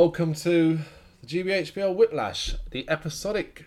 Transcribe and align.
welcome 0.00 0.32
to 0.32 0.78
the 1.20 1.26
GBHBL 1.26 1.94
Whiplash, 1.94 2.54
the 2.70 2.88
episodic 2.88 3.66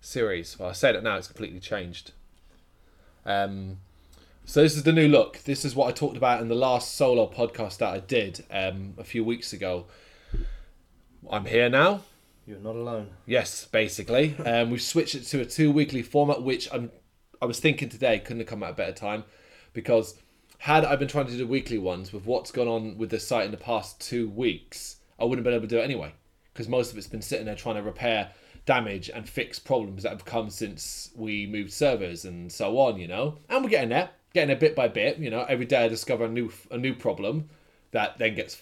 series. 0.00 0.58
Well, 0.58 0.68
I 0.68 0.72
said 0.72 0.96
it 0.96 1.04
now; 1.04 1.16
it's 1.16 1.28
completely 1.28 1.60
changed. 1.60 2.10
Um, 3.24 3.76
so 4.44 4.62
this 4.62 4.74
is 4.74 4.82
the 4.82 4.92
new 4.92 5.06
look. 5.06 5.38
This 5.44 5.64
is 5.64 5.76
what 5.76 5.86
I 5.86 5.92
talked 5.92 6.16
about 6.16 6.42
in 6.42 6.48
the 6.48 6.56
last 6.56 6.96
solo 6.96 7.30
podcast 7.30 7.78
that 7.78 7.94
I 7.94 8.00
did 8.00 8.44
um, 8.50 8.94
a 8.98 9.04
few 9.04 9.22
weeks 9.22 9.52
ago. 9.52 9.86
I'm 11.30 11.44
here 11.44 11.68
now. 11.68 12.00
You're 12.48 12.58
not 12.58 12.74
alone. 12.74 13.10
Yes, 13.24 13.64
basically. 13.66 14.34
Um, 14.44 14.70
we've 14.70 14.82
switched 14.82 15.14
it 15.14 15.22
to 15.26 15.40
a 15.40 15.44
two 15.44 15.70
weekly 15.70 16.02
format, 16.02 16.42
which 16.42 16.68
I'm. 16.72 16.90
I 17.40 17.44
was 17.44 17.60
thinking 17.60 17.88
today 17.88 18.18
couldn't 18.18 18.40
have 18.40 18.48
come 18.48 18.64
at 18.64 18.70
a 18.70 18.74
better 18.74 18.90
time, 18.90 19.22
because 19.72 20.18
had 20.58 20.84
I 20.84 20.96
been 20.96 21.06
trying 21.06 21.28
to 21.28 21.36
do 21.36 21.46
weekly 21.46 21.78
ones 21.78 22.12
with 22.12 22.26
what's 22.26 22.50
gone 22.50 22.66
on 22.66 22.98
with 22.98 23.10
the 23.10 23.20
site 23.20 23.44
in 23.44 23.52
the 23.52 23.56
past 23.56 24.00
two 24.00 24.28
weeks, 24.28 24.96
I 25.20 25.24
wouldn't 25.24 25.38
have 25.38 25.44
been 25.44 25.54
able 25.54 25.68
to 25.68 25.74
do 25.74 25.80
it 25.80 25.84
anyway, 25.84 26.12
because 26.52 26.68
most 26.68 26.92
of 26.92 26.98
it's 26.98 27.06
been 27.06 27.22
sitting 27.22 27.46
there 27.46 27.54
trying 27.54 27.76
to 27.76 27.82
repair 27.82 28.30
damage 28.66 29.10
and 29.10 29.28
fix 29.28 29.58
problems 29.58 30.02
that 30.02 30.10
have 30.10 30.24
come 30.24 30.50
since 30.50 31.10
we 31.16 31.46
moved 31.46 31.72
servers 31.72 32.24
and 32.24 32.50
so 32.50 32.78
on. 32.78 32.98
You 32.98 33.08
know, 33.08 33.38
and 33.48 33.62
we're 33.64 33.70
getting 33.70 33.90
there, 33.90 34.10
getting 34.34 34.48
there 34.48 34.56
bit 34.56 34.76
by 34.76 34.88
bit. 34.88 35.18
You 35.18 35.30
know, 35.30 35.44
every 35.48 35.66
day 35.66 35.84
I 35.84 35.88
discover 35.88 36.24
a 36.24 36.28
new 36.28 36.52
a 36.70 36.78
new 36.78 36.94
problem 36.94 37.48
that 37.92 38.18
then 38.18 38.34
gets 38.34 38.60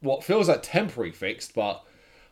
what 0.00 0.24
feels 0.24 0.48
like 0.48 0.62
temporary 0.62 1.12
fixed, 1.12 1.54
but 1.54 1.84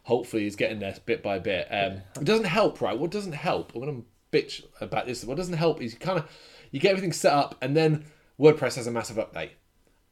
hopefully 0.04 0.46
is 0.46 0.56
getting 0.56 0.78
there 0.78 0.94
bit 1.04 1.22
by 1.22 1.38
bit. 1.38 1.68
Um, 1.70 2.02
it 2.16 2.24
doesn't 2.24 2.46
help, 2.46 2.80
right? 2.80 2.98
What 2.98 3.10
doesn't 3.10 3.32
help? 3.32 3.74
I'm 3.74 3.80
gonna 3.80 4.02
bitch 4.32 4.64
about 4.80 5.06
this. 5.06 5.24
What 5.24 5.36
doesn't 5.36 5.54
help 5.54 5.82
is 5.82 5.92
you 5.92 5.98
kind 5.98 6.18
of 6.18 6.30
you 6.70 6.80
get 6.80 6.90
everything 6.90 7.12
set 7.12 7.32
up, 7.32 7.56
and 7.60 7.76
then 7.76 8.04
WordPress 8.40 8.76
has 8.76 8.86
a 8.86 8.90
massive 8.90 9.16
update, 9.16 9.50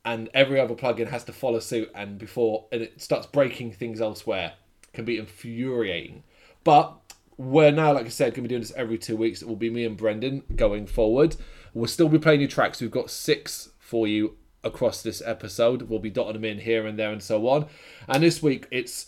and 0.06 0.30
every 0.32 0.58
other 0.58 0.74
plugin 0.74 1.08
has 1.08 1.24
to 1.24 1.32
follow 1.32 1.58
suit, 1.58 1.90
and 1.94 2.18
before 2.18 2.66
and 2.72 2.80
it 2.80 3.02
starts 3.02 3.26
breaking 3.26 3.72
things 3.72 4.00
elsewhere, 4.00 4.54
can 4.94 5.04
be 5.04 5.18
infuriating. 5.18 6.22
But 6.64 6.96
we're 7.36 7.72
now, 7.72 7.92
like 7.92 8.06
I 8.06 8.08
said, 8.08 8.32
going 8.32 8.36
to 8.36 8.42
be 8.42 8.48
doing 8.48 8.62
this 8.62 8.72
every 8.76 8.96
two 8.96 9.16
weeks. 9.16 9.42
It 9.42 9.48
will 9.48 9.56
be 9.56 9.68
me 9.68 9.84
and 9.84 9.96
Brendan 9.96 10.44
going 10.54 10.86
forward. 10.86 11.36
We'll 11.74 11.88
still 11.88 12.08
be 12.08 12.18
playing 12.18 12.40
new 12.40 12.48
tracks. 12.48 12.80
We've 12.80 12.90
got 12.90 13.10
six 13.10 13.70
for 13.78 14.08
you 14.08 14.36
across 14.64 15.02
this 15.02 15.20
episode. 15.24 15.82
We'll 15.82 15.98
be 15.98 16.10
dotting 16.10 16.34
them 16.34 16.44
in 16.44 16.58
here 16.60 16.86
and 16.86 16.98
there 16.98 17.12
and 17.12 17.22
so 17.22 17.46
on. 17.48 17.66
And 18.08 18.22
this 18.22 18.42
week, 18.42 18.66
it's 18.70 19.06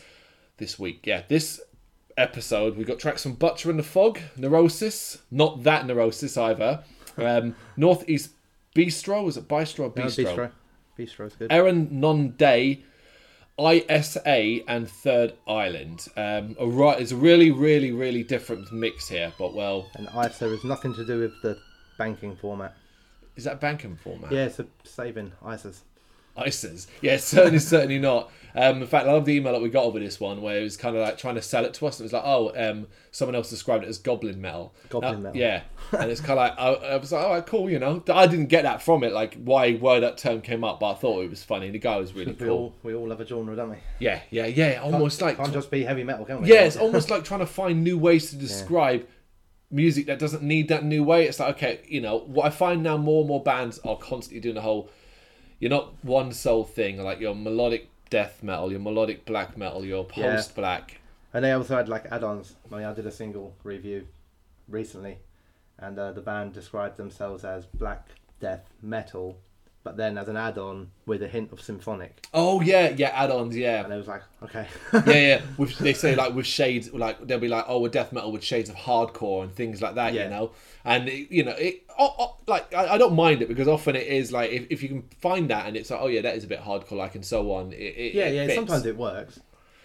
this 0.58 0.78
week, 0.78 1.06
yeah, 1.06 1.22
this 1.28 1.60
episode, 2.16 2.76
we've 2.76 2.86
got 2.86 2.98
tracks 2.98 3.22
from 3.22 3.34
Butcher 3.34 3.70
in 3.70 3.76
the 3.76 3.82
Fog, 3.82 4.19
Neurosis, 4.36 5.19
not 5.30 5.62
that 5.62 5.86
Neurosis 5.86 6.36
either. 6.36 6.82
Um, 7.16 7.54
Northeast 7.76 8.30
Bistro, 8.74 9.24
was 9.24 9.36
it 9.36 9.48
Bistro 9.48 9.80
or 9.84 9.92
No, 9.96 10.06
Bistro? 10.06 10.50
Bistro. 10.98 11.27
Bistro's 11.27 11.34
good. 11.36 11.50
Eryn 11.50 11.91
Non 11.91 12.34
Dae, 12.36 12.82
ISA, 13.58 14.60
and 14.68 14.88
Third 14.88 15.34
Island. 15.46 16.06
Um, 16.16 16.56
a 16.58 16.66
right, 16.66 17.00
it's 17.00 17.12
a 17.12 17.16
really, 17.16 17.50
really, 17.50 17.92
really 17.92 18.22
different 18.22 18.70
mix 18.72 19.08
here. 19.08 19.32
But 19.38 19.54
well, 19.54 19.91
And 19.94 20.08
ISA 20.08 20.48
has 20.48 20.64
nothing 20.64 20.94
to 20.94 21.04
do 21.06 21.20
with 21.20 21.41
the 21.42 21.58
banking 21.98 22.36
format. 22.36 22.74
is 23.36 23.44
that 23.44 23.60
banking 23.60 23.97
format? 23.97 24.31
Yeah, 24.32 24.44
it's 24.44 24.58
a 24.58 24.66
saving 24.84 25.32
ISAs. 25.44 25.81
ISIS. 26.37 26.87
Yeah, 27.03 27.16
certainly, 27.16 27.58
certainly 27.75 27.98
not. 27.98 28.31
Um, 28.60 28.82
in 28.82 28.88
fact, 28.88 29.06
I 29.06 29.12
love 29.12 29.24
the 29.24 29.34
email 29.36 29.52
that 29.52 29.62
we 29.62 29.69
got 29.69 29.84
over 29.84 30.00
this 30.00 30.19
one 30.19 30.42
where 30.42 30.58
it 30.58 30.62
was 30.64 30.76
kind 30.76 30.96
of 30.96 31.02
like 31.02 31.16
trying 31.16 31.36
to 31.36 31.42
sell 31.42 31.64
it 31.64 31.74
to 31.74 31.86
us. 31.86 32.00
And 32.00 32.04
It 32.04 32.06
was 32.06 32.12
like, 32.14 32.24
oh, 32.26 32.52
um, 32.56 32.88
someone 33.12 33.36
else 33.36 33.48
described 33.50 33.84
it 33.84 33.88
as 33.88 33.98
goblin 33.98 34.41
metal. 34.41 34.74
Goblin 34.88 35.14
Uh, 35.14 35.19
metal. 35.20 35.36
Yeah, 35.41 35.62
and 35.98 36.10
it's 36.10 36.20
kind 36.20 36.32
of 36.32 36.36
like 36.38 36.58
I, 36.58 36.94
I 36.94 36.96
was 36.96 37.12
like, 37.12 37.24
oh, 37.24 37.42
cool, 37.42 37.70
you 37.70 37.78
know. 37.78 38.02
I 38.12 38.26
didn't 38.26 38.46
get 38.46 38.62
that 38.64 38.82
from 38.82 39.04
it, 39.04 39.12
like 39.12 39.34
why 39.36 39.74
why 39.74 40.00
that 40.00 40.19
term 40.19 40.41
came 40.41 40.64
up, 40.64 40.80
but 40.80 40.91
I 40.91 40.94
thought 40.94 41.22
it 41.22 41.30
was 41.30 41.44
funny. 41.44 41.70
The 41.70 41.78
guy 41.78 41.98
was 41.98 42.14
really 42.14 42.32
We 42.32 42.38
cool. 42.46 42.48
all 42.50 42.74
we 42.82 42.94
all 42.94 43.08
have 43.10 43.20
a 43.20 43.26
genre, 43.26 43.54
don't 43.54 43.70
we? 43.70 43.76
Yeah, 44.00 44.20
yeah, 44.30 44.46
yeah. 44.46 44.80
Almost 44.82 45.22
like 45.22 45.36
Can't 45.36 45.52
just 45.52 45.70
be 45.70 45.84
heavy 45.84 46.02
metal, 46.02 46.25
can 46.25 46.42
we? 46.42 46.48
yeah, 46.48 46.64
it's 46.64 46.76
almost 46.76 47.10
like 47.10 47.22
trying 47.25 47.40
to 47.40 47.46
find 47.46 47.84
new 47.84 47.96
ways 47.96 48.30
to 48.30 48.36
describe 48.36 49.06
music 49.70 50.06
that 50.06 50.19
doesn't 50.19 50.42
need 50.42 50.66
that 50.69 50.82
new 50.84 51.04
way. 51.04 51.26
It's 51.26 51.38
like 51.38 51.56
okay, 51.56 51.80
you 51.86 52.00
know, 52.00 52.19
what 52.19 52.46
I 52.46 52.50
find 52.50 52.82
now 52.82 52.96
more 52.96 53.20
and 53.20 53.28
more 53.28 53.42
bands 53.42 53.78
are 53.80 53.96
constantly 53.96 54.40
doing 54.40 54.56
the 54.56 54.62
whole. 54.62 54.90
You're 55.60 55.70
not 55.70 55.92
one 56.04 56.32
soul 56.32 56.64
thing, 56.64 57.00
like 57.02 57.20
your 57.20 57.34
melodic 57.34 57.88
death 58.10 58.42
metal, 58.42 58.70
your 58.70 58.80
melodic 58.80 59.24
black 59.24 59.56
metal, 59.56 59.84
your 59.84 60.04
post 60.04 60.54
black. 60.54 61.00
And 61.32 61.44
they 61.44 61.52
also 61.52 61.76
had 61.76 61.88
like 61.88 62.06
add-ons. 62.10 62.54
I 62.70 62.76
mean, 62.76 62.84
I 62.84 62.94
did 62.94 63.06
a 63.06 63.10
single 63.10 63.54
review 63.62 64.06
recently, 64.69 65.19
and 65.78 65.98
uh, 65.98 66.12
the 66.12 66.20
band 66.20 66.52
described 66.52 66.96
themselves 66.96 67.44
as 67.44 67.66
black 67.66 68.08
death 68.41 68.64
metal, 68.82 69.36
but 69.88 69.97
then 69.97 70.19
as 70.19 70.28
an 70.28 70.37
add-on 70.37 70.91
with 71.06 71.22
a 71.22 71.28
hint 71.28 71.50
of 71.50 71.62
symphonic. 71.62 72.26
Oh 72.34 72.60
yeah, 72.60 72.91
yeah, 72.91 73.09
add-ons, 73.09 73.56
yeah, 73.56 73.84
And 73.84 73.93
it 73.93 73.97
was 73.97 74.06
like, 74.06 74.21
okay, 74.43 74.66
yeah, 74.93 75.03
yeah. 75.06 75.41
With, 75.56 75.78
they 75.78 75.94
say 75.94 76.15
like 76.15 76.34
with 76.34 76.44
shades, 76.44 76.93
like 76.93 77.26
they'll 77.26 77.38
be 77.38 77.49
like, 77.49 77.65
oh, 77.69 77.81
we're 77.81 77.88
death 77.88 78.12
metal 78.12 78.31
with 78.31 78.44
shades 78.44 78.69
of 78.69 78.76
hardcore 78.76 79.44
and 79.44 79.54
things 79.54 79.81
like 79.81 79.94
that, 79.94 80.12
you 80.12 80.28
know. 80.28 80.50
And 80.84 81.09
it, 81.09 81.31
you 81.31 81.43
know, 81.43 81.53
it, 81.53 81.84
oh, 81.99 82.15
oh, 82.19 82.37
like 82.47 82.75
I, 82.75 82.94
I 82.94 82.99
don't 82.99 83.15
mind 83.15 83.41
it 83.41 83.49
because 83.49 83.66
often 83.66 83.97
it 83.97 84.06
is 84.06 84.31
like 84.31 84.50
if, 84.50 84.66
if 84.69 84.82
you 84.82 84.88
can 84.91 85.03
find 85.22 85.49
that 85.49 85.66
and 85.66 85.75
it's 85.75 85.91
like, 85.91 86.00
oh 86.03 86.09
yeah, 86.09 86.20
that 86.20 86.37
is 86.37 86.44
a 86.44 86.49
bit 86.49 86.60
hardcore, 86.60 86.93
like 86.99 87.15
and 87.15 87.25
so 87.25 87.50
on. 87.53 87.72
It, 87.72 87.76
it, 87.76 88.15
yeah, 88.15 88.28
yeah. 88.28 88.55
Sometimes 88.55 88.84
it 88.84 88.97
works. 88.99 89.41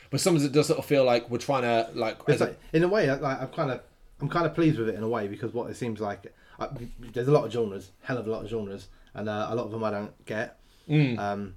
but 0.09 0.19
sometimes 0.19 0.43
it 0.43 0.51
does 0.51 0.67
sort 0.67 0.79
of 0.79 0.85
feel 0.85 1.05
like 1.05 1.29
we're 1.29 1.37
trying 1.37 1.61
to 1.63 1.89
like. 1.97 2.17
As 2.27 2.41
a- 2.41 2.57
in 2.73 2.83
a 2.83 2.89
way, 2.89 3.09
I- 3.09 3.15
like, 3.15 3.39
I'm 3.41 3.47
kind 3.47 3.71
of, 3.71 3.79
I'm 4.19 4.27
kind 4.27 4.45
of 4.45 4.53
pleased 4.53 4.77
with 4.79 4.89
it 4.89 4.95
in 4.95 5.03
a 5.03 5.07
way 5.07 5.27
because 5.29 5.53
what 5.53 5.69
it 5.71 5.75
seems 5.77 6.01
like, 6.01 6.33
I, 6.59 6.67
there's 7.13 7.27
a 7.29 7.31
lot 7.31 7.45
of 7.45 7.51
genres, 7.51 7.91
hell 8.03 8.17
of 8.19 8.27
a 8.27 8.29
lot 8.31 8.43
of 8.43 8.49
genres, 8.49 8.87
and 9.13 9.29
uh, 9.29 9.47
a 9.49 9.55
lot 9.55 9.65
of 9.65 9.71
them 9.71 9.83
I 9.83 9.91
don't 9.91 10.25
get. 10.25 10.59
Mm. 10.89 11.17
Um, 11.17 11.53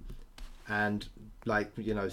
and 0.68 1.08
like 1.44 1.70
you 1.76 1.94
know, 1.94 2.08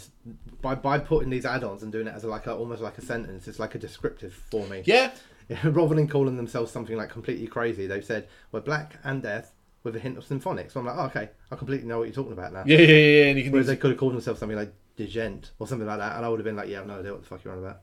by 0.61 0.75
by 0.75 0.99
putting 0.99 1.29
these 1.29 1.45
add-ons 1.45 1.83
and 1.83 1.91
doing 1.91 2.07
it 2.07 2.13
as 2.13 2.23
a, 2.23 2.27
like 2.27 2.47
a, 2.47 2.55
almost 2.55 2.81
like 2.81 2.97
a 2.97 3.01
sentence, 3.01 3.47
it's 3.47 3.59
like 3.59 3.75
a 3.75 3.79
descriptive 3.79 4.33
for 4.33 4.65
me. 4.67 4.83
yeah, 4.85 5.11
Rather 5.63 5.95
than 5.95 6.07
calling 6.07 6.37
themselves 6.37 6.71
something 6.71 6.95
like 6.95 7.09
completely 7.09 7.47
crazy, 7.47 7.87
they've 7.87 8.05
said 8.05 8.27
we're 8.51 8.61
black 8.61 8.97
and 9.03 9.21
death 9.21 9.53
with 9.83 9.95
a 9.95 9.99
hint 9.99 10.17
of 10.17 10.25
symphonic. 10.25 10.71
So 10.71 10.79
I'm 10.79 10.85
like, 10.85 10.95
oh, 10.97 11.05
okay, 11.05 11.29
I 11.51 11.55
completely 11.55 11.87
know 11.87 11.99
what 11.99 12.05
you're 12.05 12.15
talking 12.15 12.31
about 12.31 12.53
now. 12.53 12.63
yeah, 12.65 12.77
yeah, 12.77 12.95
yeah, 12.95 13.25
and 13.25 13.37
you 13.37 13.43
can. 13.43 13.51
Whereas 13.51 13.67
use- 13.67 13.75
they 13.75 13.81
could 13.81 13.91
have 13.91 13.99
called 13.99 14.13
themselves 14.13 14.39
something 14.39 14.57
like 14.57 14.73
Degent 14.97 15.51
or 15.59 15.67
something 15.67 15.87
like 15.87 15.99
that, 15.99 16.15
and 16.15 16.25
I 16.25 16.29
would 16.29 16.39
have 16.39 16.45
been 16.45 16.55
like, 16.55 16.69
yeah, 16.69 16.81
I've 16.81 16.87
no 16.87 16.99
idea 16.99 17.11
what 17.11 17.21
the 17.23 17.27
fuck 17.27 17.43
you're 17.43 17.53
on 17.53 17.59
about. 17.59 17.81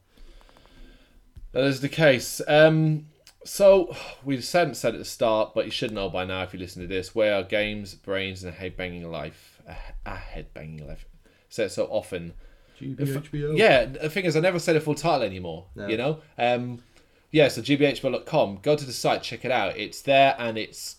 That 1.53 1.65
is 1.65 1.81
the 1.81 1.89
case. 1.89 2.41
Um, 2.47 3.07
so 3.45 3.95
we 4.25 4.37
hadn't 4.37 4.75
said 4.75 4.95
at 4.95 4.99
the 4.99 5.05
start, 5.05 5.55
but 5.55 5.65
you 5.65 5.71
should 5.71 5.93
know 5.93 6.09
by 6.09 6.25
now 6.25 6.43
if 6.43 6.53
you 6.53 6.59
listen 6.59 6.83
to 6.83 6.89
this. 6.89 7.15
Where 7.15 7.35
are 7.35 7.43
games, 7.43 7.95
brains, 7.95 8.43
and 8.45 8.53
a 8.53 8.57
head 8.57 8.77
banging 8.77 9.11
life? 9.11 9.61
A, 9.67 9.77
a 10.07 10.17
head 10.17 10.53
banging 10.55 10.87
life. 10.87 11.07
Say 11.49 11.65
it 11.65 11.73
so 11.73 11.87
often. 11.87 12.35
GBHBL. 12.81 13.59
Yeah, 13.59 13.85
the 13.85 14.09
thing 14.09 14.25
is, 14.25 14.37
I 14.37 14.41
never 14.41 14.59
say 14.59 14.73
the 14.73 14.81
full 14.81 14.95
title 14.95 15.23
anymore. 15.23 15.67
No. 15.75 15.87
You 15.87 15.97
know. 15.97 16.21
Um, 16.39 16.83
yeah, 17.31 17.49
so 17.49 17.63
gbhbl.com. 17.63 18.59
Go 18.63 18.77
to 18.77 18.85
the 18.85 18.93
site, 18.93 19.23
check 19.23 19.45
it 19.45 19.51
out. 19.51 19.77
It's 19.77 20.03
there, 20.03 20.35
and 20.39 20.59
it's 20.59 20.97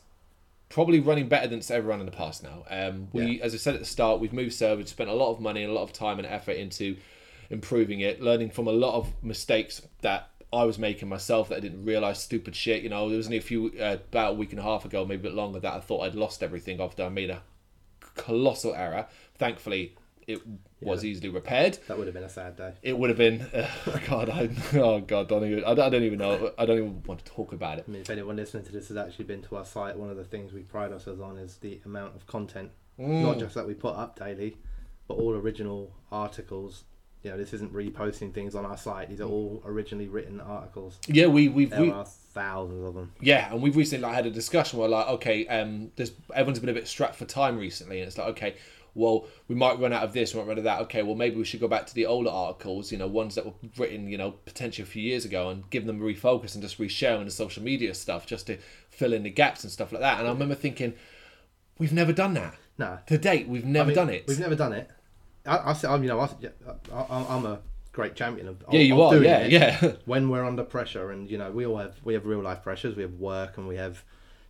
probably 0.69 0.99
running 1.01 1.27
better 1.27 1.47
than 1.47 1.59
it's 1.59 1.69
ever 1.69 1.87
run 1.87 1.99
in 1.99 2.05
the 2.05 2.11
past 2.11 2.43
now. 2.43 2.63
Um, 2.69 3.09
we, 3.11 3.41
as 3.41 3.53
I 3.53 3.57
said 3.57 3.73
at 3.73 3.81
the 3.81 3.85
start, 3.85 4.21
we've 4.21 4.31
moved 4.31 4.53
servers, 4.53 4.89
spent 4.89 5.09
a 5.09 5.13
lot 5.13 5.31
of 5.33 5.41
money 5.41 5.63
and 5.63 5.71
a 5.71 5.75
lot 5.75 5.83
of 5.83 5.91
time 5.91 6.17
and 6.17 6.25
effort 6.25 6.53
into 6.53 6.95
improving 7.49 7.99
it, 7.99 8.21
learning 8.21 8.51
from 8.51 8.67
a 8.67 8.71
lot 8.71 8.95
of 8.95 9.11
mistakes 9.21 9.81
that 10.01 10.30
I 10.53 10.63
was 10.65 10.77
making 10.77 11.07
myself 11.07 11.49
that 11.49 11.57
I 11.57 11.59
didn't 11.59 11.85
realize 11.85 12.21
stupid 12.21 12.55
shit. 12.55 12.83
You 12.83 12.89
know, 12.89 13.07
there 13.07 13.17
was 13.17 13.27
only 13.27 13.37
a 13.37 13.41
few 13.41 13.71
uh, 13.79 13.97
about 14.09 14.31
a 14.31 14.35
week 14.35 14.51
and 14.51 14.59
a 14.59 14.63
half 14.63 14.83
ago, 14.83 15.05
maybe 15.05 15.21
a 15.21 15.23
bit 15.29 15.33
longer, 15.33 15.59
that 15.59 15.73
I 15.73 15.79
thought 15.79 16.01
I'd 16.01 16.15
lost 16.15 16.43
everything 16.43 16.81
after 16.81 17.03
I 17.03 17.09
made 17.09 17.29
a 17.29 17.41
colossal 18.15 18.75
error. 18.75 19.07
Thankfully, 19.35 19.95
it 20.27 20.41
was 20.81 21.05
easily 21.05 21.29
repaired. 21.29 21.77
That 21.87 21.97
would 21.97 22.07
have 22.07 22.13
been 22.13 22.23
a 22.23 22.29
sad 22.29 22.55
day. 22.55 22.73
It 22.81 22.97
would 22.97 23.09
have 23.09 23.17
been, 23.17 23.41
uh, 23.53 23.69
God, 24.07 24.29
I, 24.29 24.49
oh 24.73 24.99
God, 24.99 25.29
don't 25.29 25.45
even, 25.45 25.63
I 25.63 25.73
don't, 25.73 25.85
I 25.85 25.89
don't 25.89 26.03
even 26.03 26.19
know, 26.19 26.51
I 26.57 26.65
don't 26.65 26.77
even 26.77 27.03
want 27.03 27.23
to 27.23 27.31
talk 27.31 27.53
about 27.53 27.79
it. 27.79 27.85
I 27.87 27.91
mean, 27.91 28.01
if 28.01 28.09
anyone 28.09 28.35
listening 28.35 28.65
to 28.65 28.71
this 28.71 28.87
has 28.89 28.97
actually 28.97 29.25
been 29.25 29.41
to 29.43 29.57
our 29.57 29.65
site, 29.65 29.97
one 29.97 30.09
of 30.09 30.17
the 30.17 30.23
things 30.23 30.53
we 30.53 30.61
pride 30.61 30.91
ourselves 30.91 31.21
on 31.21 31.37
is 31.37 31.57
the 31.57 31.79
amount 31.85 32.15
of 32.15 32.27
content. 32.27 32.71
Mm. 32.99 33.23
Not 33.23 33.39
just 33.39 33.55
that 33.55 33.65
we 33.65 33.73
put 33.73 33.95
up 33.95 34.19
daily, 34.19 34.57
but 35.07 35.15
all 35.15 35.33
original 35.33 35.93
articles. 36.11 36.83
You 37.23 37.31
know, 37.31 37.37
this 37.37 37.53
isn't 37.53 37.71
reposting 37.71 38.33
things 38.33 38.55
on 38.55 38.65
our 38.65 38.77
site. 38.77 39.09
These 39.09 39.21
are 39.21 39.27
all 39.27 39.61
originally 39.65 40.07
written 40.07 40.39
articles. 40.39 40.97
Yeah, 41.07 41.27
we, 41.27 41.49
we've, 41.49 41.69
There 41.69 41.81
we, 41.81 41.91
are 41.91 42.05
thousands 42.05 42.83
of 42.83 42.95
them. 42.95 43.11
Yeah, 43.21 43.51
and 43.53 43.61
we've 43.61 43.75
recently 43.75 44.07
like, 44.07 44.15
had 44.15 44.25
a 44.25 44.31
discussion 44.31 44.79
where 44.79 44.89
like, 44.89 45.07
okay, 45.07 45.45
um, 45.47 45.91
there's 45.97 46.13
everyone's 46.33 46.59
been 46.59 46.69
a 46.69 46.73
bit 46.73 46.87
strapped 46.87 47.15
for 47.15 47.25
time 47.25 47.57
recently, 47.57 47.99
and 47.99 48.07
it's 48.07 48.17
like, 48.17 48.27
okay, 48.29 48.55
well, 48.93 49.27
we 49.47 49.55
might 49.55 49.79
run 49.79 49.93
out 49.93 50.03
of 50.03 50.13
this, 50.13 50.33
we 50.33 50.39
might 50.39 50.47
run 50.47 50.55
out 50.55 50.59
of 50.59 50.63
that. 50.65 50.81
Okay, 50.81 51.03
well, 51.03 51.15
maybe 51.15 51.35
we 51.37 51.45
should 51.45 51.59
go 51.59 51.67
back 51.67 51.85
to 51.87 51.93
the 51.93 52.05
older 52.05 52.29
articles, 52.29 52.91
you 52.91 52.97
know, 52.97 53.07
ones 53.07 53.35
that 53.35 53.45
were 53.45 53.53
written, 53.77 54.07
you 54.07 54.17
know, 54.17 54.31
potentially 54.31 54.83
a 54.83 54.87
few 54.87 55.01
years 55.03 55.23
ago, 55.23 55.49
and 55.49 55.69
give 55.69 55.85
them 55.85 56.01
a 56.01 56.03
refocus 56.03 56.55
and 56.55 56.63
just 56.63 56.79
reshare 56.79 57.17
on 57.17 57.25
the 57.25 57.31
social 57.31 57.63
media 57.63 57.93
stuff 57.93 58.25
just 58.25 58.47
to 58.47 58.57
fill 58.89 59.13
in 59.13 59.23
the 59.23 59.29
gaps 59.29 59.63
and 59.63 59.71
stuff 59.71 59.91
like 59.91 60.01
that. 60.01 60.19
And 60.19 60.27
I 60.27 60.31
remember 60.31 60.55
thinking, 60.55 60.93
we've 61.77 61.93
never 61.93 62.11
done 62.11 62.33
that 62.33 62.55
No, 62.77 62.99
to 63.07 63.17
date. 63.17 63.47
We've 63.47 63.65
never 63.65 63.85
I 63.85 63.87
mean, 63.87 63.95
done 63.95 64.09
it. 64.09 64.25
We've 64.27 64.39
never 64.39 64.55
done 64.55 64.73
it. 64.73 64.89
I, 65.45 65.57
I, 65.83 65.95
you 65.97 66.07
know, 66.07 66.19
I, 66.19 66.29
I, 66.93 67.25
I'm 67.29 67.45
a 67.45 67.59
great 67.91 68.15
champion 68.15 68.47
of. 68.47 68.63
yeah, 68.71 68.79
you 68.81 68.93
of 68.95 68.99
are. 69.01 69.11
doing 69.13 69.23
Yeah, 69.25 69.37
it 69.39 69.51
yeah. 69.51 69.91
When 70.05 70.29
we're 70.29 70.45
under 70.45 70.63
pressure, 70.63 71.11
and 71.11 71.29
you 71.29 71.37
know, 71.37 71.51
we 71.51 71.65
all 71.65 71.77
have 71.77 71.95
we 72.03 72.13
have 72.13 72.25
real 72.25 72.41
life 72.41 72.61
pressures. 72.63 72.95
We 72.95 73.03
have 73.03 73.13
work, 73.15 73.57
and 73.57 73.67
we 73.67 73.75
have 73.77 74.03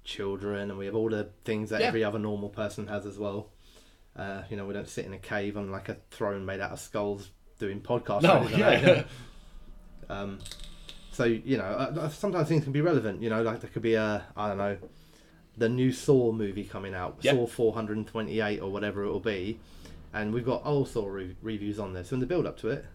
children, 0.04 0.70
and 0.70 0.78
we 0.78 0.86
have 0.88 0.96
all 0.96 1.10
the 1.10 1.30
things 1.46 1.70
that 1.70 1.82
Yeah. 1.82 1.88
every 1.88 2.04
other 2.04 2.20
normal 2.20 2.50
person 2.50 2.88
has 2.88 3.06
as 3.06 3.18
well. 3.18 3.50
Uh, 4.16 4.42
you 4.50 4.58
know, 4.58 4.66
we 4.66 4.74
don't 4.74 4.90
sit 4.90 5.06
in 5.06 5.14
a 5.14 5.18
cave 5.20 5.56
on 5.56 5.72
like 5.72 5.88
a 5.90 5.98
throne 6.10 6.46
made 6.46 6.60
out 6.60 6.72
of 6.72 6.80
skulls 6.80 7.30
doing 7.60 7.80
podcasts. 7.80 8.24
No, 8.24 8.38
anything 8.38 8.60
like 8.60 8.82
yeah. 8.82 8.94
that. 8.94 9.08
Um, 10.10 10.40
so 11.12 11.24
you 11.24 11.58
know, 11.58 11.64
uh, 11.64 12.10
sometimes 12.10 12.48
things 12.50 12.64
can 12.64 12.74
be 12.74 12.82
relevant. 12.82 13.22
You 13.22 13.30
know, 13.30 13.42
like 13.44 13.62
there 13.62 13.70
could 13.70 13.82
be 13.82 13.94
a 13.94 14.26
I 14.36 14.50
don't 14.50 14.58
know, 14.58 14.78
the 15.58 15.70
new 15.70 15.92
Saw 15.94 16.32
movie 16.34 16.66
coming 16.66 16.94
out, 16.94 17.18
Yep. 17.22 17.36
Saw 17.36 17.48
428 17.48 18.60
or 18.62 18.70
whatever 18.70 19.04
it 19.04 19.12
will 19.12 19.20
be, 19.22 19.60
and 20.14 20.34
we've 20.34 20.46
got 20.46 20.62
old 20.66 20.88
Saw 20.90 21.06
re- 21.08 21.36
reviews 21.42 21.80
on 21.80 21.94
there. 21.94 22.04
So 22.04 22.16
in 22.16 22.20
the 22.20 22.26
build 22.26 22.46
up 22.46 22.58
to 22.60 22.70
it, 22.70 22.86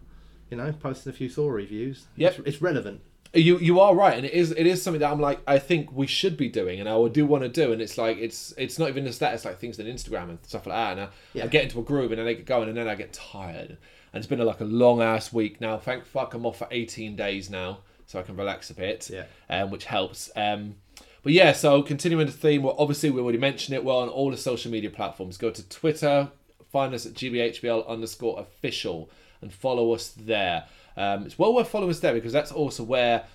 you 0.49 0.57
know, 0.57 0.71
posting 0.71 1.11
a 1.11 1.15
few 1.15 1.29
Saw 1.29 1.49
reviews. 1.49 2.05
Yep. 2.15 2.39
it's, 2.39 2.47
it's 2.47 2.61
relevant. 2.61 3.01
You 3.33 3.59
you 3.59 3.81
are 3.81 3.93
right, 3.93 4.15
and 4.15 4.25
it 4.25 4.31
is 4.33 4.51
it 4.51 4.65
is 4.65 4.81
something 4.81 5.01
that 5.01 5.11
I'm 5.11 5.19
like 5.19 5.41
I 5.45 5.59
think 5.59 5.91
we 5.91 6.07
should 6.07 6.37
be 6.37 6.47
doing, 6.47 6.79
and 6.79 6.87
I 6.87 7.07
do 7.09 7.25
want 7.25 7.43
to 7.43 7.49
do, 7.49 7.73
and 7.73 7.81
it's 7.81 7.97
like 7.97 8.17
it's 8.17 8.53
it's 8.57 8.79
not 8.79 8.87
even 8.87 9.05
just 9.05 9.19
that, 9.19 9.33
it's 9.33 9.43
like 9.43 9.59
things 9.59 9.79
on 9.81 9.85
Instagram 9.85 10.29
and 10.29 10.39
stuff 10.43 10.65
like 10.65 10.75
that, 10.77 10.91
and 10.93 11.01
I, 11.01 11.07
Yeah. 11.33 11.43
I 11.43 11.47
get 11.47 11.63
into 11.65 11.79
a 11.79 11.83
groove 11.83 12.11
and 12.11 12.19
then 12.19 12.27
I 12.27 12.33
get 12.33 12.45
going, 12.45 12.69
and 12.69 12.77
then 12.77 12.87
I 12.87 12.95
get 12.95 13.11
tired, 13.11 13.71
and 13.71 13.77
it's 14.21 14.27
been 14.27 14.39
like 14.39 14.61
a 14.61 14.65
long 14.65 15.01
ass 15.01 15.33
week 15.33 15.59
now. 15.59 15.77
Thank 15.77 16.05
fuck 16.05 16.33
I'm 16.35 16.45
off 16.45 16.57
for 16.57 16.69
18 16.71 17.17
days 17.17 17.49
now, 17.49 17.79
so 18.05 18.17
I 18.17 18.21
can 18.21 18.37
relax 18.37 18.69
a 18.69 18.73
bit, 18.75 19.09
Yeah. 19.09 19.25
um, 19.49 19.71
which 19.71 19.83
helps. 19.85 20.31
Um, 20.37 20.75
but 21.21 21.33
yeah, 21.33 21.51
so 21.51 21.83
continuing 21.83 22.27
the 22.27 22.31
theme, 22.31 22.63
well, 22.63 22.75
obviously 22.79 23.09
we 23.09 23.19
already 23.21 23.37
mentioned 23.39 23.75
it. 23.75 23.83
Well, 23.83 23.97
on 23.99 24.07
all 24.07 24.31
the 24.31 24.37
social 24.37 24.71
media 24.71 24.89
platforms, 24.89 25.35
go 25.35 25.51
to 25.51 25.67
Twitter, 25.67 26.29
find 26.71 26.93
us 26.93 27.05
at 27.05 27.13
gbhbl 27.13 27.87
underscore 27.87 28.39
official, 28.39 29.09
and 29.41 29.51
follow 29.53 29.93
us 29.93 30.09
there. 30.17 30.65
Um, 30.95 31.25
it's 31.25 31.37
well 31.37 31.53
worth 31.53 31.69
following 31.69 31.91
us 31.91 31.99
there 31.99 32.13
because 32.13 32.33
that's 32.33 32.51
also 32.51 32.83
where 32.83 33.25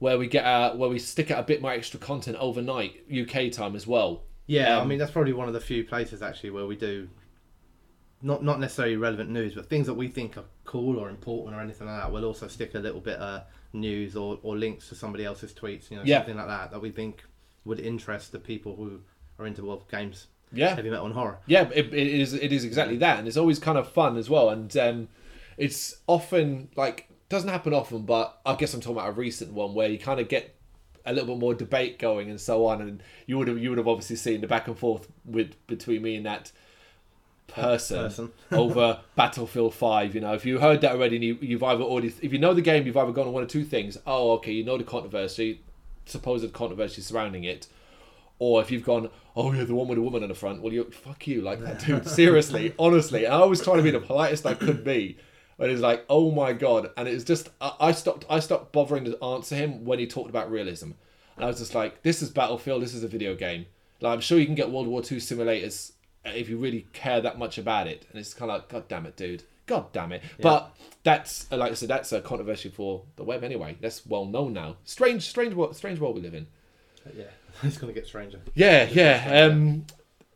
where 0.00 0.18
we 0.18 0.26
get 0.26 0.44
our, 0.44 0.76
where 0.76 0.90
we 0.90 0.98
stick 0.98 1.30
out 1.30 1.38
a 1.38 1.44
bit 1.44 1.62
more 1.62 1.70
extra 1.70 2.00
content 2.00 2.36
overnight 2.40 3.04
UK 3.08 3.52
time 3.52 3.76
as 3.76 3.86
well. 3.86 4.24
Yeah, 4.48 4.76
I 4.78 4.80
Um, 4.80 4.88
mean 4.88 4.98
that's 4.98 5.12
probably 5.12 5.32
one 5.32 5.46
of 5.46 5.54
the 5.54 5.60
few 5.60 5.84
places 5.84 6.22
actually 6.22 6.50
where 6.50 6.66
we 6.66 6.74
do 6.74 7.08
not 8.20 8.42
not 8.44 8.60
necessarily 8.60 8.96
relevant 8.96 9.30
news, 9.30 9.54
but 9.54 9.66
things 9.68 9.86
that 9.86 9.94
we 9.94 10.08
think 10.08 10.36
are 10.36 10.44
cool 10.64 10.98
or 10.98 11.08
important 11.08 11.56
or 11.56 11.60
anything 11.60 11.86
like 11.86 12.00
that. 12.00 12.12
We'll 12.12 12.24
also 12.24 12.48
stick 12.48 12.74
a 12.74 12.78
little 12.78 13.00
bit 13.00 13.18
of 13.18 13.42
news 13.72 14.16
or, 14.16 14.38
or 14.42 14.56
links 14.56 14.88
to 14.90 14.94
somebody 14.94 15.24
else's 15.24 15.52
tweets, 15.52 15.90
you 15.90 15.96
know, 15.96 16.02
Yeah. 16.04 16.18
something 16.18 16.36
like 16.36 16.46
that 16.46 16.70
that 16.72 16.80
we 16.80 16.90
think 16.90 17.24
would 17.64 17.80
interest 17.80 18.32
the 18.32 18.38
people 18.38 18.76
who 18.76 19.00
are 19.38 19.46
into 19.46 19.64
World 19.64 19.88
games, 19.90 20.26
Yeah, 20.52 20.74
heavy 20.74 20.90
metal 20.90 21.06
and 21.06 21.14
horror. 21.14 21.38
Yeah, 21.46 21.68
it, 21.74 21.92
it 21.94 21.94
is. 21.94 22.34
It 22.34 22.52
is 22.52 22.64
exactly 22.64 22.96
that, 22.98 23.18
and 23.18 23.26
it's 23.26 23.36
always 23.36 23.58
kind 23.58 23.78
of 23.78 23.88
fun 23.88 24.16
as 24.16 24.28
well. 24.28 24.50
And 24.50 24.74
um, 24.76 25.08
it's 25.56 25.96
often 26.06 26.68
like 26.76 27.08
doesn't 27.28 27.48
happen 27.48 27.72
often, 27.72 28.02
but 28.02 28.40
I 28.44 28.54
guess 28.56 28.74
I'm 28.74 28.80
talking 28.80 28.96
about 28.98 29.08
a 29.08 29.12
recent 29.12 29.52
one 29.52 29.74
where 29.74 29.88
you 29.88 29.98
kind 29.98 30.20
of 30.20 30.28
get 30.28 30.54
a 31.04 31.12
little 31.12 31.34
bit 31.34 31.40
more 31.40 31.54
debate 31.54 31.98
going 31.98 32.30
and 32.30 32.40
so 32.40 32.66
on. 32.66 32.80
And 32.82 33.02
you 33.26 33.38
would 33.38 33.48
have 33.48 33.58
you 33.58 33.70
would 33.70 33.78
have 33.78 33.88
obviously 33.88 34.16
seen 34.16 34.40
the 34.40 34.46
back 34.46 34.68
and 34.68 34.78
forth 34.78 35.08
with 35.24 35.54
between 35.66 36.02
me 36.02 36.16
and 36.16 36.26
that 36.26 36.52
person, 37.48 37.98
Person. 37.98 38.32
over 38.52 39.00
Battlefield 39.16 39.74
Five. 39.74 40.14
You 40.14 40.20
know, 40.20 40.34
if 40.34 40.44
you 40.44 40.58
heard 40.58 40.82
that 40.82 40.92
already, 40.92 41.16
and 41.16 41.24
you, 41.24 41.38
you've 41.40 41.62
either 41.62 41.82
already 41.82 42.12
if 42.20 42.32
you 42.32 42.38
know 42.38 42.52
the 42.52 42.62
game, 42.62 42.86
you've 42.86 42.96
either 42.96 43.12
gone 43.12 43.26
on 43.26 43.32
one 43.32 43.42
or 43.42 43.46
two 43.46 43.64
things. 43.64 43.96
Oh, 44.06 44.32
okay, 44.32 44.52
you 44.52 44.64
know 44.64 44.76
the 44.76 44.84
controversy, 44.84 45.60
supposed 46.04 46.52
controversy 46.52 47.00
surrounding 47.00 47.44
it 47.44 47.66
or 48.42 48.60
if 48.60 48.72
you've 48.72 48.82
gone, 48.82 49.08
oh 49.36 49.52
yeah, 49.52 49.62
the 49.62 49.72
one 49.72 49.86
with 49.86 49.94
the 49.94 50.02
woman 50.02 50.24
in 50.24 50.28
the 50.28 50.34
front, 50.34 50.60
well, 50.60 50.72
you 50.72 50.82
fuck 50.90 51.28
you, 51.28 51.42
like 51.42 51.60
that 51.60 51.78
dude. 51.78 52.08
Seriously, 52.08 52.74
honestly, 52.78 53.24
I 53.24 53.44
was 53.44 53.62
trying 53.62 53.76
to 53.76 53.84
be 53.84 53.92
the 53.92 54.00
politest 54.00 54.44
I 54.44 54.54
could 54.54 54.82
be, 54.82 55.16
but 55.56 55.70
it's 55.70 55.80
like, 55.80 56.04
oh 56.10 56.32
my 56.32 56.52
god, 56.52 56.90
and 56.96 57.06
it's 57.06 57.22
just, 57.22 57.50
I, 57.60 57.72
I 57.78 57.92
stopped, 57.92 58.24
I 58.28 58.40
stopped 58.40 58.72
bothering 58.72 59.04
to 59.04 59.22
answer 59.22 59.54
him 59.54 59.84
when 59.84 60.00
he 60.00 60.08
talked 60.08 60.28
about 60.28 60.50
realism, 60.50 60.90
and 61.36 61.44
I 61.44 61.46
was 61.46 61.58
just 61.58 61.72
like, 61.72 62.02
this 62.02 62.20
is 62.20 62.30
Battlefield, 62.30 62.82
this 62.82 62.94
is 62.94 63.04
a 63.04 63.08
video 63.08 63.36
game. 63.36 63.66
Like 64.00 64.14
I'm 64.14 64.20
sure 64.20 64.40
you 64.40 64.46
can 64.46 64.56
get 64.56 64.72
World 64.72 64.88
War 64.88 65.02
II 65.02 65.18
simulators 65.18 65.92
uh, 66.26 66.30
if 66.30 66.48
you 66.48 66.58
really 66.58 66.88
care 66.92 67.20
that 67.20 67.38
much 67.38 67.58
about 67.58 67.86
it, 67.86 68.06
and 68.10 68.18
it's 68.18 68.34
kind 68.34 68.50
of 68.50 68.56
like, 68.56 68.68
god 68.68 68.88
damn 68.88 69.06
it, 69.06 69.16
dude. 69.16 69.44
God 69.66 69.92
damn 69.92 70.10
it! 70.10 70.24
But 70.40 70.74
that's 71.04 71.46
uh, 71.52 71.56
like 71.56 71.70
I 71.70 71.74
said, 71.74 71.90
that's 71.90 72.10
a 72.10 72.20
controversy 72.20 72.70
for 72.70 73.04
the 73.14 73.22
web 73.22 73.44
anyway. 73.44 73.76
That's 73.80 74.04
well 74.04 74.24
known 74.24 74.52
now. 74.52 74.78
Strange, 74.84 75.22
strange, 75.22 75.54
world, 75.54 75.76
strange 75.76 76.00
world 76.00 76.16
we 76.16 76.22
live 76.22 76.34
in. 76.34 76.48
Yeah, 77.16 77.24
it's 77.62 77.78
gonna 77.78 77.92
get 77.92 78.06
stranger. 78.06 78.40
Yeah, 78.54 78.88
yeah. 78.90 79.24
like 79.26 79.52
Um, 79.52 79.86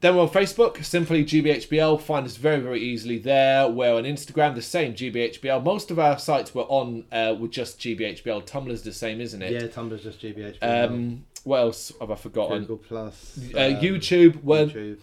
then 0.01 0.15
we're 0.15 0.23
on 0.23 0.29
Facebook, 0.29 0.85
simply 0.85 1.25
GBHBL. 1.25 2.01
Find 2.03 2.27
us 2.27 2.37
very, 2.37 2.61
very 2.61 2.81
easily 2.81 3.19
there. 3.19 3.67
We're 3.67 3.95
on 3.95 4.05
Instagram, 4.05 4.55
the 4.55 4.63
same 4.63 4.93
GBHBL. 4.95 5.65
Most 5.65 5.91
of 5.91 5.99
our 5.99 6.19
sites 6.19 6.55
were 6.55 6.65
on 6.65 7.05
uh, 7.11 7.35
with 7.39 7.51
just 7.51 7.81
GBHBL. 7.81 8.47
Tumblr's 8.47 8.83
the 8.83 8.93
same, 8.93 9.21
isn't 9.23 9.41
it? 9.43 9.53
Yeah, 9.53 9.69
Tumblr's 9.69 10.03
just 10.03 10.21
GBH. 10.21 10.59
Um, 10.61 11.25
what 11.45 11.61
else 11.61 11.93
have 12.01 12.11
I 12.11 12.15
forgotten? 12.17 12.61
Google 12.63 12.77
Plus, 12.79 13.39
Uh, 13.55 13.59
um, 13.59 13.75
YouTube. 13.77 14.43
We're, 14.43 14.67
YouTube. 14.67 14.99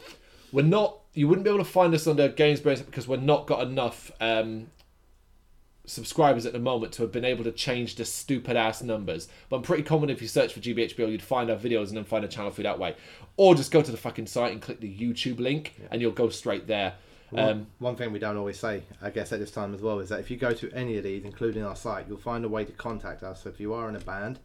we're 0.52 0.62
not. 0.62 1.00
You 1.16 1.28
wouldn't 1.28 1.44
be 1.44 1.50
able 1.50 1.64
to 1.64 1.70
find 1.70 1.94
us 1.96 2.06
under 2.06 2.30
Gamesbrains 2.30 2.86
because 2.86 3.08
we're 3.08 3.18
not 3.18 3.48
got 3.48 3.66
enough 3.68 4.12
um, 4.22 4.68
subscribers 5.86 6.46
at 6.46 6.54
the 6.54 6.60
moment 6.60 6.94
to 6.94 7.02
have 7.02 7.12
been 7.12 7.26
able 7.26 7.44
to 7.44 7.52
change 7.52 7.96
the 7.96 8.06
stupid 8.06 8.56
ass 8.56 8.82
numbers. 8.82 9.28
But 9.50 9.58
I'm 9.58 9.62
pretty 9.64 9.84
confident 9.84 10.16
if 10.18 10.22
you 10.22 10.28
search 10.28 10.54
for 10.54 10.60
GBHBL, 10.60 11.12
you'd 11.12 11.22
find 11.22 11.50
our 11.50 11.58
videos 11.58 11.90
and 11.90 11.98
then 11.98 12.06
find 12.06 12.24
a 12.24 12.28
channel 12.28 12.52
through 12.52 12.64
that 12.64 12.80
way. 12.80 12.96
Or 13.36 13.54
just 13.56 13.72
go 13.72 13.82
to 13.82 13.92
the 13.92 13.98
fucking 13.98 14.28
site 14.28 14.54
and 14.54 14.62
click 14.62 14.80
the 14.80 14.94
YouTube 14.94 15.40
link, 15.40 15.76
and 15.92 16.02
you'll 16.02 16.12
go 16.12 16.30
straight 16.30 16.68
there. 16.68 16.94
One, 17.32 17.50
Um, 17.50 17.68
one 17.80 17.96
thing 17.96 18.14
we 18.14 18.20
don't 18.20 18.38
always 18.38 18.60
say, 18.60 18.84
I 19.02 19.10
guess, 19.10 19.34
at 19.34 19.40
this 19.40 19.52
time 19.52 19.74
as 19.74 19.82
well, 19.82 20.00
is 20.00 20.10
that 20.10 20.20
if 20.20 20.30
you 20.32 20.38
go 20.38 20.54
to 20.54 20.72
any 20.72 20.98
of 20.98 21.04
these, 21.04 21.24
including 21.26 21.64
our 21.64 21.76
site, 21.76 22.08
you'll 22.08 22.18
find 22.18 22.46
a 22.46 22.50
way 22.50 22.64
to 22.64 22.72
contact 22.72 23.24
us. 23.24 23.44
So 23.44 23.50
if 23.50 23.60
you 23.60 23.74
are 23.74 23.90
in 23.90 23.96
a 23.96 24.00
band, 24.00 24.40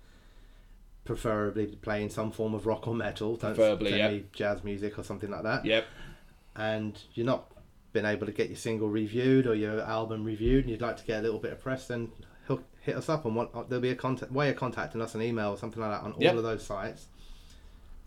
preferably 1.04 1.66
playing 1.66 2.10
some 2.10 2.30
form 2.30 2.54
of 2.54 2.66
rock 2.66 2.88
or 2.88 2.94
metal, 2.94 3.36
don't 3.36 3.54
Preferably, 3.54 3.96
yeah. 3.96 4.18
jazz 4.32 4.64
music 4.64 4.98
or 4.98 5.02
something 5.04 5.30
like 5.30 5.42
that, 5.42 5.64
yep. 5.64 5.86
and 6.56 6.98
you're 7.14 7.26
not 7.26 7.50
been 7.98 8.06
able 8.06 8.26
to 8.26 8.32
get 8.32 8.48
your 8.48 8.56
single 8.56 8.88
reviewed 8.88 9.46
or 9.46 9.54
your 9.54 9.80
album 9.82 10.24
reviewed, 10.24 10.64
and 10.64 10.70
you'd 10.70 10.80
like 10.80 10.96
to 10.96 11.04
get 11.04 11.18
a 11.18 11.22
little 11.22 11.40
bit 11.40 11.52
of 11.52 11.60
press, 11.60 11.88
then 11.88 12.08
hook, 12.46 12.62
hit 12.80 12.96
us 12.96 13.08
up 13.08 13.26
on 13.26 13.34
one. 13.34 13.48
There'll 13.68 13.82
be 13.82 13.90
a 13.90 13.96
contact 13.96 14.30
way 14.30 14.50
of 14.50 14.56
contacting 14.56 15.00
us, 15.02 15.14
an 15.14 15.22
email 15.22 15.50
or 15.50 15.56
something 15.56 15.82
like 15.82 15.90
that 15.90 16.02
on 16.04 16.14
Yep. 16.18 16.32
all 16.32 16.38
of 16.38 16.44
those 16.44 16.64
sites. 16.64 17.06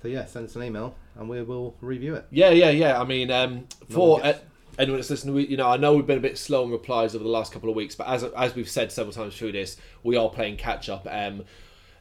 So 0.02 0.08
yeah, 0.08 0.26
send 0.26 0.48
us 0.48 0.56
an 0.56 0.64
email 0.64 0.96
and 1.16 1.30
we 1.30 1.42
will 1.44 1.76
review 1.82 2.16
it. 2.16 2.26
Yeah, 2.32 2.50
yeah, 2.50 2.70
yeah. 2.72 3.00
I 3.00 3.04
mean, 3.04 3.30
um, 3.30 3.68
for 3.90 4.24
uh, 4.24 4.34
anyone 4.80 5.00
that's 5.00 5.10
listening, 5.10 5.36
we, 5.36 5.46
you 5.48 5.58
know, 5.58 5.68
I 5.68 5.78
know 5.78 5.94
we've 5.96 6.08
been 6.08 6.18
a 6.18 6.22
bit 6.22 6.38
slow 6.38 6.64
in 6.64 6.72
replies 6.72 7.14
over 7.14 7.24
the 7.24 7.30
last 7.30 7.52
couple 7.52 7.70
of 7.70 7.76
weeks, 7.76 7.94
but 7.96 8.08
as 8.08 8.24
as 8.24 8.56
we've 8.56 8.70
said 8.70 8.92
several 8.92 9.14
times 9.14 9.36
through 9.38 9.52
this, 9.52 9.78
we 10.04 10.16
are 10.16 10.30
playing 10.30 10.58
catch 10.58 10.90
up. 10.90 11.06
Um, 11.12 11.44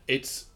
it's 0.08 0.46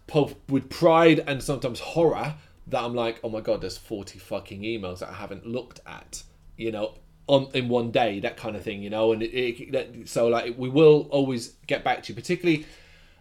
with 0.48 0.68
pride 0.70 1.24
and 1.26 1.42
sometimes 1.42 1.80
horror 1.80 2.34
that 2.68 2.82
I'm 2.82 2.94
like, 2.94 3.20
oh 3.24 3.28
my 3.28 3.40
god, 3.40 3.60
there's 3.60 3.76
forty 3.76 4.18
fucking 4.18 4.62
emails 4.62 5.00
that 5.00 5.10
I 5.10 5.14
haven't 5.14 5.44
looked 5.46 5.80
at. 5.86 6.22
You 6.56 6.72
know. 6.72 6.94
On, 7.26 7.48
in 7.54 7.70
one 7.70 7.90
day, 7.90 8.20
that 8.20 8.36
kind 8.36 8.54
of 8.54 8.62
thing, 8.62 8.82
you 8.82 8.90
know, 8.90 9.12
and 9.12 9.22
it, 9.22 9.34
it, 9.34 9.72
that, 9.72 10.08
so 10.08 10.28
like 10.28 10.58
we 10.58 10.68
will 10.68 11.08
always 11.10 11.54
get 11.66 11.82
back 11.82 12.02
to 12.02 12.12
you, 12.12 12.14
particularly 12.14 12.66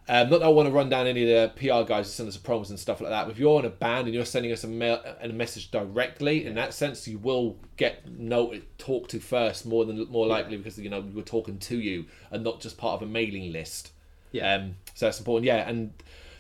um, 0.09 0.29
not 0.29 0.39
that 0.39 0.45
I 0.45 0.49
want 0.49 0.67
to 0.67 0.73
run 0.73 0.89
down 0.89 1.07
any 1.07 1.31
of 1.31 1.55
the 1.55 1.57
PR 1.57 1.87
guys 1.87 2.07
who 2.07 2.11
send 2.11 2.27
us 2.27 2.37
promos 2.37 2.69
and 2.69 2.79
stuff 2.79 2.99
like 2.99 3.09
that. 3.11 3.23
But 3.23 3.31
if 3.31 3.39
you're 3.39 3.59
in 3.59 3.65
a 3.65 3.69
band 3.69 4.07
and 4.07 4.13
you're 4.13 4.25
sending 4.25 4.51
us 4.51 4.65
a 4.65 4.67
mail 4.67 5.01
and 5.21 5.31
a 5.31 5.35
message 5.35 5.71
directly, 5.71 6.45
in 6.45 6.55
that 6.55 6.73
sense, 6.73 7.07
you 7.07 7.17
will 7.17 7.57
get 7.77 8.09
noted, 8.09 8.65
talked 8.77 9.11
to 9.11 9.19
first 9.19 9.65
more 9.65 9.85
than 9.85 10.09
more 10.09 10.27
likely 10.27 10.57
because 10.57 10.77
you 10.77 10.89
know 10.89 10.99
we're 10.99 11.21
talking 11.21 11.57
to 11.57 11.79
you 11.79 12.05
and 12.31 12.43
not 12.43 12.59
just 12.59 12.77
part 12.77 13.01
of 13.01 13.07
a 13.07 13.09
mailing 13.09 13.53
list. 13.53 13.91
Yeah. 14.33 14.55
Um, 14.55 14.75
so 14.93 15.05
that's 15.05 15.19
important. 15.19 15.45
Yeah, 15.45 15.69
and 15.69 15.93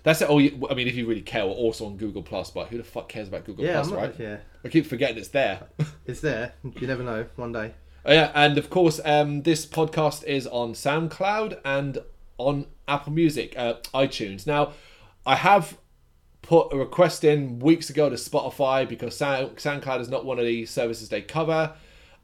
that's 0.03 0.21
it. 0.21 0.29
Oh, 0.29 0.37
you, 0.37 0.67
I 0.69 0.73
mean, 0.73 0.87
if 0.87 0.95
you 0.95 1.07
really 1.07 1.21
care, 1.21 1.45
we're 1.45 1.53
also 1.53 1.85
on 1.85 1.97
Google 1.97 2.21
Plus. 2.23 2.51
But 2.51 2.67
who 2.67 2.77
the 2.77 2.83
fuck 2.83 3.09
cares 3.09 3.27
about 3.27 3.45
Google 3.45 3.65
Yeah, 3.65 3.73
Plus, 3.73 3.87
I'm 3.87 3.93
not, 3.93 4.01
right? 4.01 4.15
yeah, 4.19 4.37
I 4.63 4.67
keep 4.69 4.85
forgetting 4.85 5.17
it's 5.17 5.29
there. 5.29 5.67
it's 6.05 6.21
there. 6.21 6.53
You 6.79 6.87
never 6.87 7.03
know. 7.03 7.25
One 7.35 7.51
day. 7.51 7.73
Oh, 8.05 8.11
yeah, 8.11 8.31
and 8.35 8.57
of 8.57 8.69
course, 8.69 8.99
um, 9.05 9.43
this 9.43 9.65
podcast 9.65 10.25
is 10.25 10.45
on 10.47 10.73
SoundCloud 10.73 11.59
and 11.63 11.99
on 12.37 12.65
Apple 12.87 13.13
Music, 13.13 13.53
uh, 13.57 13.75
iTunes. 13.93 14.45
Now, 14.45 14.73
I 15.25 15.35
have 15.35 15.77
put 16.41 16.73
a 16.73 16.77
request 16.77 17.23
in 17.23 17.59
weeks 17.59 17.89
ago 17.89 18.09
to 18.09 18.15
Spotify 18.17 18.87
because 18.87 19.15
Sound, 19.15 19.55
SoundCloud 19.55 20.01
is 20.01 20.09
not 20.09 20.25
one 20.25 20.37
of 20.37 20.43
the 20.45 20.65
services 20.65 21.07
they 21.07 21.21
cover. 21.21 21.73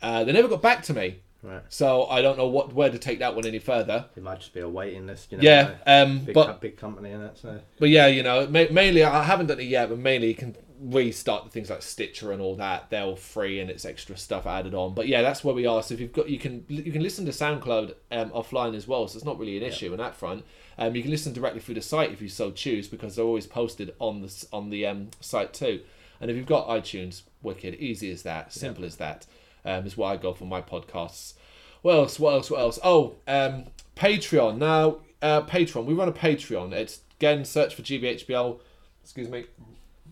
Uh, 0.01 0.25
they 0.25 0.33
never 0.33 0.49
got 0.49 0.61
back 0.61 0.83
to 0.83 0.93
me, 0.93 1.19
Right. 1.41 1.61
so 1.69 2.05
I 2.07 2.21
don't 2.21 2.37
know 2.37 2.47
what 2.47 2.73
where 2.73 2.89
to 2.89 2.99
take 2.99 3.19
that 3.19 3.33
one 3.35 3.45
any 3.45 3.59
further. 3.59 4.05
It 4.15 4.23
might 4.23 4.39
just 4.39 4.53
be 4.53 4.59
a 4.59 4.67
waiting 4.67 5.07
list. 5.07 5.31
You 5.31 5.37
know, 5.37 5.43
Yeah, 5.43 5.75
um, 5.87 6.19
big, 6.19 6.33
but 6.35 6.47
co- 6.47 6.57
big 6.59 6.77
company 6.77 7.11
in 7.11 7.21
it. 7.21 7.37
So 7.37 7.59
But 7.79 7.89
yeah, 7.89 8.07
you 8.07 8.23
know, 8.23 8.45
ma- 8.47 8.65
mainly 8.71 9.03
I 9.03 9.23
haven't 9.23 9.47
done 9.47 9.59
it 9.59 9.63
yet, 9.67 9.89
but 9.89 9.99
mainly 9.99 10.27
you 10.27 10.35
can 10.35 10.55
restart 10.81 11.43
the 11.43 11.49
things 11.49 11.69
like 11.69 11.81
Stitcher 11.81 12.31
and 12.31 12.41
all 12.41 12.55
that. 12.55 12.89
They're 12.89 13.03
all 13.03 13.15
free 13.15 13.59
and 13.59 13.69
it's 13.69 13.85
extra 13.85 14.17
stuff 14.17 14.47
added 14.47 14.73
on. 14.73 14.93
But 14.93 15.07
yeah, 15.07 15.21
that's 15.21 15.43
where 15.43 15.55
we 15.55 15.65
are. 15.65 15.83
So 15.83 15.93
if 15.93 15.99
you've 15.99 16.13
got, 16.13 16.29
you 16.29 16.39
can 16.39 16.65
you 16.67 16.91
can 16.91 17.03
listen 17.03 17.25
to 17.25 17.31
SoundCloud 17.31 17.93
um, 18.11 18.29
offline 18.31 18.75
as 18.75 18.87
well. 18.87 19.07
So 19.07 19.17
it's 19.17 19.25
not 19.25 19.39
really 19.39 19.57
an 19.57 19.63
issue 19.63 19.91
on 19.91 19.97
that 19.99 20.15
front. 20.15 20.45
Um, 20.77 20.95
you 20.95 21.01
can 21.01 21.11
listen 21.11 21.33
directly 21.33 21.59
through 21.59 21.75
the 21.75 21.81
site 21.81 22.11
if 22.11 22.21
you 22.21 22.29
so 22.29 22.51
choose 22.51 22.87
because 22.87 23.15
they're 23.15 23.25
always 23.25 23.47
posted 23.47 23.93
on 23.99 24.21
the 24.21 24.45
on 24.51 24.69
the 24.69 24.85
um, 24.85 25.09
site 25.19 25.53
too. 25.53 25.81
And 26.21 26.29
if 26.29 26.35
you've 26.35 26.45
got 26.45 26.67
iTunes, 26.67 27.21
wicked, 27.41 27.75
easy 27.75 28.11
as 28.11 28.23
that, 28.23 28.51
simple 28.51 28.83
as 28.83 28.97
that. 28.97 29.25
Um, 29.65 29.85
is 29.85 29.97
what 29.97 30.07
I 30.07 30.17
go 30.17 30.33
for 30.33 30.45
my 30.45 30.61
podcasts. 30.61 31.33
What 31.81 31.93
else? 31.95 32.19
What 32.19 32.33
else? 32.33 32.51
What 32.51 32.59
else? 32.59 32.79
Oh, 32.83 33.15
um, 33.27 33.65
Patreon. 33.95 34.57
Now, 34.57 34.97
uh, 35.21 35.41
Patreon. 35.41 35.85
We 35.85 35.93
run 35.93 36.07
a 36.07 36.13
Patreon. 36.13 36.71
It's 36.73 37.01
again 37.19 37.45
search 37.45 37.75
for 37.75 37.81
GBHBL. 37.81 38.59
Excuse 39.03 39.29
me. 39.29 39.45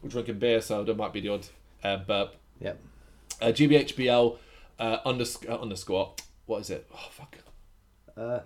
We're 0.01 0.09
drinking 0.09 0.39
beer, 0.39 0.61
so 0.61 0.83
there 0.83 0.95
might 0.95 1.13
be 1.13 1.21
the 1.21 1.29
odd 1.29 1.47
uh, 1.83 1.97
burp. 1.97 2.35
Yep. 2.59 2.79
Uh, 3.41 3.45
GBHBL. 3.47 4.37
Uh, 4.79 4.97
underscore 5.05 5.51
underscore. 5.59 6.13
What 6.45 6.59
is 6.61 6.69
it? 6.69 6.87
Oh 6.93 7.07
fuck. 7.11 7.35
Uh, 8.15 8.39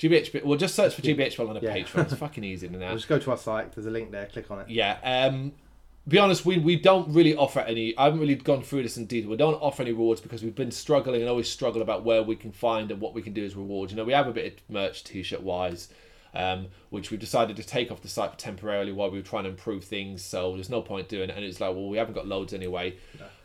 GBH. 0.00 0.44
Well, 0.44 0.58
just 0.58 0.74
search 0.74 0.94
for 0.94 1.02
GBH 1.02 1.38
on 1.38 1.56
a 1.56 1.60
Yeah. 1.60 1.76
Patreon. 1.76 2.04
It's 2.04 2.14
fucking 2.16 2.44
easy 2.44 2.68
now. 2.68 2.92
just 2.92 3.08
go 3.08 3.18
to 3.18 3.30
our 3.30 3.36
site. 3.36 3.72
There's 3.72 3.86
a 3.86 3.90
link 3.90 4.10
there. 4.10 4.26
Click 4.26 4.50
on 4.50 4.60
it. 4.60 4.68
Yeah. 4.68 4.98
Um, 5.02 5.52
be 6.08 6.18
honest, 6.18 6.44
we, 6.44 6.58
we 6.58 6.76
don't 6.76 7.12
really 7.12 7.34
offer 7.34 7.60
any. 7.60 7.96
I 7.98 8.04
haven't 8.04 8.20
really 8.20 8.36
gone 8.36 8.62
through 8.62 8.84
this 8.84 8.96
in 8.96 9.06
detail. 9.06 9.30
We 9.30 9.36
don't 9.36 9.54
offer 9.54 9.82
any 9.82 9.92
rewards 9.92 10.20
because 10.20 10.42
we've 10.42 10.54
been 10.54 10.70
struggling 10.70 11.20
and 11.20 11.28
always 11.28 11.48
struggle 11.48 11.82
about 11.82 12.04
where 12.04 12.22
we 12.22 12.36
can 12.36 12.52
find 12.52 12.90
and 12.90 13.00
what 13.00 13.12
we 13.12 13.22
can 13.22 13.32
do 13.32 13.44
as 13.44 13.56
rewards. 13.56 13.92
You 13.92 13.96
know, 13.96 14.04
we 14.04 14.12
have 14.12 14.28
a 14.28 14.32
bit 14.32 14.46
of 14.46 14.70
merch, 14.70 15.02
t-shirt 15.02 15.42
wise, 15.42 15.88
um, 16.32 16.68
which 16.90 17.10
we've 17.10 17.18
decided 17.18 17.56
to 17.56 17.64
take 17.64 17.90
off 17.90 18.02
the 18.02 18.08
site 18.08 18.38
temporarily 18.38 18.92
while 18.92 19.10
we 19.10 19.18
were 19.18 19.24
trying 19.24 19.44
to 19.44 19.50
improve 19.50 19.82
things. 19.84 20.22
So 20.22 20.52
there's 20.54 20.70
no 20.70 20.80
point 20.80 21.08
doing 21.08 21.28
it. 21.30 21.36
And 21.36 21.44
it's 21.44 21.60
like, 21.60 21.74
well, 21.74 21.88
we 21.88 21.98
haven't 21.98 22.14
got 22.14 22.28
loads 22.28 22.52
anyway. 22.52 22.96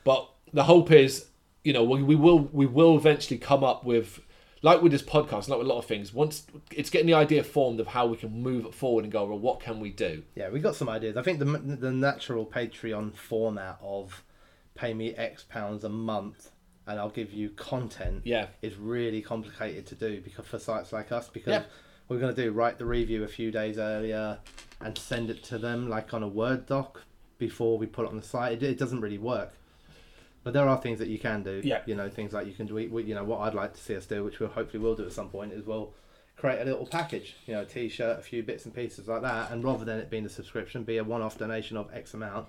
But 0.03 0.29
the 0.53 0.63
hope 0.63 0.91
is, 0.91 1.27
you 1.63 1.73
know, 1.73 1.83
we, 1.83 2.03
we 2.03 2.15
will 2.15 2.39
we 2.39 2.65
will 2.65 2.95
eventually 2.95 3.37
come 3.39 3.63
up 3.63 3.83
with. 3.85 4.19
Like 4.63 4.81
with 4.83 4.91
this 4.91 5.01
podcast, 5.01 5.47
like 5.47 5.57
with 5.57 5.65
a 5.67 5.69
lot 5.69 5.79
of 5.79 5.85
things, 5.85 6.13
once 6.13 6.45
it's 6.71 6.91
getting 6.91 7.07
the 7.07 7.15
idea 7.15 7.43
formed 7.43 7.79
of 7.79 7.87
how 7.87 8.05
we 8.05 8.15
can 8.17 8.43
move 8.43 8.65
it 8.65 8.75
forward 8.75 9.03
and 9.05 9.11
go, 9.11 9.25
well, 9.25 9.39
what 9.39 9.59
can 9.59 9.79
we 9.79 9.89
do? 9.89 10.21
Yeah, 10.35 10.49
we 10.49 10.59
got 10.59 10.75
some 10.75 10.87
ideas. 10.87 11.17
I 11.17 11.23
think 11.23 11.39
the 11.39 11.45
the 11.45 11.91
natural 11.91 12.45
Patreon 12.45 13.15
format 13.15 13.79
of 13.81 14.23
pay 14.75 14.93
me 14.93 15.13
X 15.15 15.43
pounds 15.49 15.83
a 15.83 15.89
month 15.89 16.51
and 16.87 16.99
I'll 16.99 17.09
give 17.09 17.33
you 17.33 17.49
content 17.49 18.21
Yeah. 18.23 18.47
is 18.61 18.75
really 18.77 19.21
complicated 19.21 19.85
to 19.87 19.95
do 19.95 20.21
because 20.21 20.45
for 20.45 20.59
sites 20.59 20.91
like 20.93 21.11
us 21.11 21.27
because 21.29 21.51
Yeah. 21.51 21.63
we're 22.07 22.19
going 22.19 22.33
to 22.35 22.41
do 22.43 22.51
write 22.51 22.77
the 22.77 22.85
review 22.85 23.23
a 23.23 23.27
few 23.27 23.51
days 23.51 23.77
earlier 23.77 24.39
and 24.79 24.97
send 24.97 25.29
it 25.29 25.43
to 25.45 25.57
them 25.57 25.89
like 25.89 26.13
on 26.13 26.23
a 26.23 26.27
Word 26.27 26.65
doc 26.67 27.03
before 27.37 27.77
we 27.77 27.85
put 27.87 28.05
it 28.05 28.09
on 28.09 28.17
the 28.17 28.23
site. 28.23 28.53
It, 28.53 28.63
it 28.63 28.77
doesn't 28.77 29.01
really 29.01 29.17
work. 29.17 29.53
But 30.43 30.53
there 30.53 30.67
are 30.67 30.81
things 30.81 30.99
that 30.99 31.07
you 31.07 31.19
can 31.19 31.43
do. 31.43 31.61
Yeah. 31.63 31.81
You 31.85 31.95
know, 31.95 32.09
things 32.09 32.33
like 32.33 32.47
you 32.47 32.53
can 32.53 32.65
do. 32.67 32.73
we- 32.75 33.03
You 33.03 33.15
know, 33.15 33.23
what 33.23 33.41
I'd 33.41 33.53
like 33.53 33.73
to 33.73 33.79
see 33.79 33.95
us 33.95 34.05
do, 34.05 34.23
which 34.23 34.39
we'll 34.39 34.49
hopefully 34.49 34.81
will 34.83 34.95
do 34.95 35.05
at 35.05 35.11
some 35.11 35.29
point, 35.29 35.53
is 35.53 35.65
we'll 35.65 35.93
create 36.35 36.59
a 36.61 36.65
little 36.65 36.87
package. 36.87 37.35
You 37.45 37.53
know, 37.53 37.61
a 37.61 37.65
t-shirt, 37.65 38.17
a 38.19 38.21
few 38.23 38.41
bits 38.41 38.65
and 38.65 38.73
pieces 38.73 39.07
like 39.07 39.21
that, 39.21 39.51
and 39.51 39.63
rather 39.63 39.85
than 39.85 39.99
it 39.99 40.09
being 40.09 40.25
a 40.25 40.29
subscription, 40.29 40.83
be 40.83 40.97
a 40.97 41.03
one-off 41.03 41.37
donation 41.37 41.77
of 41.77 41.93
X 41.93 42.13
amount. 42.15 42.47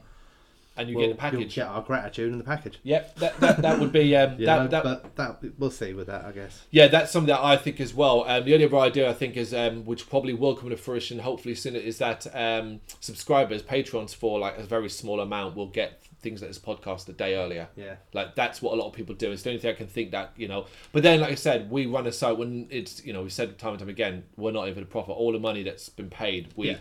And 0.76 0.88
you 0.88 0.97
we'll- 0.97 1.09
get 1.09 1.19
the 1.19 1.23
you'll 1.26 1.33
package. 1.41 1.55
get 1.55 1.67
our 1.67 1.83
gratitude 1.83 2.33
in 2.33 2.38
the 2.38 2.45
package. 2.45 2.79
Yep, 2.83 3.17
that, 3.17 3.41
that, 3.41 3.62
that 3.62 3.79
would 3.79 3.93
be 3.93 4.17
um, 4.17 4.33
You 4.38 4.47
that, 4.47 4.71
that 4.71 4.83
but 4.83 5.17
that 5.17 5.59
we'll 5.59 5.71
see 5.71 5.93
with 5.93 6.07
that, 6.07 6.25
I 6.25 6.33
guess. 6.33 6.62
yeah, 6.71 6.88
that's 6.88 7.11
something 7.12 7.29
that 7.29 7.45
I 7.45 7.57
think 7.59 7.79
as 7.81 7.93
well. 7.93 8.25
Um, 8.26 8.45
the 8.45 8.55
only 8.55 8.64
other 8.64 8.79
idea 8.79 9.11
I 9.11 9.12
think 9.12 9.37
is 9.37 9.52
um, 9.52 9.85
which 9.85 10.09
probably 10.09 10.33
will 10.33 10.57
come 10.57 10.71
to 10.71 10.76
fruition 10.79 11.19
hopefully 11.19 11.55
soon 11.55 11.76
is 11.76 11.99
that 11.99 12.26
um, 12.35 12.81
subscribers, 13.00 13.62
patrons 13.62 14.14
for 14.14 14.38
like 14.38 14.57
a 14.59 14.62
very 14.62 14.88
small 14.88 15.21
amount 15.21 15.57
will 15.57 15.67
get 15.69 16.00
things 16.21 16.41
like 16.41 16.49
this 16.50 16.59
podcast 16.59 17.09
a 17.09 17.12
day 17.12 17.35
earlier. 17.35 17.69
Yeah. 17.76 17.97
Like 18.14 18.35
that's 18.35 18.62
what 18.62 18.73
a 18.73 18.76
lot 18.76 18.87
of 18.87 18.93
people 18.95 19.14
do. 19.14 19.33
It's 19.33 19.43
the 19.43 19.50
only 19.50 19.61
thing 19.61 19.71
I 19.73 19.75
can 19.75 19.88
think 19.88 20.12
that 20.12 20.33
you 20.37 20.49
know. 20.49 20.67
But 20.93 21.02
then, 21.02 21.21
like 21.21 21.33
I 21.33 21.35
said, 21.35 21.71
we 21.71 21.85
run 21.87 22.07
a 22.07 22.12
site 22.12 22.38
when 22.38 22.69
it's 22.71 23.05
you 23.05 23.12
know 23.12 23.23
we 23.23 23.29
said 23.29 23.59
time 23.59 23.71
and 23.73 23.79
time 23.81 23.88
again 23.88 24.25
we're 24.37 24.52
not 24.52 24.69
even 24.69 24.83
a 24.85 24.87
profit. 24.87 25.17
All 25.17 25.33
the 25.33 25.38
money 25.41 25.62
that's 25.64 25.88
been 25.88 26.09
paid, 26.11 26.52
we 26.57 26.71
Yeah. 26.71 26.76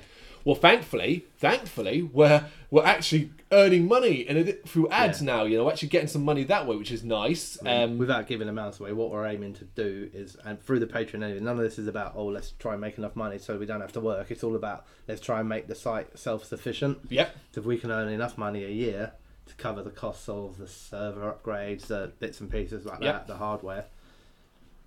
Well, 0.45 0.55
thankfully, 0.55 1.25
thankfully, 1.37 2.01
we're 2.03 2.45
we're 2.69 2.85
actually 2.85 3.31
earning 3.51 3.87
money 3.87 4.25
and 4.27 4.57
through 4.65 4.87
ads 4.89 5.21
Yeah. 5.21 5.25
now. 5.25 5.43
You 5.43 5.57
know, 5.57 5.69
actually 5.69 5.89
getting 5.89 6.07
some 6.07 6.23
money 6.23 6.43
that 6.45 6.65
way, 6.67 6.75
which 6.77 6.91
is 6.91 7.03
nice. 7.03 7.57
Um, 7.65 7.97
Without 7.97 8.27
giving 8.27 8.47
amounts 8.47 8.79
away, 8.79 8.93
what 8.93 9.11
we're 9.11 9.25
aiming 9.27 9.53
to 9.55 9.65
do 9.65 10.09
is, 10.13 10.37
and 10.45 10.61
through 10.61 10.79
the 10.79 10.87
Patreon, 10.87 11.23
anyway, 11.23 11.39
none 11.41 11.57
of 11.57 11.63
this 11.63 11.77
is 11.77 11.87
about 11.87 12.13
oh 12.15 12.25
let's 12.27 12.51
try 12.59 12.71
and 12.73 12.81
make 12.81 12.97
enough 12.97 13.15
money 13.15 13.37
so 13.37 13.57
we 13.57 13.65
don't 13.65 13.81
have 13.81 13.91
to 13.93 13.99
work. 14.01 14.31
It's 14.31 14.43
all 14.43 14.55
about 14.55 14.85
let's 15.07 15.21
try 15.21 15.39
and 15.41 15.49
make 15.49 15.67
the 15.67 15.75
site 15.75 16.17
self-sufficient. 16.17 16.99
yep. 17.09 17.35
So 17.53 17.61
if 17.61 17.65
we 17.67 17.77
can 17.77 17.91
earn 17.91 18.07
enough 18.09 18.37
money 18.37 18.63
a 18.63 18.69
year 18.69 19.13
to 19.47 19.55
cover 19.55 19.81
the 19.83 19.89
costs 19.91 20.29
of 20.29 20.57
the 20.57 20.67
server 20.67 21.31
upgrades, 21.33 21.87
the 21.87 22.11
bits 22.19 22.39
and 22.39 22.49
pieces 22.49 22.85
like 22.85 23.01
Yeah. 23.01 23.13
that, 23.13 23.27
the 23.27 23.35
hardware, 23.35 23.85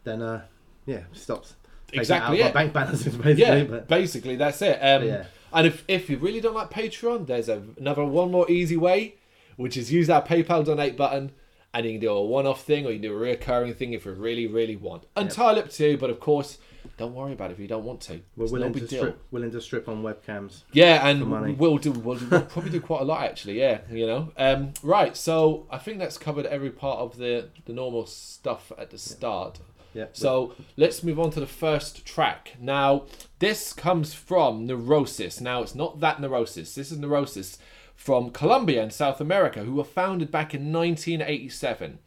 then 0.05 0.23
uh, 0.23 0.43
yeah, 0.87 1.01
stops. 1.13 1.55
Exactly 1.93 2.39
It 2.41 2.43
out 2.43 2.47
our 2.49 2.53
bank 2.55 2.73
balances 2.73 3.15
basically. 3.17 3.35
Yeah, 3.43 3.65
but 3.65 3.89
basically 3.89 4.37
that's 4.37 4.61
it. 4.63 4.79
Um, 4.81 5.05
Yeah. 5.05 5.25
And 5.55 5.67
if, 5.67 5.85
if 5.89 6.11
you 6.11 6.19
really 6.19 6.41
don't 6.41 6.55
like 6.55 6.71
Patreon, 6.71 7.27
there's 7.27 7.49
a, 7.49 7.63
another 7.79 8.05
one 8.05 8.31
more 8.31 8.51
easy 8.51 8.77
way, 8.77 9.17
which 9.57 9.77
is 9.77 9.93
use 9.93 10.09
that 10.09 10.27
PayPal 10.27 10.65
donate 10.65 10.97
button, 10.97 11.33
and 11.73 11.87
you 11.87 11.93
can 11.93 12.01
do 12.01 12.11
a 12.11 12.23
one-off 12.23 12.63
thing 12.65 12.87
or 12.87 12.91
you 12.91 12.97
can 12.97 13.03
do 13.03 13.13
a 13.13 13.17
recurring 13.17 13.75
thing 13.75 13.93
if 13.93 14.05
you 14.05 14.13
really, 14.13 14.47
really 14.47 14.77
want. 14.77 15.05
Entirely 15.17 15.61
up 15.61 15.71
to 15.71 15.91
you, 15.91 15.97
but 15.97 16.11
of 16.11 16.21
course, 16.21 16.59
don't 16.99 17.15
worry 17.15 17.33
about 17.33 17.51
it 17.51 17.55
if 17.55 17.59
you 17.61 17.67
don't 17.67 17.85
want 17.85 18.01
to. 18.03 18.21
we're 18.37 18.45
It's 18.45 18.53
no 18.53 18.59
willing 18.59 18.73
big 18.73 18.83
to 18.83 18.89
deal. 18.89 18.99
strip, 19.01 19.23
willing 19.33 19.51
to 19.51 19.61
strip 19.61 19.89
on 19.89 20.03
webcams. 20.03 20.63
Yeah, 20.73 21.09
and 21.09 21.27
money. 21.27 21.53
we'll 21.55 21.79
do 21.79 21.91
we'll, 21.93 22.21
we'll 22.31 22.43
probably 22.55 22.71
do 22.71 22.81
quite 22.81 23.01
a 23.01 23.05
lot 23.05 23.23
actually. 23.25 23.59
Yeah, 23.59 23.81
you 23.91 24.07
know. 24.07 24.33
Um, 24.37 24.73
right, 24.83 25.17
so 25.17 25.67
I 25.71 25.79
think 25.79 25.99
that's 25.99 26.19
covered 26.19 26.47
every 26.47 26.71
part 26.71 26.99
of 27.01 27.17
the 27.17 27.49
the 27.65 27.73
normal 27.73 28.07
stuff 28.07 28.71
at 28.79 28.91
the 28.91 28.99
start. 28.99 29.59
Yeah. 29.95 30.07
So 30.13 30.55
let's 30.77 31.03
move 31.03 31.19
on 31.21 31.31
to 31.31 31.41
the 31.41 31.47
first 31.47 32.05
track. 32.05 32.57
Now, 32.61 33.05
this 33.39 33.73
comes 33.73 34.13
from 34.13 34.67
Neurosis. 34.67 35.41
Now, 35.41 35.63
it's 35.63 35.75
not 35.75 36.01
that 36.01 36.21
Neurosis. 36.21 36.75
This 36.75 36.91
is 36.93 36.99
Neurosis 36.99 37.59
from 37.95 38.31
Colombia 38.31 38.83
in 38.83 38.91
South 38.91 39.21
America, 39.21 39.63
who 39.65 39.75
were 39.75 39.85
founded 39.85 40.31
back 40.31 40.53
in 40.53 40.73
1987. 40.73 41.99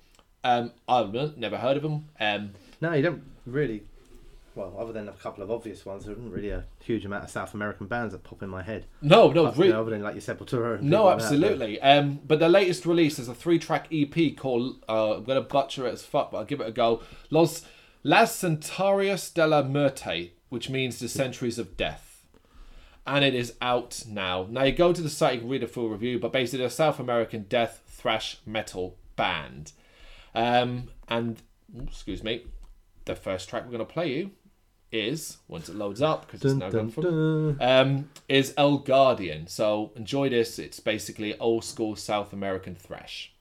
Um, 0.44 0.72
I've 0.88 1.14
never 1.38 1.58
heard 1.58 1.78
of 1.78 1.84
them. 1.84 2.10
Um, 2.20 2.52
No, 2.82 2.94
you 2.94 3.02
don't 3.02 3.24
really. 3.46 3.84
Well, 4.56 4.74
other 4.80 4.92
than 4.92 5.08
a 5.08 5.12
couple 5.14 5.44
of 5.44 5.52
obvious 5.52 5.86
ones, 5.86 6.06
there 6.06 6.14
isn't 6.14 6.32
really 6.32 6.50
a 6.50 6.64
huge 6.84 7.06
amount 7.06 7.24
of 7.24 7.30
South 7.30 7.54
American 7.54 7.86
bands 7.86 8.14
that 8.14 8.24
pop 8.24 8.42
in 8.42 8.50
my 8.50 8.64
head. 8.64 8.86
no, 9.04 9.32
no, 9.32 9.46
Other- 9.46 9.62
really, 9.62 9.74
other 9.74 9.92
than 9.92 10.02
like 10.02 10.16
your 10.16 10.22
Sepultura. 10.22 10.80
And 10.80 10.90
No, 10.90 11.06
like 11.06 11.20
that, 11.20 11.24
absolutely. 11.26 11.80
Um, 11.80 12.20
but 12.26 12.40
the 12.40 12.50
latest 12.50 12.86
release 12.88 13.20
is 13.20 13.28
a 13.28 13.36
three-track 13.36 13.88
EP 13.92 14.36
called 14.36 14.84
uh, 14.90 15.18
I'm 15.18 15.26
gonna 15.26 15.42
butcher 15.42 15.86
it 15.88 15.94
as 15.94 16.04
fuck, 16.04 16.32
but 16.32 16.40
I'll 16.40 16.46
give 16.46 16.60
it 16.60 16.68
a 16.68 16.72
go. 16.72 17.04
Los 17.30 17.66
Las 18.08 18.42
Centurias 18.42 19.34
de 19.34 19.46
la 19.46 19.64
Muerte, 19.64 20.32
which 20.48 20.70
means 20.70 20.98
the 20.98 21.10
Centuries 21.10 21.60
of 21.60 21.76
Death, 21.76 22.24
and 23.06 23.26
it 23.26 23.36
is 23.36 23.56
out 23.62 24.06
now. 24.08 24.48
Now 24.50 24.64
you 24.64 24.72
go 24.72 24.94
to 24.94 25.02
the 25.02 25.10
site, 25.10 25.34
you 25.34 25.40
can 25.42 25.50
read 25.50 25.62
a 25.62 25.68
full 25.68 25.90
review, 25.90 26.18
but 26.18 26.32
basically 26.32 26.64
a 26.64 26.70
South 26.70 27.02
American 27.02 27.48
death 27.50 27.82
thrash 27.86 28.38
metal 28.46 28.96
band. 29.18 29.74
Um, 30.34 30.88
and 31.10 31.42
excuse 31.86 32.24
me, 32.24 32.46
the 33.04 33.14
first 33.14 33.50
track 33.50 33.66
we're 33.66 33.74
gonna 33.74 33.84
play 33.84 34.14
you 34.14 34.32
is 34.90 35.40
once 35.50 35.68
it 35.68 35.76
loads 35.76 36.02
up 36.02 36.28
because 36.28 36.46
it's 36.46 36.54
now 36.54 36.70
dun, 36.70 36.90
gone 36.90 37.58
from 37.58 37.58
um, 37.60 38.10
is 38.30 38.54
El 38.56 38.78
Guardian. 38.78 39.48
So 39.48 39.92
enjoy 39.98 40.30
this. 40.30 40.60
It's 40.60 40.80
basically 40.80 41.38
old 41.40 41.66
school 41.66 41.98
South 41.98 42.32
American 42.32 42.74
thrash. 42.74 43.34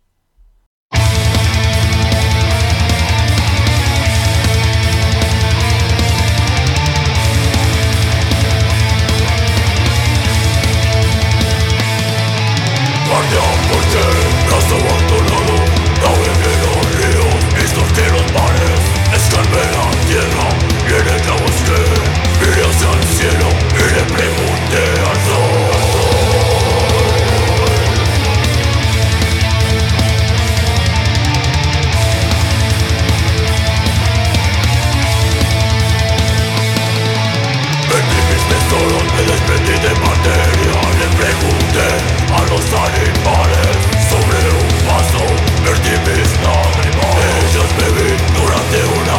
Sobre 44.10 44.38
un 44.52 44.68
paso, 44.86 45.24
perdí 45.64 45.94
mis 46.06 46.30
lágrimas 46.44 47.12
Ellas 47.40 47.70
me 47.78 47.88
vi 47.96 48.10
durante 48.36 48.78
una 49.00 49.16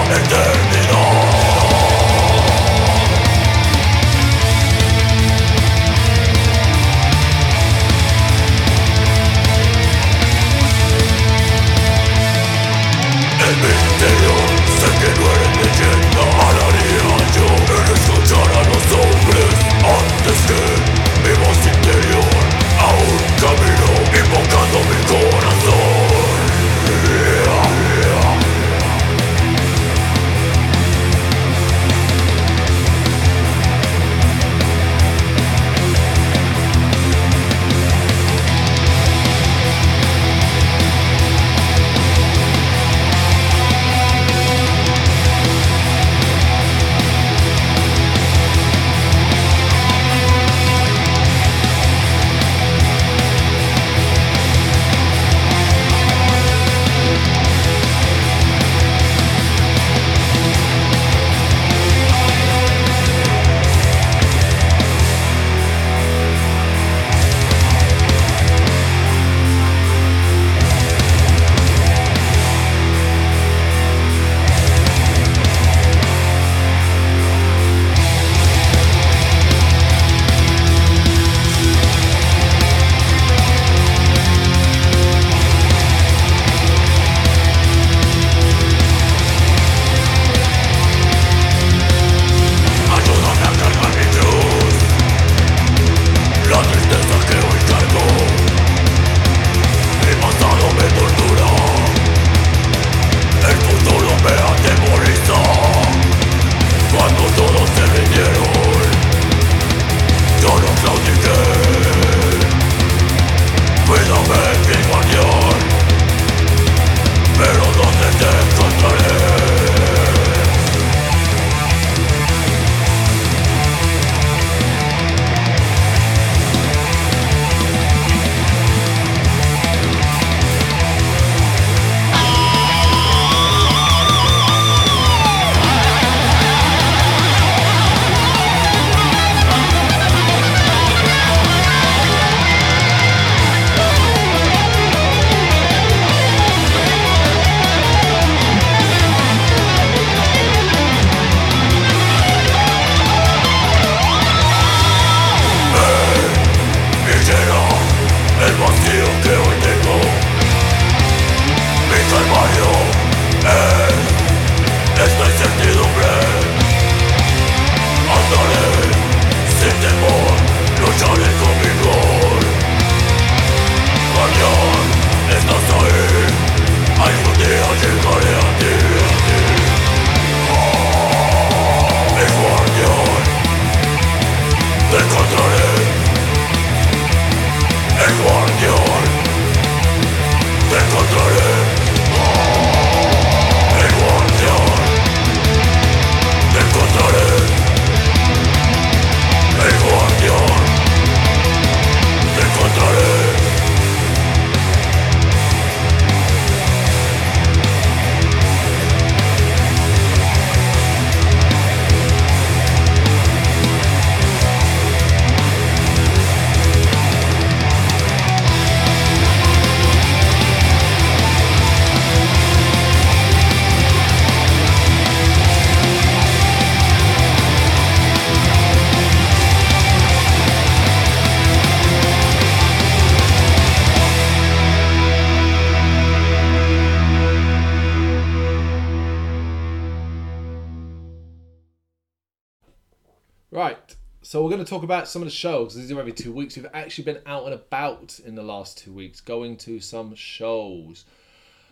to 244.68 244.74
talk 244.74 244.84
about 244.84 245.08
some 245.08 245.22
of 245.22 245.28
the 245.28 245.34
shows. 245.34 245.76
These 245.76 245.92
are 245.92 246.00
every 246.00 246.12
two 246.14 246.32
weeks. 246.34 246.56
We've 246.56 246.68
actually 246.74 247.06
been 247.06 247.20
out 247.26 247.46
and 247.46 247.54
about 247.54 248.20
in 248.26 248.36
the 248.36 248.44
last 248.44 248.78
two 248.78 248.92
weeks, 248.92 249.22
going 249.22 249.58
to 249.58 249.80
some 249.80 250.14
shows. 250.16 251.06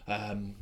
Um, 0.08 0.56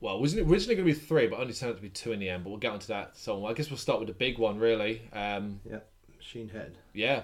well, 0.00 0.20
wasn't 0.20 0.42
it 0.42 0.50
originally 0.50 0.74
going 0.76 0.86
to 0.86 0.94
be 0.94 0.98
three, 0.98 1.26
but 1.26 1.40
only 1.40 1.52
turned 1.54 1.70
out 1.70 1.76
to 1.76 1.82
be 1.82 1.88
two 1.88 2.12
in 2.12 2.20
the 2.20 2.28
end. 2.28 2.44
But 2.44 2.50
we'll 2.50 2.58
get 2.58 2.72
onto 2.72 2.88
that. 2.88 3.16
So 3.16 3.46
I 3.46 3.54
guess 3.54 3.70
we'll 3.70 3.78
start 3.78 3.98
with 3.98 4.08
the 4.08 4.14
big 4.14 4.38
one, 4.38 4.58
really. 4.58 5.02
Um, 5.12 5.60
Yeah, 5.68 5.78
Machine 6.16 6.48
Head. 6.48 6.76
yeah. 6.92 7.22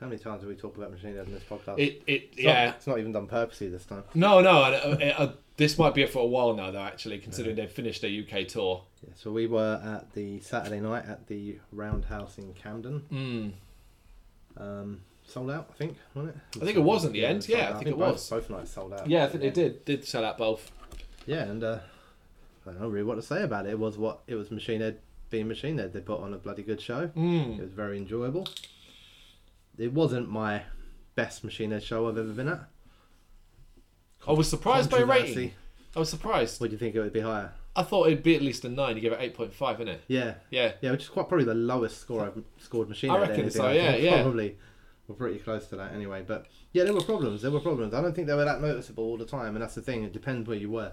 How 0.00 0.08
many 0.08 0.18
times 0.18 0.40
have 0.42 0.48
we 0.48 0.56
talked 0.56 0.76
about 0.76 0.90
Machine 0.90 1.14
Head 1.14 1.26
in 1.28 1.32
this 1.32 1.44
podcast? 1.44 1.78
It. 1.78 2.02
It. 2.08 2.30
It's 2.32 2.36
not- 2.38 2.42
Yeah. 2.42 2.70
it's 2.70 2.86
not 2.88 2.98
even 2.98 3.12
done 3.12 3.26
purposely 3.28 3.68
this 3.68 3.84
time. 3.84 4.02
No. 4.14 4.40
No. 4.40 4.64
And, 4.64 5.00
uh, 5.02 5.06
uh, 5.16 5.32
this 5.56 5.78
might 5.78 5.94
be 5.94 6.02
it 6.02 6.10
for 6.10 6.20
a 6.20 6.26
while 6.26 6.54
now, 6.54 6.70
though. 6.72 6.80
Actually, 6.80 7.18
considering 7.18 7.54
they've 7.56 7.70
finished 7.70 8.02
their 8.02 8.10
UK 8.10 8.44
tour. 8.48 8.82
Yeah, 9.06 9.10
so 9.16 9.30
we 9.30 9.46
were 9.46 9.80
at 9.84 10.12
the 10.12 10.40
Saturday 10.40 10.80
night 10.80 11.04
at 11.06 11.26
the 11.28 11.58
Roundhouse 11.72 12.38
in 12.38 12.52
Camden. 12.54 13.02
Mm. 13.12 13.52
Um, 14.56 15.00
sold 15.24 15.50
out, 15.50 15.68
I 15.70 15.74
think, 15.74 15.96
wasn't 16.14 16.36
it? 16.36 16.60
I 16.60 16.64
think 16.64 16.76
it 16.76 16.82
was 16.82 17.04
in 17.04 17.12
the 17.12 17.24
end, 17.24 17.48
yeah, 17.48 17.70
I 17.70 17.74
think 17.74 17.88
it 17.88 17.96
was. 17.96 18.28
Both 18.28 18.50
nights 18.50 18.72
sold 18.72 18.92
out. 18.92 19.08
Yeah, 19.08 19.24
I 19.24 19.28
think 19.28 19.42
they 19.42 19.50
did. 19.50 19.84
Did 19.84 20.04
sell 20.04 20.24
out 20.24 20.38
both. 20.38 20.70
Yeah, 21.26 21.44
and 21.44 21.62
uh, 21.62 21.78
I 22.66 22.70
don't 22.70 22.80
know 22.80 22.88
really 22.88 23.04
what 23.04 23.16
to 23.16 23.22
say 23.22 23.42
about 23.42 23.66
it. 23.66 23.70
It 23.70 23.78
was 23.78 23.98
what 23.98 24.20
it 24.26 24.34
was. 24.34 24.50
Machine 24.50 24.80
Head 24.80 24.98
being 25.30 25.48
Machine 25.48 25.78
Head. 25.78 25.92
They 25.92 26.00
put 26.00 26.20
on 26.20 26.34
a 26.34 26.38
bloody 26.38 26.62
good 26.62 26.80
show. 26.80 27.08
Mm. 27.08 27.58
It 27.58 27.62
was 27.62 27.72
very 27.72 27.96
enjoyable. 27.98 28.46
It 29.78 29.92
wasn't 29.92 30.30
my 30.30 30.62
best 31.14 31.44
Machine 31.44 31.70
Head 31.70 31.82
show 31.82 32.08
I've 32.08 32.18
ever 32.18 32.32
been 32.32 32.48
at. 32.48 32.68
I 34.26 34.32
was 34.32 34.48
surprised 34.48 34.90
by 34.90 35.00
rating. 35.00 35.52
I 35.96 35.98
was 35.98 36.08
surprised. 36.08 36.60
What 36.60 36.68
do 36.70 36.72
you 36.72 36.78
think 36.78 36.94
it 36.94 37.00
would 37.00 37.12
be 37.12 37.20
higher? 37.20 37.52
I 37.74 37.82
thought 37.82 38.06
it'd 38.08 38.22
be 38.22 38.36
at 38.36 38.42
least 38.42 38.64
a 38.64 38.68
nine. 38.68 38.96
You 38.96 39.02
gave 39.02 39.12
it 39.12 39.18
eight 39.20 39.34
point 39.34 39.52
five, 39.54 39.78
innit? 39.78 39.98
Yeah, 40.08 40.34
Yeah. 40.50 40.72
yeah, 40.82 40.90
which 40.90 41.02
is 41.04 41.08
quite 41.08 41.28
probably 41.28 41.46
the 41.46 41.54
lowest 41.54 41.98
score 42.00 42.22
I've 42.24 42.42
scored 42.58 42.88
Machine 42.88 43.10
I 43.10 43.18
reckon 43.18 43.50
so, 43.50 43.64
I 43.66 43.72
yeah, 43.72 43.96
yeah. 43.96 44.22
Probably, 44.22 44.58
we're 45.08 45.14
pretty 45.14 45.38
close 45.38 45.66
to 45.68 45.76
that 45.76 45.92
anyway. 45.94 46.22
But 46.26 46.46
yeah, 46.72 46.84
there 46.84 46.92
were 46.92 47.00
problems. 47.02 47.40
There 47.42 47.50
were 47.50 47.60
problems. 47.60 47.94
I 47.94 48.02
don't 48.02 48.14
think 48.14 48.26
they 48.26 48.34
were 48.34 48.44
that 48.44 48.60
noticeable 48.60 49.04
all 49.04 49.16
the 49.16 49.24
time, 49.24 49.54
and 49.56 49.62
that's 49.62 49.74
the 49.74 49.80
thing. 49.82 50.04
It 50.04 50.12
depends 50.12 50.46
where 50.48 50.58
you 50.58 50.70
were. 50.70 50.92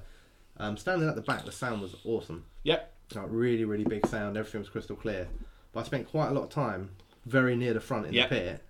Um, 0.58 0.78
standing 0.78 1.08
at 1.08 1.16
the 1.16 1.22
back, 1.22 1.46
the 1.46 1.52
sound 1.52 1.82
was 1.82 1.96
awesome. 2.06 2.46
Yep. 2.64 2.94
Like 3.16 3.26
really, 3.30 3.66
really 3.66 3.84
big 3.86 4.06
sound. 4.08 4.38
Everything 4.38 4.60
was 4.62 4.70
crystal 4.70 4.96
clear. 4.96 5.28
But 5.74 5.82
I 5.82 5.84
spent 5.84 6.10
quite 6.10 6.30
a 6.30 6.32
lot 6.34 6.44
of 6.44 6.50
time 6.50 6.92
very 7.26 7.56
near 7.56 7.74
the 7.74 7.80
front 7.82 8.06
in 8.08 8.14
Yep. 8.14 8.30
the 8.30 8.36
pit, 8.36 8.64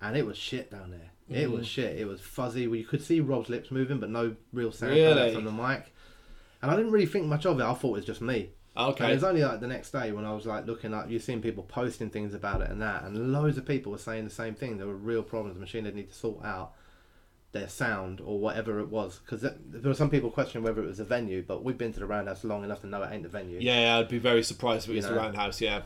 and 0.00 0.16
it 0.16 0.26
was 0.26 0.36
shit 0.36 0.70
down 0.70 0.90
there. 0.90 1.10
It 1.30 1.48
Mm. 1.48 1.52
was 1.58 1.66
shit. 1.66 1.96
It 1.98 2.06
was 2.06 2.20
fuzzy. 2.20 2.66
Well, 2.66 2.76
you 2.76 2.84
could 2.84 3.02
see 3.02 3.20
Rob's 3.20 3.48
lips 3.48 3.70
moving, 3.70 3.98
but 4.00 4.10
no 4.10 4.34
real 4.52 4.72
sound 4.72 4.92
Really? 4.94 5.32
from 5.34 5.44
the 5.44 5.52
mic. 5.52 5.92
And 6.62 6.70
I 6.70 6.76
didn't 6.76 6.92
really 6.92 7.06
think 7.06 7.26
much 7.26 7.44
of 7.44 7.58
it. 7.58 7.64
I 7.64 7.74
thought 7.74 7.88
it 7.88 7.92
was 7.92 8.04
just 8.04 8.20
me. 8.20 8.50
And 9.04 9.10
it 9.10 9.14
was 9.16 9.24
only 9.24 9.42
like 9.42 9.60
the 9.60 9.66
next 9.66 9.90
day 9.90 10.12
when 10.12 10.24
I 10.24 10.32
was 10.32 10.46
like 10.46 10.66
looking 10.66 10.94
up, 10.94 11.10
you've 11.10 11.22
seen 11.22 11.42
people 11.42 11.62
posting 11.64 12.08
things 12.08 12.32
about 12.32 12.62
it 12.62 12.70
and 12.70 12.80
that, 12.80 13.02
and 13.04 13.32
loads 13.32 13.58
of 13.58 13.66
people 13.66 13.92
were 13.92 13.98
saying 13.98 14.24
the 14.24 14.30
same 14.30 14.54
thing. 14.54 14.78
There 14.78 14.86
were 14.86 14.96
real 14.96 15.22
problems. 15.22 15.56
The 15.56 15.60
machine 15.60 15.84
did 15.84 15.94
need 15.94 16.08
to 16.08 16.14
sort 16.16 16.42
out 16.44 16.72
their 17.52 17.68
sound 17.68 18.22
or 18.22 18.38
whatever 18.38 18.80
it 18.80 18.88
was, 18.88 19.18
because 19.18 19.42
there 19.42 19.82
were 19.84 19.92
some 19.92 20.08
people 20.08 20.30
questioning 20.30 20.64
whether 20.64 20.82
it 20.82 20.86
was 20.86 21.00
a 21.00 21.04
venue. 21.04 21.42
But 21.46 21.62
we've 21.62 21.76
been 21.76 21.92
to 21.92 22.00
the 22.00 22.06
Roundhouse 22.06 22.44
long 22.44 22.64
enough 22.64 22.80
to 22.80 22.86
know 22.86 23.02
it 23.02 23.10
ain't 23.12 23.24
the 23.24 23.28
venue. 23.28 23.58
Yeah, 23.60 23.98
I'd 23.98 24.08
be 24.08 24.18
very 24.18 24.42
surprised 24.42 24.86
if 24.86 24.92
it 24.92 24.96
was 24.96 25.04
You 25.04 25.10
the. 25.10 25.16
Roundhouse. 25.18 25.60
Yeah. 25.60 25.82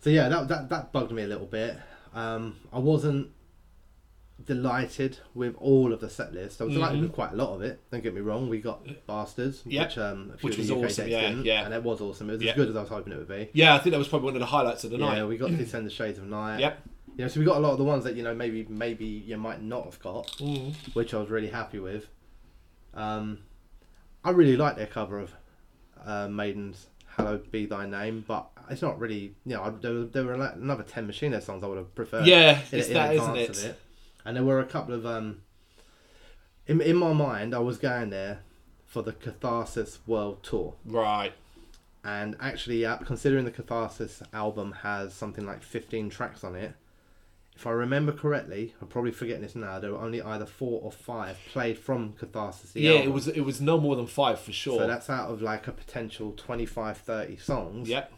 So 0.00 0.10
yeah, 0.10 0.28
that 0.28 0.46
that 0.46 0.68
that 0.68 0.92
bugged 0.92 1.10
me 1.10 1.24
a 1.24 1.26
little 1.26 1.46
bit. 1.46 1.76
Um, 2.14 2.56
I 2.72 2.78
wasn't 2.78 3.32
delighted 4.44 5.18
with 5.34 5.54
all 5.58 5.92
of 5.92 6.00
the 6.00 6.08
set 6.08 6.32
list. 6.32 6.60
I 6.60 6.64
was 6.64 6.74
delighted 6.74 6.98
Mhm. 6.98 7.02
with 7.02 7.12
quite 7.12 7.32
a 7.32 7.36
lot 7.36 7.54
of 7.54 7.62
it. 7.62 7.80
Don't 7.90 8.02
get 8.02 8.14
me 8.14 8.20
wrong. 8.20 8.48
We 8.48 8.60
got 8.60 8.86
Bastards, 9.06 9.64
which 9.64 9.98
um, 9.98 10.30
a 10.34 10.38
few 10.38 10.48
Which 10.48 10.58
was 10.58 10.70
awesome, 10.70 11.08
yeah, 11.08 11.28
didn't, 11.28 11.44
yeah. 11.44 11.64
and 11.64 11.74
it 11.74 11.82
was 11.82 12.00
awesome. 12.00 12.30
It 12.30 12.34
was 12.34 12.42
Yeah. 12.42 12.50
as 12.52 12.56
good 12.56 12.68
as 12.68 12.76
I 12.76 12.80
was 12.80 12.88
hoping 12.88 13.12
it 13.12 13.18
would 13.18 13.28
be. 13.28 13.50
Yeah, 13.52 13.74
I 13.74 13.78
think 13.78 13.92
that 13.92 13.98
was 13.98 14.08
probably 14.08 14.26
one 14.26 14.36
of 14.36 14.40
the 14.40 14.46
highlights 14.46 14.84
of 14.84 14.90
the 14.90 14.98
night. 14.98 15.16
Yeah, 15.16 15.24
we 15.26 15.36
got 15.36 15.48
to 15.48 15.56
Descend 15.56 15.86
the 15.86 15.90
Shades 15.90 16.18
of 16.18 16.24
Night. 16.26 16.60
Yep. 16.60 16.78
You 17.16 17.24
know, 17.24 17.28
so 17.28 17.40
we 17.40 17.46
got 17.46 17.56
a 17.56 17.60
lot 17.60 17.72
of 17.72 17.78
the 17.78 17.84
ones 17.84 18.04
that 18.04 18.14
you 18.14 18.22
know 18.22 18.32
maybe 18.34 18.64
maybe 18.68 19.04
you 19.04 19.36
might 19.36 19.60
not 19.60 19.84
have 19.86 19.98
got, 19.98 20.28
Mm. 20.38 20.72
which 20.94 21.12
I 21.14 21.18
was 21.18 21.30
really 21.30 21.48
happy 21.48 21.80
with. 21.80 22.08
Um, 22.94 23.38
I 24.24 24.30
really 24.30 24.56
like 24.56 24.76
their 24.76 24.86
cover 24.86 25.18
of 25.18 25.34
uh, 26.04 26.28
Maiden's 26.28 26.86
"Hallowed 27.16 27.50
Be 27.50 27.66
Thy 27.66 27.86
Name," 27.86 28.24
but 28.26 28.48
it's 28.70 28.82
not 28.82 29.00
really. 29.00 29.34
You 29.44 29.54
know, 29.56 29.62
I, 29.62 29.70
there, 29.70 29.94
were, 29.94 30.04
there 30.04 30.24
were 30.24 30.36
like 30.36 30.54
another 30.54 30.84
ten 30.84 31.06
Machine 31.08 31.32
Head 31.32 31.42
songs 31.42 31.64
I 31.64 31.66
would 31.66 31.78
have 31.78 31.92
preferred. 31.94 32.24
Yeah, 32.26 32.60
in, 32.70 32.78
it's 32.78 32.88
in 32.88 32.94
that, 32.94 33.14
isn't 33.16 33.30
advance 33.36 33.64
it? 33.64 33.80
And 34.28 34.36
there 34.36 34.44
were 34.44 34.60
a 34.60 34.66
couple 34.66 34.94
of 34.94 35.06
um. 35.06 35.40
In 36.66 36.82
in 36.82 36.96
my 36.96 37.14
mind, 37.14 37.54
I 37.54 37.60
was 37.60 37.78
going 37.78 38.10
there 38.10 38.40
for 38.84 39.02
the 39.02 39.14
Catharsis 39.14 40.00
World 40.06 40.42
Tour. 40.42 40.74
Right. 40.84 41.32
And 42.04 42.36
actually, 42.38 42.84
uh, 42.84 42.98
considering 42.98 43.46
the 43.46 43.50
Catharsis 43.50 44.22
album 44.34 44.72
has 44.82 45.14
something 45.14 45.46
like 45.46 45.62
15 45.62 46.10
tracks 46.10 46.44
on 46.44 46.56
it, 46.56 46.74
if 47.56 47.66
I 47.66 47.70
remember 47.70 48.12
correctly, 48.12 48.74
I'm 48.82 48.88
probably 48.88 49.12
forgetting 49.12 49.42
this 49.42 49.56
now, 49.56 49.78
there 49.78 49.92
were 49.92 49.98
only 49.98 50.20
either 50.20 50.44
four 50.44 50.82
or 50.82 50.92
five 50.92 51.38
played 51.50 51.78
from 51.78 52.12
Catharsis. 52.12 52.72
The 52.72 52.82
Yeah, 52.82 52.92
it 52.96 53.10
was. 53.10 53.28
It 53.28 53.40
was 53.40 53.62
no 53.62 53.80
more 53.80 53.96
than 53.96 54.06
five 54.06 54.38
for 54.38 54.52
sure. 54.52 54.80
So 54.80 54.86
that's 54.86 55.08
out 55.08 55.30
of 55.30 55.40
like 55.40 55.68
a 55.68 55.72
potential 55.72 56.34
25, 56.36 56.98
30 56.98 57.36
songs. 57.38 57.88
Yep. 57.88 58.12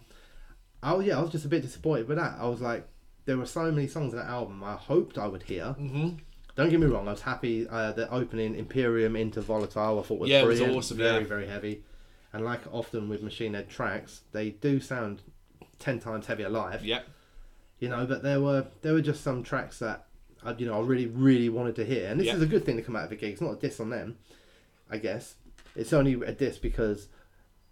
Oh, 0.83 0.99
yeah, 0.99 1.19
I 1.19 1.23
was 1.23 1.31
just 1.31 1.45
a 1.45 1.49
bit 1.49 1.63
disappointed 1.63 2.09
with 2.09 2.19
that. 2.19 2.37
I 2.41 2.49
was 2.49 2.61
like, 2.61 2.89
there 3.31 3.39
were 3.39 3.47
so 3.47 3.71
many 3.71 3.87
songs 3.87 4.13
in 4.13 4.19
that 4.19 4.27
album 4.27 4.65
I 4.65 4.75
hoped 4.75 5.17
I 5.17 5.29
would 5.29 5.45
hear. 5.45 5.67
hmm 5.75 6.09
Don't 6.57 6.69
get 6.69 6.81
me 6.81 6.87
wrong, 6.87 7.07
I 7.07 7.13
was 7.13 7.21
happy. 7.23 7.69
Uh, 7.69 7.93
the 7.93 8.11
opening 8.11 8.57
Imperium 8.57 9.15
into 9.15 9.41
Volatile, 9.41 10.01
I 10.01 10.03
thought 10.03 10.19
was 10.19 10.29
Yeah, 10.29 10.43
it 10.43 10.47
was 10.47 10.61
awesome, 10.61 10.97
Very, 10.97 11.23
yeah. 11.23 11.29
very 11.29 11.47
heavy. 11.47 11.85
And 12.33 12.45
like 12.45 12.61
often 12.73 13.09
with 13.09 13.23
Machine 13.23 13.55
Head 13.55 13.69
tracks, 13.69 14.23
they 14.33 14.51
do 14.51 14.81
sound 14.81 15.23
ten 15.79 16.01
times 16.01 16.27
heavier 16.27 16.49
live. 16.49 16.85
Yep. 16.85 17.07
You 17.79 17.89
know, 17.89 18.05
but 18.05 18.25
there 18.25 18.41
were 18.41 18.67
there 18.83 18.95
were 18.95 19.01
just 19.01 19.23
some 19.23 19.45
tracks 19.45 19.79
that 19.79 20.07
I, 20.45 20.53
you 20.59 20.67
know 20.67 20.75
I 20.79 20.81
really 20.85 21.07
really 21.07 21.49
wanted 21.49 21.77
to 21.77 21.85
hear, 21.85 22.09
and 22.11 22.19
this 22.19 22.27
Yeah. 22.27 22.35
is 22.35 22.43
a 22.43 22.47
good 22.47 22.65
thing 22.65 22.77
to 22.79 22.83
come 22.83 22.97
out 22.97 23.05
of 23.05 23.13
a 23.13 23.17
gig. 23.17 23.33
It's 23.33 23.41
not 23.41 23.53
a 23.53 23.57
diss 23.57 23.79
on 23.79 23.91
them, 23.91 24.19
I 24.91 24.99
guess. 24.99 25.37
It's 25.77 25.93
only 25.93 26.15
a 26.15 26.33
diss 26.33 26.59
because 26.59 27.07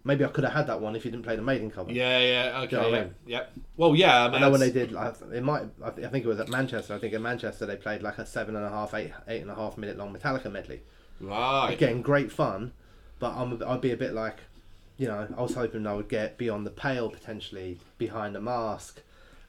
maybe 0.04 0.24
I 0.24 0.28
could 0.28 0.44
have 0.44 0.52
had 0.52 0.66
that 0.68 0.80
one 0.80 0.96
if 0.96 1.04
you 1.04 1.10
didn't 1.10 1.24
play 1.24 1.36
the 1.36 1.42
Maiden 1.42 1.70
cover. 1.70 1.90
Yeah. 1.92 2.18
Yeah. 2.20 2.60
Okay. 2.62 2.76
know 2.76 2.82
what 2.90 2.94
I 2.94 3.00
mean? 3.04 3.14
Yep. 3.26 3.52
Well, 3.76 3.94
yeah. 3.96 4.24
I, 4.24 4.28
mean, 4.28 4.34
I 4.36 4.40
know 4.40 4.50
when 4.50 4.60
they 4.60 4.70
did, 4.70 4.92
like, 4.92 5.14
it 5.32 5.42
might. 5.42 5.64
I 5.84 5.90
thi- 5.90 6.04
I 6.04 6.08
think 6.08 6.24
it 6.24 6.28
was 6.28 6.40
at 6.40 6.48
Manchester. 6.48 6.94
I 6.94 6.98
think 6.98 7.14
at 7.14 7.20
Manchester 7.20 7.66
they 7.66 7.76
played 7.76 8.02
like 8.02 8.18
a 8.18 8.26
seven 8.26 8.56
and 8.56 8.64
a 8.64 8.70
half, 8.70 8.94
eight, 8.94 9.12
eight 9.28 9.42
and 9.42 9.50
a 9.50 9.54
half 9.54 9.76
minute 9.78 9.96
long 9.98 10.14
Metallica 10.16 10.50
medley. 10.50 10.80
Right. 11.20 11.70
Again, 11.72 12.00
great 12.02 12.30
fun, 12.30 12.72
but 13.18 13.34
I'm, 13.34 13.60
I'd 13.66 13.80
be 13.80 13.90
a 13.90 13.96
bit 13.96 14.12
like, 14.14 14.38
you 14.96 15.08
know, 15.08 15.26
I 15.36 15.42
was 15.42 15.54
hoping 15.54 15.86
I 15.86 15.94
would 15.94 16.08
get 16.08 16.38
Beyond 16.38 16.64
the 16.66 16.70
Pale 16.70 17.10
potentially, 17.10 17.78
Behind 17.98 18.34
the 18.34 18.40
Mask, 18.40 19.02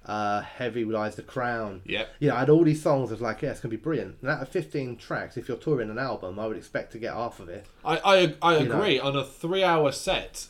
uh, 0.06 0.42
Heavy 0.42 0.86
Lies 0.86 1.16
the 1.16 1.22
Crown. 1.24 1.82
Yeah. 1.86 2.06
You 2.20 2.30
know, 2.30 2.36
I 2.36 2.40
had 2.40 2.50
all 2.50 2.64
these 2.64 2.82
songs. 2.82 3.10
I 3.12 3.14
was 3.14 3.22
like, 3.22 3.42
yeah, 3.42 3.52
it's 3.52 3.60
gonna 3.60 3.70
be 3.72 3.78
brilliant. 3.78 4.18
And 4.22 4.30
out 4.32 4.42
of 4.42 4.50
15 4.50 4.98
tracks, 4.98 5.38
if 5.38 5.48
you're 5.48 5.58
touring 5.58 5.90
an 5.90 6.00
album, 6.00 6.40
I 6.40 6.48
would 6.48 6.58
expect 6.58 6.92
to 6.94 7.00
get 7.00 7.14
half 7.14 7.40
of 7.40 7.50
it. 7.50 7.66
I 7.86 7.98
I, 7.98 8.36
I 8.42 8.58
You 8.60 8.68
know. 8.70 8.78
agree. 8.80 9.00
On 9.00 9.16
a 9.16 9.24
three-hour 9.24 9.92
set, 9.92 10.48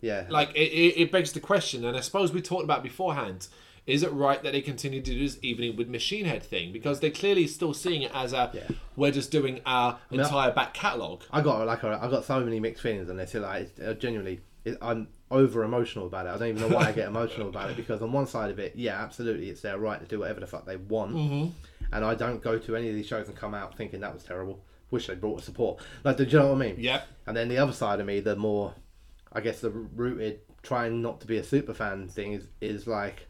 Yeah. 0.00 0.24
like 0.30 0.50
it, 0.54 0.70
it, 0.72 1.00
it 1.02 1.12
begs 1.12 1.32
the 1.32 1.40
question, 1.40 1.84
and 1.84 1.96
I 1.96 2.00
suppose 2.00 2.32
we 2.32 2.40
talked 2.40 2.64
about 2.64 2.82
beforehand. 2.82 3.48
Is 3.84 4.04
it 4.04 4.12
right 4.12 4.40
that 4.44 4.52
they 4.52 4.60
continue 4.60 5.00
to 5.02 5.10
do 5.10 5.18
this 5.18 5.38
evening 5.42 5.74
with 5.76 5.88
Machine 5.88 6.24
Head 6.24 6.44
thing? 6.44 6.72
Because 6.72 7.00
they're 7.00 7.10
clearly 7.10 7.48
still 7.48 7.74
seeing 7.74 8.02
it 8.02 8.12
as 8.14 8.32
a 8.32 8.48
Yeah. 8.54 8.76
we're 8.94 9.10
just 9.10 9.32
doing 9.32 9.60
our 9.66 9.98
mean, 10.08 10.20
entire 10.20 10.52
back 10.52 10.72
catalogue. 10.72 11.24
I 11.32 11.40
got 11.40 11.66
like 11.66 11.82
a, 11.82 11.98
I 12.00 12.08
got 12.08 12.24
so 12.24 12.38
many 12.38 12.60
mixed 12.60 12.80
feelings 12.80 13.10
on 13.10 13.16
this. 13.16 13.34
Like 13.34 13.70
uh, 13.84 13.94
genuinely, 13.94 14.40
it, 14.64 14.78
I'm 14.80 15.08
over 15.32 15.64
emotional 15.64 16.06
about 16.06 16.26
it. 16.26 16.30
I 16.30 16.38
don't 16.38 16.48
even 16.48 16.62
know 16.68 16.76
why 16.76 16.88
I 16.88 16.92
get 16.92 17.08
emotional 17.14 17.48
about 17.48 17.70
it 17.70 17.76
because 17.76 18.02
on 18.02 18.12
one 18.12 18.26
side 18.26 18.50
of 18.50 18.58
it, 18.58 18.74
yeah, 18.76 19.02
absolutely, 19.02 19.50
it's 19.50 19.60
their 19.62 19.78
right 19.78 19.98
to 20.00 20.06
do 20.06 20.20
whatever 20.20 20.40
the 20.40 20.46
fuck 20.46 20.64
they 20.66 20.76
want, 20.76 21.14
Mm-hmm. 21.16 21.50
and 21.94 22.04
I 22.04 22.14
don't 22.14 22.42
go 22.42 22.58
to 22.58 22.76
any 22.76 22.88
of 22.88 22.94
these 22.94 23.06
shows 23.06 23.26
and 23.28 23.36
come 23.36 23.54
out 23.54 23.76
thinking 23.76 24.00
that 24.00 24.14
was 24.14 24.22
terrible. 24.22 24.62
Wish 24.90 25.06
they 25.06 25.14
brought 25.14 25.42
support. 25.42 25.80
Like, 26.04 26.18
do 26.18 26.24
you 26.24 26.38
know 26.38 26.48
what 26.48 26.56
I 26.62 26.66
mean? 26.66 26.76
Yeah. 26.78 27.02
And 27.26 27.36
then 27.36 27.48
the 27.48 27.58
other 27.58 27.72
side 27.72 27.98
of 27.98 28.06
me, 28.06 28.20
the 28.20 28.36
more, 28.36 28.74
I 29.32 29.40
guess, 29.40 29.60
the 29.60 29.70
rooted 29.70 30.40
trying 30.62 31.02
not 31.02 31.20
to 31.22 31.26
be 31.26 31.38
a 31.38 31.42
super 31.44 31.74
fan 31.74 32.08
thing 32.08 32.34
is 32.34 32.44
is 32.60 32.86
like, 32.86 33.26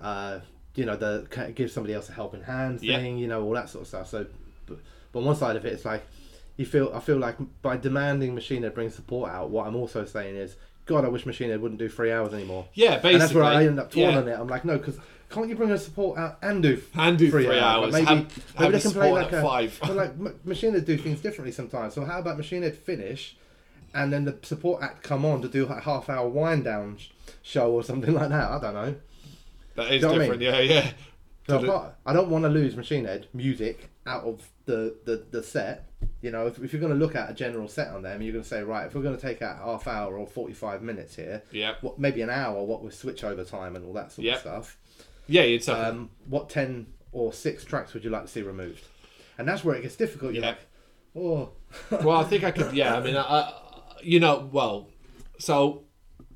uh, 0.00 0.40
you 0.74 0.84
know, 0.84 0.96
the 0.96 1.26
give 1.54 1.70
somebody 1.70 1.94
else 1.94 2.08
a 2.08 2.12
helping 2.12 2.42
hand 2.42 2.82
Yeah. 2.82 2.98
thing, 2.98 3.18
you 3.18 3.26
know, 3.28 3.42
all 3.44 3.52
that 3.52 3.68
sort 3.68 3.82
of 3.82 3.88
stuff. 3.88 4.08
So, 4.08 4.26
but, 4.66 4.78
but 5.12 5.18
on 5.20 5.24
one 5.24 5.36
side 5.36 5.56
of 5.56 5.64
it, 5.64 5.72
it's 5.72 5.84
like 5.84 6.02
you 6.56 6.64
feel. 6.66 6.90
I 6.94 7.00
feel 7.00 7.18
like 7.18 7.36
by 7.62 7.76
demanding 7.76 8.34
Machine 8.34 8.62
Head 8.62 8.74
bring 8.74 8.90
support 8.90 9.30
out, 9.30 9.50
what 9.50 9.66
I'm 9.66 9.76
also 9.76 10.04
saying 10.04 10.36
is, 10.36 10.56
God, 10.86 11.04
I 11.04 11.08
wish 11.08 11.26
Machine 11.26 11.50
Head 11.50 11.60
wouldn't 11.60 11.80
do 11.80 11.88
three 11.88 12.12
hours 12.12 12.32
anymore. 12.32 12.66
Yeah, 12.74 12.90
basically. 12.94 13.12
and 13.14 13.22
that's 13.22 13.34
where 13.34 13.44
I 13.44 13.66
end 13.66 13.80
up 13.80 13.90
torn 13.90 14.10
yeah. 14.10 14.18
on 14.18 14.28
it. 14.28 14.38
I'm 14.38 14.46
like, 14.46 14.64
no, 14.64 14.78
because 14.78 14.98
can't 15.28 15.48
you 15.48 15.56
bring 15.56 15.70
a 15.72 15.78
support 15.78 16.18
out 16.18 16.38
and 16.42 16.62
do 16.62 16.80
And 16.94 17.18
do 17.18 17.28
three, 17.30 17.48
Like, 17.48 17.60
hours. 17.60 17.92
maybe 17.92 18.06
have, 18.06 18.18
maybe 18.18 18.32
have 18.58 18.72
they 18.72 18.80
can 18.80 18.90
play 18.92 19.12
like 19.12 19.32
a 19.32 19.42
five. 19.42 19.78
but 19.82 19.96
like 19.96 20.44
Machine 20.46 20.74
Head 20.74 20.84
do 20.84 20.96
things 20.96 21.20
differently 21.20 21.52
sometimes. 21.52 21.94
So 21.94 22.04
how 22.04 22.20
about 22.20 22.36
Machine 22.36 22.62
Head 22.62 22.76
finish, 22.76 23.36
and 23.94 24.12
then 24.12 24.24
the 24.24 24.36
support 24.42 24.82
act 24.82 25.02
come 25.02 25.24
on 25.24 25.42
to 25.42 25.48
do 25.48 25.66
a 25.66 25.80
half 25.80 26.08
hour 26.08 26.28
wind 26.28 26.64
down 26.64 26.98
sh- 26.98 27.08
show 27.42 27.72
or 27.72 27.82
something 27.82 28.14
like 28.14 28.28
that. 28.28 28.50
I 28.50 28.60
don't 28.60 28.74
know. 28.74 28.94
that 29.74 29.86
is 29.90 29.94
you 29.94 30.00
know 30.02 30.08
what 30.08 30.14
I 30.14 30.18
different. 30.20 30.42
Yeah, 30.42 30.60
yeah. 30.60 30.90
So 31.48 31.92
I 32.06 32.10
I 32.10 32.12
don't 32.12 32.30
want 32.30 32.44
to 32.44 32.48
lose 32.48 32.76
Machine 32.76 33.04
Head 33.04 33.26
music 33.34 33.90
out 34.06 34.24
of 34.24 34.48
the, 34.66 34.96
the, 35.04 35.24
the 35.30 35.42
set. 35.42 35.88
You 36.22 36.30
know, 36.30 36.46
if, 36.46 36.58
if 36.62 36.72
you're 36.72 36.80
going 36.80 36.92
to 36.92 36.98
look 36.98 37.14
at 37.14 37.30
a 37.30 37.34
general 37.34 37.68
set 37.68 37.88
on 37.88 38.02
them, 38.02 38.22
you're 38.22 38.32
going 38.32 38.42
to 38.42 38.48
say, 38.48 38.62
right, 38.62 38.86
if 38.86 38.94
we're 38.94 39.02
going 39.02 39.16
to 39.16 39.20
take 39.22 39.42
out 39.42 39.58
half 39.58 39.86
hour 39.86 40.16
or 40.18 40.26
45 40.26 40.82
minutes 40.82 41.16
here, 41.16 41.42
Yeah. 41.52 41.74
what, 41.80 41.98
maybe 41.98 42.22
an 42.22 42.30
hour, 42.30 42.62
what 42.64 42.82
with 42.82 42.94
switch 42.94 43.22
over 43.24 43.44
time 43.44 43.76
and 43.76 43.84
all 43.84 43.92
that 43.94 44.12
sort 44.12 44.24
Yep. 44.24 44.34
of 44.36 44.40
stuff. 44.40 44.76
Yeah, 45.28 45.42
it's 45.42 45.68
um, 45.68 45.76
Um, 45.84 46.10
what 46.28 46.48
ten 46.48 46.86
or 47.12 47.32
six 47.32 47.64
tracks 47.64 47.92
would 47.94 48.04
you 48.04 48.10
like 48.10 48.22
to 48.22 48.28
see 48.28 48.42
removed? 48.42 48.84
And 49.38 49.46
that's 49.48 49.64
where 49.64 49.74
it 49.74 49.82
gets 49.82 49.96
difficult. 49.96 50.32
You're 50.34 50.42
Yeah. 50.44 50.50
like, 50.50 50.58
oh, 51.16 51.50
well, 52.02 52.16
I 52.20 52.24
think 52.24 52.44
I 52.44 52.50
could. 52.52 52.72
Yeah, 52.74 52.96
I 52.96 53.00
mean, 53.02 53.16
I, 53.16 53.20
I, 53.22 53.52
you 54.02 54.20
know, 54.20 54.48
well, 54.52 54.88
so 55.38 55.82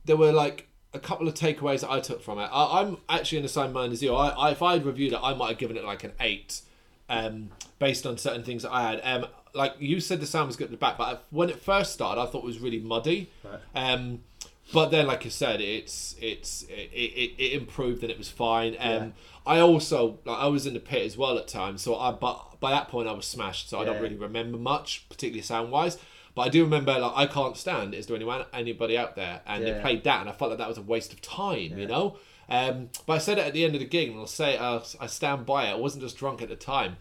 there 0.05 0.17
were 0.17 0.33
like 0.33 0.67
a 0.93 0.99
couple 0.99 1.29
of 1.29 1.35
takeaways 1.35 1.81
that 1.83 1.91
I 1.91 2.01
took 2.01 2.21
from 2.23 2.39
it. 2.39 2.49
I, 2.53 2.81
I'm 2.81 2.97
actually 3.09 3.39
in 3.39 3.43
the 3.43 3.49
same 3.49 3.73
mind 3.73 3.93
as 3.93 4.03
you. 4.03 4.15
I, 4.15 4.29
I, 4.31 4.51
if 4.51 4.63
I'd 4.63 4.85
reviewed 4.85 5.13
it, 5.13 5.21
I 5.23 5.35
might 5.35 5.51
have 5.51 5.59
given 5.59 5.77
it 5.77 5.85
like 5.85 6.03
an 6.05 6.13
eight, 6.21 6.63
um, 7.11 7.51
based 7.79 8.07
on 8.07 8.16
certain 8.16 8.42
things 8.42 8.62
that 8.62 8.73
I 8.73 8.90
had. 8.90 9.01
Um, 9.05 9.27
like 9.53 9.75
you 9.79 10.01
said, 10.01 10.20
the 10.20 10.27
sound 10.27 10.46
was 10.46 10.57
good 10.57 10.66
at 10.66 10.70
the 10.70 10.77
back, 10.77 10.96
but 10.96 11.25
when 11.31 11.51
it 11.51 11.61
first 11.61 11.92
started, 11.92 12.20
I 12.20 12.27
thought 12.27 12.38
it 12.38 12.44
was 12.44 12.61
really 12.61 12.79
muddy. 12.79 13.29
Right. 13.44 13.61
Um, 13.75 14.20
but 14.73 14.90
then, 14.90 15.09
like 15.09 15.25
you 15.25 15.31
said, 15.31 15.61
it's 15.61 16.14
it's 16.20 16.62
it, 16.62 16.90
it, 16.92 17.35
it 17.37 17.53
improved 17.61 18.03
and 18.03 18.11
it 18.11 18.16
was 18.16 18.29
fine. 18.29 18.77
Um, 18.79 18.90
Yeah. 18.90 19.09
I 19.46 19.59
also 19.59 20.18
like, 20.25 20.38
I 20.38 20.46
was 20.46 20.66
in 20.66 20.75
the 20.75 20.81
pit 20.81 21.05
as 21.05 21.16
well 21.16 21.37
at 21.38 21.49
times, 21.49 21.83
so 21.83 21.96
I 21.96 22.12
but 22.12 22.61
by 22.61 22.70
that 22.70 22.88
point 22.88 23.09
I 23.09 23.12
was 23.12 23.27
smashed, 23.27 23.68
so 23.68 23.81
I 23.81 23.85
don't 23.85 24.01
really 24.01 24.16
remember 24.16 24.59
much, 24.59 25.07
particularly 25.09 25.42
sound 25.42 25.73
wise. 25.73 25.99
But 26.37 26.42
I 26.42 26.49
do 26.51 26.62
remember 26.62 26.96
like 26.96 27.12
I 27.16 27.27
can't 27.27 27.57
stand. 27.57 27.92
Is 27.94 28.07
there 28.07 28.14
anyone 28.14 28.44
anybody 28.53 28.96
out 28.96 29.16
there? 29.16 29.40
And 29.46 29.64
they 29.66 29.81
played 29.81 30.05
that, 30.05 30.20
and 30.20 30.29
I 30.31 30.33
felt 30.33 30.51
like 30.51 30.59
that 30.59 30.68
was 30.68 30.79
a 30.79 30.83
waste 30.83 31.12
of 31.12 31.20
time, 31.20 31.77
you 31.77 31.87
know. 31.88 32.16
Um, 32.51 32.89
but 33.07 33.15
I 33.15 33.19
said 33.19 33.39
it 33.39 33.47
at 33.47 33.53
the 33.53 33.65
end 33.65 33.75
of 33.75 33.81
the 33.81 33.87
gig, 33.87 34.11
and 34.11 34.19
I'll 34.19 34.27
say 34.27 34.57
uh, 34.57 34.81
I 35.01 35.07
stand 35.07 35.47
by 35.47 35.67
it. 35.69 35.73
I 35.73 35.77
wasn't 35.77 36.03
just 36.03 36.17
drunk 36.17 36.43
at 36.43 36.49
the 36.49 36.57
time. 36.57 36.97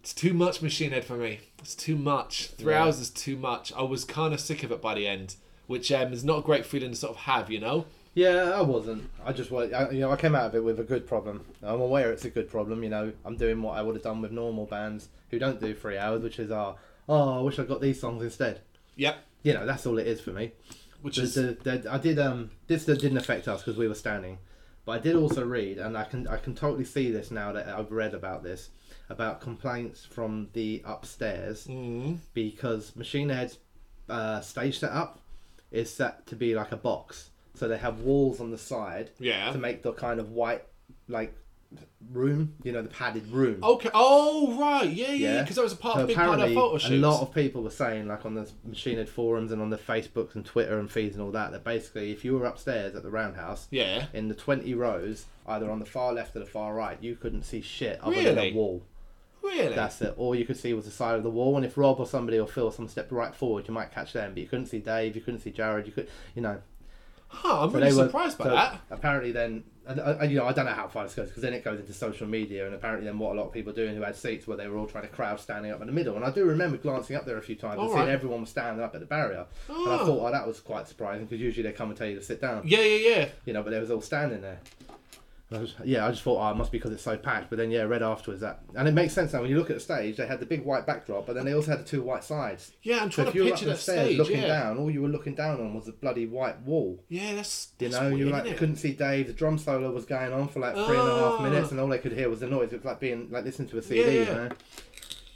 It's 0.00 0.12
too 0.12 0.34
much 0.34 0.60
Machine 0.60 0.90
Head 0.90 1.04
for 1.06 1.16
me. 1.16 1.40
It's 1.60 1.74
too 1.74 1.96
much. 1.96 2.48
Three 2.58 2.74
Yeah. 2.74 2.84
hours 2.84 3.00
is 3.00 3.08
too 3.08 3.36
much. 3.36 3.72
I 3.72 3.82
was 3.82 4.04
kind 4.04 4.34
of 4.34 4.40
sick 4.40 4.62
of 4.62 4.70
it 4.70 4.82
by 4.82 4.94
the 4.94 5.06
end, 5.06 5.36
which 5.66 5.90
um, 5.90 6.12
is 6.12 6.22
not 6.24 6.40
a 6.40 6.42
great 6.42 6.66
feeling 6.66 6.90
to 6.90 6.96
sort 6.96 7.12
of 7.16 7.22
have, 7.22 7.50
you 7.50 7.58
know. 7.60 7.86
Yeah, 8.12 8.52
I 8.54 8.60
wasn't. 8.60 9.08
I 9.24 9.32
just 9.32 9.50
wa- 9.50 9.62
I, 9.62 9.90
you 9.90 10.00
know, 10.00 10.12
I 10.12 10.16
came 10.16 10.34
out 10.34 10.44
of 10.46 10.54
it 10.54 10.62
with 10.62 10.78
a 10.78 10.84
good 10.84 11.06
problem. 11.08 11.44
I'm 11.62 11.80
aware 11.80 12.12
it's 12.12 12.26
a 12.26 12.30
good 12.30 12.50
problem. 12.50 12.84
You 12.84 12.90
know, 12.90 13.12
I'm 13.24 13.36
doing 13.36 13.60
what 13.62 13.78
I 13.78 13.82
would 13.82 13.94
have 13.96 14.04
done 14.04 14.20
with 14.20 14.30
normal 14.30 14.66
bands 14.66 15.08
who 15.30 15.38
don't 15.38 15.60
do 15.60 15.74
three 15.74 15.96
hours, 15.96 16.22
which 16.22 16.38
is, 16.38 16.50
uh, 16.50 16.74
oh, 17.08 17.38
I 17.38 17.40
wish 17.40 17.58
I 17.58 17.64
got 17.64 17.80
these 17.80 17.98
songs 18.00 18.22
instead. 18.22 18.60
Yep. 18.96 19.16
You 19.42 19.54
know, 19.54 19.64
that's 19.66 19.84
all 19.86 19.98
it 19.98 20.06
is 20.06 20.20
for 20.20 20.30
me. 20.30 20.52
Which 21.02 21.16
The- 21.16 21.22
is 21.22 21.34
the- 21.34 21.56
the- 21.62 21.92
I 21.92 21.96
did 21.98 22.18
um 22.18 22.50
this 22.66 22.84
didn't 22.84 23.16
affect 23.16 23.48
us 23.48 23.62
because 23.62 23.76
we 23.78 23.88
were 23.88 23.94
standing, 23.94 24.38
but 24.84 24.92
I 24.92 24.98
did 24.98 25.16
also 25.16 25.44
read, 25.44 25.78
and 25.78 25.96
I 25.96 26.04
can 26.04 26.26
I 26.28 26.36
can 26.36 26.54
totally 26.54 26.84
see 26.84 27.10
this 27.10 27.30
now 27.30 27.52
that 27.52 27.68
I've 27.68 27.92
read 27.92 28.14
about 28.14 28.42
this, 28.42 28.70
about 29.08 29.40
complaints 29.40 30.04
from 30.04 30.48
the 30.52 30.82
upstairs 30.84 31.66
mm, 31.66 32.18
because 32.34 32.94
Machine 32.96 33.28
Head's 33.30 33.58
uh, 34.08 34.40
stage 34.40 34.78
setup 34.78 35.20
is 35.70 35.92
set 35.92 36.26
to 36.26 36.36
be 36.36 36.54
like 36.54 36.72
a 36.72 36.76
box, 36.76 37.30
so 37.54 37.66
they 37.66 37.78
have 37.78 38.00
walls 38.00 38.40
on 38.40 38.50
the 38.50 38.58
side 38.58 39.10
yeah. 39.18 39.50
to 39.52 39.58
make 39.58 39.82
the 39.82 39.92
kind 39.92 40.20
of 40.20 40.32
white 40.32 40.64
like 41.08 41.34
room, 42.12 42.54
you 42.62 42.70
know, 42.72 42.82
the 42.82 42.88
padded 42.88 43.26
room. 43.28 43.62
Okay. 43.62 43.90
Oh 43.94 44.56
right. 44.58 44.88
Yeah, 44.88 45.08
yeah. 45.12 45.34
Yeah. 45.34 45.40
Because 45.42 45.56
that 45.56 45.62
was 45.62 45.72
a 45.72 45.76
part, 45.76 45.96
So 45.96 46.06
big 46.06 46.16
part 46.16 46.38
of 46.40 46.52
photo 46.54 46.88
a 46.88 46.96
lot 46.96 47.22
of 47.22 47.34
people 47.34 47.62
were 47.62 47.70
saying, 47.70 48.06
like 48.08 48.24
on 48.26 48.34
the 48.34 48.48
Machine 48.64 48.98
Head 48.98 49.08
forums 49.08 49.52
and 49.52 49.60
on 49.62 49.70
the 49.70 49.78
Facebooks 49.78 50.34
and 50.34 50.44
Twitter 50.44 50.78
and 50.78 50.90
feeds 50.90 51.14
and 51.16 51.24
all 51.24 51.30
that, 51.32 51.52
that 51.52 51.64
basically 51.64 52.12
if 52.12 52.24
you 52.24 52.36
were 52.38 52.46
upstairs 52.46 52.94
at 52.94 53.02
the 53.02 53.10
Roundhouse 53.10 53.66
Yeah. 53.70 54.06
in 54.12 54.28
the 54.28 54.34
20 54.34 54.72
rows, 54.74 55.26
either 55.46 55.70
on 55.70 55.78
the 55.80 55.86
far 55.86 56.12
left 56.12 56.36
or 56.36 56.40
the 56.40 56.46
far 56.46 56.74
right, 56.74 56.98
you 57.00 57.16
couldn't 57.16 57.42
see 57.44 57.60
shit 57.60 58.00
other 58.02 58.14
than 58.16 58.36
Really? 58.36 58.50
a 58.50 58.54
wall. 58.54 58.82
Really. 59.42 59.74
That's 59.74 60.00
it. 60.00 60.14
All 60.16 60.34
you 60.34 60.46
could 60.46 60.56
see 60.56 60.72
was 60.72 60.86
the 60.86 60.90
side 60.90 61.16
of 61.16 61.22
the 61.22 61.28
wall, 61.30 61.56
and 61.56 61.66
if 61.66 61.76
Rob 61.76 62.00
or 62.00 62.06
somebody 62.06 62.38
or 62.38 62.46
Phil 62.46 62.70
some 62.70 62.88
stepped 62.88 63.12
right 63.12 63.34
forward, 63.34 63.68
you 63.68 63.74
might 63.74 63.92
catch 63.92 64.14
them, 64.14 64.32
but 64.32 64.40
you 64.40 64.48
couldn't 64.48 64.66
see 64.66 64.78
Dave, 64.78 65.14
you 65.16 65.20
couldn't 65.20 65.40
see 65.40 65.50
Jared, 65.50 65.84
you 65.86 65.92
could, 65.92 66.08
you 66.34 66.40
know. 66.40 66.62
Huh. 67.28 67.64
I'm 67.64 67.70
So 67.70 67.76
really 67.78 67.90
they 67.90 67.96
were- 67.96 68.04
surprised 68.06 68.38
by 68.38 68.44
so 68.44 68.50
that. 68.52 68.80
Apparently, 68.90 69.32
then, 69.32 69.64
and, 69.86 70.00
uh, 70.00 70.16
and, 70.20 70.30
you 70.30 70.38
know, 70.38 70.46
I 70.46 70.52
don't 70.52 70.66
know 70.66 70.72
how 70.72 70.88
far 70.88 71.04
this 71.04 71.14
goes 71.14 71.28
because 71.28 71.42
then 71.42 71.52
it 71.52 71.64
goes 71.64 71.78
into 71.80 71.92
social 71.92 72.26
media, 72.26 72.66
and 72.66 72.74
apparently, 72.74 73.06
then 73.06 73.18
what 73.18 73.32
a 73.34 73.38
lot 73.40 73.46
of 73.46 73.52
people 73.52 73.72
are 73.72 73.76
doing 73.76 73.94
who 73.94 74.02
had 74.02 74.16
seats 74.16 74.46
where 74.46 74.56
they 74.56 74.66
were 74.68 74.78
all 74.78 74.86
trying 74.86 75.04
to 75.04 75.10
crowd 75.10 75.38
standing 75.40 75.70
up 75.72 75.80
in 75.80 75.86
the 75.86 75.92
middle. 75.92 76.16
And 76.16 76.24
I 76.24 76.30
do 76.30 76.44
remember 76.44 76.76
glancing 76.76 77.16
up 77.16 77.26
there 77.26 77.36
a 77.38 77.42
few 77.42 77.54
times 77.56 77.74
and 77.74 77.82
All 77.88 77.94
seeing 77.94 78.08
everyone 78.08 78.40
was 78.42 78.50
standing 78.50 78.82
up 78.82 78.94
at 78.94 79.00
the 79.00 79.06
barrier, 79.06 79.46
and 79.68 79.76
I 79.76 79.80
Oh. 80.00 80.06
thought, 80.06 80.28
oh, 80.28 80.30
that 80.32 80.46
was 80.46 80.60
quite 80.60 80.88
surprising 80.88 81.26
because 81.26 81.40
usually 81.40 81.62
they 81.68 81.72
come 81.72 81.88
and 81.90 81.98
tell 81.98 82.06
you 82.08 82.16
to 82.16 82.22
sit 82.22 82.40
down, 82.40 82.62
Yeah, 82.66 82.80
yeah, 82.80 83.08
yeah. 83.16 83.28
you 83.44 83.52
know, 83.52 83.62
but 83.62 83.70
they 83.70 83.78
was 83.80 83.90
all 83.90 84.00
standing 84.00 84.40
there. 84.40 84.60
I 85.54 85.60
was, 85.60 85.74
yeah, 85.84 86.06
I 86.06 86.10
just 86.10 86.22
thought, 86.22 86.44
oh, 86.46 86.50
it 86.52 86.56
must 86.56 86.72
be 86.72 86.78
because 86.78 86.92
it's 86.92 87.02
so 87.02 87.16
packed. 87.16 87.48
But 87.50 87.58
then, 87.58 87.70
yeah, 87.70 87.82
read 87.82 88.02
afterwards 88.02 88.40
that, 88.40 88.60
and 88.74 88.88
it 88.88 88.92
makes 88.92 89.12
sense 89.14 89.32
now 89.32 89.40
when 89.42 89.50
you 89.50 89.56
look 89.56 89.70
at 89.70 89.76
the 89.76 89.80
stage. 89.80 90.16
They 90.16 90.26
had 90.26 90.40
the 90.40 90.46
big 90.46 90.64
white 90.64 90.86
backdrop, 90.86 91.26
but 91.26 91.34
then 91.34 91.44
they 91.44 91.54
also 91.54 91.70
had 91.70 91.80
the 91.80 91.84
two 91.84 92.02
white 92.02 92.24
sides. 92.24 92.72
Yeah, 92.82 92.98
I'm 93.02 93.10
So 93.10 93.16
trying 93.22 93.26
if 93.28 93.32
to 93.34 93.38
you 93.38 93.44
were 93.44 93.50
up 93.52 93.58
picture 93.58 93.70
the 93.72 93.76
stairs 93.76 94.06
stage. 94.06 94.18
looking 94.18 94.40
yeah. 94.42 94.46
down, 94.48 94.78
all 94.78 94.90
you 94.90 95.02
were 95.02 95.08
looking 95.08 95.34
down 95.34 95.60
on 95.60 95.74
was 95.74 95.86
the 95.86 95.92
bloody 95.92 96.26
white 96.26 96.60
wall. 96.62 97.02
Yeah, 97.08 97.34
that's. 97.34 97.68
You 97.78 97.88
that's 97.88 98.00
know, 98.02 98.08
you 98.08 98.16
weird, 98.24 98.28
like 98.32 98.44
isn't 98.46 98.58
couldn't 98.58 98.76
see 98.76 98.92
Dave. 98.92 99.26
The 99.28 99.32
drum 99.32 99.58
solo 99.58 99.90
was 99.92 100.04
going 100.04 100.32
on 100.32 100.48
for 100.48 100.60
like 100.60 100.74
three 100.74 100.98
and 100.98 101.08
a 101.08 101.18
half 101.18 101.34
Oh. 101.38 101.42
minutes, 101.42 101.70
and 101.70 101.80
all 101.80 101.88
they 101.88 101.98
could 101.98 102.12
hear 102.12 102.28
was 102.28 102.40
the 102.40 102.46
noise. 102.46 102.72
It 102.72 102.76
was 102.76 102.84
like 102.84 103.00
being 103.00 103.28
like 103.30 103.44
listening 103.44 103.68
to 103.68 103.78
a 103.78 103.82
CD. 103.82 104.00
Yeah, 104.00 104.10
You 104.20 104.24
know, 104.34 104.48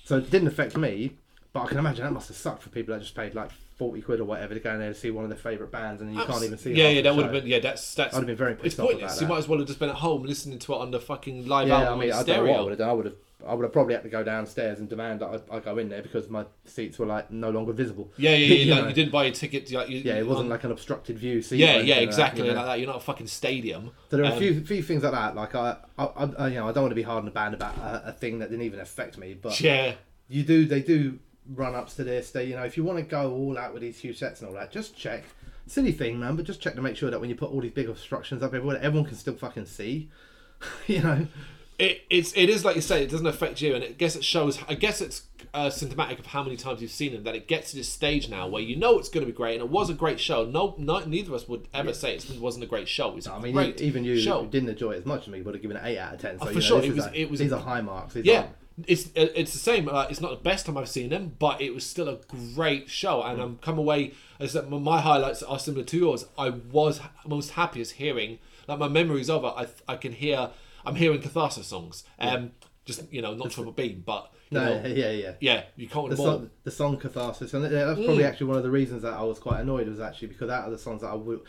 so 0.04 0.16
it 0.18 0.30
didn't 0.30 0.48
affect 0.48 0.76
me, 0.76 1.16
but 1.52 1.60
I 1.62 1.66
can 1.66 1.78
imagine 1.78 2.04
that 2.04 2.12
must 2.12 2.28
have 2.28 2.36
sucked 2.36 2.62
for 2.62 2.68
people 2.70 2.94
that 2.94 3.00
just 3.00 3.14
paid 3.14 3.34
like 3.34 3.50
forty 3.76 4.00
quid 4.02 4.18
or 4.20 4.24
whatever 4.24 4.54
to 4.54 4.60
go 4.60 4.72
in 4.72 4.80
there 4.80 4.92
to 4.92 4.98
see 4.98 5.10
one 5.10 5.24
of 5.24 5.30
their 5.30 5.38
favourite 5.38 5.70
bands, 5.72 6.00
and 6.02 6.10
then 6.10 6.16
you 6.18 6.24
can't 6.24 6.42
even 6.44 6.58
see. 6.58 6.72
Yeah, 6.72 6.88
yeah, 6.88 7.02
that 7.02 7.14
would 7.14 7.24
have 7.24 7.32
been. 7.32 7.46
Yeah, 7.46 7.60
that's 7.60 7.94
that's. 7.94 8.14
I'd 8.14 8.18
have 8.18 8.26
been 8.26 8.36
very 8.36 8.52
It's 8.54 8.62
pissed 8.62 8.80
off 8.80 8.86
pointless. 8.88 9.12
about 9.12 9.20
You 9.22 9.26
that. 9.28 9.32
might 9.32 9.38
as 9.38 9.48
well 9.48 9.58
have 9.58 9.66
just 9.68 9.78
been 9.78 9.88
at 9.90 9.94
home 9.96 10.24
listening 10.24 10.58
to 10.58 10.72
it 10.74 10.76
on 10.78 10.90
the 10.90 11.00
fucking 11.00 11.46
live 11.46 11.68
Yeah, 11.68 11.78
album 11.80 11.94
I 12.00 12.04
mean, 12.04 12.12
I 12.12 12.22
don't 12.22 12.26
know 12.28 12.42
what 12.42 12.50
I 12.50 12.52
stereo. 12.52 12.62
would 12.64 12.70
have 12.70 12.78
done. 12.78 12.88
I 12.88 12.92
would 12.92 13.04
have, 13.06 13.14
I 13.46 13.54
would 13.54 13.62
have 13.62 13.72
probably 13.72 13.94
had 13.94 14.02
to 14.02 14.08
go 14.08 14.24
downstairs 14.24 14.80
and 14.80 14.88
demand 14.88 15.20
that 15.20 15.42
I, 15.50 15.56
I 15.56 15.60
go 15.60 15.78
in 15.78 15.88
there 15.88 16.02
because 16.02 16.28
my 16.28 16.44
seats 16.64 16.98
were 16.98 17.06
like 17.06 17.30
no 17.30 17.50
longer 17.50 17.72
visible. 17.72 18.10
Yeah, 18.16 18.30
yeah, 18.32 18.36
yeah. 18.54 18.54
You 18.74 18.74
like, 18.82 18.88
you 18.88 18.94
didn't 18.94 19.12
buy 19.12 19.24
a 19.26 19.30
ticket. 19.30 19.70
Like, 19.72 19.88
you, 19.88 19.98
Yeah, 19.98 20.14
it 20.16 20.26
wasn't 20.26 20.46
on- 20.46 20.50
like 20.50 20.64
an 20.64 20.72
obstructed 20.72 21.18
view 21.18 21.40
seat. 21.40 21.58
Yeah, 21.58 21.74
yeah, 21.76 21.78
like 21.78 21.86
that, 21.86 22.02
exactly 22.02 22.42
you 22.46 22.50
know. 22.50 22.56
like 22.56 22.66
that. 22.66 22.78
You're 22.80 22.88
not 22.88 22.96
a 22.96 23.00
fucking 23.00 23.28
stadium. 23.28 23.92
So 24.10 24.16
there 24.16 24.26
are 24.26 24.30
a 24.30 24.32
Um, 24.34 24.38
few 24.38 24.60
few 24.64 24.82
things 24.82 25.04
like 25.04 25.12
that. 25.12 25.36
Like 25.36 25.54
I, 25.54 25.76
I, 25.96 26.04
I, 26.06 26.48
you 26.48 26.54
know, 26.56 26.68
I 26.68 26.72
don't 26.72 26.82
want 26.82 26.90
to 26.90 26.96
be 26.96 27.02
hard 27.02 27.20
on 27.20 27.24
the 27.26 27.30
band 27.30 27.54
about 27.54 27.76
a, 27.78 28.08
a 28.08 28.12
thing 28.12 28.40
that 28.40 28.50
didn't 28.50 28.64
even 28.66 28.80
affect 28.80 29.16
me, 29.18 29.34
but 29.40 29.60
Yeah, 29.60 29.94
you 30.28 30.42
do, 30.42 30.66
they 30.66 30.82
do 30.82 31.20
run 31.54 31.74
ups 31.74 31.94
to 31.96 32.04
this. 32.04 32.30
They, 32.30 32.44
you 32.44 32.56
know, 32.56 32.64
if 32.64 32.76
you 32.76 32.84
want 32.84 32.98
to 32.98 33.04
go 33.04 33.32
all 33.32 33.56
out 33.58 33.72
with 33.72 33.82
these 33.82 33.98
huge 33.98 34.18
sets 34.18 34.40
and 34.40 34.48
all 34.48 34.54
that, 34.56 34.70
just 34.70 34.96
check. 34.96 35.24
Silly 35.66 35.92
thing, 35.92 36.18
man, 36.18 36.34
but 36.36 36.46
just 36.46 36.60
check 36.62 36.74
to 36.76 36.82
make 36.82 36.96
sure 36.96 37.10
that 37.10 37.20
when 37.20 37.28
you 37.28 37.36
put 37.36 37.50
all 37.50 37.60
these 37.60 37.72
big 37.72 37.88
obstructions 37.90 38.42
up 38.42 38.54
everywhere, 38.54 38.78
everyone 38.80 39.06
can 39.06 39.16
still 39.18 39.34
fucking 39.34 39.66
see. 39.66 40.08
you 40.86 41.02
know, 41.02 41.26
it, 41.78 42.02
it's 42.10 42.32
it 42.36 42.48
is 42.48 42.64
like 42.64 42.74
you 42.74 42.80
say. 42.82 43.04
It 43.04 43.10
doesn't 43.10 43.26
affect 43.26 43.60
you, 43.60 43.74
and 43.74 43.84
I 43.84 43.88
guess 43.88 44.16
it 44.16 44.24
shows. 44.24 44.58
I 44.66 44.74
guess 44.74 45.00
it's 45.02 45.24
uh, 45.54 45.68
symptomatic 45.70 46.18
of 46.18 46.26
how 46.26 46.42
many 46.42 46.56
times 46.56 46.80
you've 46.82 46.90
seen 46.90 47.12
them. 47.12 47.22
That 47.24 47.36
it 47.36 47.46
gets 47.48 47.70
to 47.72 47.76
this 47.76 47.88
stage 47.88 48.28
now 48.30 48.48
where 48.48 48.62
you 48.62 48.76
know 48.76 48.98
it's 48.98 49.08
going 49.10 49.24
to 49.26 49.30
be 49.30 49.36
great, 49.36 49.54
and 49.60 49.62
it 49.62 49.68
was 49.70 49.90
a 49.90 49.94
great 49.94 50.18
show. 50.18 50.44
No, 50.46 50.74
no 50.78 51.00
neither 51.00 51.28
of 51.28 51.34
us 51.42 51.48
would 51.48 51.68
ever 51.74 51.92
say 51.92 52.14
it 52.16 52.40
wasn't 52.40 52.64
a 52.64 52.66
great 52.66 52.88
show. 52.88 53.14
It's 53.16 53.26
a 53.26 53.32
I 53.34 53.38
mean, 53.38 53.52
great 53.52 53.80
even 53.82 54.04
you 54.04 54.18
show. 54.18 54.46
didn't 54.46 54.70
enjoy 54.70 54.92
it 54.92 54.98
as 55.00 55.06
much 55.06 55.22
as 55.22 55.28
me 55.28 55.42
would 55.42 55.54
have 55.54 55.60
given 55.62 55.76
it 55.76 55.82
eight 55.84 55.98
out 55.98 56.14
of 56.14 56.20
ten. 56.20 56.38
So 56.38 56.46
Oh, 56.46 56.48
you 56.48 56.54
for 56.54 56.60
know, 56.60 56.66
sure, 56.66 56.82
it 56.82 56.94
was- 56.94 57.04
like- 57.04 57.14
it 57.16 57.30
was 57.30 57.40
these 57.40 57.52
a- 57.52 57.56
are 57.56 57.60
high 57.62 57.80
marks. 57.82 58.14
These 58.14 58.24
Yeah, 58.24 58.40
are- 58.40 58.48
it's 58.86 59.10
it's 59.14 59.52
the 59.52 59.58
same. 59.58 59.88
Uh, 59.88 60.06
it's 60.10 60.20
not 60.20 60.30
the 60.30 60.42
best 60.42 60.66
time 60.66 60.76
I've 60.76 60.88
seen 60.88 61.10
them, 61.10 61.34
but 61.38 61.60
it 61.60 61.74
was 61.74 61.84
still 61.84 62.08
a 62.08 62.18
great 62.54 62.88
show, 62.88 63.22
and 63.22 63.40
I'm 63.40 63.56
come 63.58 63.78
away 63.78 64.12
as 64.38 64.52
that 64.52 64.70
my 64.70 65.00
highlights 65.00 65.42
are 65.42 65.58
similar 65.58 65.84
to 65.84 65.96
yours. 65.96 66.26
I 66.38 66.50
was 66.50 67.00
most 67.26 67.52
happiest 67.52 67.92
hearing 67.94 68.38
like 68.66 68.78
my 68.78 68.88
memories 68.88 69.28
of 69.30 69.44
it. 69.44 69.52
I 69.56 69.92
I 69.92 69.96
can 69.96 70.12
hear 70.12 70.50
I'm 70.84 70.94
hearing 70.94 71.20
Catharsis 71.20 71.66
songs. 71.66 72.04
Um, 72.18 72.52
just 72.84 73.12
you 73.12 73.20
know, 73.20 73.34
not 73.34 73.52
from 73.52 73.68
a 73.68 73.72
beam, 73.72 74.02
but 74.06 74.32
you 74.50 74.58
no, 74.58 74.80
know, 74.80 74.88
yeah, 74.88 75.10
yeah. 75.10 75.32
yeah, 75.40 75.64
you 75.76 75.88
can't 75.88 76.08
the 76.08 76.16
more. 76.16 76.26
song, 76.26 76.50
the 76.64 76.70
song 76.70 76.96
catharsis, 76.96 77.52
and 77.52 77.64
that's 77.64 78.00
probably 78.00 78.22
Mm. 78.24 78.28
actually 78.28 78.46
one 78.46 78.56
of 78.56 78.62
the 78.62 78.70
reasons 78.70 79.02
that 79.02 79.12
I 79.12 79.22
was 79.22 79.38
quite 79.38 79.60
annoyed 79.60 79.88
was 79.88 80.00
actually 80.00 80.28
because 80.28 80.48
out 80.48 80.64
of 80.64 80.72
the 80.72 80.78
songs 80.78 81.02
that 81.02 81.08
I 81.08 81.14
would, 81.14 81.40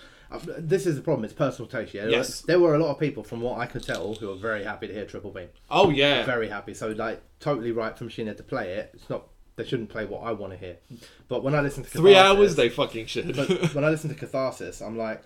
this 0.59 0.85
is 0.85 0.95
the 0.95 1.01
problem. 1.01 1.25
It's 1.25 1.33
personal 1.33 1.67
taste. 1.69 1.93
Yeah, 1.93 2.07
Yes. 2.07 2.41
there 2.41 2.59
were 2.59 2.75
a 2.75 2.79
lot 2.79 2.91
of 2.91 2.99
people 2.99 3.23
from 3.23 3.41
what 3.41 3.57
I 3.59 3.65
could 3.65 3.83
tell 3.83 4.13
who 4.13 4.27
were 4.27 4.35
very 4.35 4.63
happy 4.63 4.87
to 4.87 4.93
hear 4.93 5.05
Triple 5.05 5.31
Beam, 5.31 5.49
Oh 5.69 5.89
yeah, 5.89 6.25
very 6.25 6.47
happy. 6.49 6.73
So 6.73 6.89
like 6.89 7.21
totally 7.39 7.71
right 7.71 7.97
for 7.97 8.03
Machine 8.03 8.27
Head 8.27 8.37
to 8.37 8.43
play 8.43 8.73
it. 8.73 8.91
It's 8.93 9.09
not 9.09 9.27
they 9.55 9.65
shouldn't 9.65 9.89
play 9.89 10.05
what 10.05 10.21
I 10.23 10.31
want 10.31 10.53
to 10.53 10.57
hear, 10.59 10.77
but 11.27 11.43
when 11.43 11.53
I 11.55 11.61
listen 11.61 11.83
to 11.83 11.89
three 11.89 12.13
Catharsis- 12.13 12.37
hours 12.37 12.55
they 12.55 12.69
fucking 12.69 13.07
should. 13.07 13.35
but 13.35 13.73
when 13.73 13.83
I 13.83 13.89
listen 13.89 14.09
to 14.09 14.15
Catharsis, 14.15 14.81
I'm 14.81 14.97
like, 14.97 15.21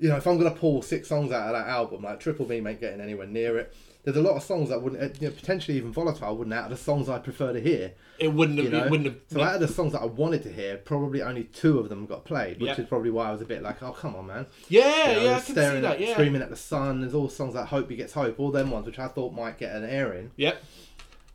you 0.00 0.08
know, 0.08 0.16
if 0.16 0.26
I'm 0.26 0.38
gonna 0.38 0.50
pull 0.50 0.82
six 0.82 1.08
songs 1.08 1.32
out 1.32 1.46
of 1.48 1.52
that 1.54 1.68
album, 1.68 2.02
like 2.02 2.20
Triple 2.20 2.46
Beam 2.46 2.66
ain't 2.66 2.80
getting 2.80 3.00
anywhere 3.00 3.26
near 3.26 3.58
it. 3.58 3.74
There's 4.04 4.16
a 4.16 4.22
lot 4.22 4.36
of 4.36 4.42
songs 4.42 4.70
that 4.70 4.80
wouldn't, 4.80 5.02
uh, 5.02 5.08
you 5.20 5.28
know, 5.28 5.34
potentially 5.34 5.76
even 5.76 5.92
volatile, 5.92 6.34
wouldn't 6.36 6.54
out 6.54 6.64
of 6.64 6.70
the 6.70 6.82
songs 6.82 7.08
I 7.10 7.18
prefer 7.18 7.52
to 7.52 7.60
hear. 7.60 7.92
it 8.18 8.28
wouldn't 8.32 8.58
have. 8.58 8.72
know, 8.72 8.84
It 8.84 8.90
wouldn't 8.90 9.06
have. 9.08 9.16
so 9.30 9.42
out 9.42 9.56
of 9.56 9.60
the 9.60 9.68
songs 9.68 9.92
that 9.92 10.00
I 10.00 10.06
wanted 10.06 10.42
to 10.44 10.52
hear, 10.52 10.78
probably 10.78 11.20
only 11.20 11.44
two 11.44 11.78
of 11.78 11.88
them 11.90 12.06
got 12.06 12.24
played, 12.24 12.60
which 12.60 12.78
is 12.78 12.86
probably 12.86 13.10
why 13.10 13.28
I 13.28 13.32
was 13.32 13.42
a 13.42 13.44
bit 13.44 13.62
like, 13.62 13.82
oh 13.82 13.92
come 13.92 14.16
on, 14.16 14.26
man. 14.28 14.46
yeah, 14.68 15.10
You 15.10 15.16
know, 15.16 15.22
yeah, 15.24 15.30
I 15.30 15.34
can 15.34 15.42
see 15.46 15.52
staring, 15.52 15.82
that. 15.82 16.00
Yeah, 16.00 16.12
screaming 16.12 16.40
at 16.42 16.48
the 16.48 16.56
sun. 16.56 17.00
There's 17.02 17.14
all 17.14 17.28
songs 17.28 17.54
like 17.54 17.66
Hope 17.66 17.88
Begets 17.88 18.12
Hope, 18.14 18.38
all 18.40 18.50
them 18.50 18.70
ones 18.70 18.86
which 18.86 18.98
I 18.98 19.08
thought 19.08 19.34
might 19.34 19.58
get 19.58 19.74
an 19.76 19.84
airing. 19.84 20.30
yep. 20.36 20.62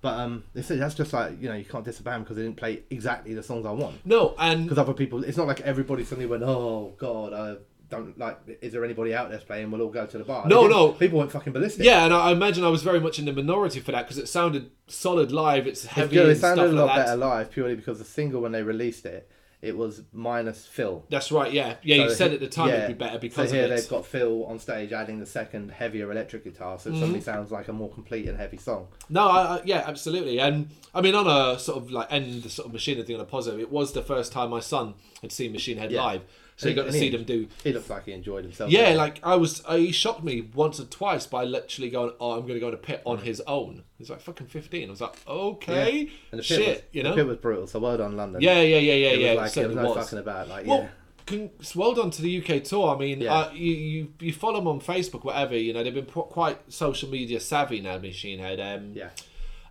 But 0.02 0.20
um, 0.20 0.44
they 0.54 0.62
said 0.62 0.80
that's 0.80 0.96
just 0.96 1.14
like 1.14 1.42
you 1.42 1.48
know 1.48 1.56
you 1.56 1.64
can't 1.64 1.86
disband 1.86 2.24
because 2.26 2.36
they 2.36 2.44
didn't 2.44 2.58
play 2.58 2.84
exactly 2.90 3.34
the 3.34 3.42
songs 3.44 3.66
I 3.66 3.72
want. 3.72 4.06
No, 4.06 4.36
and 4.38 4.64
Because 4.66 4.78
other 4.78 4.94
people, 4.94 5.24
it's 5.24 5.38
not 5.38 5.48
like 5.48 5.62
everybody 5.62 6.04
suddenly 6.04 6.26
went, 6.26 6.44
oh 6.44 6.94
god, 6.98 7.32
I 7.34 7.56
don't 7.96 8.18
like. 8.18 8.38
Is 8.62 8.74
there 8.74 8.84
anybody 8.84 9.14
out 9.14 9.30
there 9.30 9.40
playing? 9.40 9.72
We'll 9.72 9.82
all 9.82 9.90
go 9.90 10.06
to 10.06 10.18
the 10.18 10.24
bar. 10.24 10.48
No, 10.48 10.68
no. 10.68 10.92
people 10.92 11.20
went 11.20 11.32
fucking 11.32 11.54
ballistic. 11.54 11.86
Yeah, 11.86 12.06
and 12.06 12.14
I 12.14 12.30
I 12.30 12.32
imagine 12.32 12.64
I 12.64 12.70
was 12.70 12.84
very 12.84 13.00
much 13.00 13.20
in 13.20 13.26
the 13.26 13.34
minority 13.34 13.80
for 13.80 13.92
that 13.92 14.04
because 14.04 14.18
it 14.18 14.28
sounded 14.28 14.72
solid 14.88 15.32
live. 15.32 15.68
It's 15.68 15.84
It's 15.84 15.94
heavy 15.94 16.16
good. 16.16 16.30
It 16.30 16.40
sounded 16.40 16.64
stuff 16.64 16.72
a 16.74 16.76
lot 16.76 16.86
like 16.88 16.96
that. 16.98 17.06
better 17.06 17.18
live 17.18 17.52
purely 17.52 17.76
because 17.76 18.00
the 18.00 18.06
single 18.06 18.42
when 18.42 18.52
they 18.52 18.64
released 18.64 19.06
it, 19.06 19.30
it 19.62 19.78
was 19.78 20.02
minus 20.12 20.66
Phil. 20.66 21.06
That's 21.10 21.32
right. 21.32 21.52
Yeah, 21.54 21.76
yeah. 21.84 21.96
you 22.04 22.10
said 22.14 22.34
at 22.34 22.42
the 22.42 22.48
time 22.50 22.68
yeah. 22.70 22.84
it'd 22.84 22.98
be 22.98 23.06
better 23.06 23.18
because 23.20 23.50
so 23.50 23.56
here 23.56 23.66
of 23.66 23.72
it. 23.72 23.76
they've 23.78 23.90
got 23.90 24.06
Phil 24.06 24.44
on 24.46 24.60
stage 24.60 24.92
adding 24.92 25.20
the 25.20 25.26
second 25.26 25.72
heavier 25.72 26.12
electric 26.12 26.44
guitar, 26.44 26.78
so 26.80 26.90
it 26.90 26.94
suddenly 26.96 27.20
Mm-hmm. 27.20 27.24
sounds 27.24 27.50
like 27.52 27.68
a 27.70 27.74
more 27.74 27.90
complete 27.90 28.28
and 28.28 28.38
heavy 28.38 28.58
song. 28.58 28.88
No, 29.10 29.28
I, 29.30 29.42
I, 29.58 29.62
yeah, 29.64 29.84
absolutely. 29.88 30.40
And 30.40 30.70
I 30.94 31.00
mean, 31.02 31.16
on 31.16 31.28
a 31.28 31.58
sort 31.60 31.78
of 31.78 31.92
like 31.92 32.12
end 32.12 32.44
the 32.44 32.50
sort 32.50 32.68
of 32.68 32.74
Machine 32.74 32.98
Head 32.98 33.08
thing 33.08 33.16
on 33.16 33.22
a 33.22 33.26
positive, 33.26 33.60
it 33.62 33.72
was 33.72 33.94
the 33.94 34.02
first 34.04 34.34
time 34.34 34.50
my 34.50 34.60
son 34.60 34.96
had 35.22 35.32
seen 35.32 35.54
Machine 35.54 35.78
Head 35.78 35.92
Yeah. 35.92 36.04
live, 36.04 36.22
so 36.56 36.68
And- 36.68 36.76
got 36.76 36.86
to 36.86 36.92
see 36.94 37.10
them 37.10 37.24
do. 37.24 37.48
He 37.64 37.74
looks 37.74 37.90
like 37.90 38.06
he 38.06 38.12
enjoyed 38.12 38.44
himself. 38.44 38.72
Yeah, 38.72 38.90
like 38.94 39.20
I 39.24 39.36
was, 39.36 39.64
uh, 39.66 39.76
he 39.76 39.92
shocked 39.92 40.24
me 40.24 40.42
once 40.54 40.80
or 40.80 40.86
twice 40.86 41.26
by 41.26 41.44
literally 41.44 41.90
going, 41.90 42.12
"Oh, 42.20 42.32
I'm 42.34 42.42
going 42.42 42.54
to 42.56 42.60
go 42.60 42.68
in 42.70 42.74
a 42.74 42.78
pit 42.78 43.02
on 43.06 43.20
his 43.20 43.42
own." 43.48 43.84
He's 43.98 44.10
like 44.10 44.22
fucking 44.22 44.48
15. 44.48 44.88
I 44.88 44.92
was 44.92 45.02
like, 45.02 45.16
"Okay, 45.28 46.10
and 46.32 46.40
the 46.40 46.44
pit 46.44 46.46
shit," 46.46 46.68
was, 46.68 46.84
you 46.92 47.04
know." 47.04 47.10
the 47.12 47.16
pit 47.16 47.28
was 47.28 47.38
brutal. 47.38 47.68
So 47.68 47.80
well 47.80 47.98
done, 47.98 48.16
London. 48.18 48.42
yeah, 48.42 48.62
yeah, 48.62 48.78
yeah, 48.78 48.94
yeah, 48.94 49.08
it 49.10 49.20
yeah. 49.20 49.34
was 49.34 49.36
it 49.36 49.38
like 49.38 49.48
it 49.48 49.54
certainly 49.54 49.76
was 49.78 49.84
no 49.84 49.90
was. 49.96 50.06
fucking 50.06 50.20
about. 50.20 50.48
Like 50.48 50.66
Well, 50.68 50.80
yeah, 50.82 50.88
con- 51.26 51.50
well 51.76 51.94
done 51.94 52.12
to 52.12 52.22
the 52.22 52.38
UK 52.44 52.64
tour. 52.64 52.96
I 52.96 53.00
mean, 53.00 53.22
Yeah. 53.22 53.34
uh, 53.34 53.52
you, 53.54 53.72
you 53.74 54.14
you 54.20 54.34
follow 54.34 54.56
them 54.60 54.68
on 54.68 54.80
Facebook, 54.82 55.24
whatever. 55.24 55.58
You 55.58 55.74
know, 55.74 55.84
they've 55.84 55.94
been 55.94 56.06
pro- 56.06 56.24
quite 56.24 56.60
social 56.72 57.10
media 57.10 57.40
savvy 57.40 57.82
now, 57.82 57.98
Machine 57.98 58.40
Head. 58.40 58.60
Um, 58.60 58.92
yeah. 58.94 59.10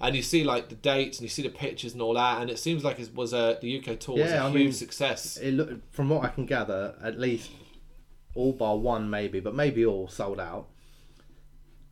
And 0.03 0.15
you 0.17 0.23
see 0.23 0.43
like 0.45 0.69
the 0.69 0.75
dates 0.75 1.19
and 1.19 1.23
you 1.25 1.29
see 1.31 1.43
the 1.43 1.49
pictures 1.49 1.93
and 1.93 2.03
all 2.03 2.15
that, 2.15 2.43
and 2.43 2.51
it 2.51 2.59
seems 2.59 2.85
like 2.85 2.99
it 2.99 3.15
was 3.15 3.33
a 3.33 3.59
the 3.63 3.79
UK 3.79 3.99
tour 4.01 4.17
was 4.19 4.31
Yeah, 4.31 4.43
a 4.43 4.47
I 4.49 4.51
huge 4.51 4.61
mean, 4.63 4.73
success. 4.73 5.37
It 5.39 5.53
look, 5.53 5.93
from 5.93 6.09
what 6.11 6.25
I 6.25 6.29
can 6.29 6.45
gather, 6.47 6.95
at 7.03 7.19
least 7.19 7.51
all 8.35 8.53
bar 8.53 8.77
one 8.77 9.09
maybe, 9.09 9.41
but 9.41 9.55
maybe 9.55 9.87
all 9.87 10.09
sold 10.09 10.41
out. 10.41 10.67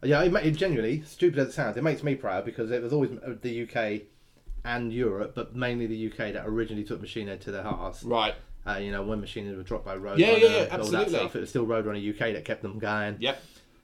Yeah, 0.03 0.23
it, 0.23 0.35
it 0.35 0.53
genuinely 0.53 1.03
stupid 1.03 1.39
as 1.39 1.49
it 1.49 1.53
sounds, 1.53 1.77
it 1.77 1.85
makes 1.85 2.03
me 2.03 2.15
proud 2.15 2.45
because 2.45 2.71
it 2.71 2.83
was 2.83 2.93
always 2.93 3.11
the 3.43 3.63
UK 3.63 4.03
and 4.65 4.93
Europe, 4.93 5.33
but 5.35 5.55
mainly 5.55 5.87
the 5.87 6.07
UK 6.11 6.33
that 6.33 6.45
originally 6.47 6.85
took 6.85 7.01
Machine 7.01 7.29
Head 7.29 7.41
to 7.43 7.51
their 7.51 7.63
hearts. 7.63 8.03
Right. 8.03 8.35
Uh, 8.67 8.77
you 8.77 8.93
know, 8.93 9.03
when 9.03 9.21
Machine 9.21 9.47
Head 9.47 9.57
were 9.57 9.63
dropped 9.63 9.85
by 9.85 9.97
Roadrunner, 9.97 10.19
Yeah, 10.19 10.33
yeah, 10.33 10.37
yeah, 10.37 10.49
all 10.49 10.65
that 10.65 10.73
absolutely. 10.73 11.15
stuff, 11.15 11.37
it 11.37 11.41
was 11.41 11.49
still 11.51 11.67
Roadrunner 11.67 12.11
UK 12.11 12.35
that 12.35 12.45
kept 12.45 12.63
them 12.63 12.79
going. 12.79 13.17
Yep. 13.21 13.43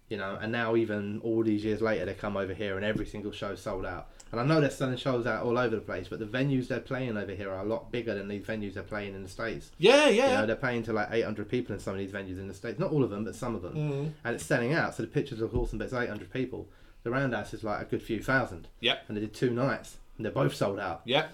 You 0.08 0.16
know, 0.18 0.38
and 0.40 0.52
now 0.52 0.76
even 0.76 1.20
all 1.22 1.42
these 1.42 1.64
years 1.64 1.80
later, 1.82 2.04
they 2.06 2.14
come 2.14 2.36
over 2.36 2.54
here 2.54 2.76
and 2.76 2.84
every 2.84 3.06
single 3.06 3.32
show 3.32 3.54
sold 3.54 3.84
out. 3.84 4.08
And 4.37 4.51
I 4.51 4.55
know 4.55 4.61
they're 4.61 4.70
selling 4.70 4.96
shows 4.96 5.27
out 5.27 5.44
all 5.44 5.57
over 5.59 5.75
the 5.77 5.81
place, 5.83 6.09
but 6.09 6.18
the 6.18 6.27
venues 6.27 6.68
they're 6.68 6.81
playing 6.81 7.16
over 7.16 7.33
here 7.33 7.51
are 7.51 7.61
a 7.61 7.64
lot 7.64 7.90
bigger 7.90 8.14
than 8.14 8.29
these 8.29 8.44
venues 8.44 8.75
they're 8.75 8.83
playing 8.83 9.14
in 9.14 9.22
the 9.22 9.29
states. 9.29 9.70
Yeah, 9.79 10.09
You 10.09 10.16
yeah. 10.16 10.40
know, 10.40 10.46
they're 10.46 10.57
playing 10.57 10.83
to 10.85 10.92
like 10.92 11.09
800 11.11 11.49
people 11.49 11.75
in 11.75 11.81
some 11.81 11.94
of 11.94 11.99
these 11.99 12.12
venues 12.12 12.38
in 12.38 12.46
the 12.49 12.55
States. 12.55 12.79
Not 12.79 12.92
all 12.92 13.03
of 13.03 13.11
them, 13.11 13.25
but 13.25 13.35
some 13.35 13.55
of 13.55 13.62
them. 13.62 13.75
Mm. 13.75 14.12
And 14.25 14.35
it's 14.35 14.44
selling 14.44 14.72
out, 14.75 14.94
so 14.94 15.03
the 15.03 15.09
pictures 15.09 15.40
awesome, 15.42 15.79
but 15.79 15.85
it's 15.87 15.94
800 15.94 16.33
people. 16.33 16.68
The 17.03 17.11
Roundhouse 17.11 17.55
is 17.55 17.64
like 17.64 17.81
a 17.81 17.85
good 17.85 18.03
few 18.03 18.22
thousand. 18.22 18.68
Yep. 18.81 19.05
And 19.09 19.16
they 19.16 19.20
did 19.20 19.33
two 19.35 19.51
nights, 19.51 19.96
and 20.16 20.25
they're 20.25 20.33
both 20.33 20.55
sold 20.55 20.79
out. 20.81 21.03
Yeah. 21.05 21.29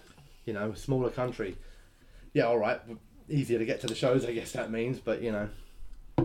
You 0.45 0.53
know, 0.53 0.75
smaller 0.75 1.11
country. 1.11 1.57
Yeah, 2.35 2.45
all 2.45 2.59
right. 2.59 2.81
Easier 3.29 3.59
to 3.59 3.65
get 3.65 3.81
to 3.81 3.87
the 3.87 3.95
shows, 3.95 4.25
I 4.25 4.33
guess 4.33 4.53
that 4.53 4.71
means, 4.71 4.99
but 4.99 5.23
you 5.23 5.33
know. 5.33 5.49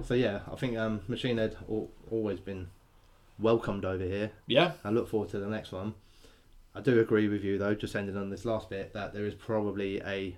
So 0.06 0.14
yeah, 0.14 0.42
I 0.52 0.56
think 0.56 0.78
um, 0.78 1.02
Machine 1.08 1.38
Head 1.38 1.56
al- 1.70 1.90
always 2.12 2.40
been 2.40 2.68
welcomed 3.40 3.86
over 3.86 4.04
here. 4.04 4.32
Yeah. 4.48 4.74
I 4.84 4.90
look 4.90 5.08
forward 5.10 5.30
to 5.30 5.40
the 5.40 5.48
next 5.48 5.72
one. 5.72 5.94
I 6.78 6.82
do 6.82 7.00
agree 7.00 7.28
with 7.28 7.44
you 7.44 7.58
though, 7.58 7.74
just 7.76 7.96
ending 7.96 8.16
on 8.18 8.30
this 8.30 8.46
last 8.46 8.70
bit, 8.70 8.94
that 8.94 9.14
there 9.14 9.26
is 9.26 9.34
probably 9.34 10.00
a 10.02 10.38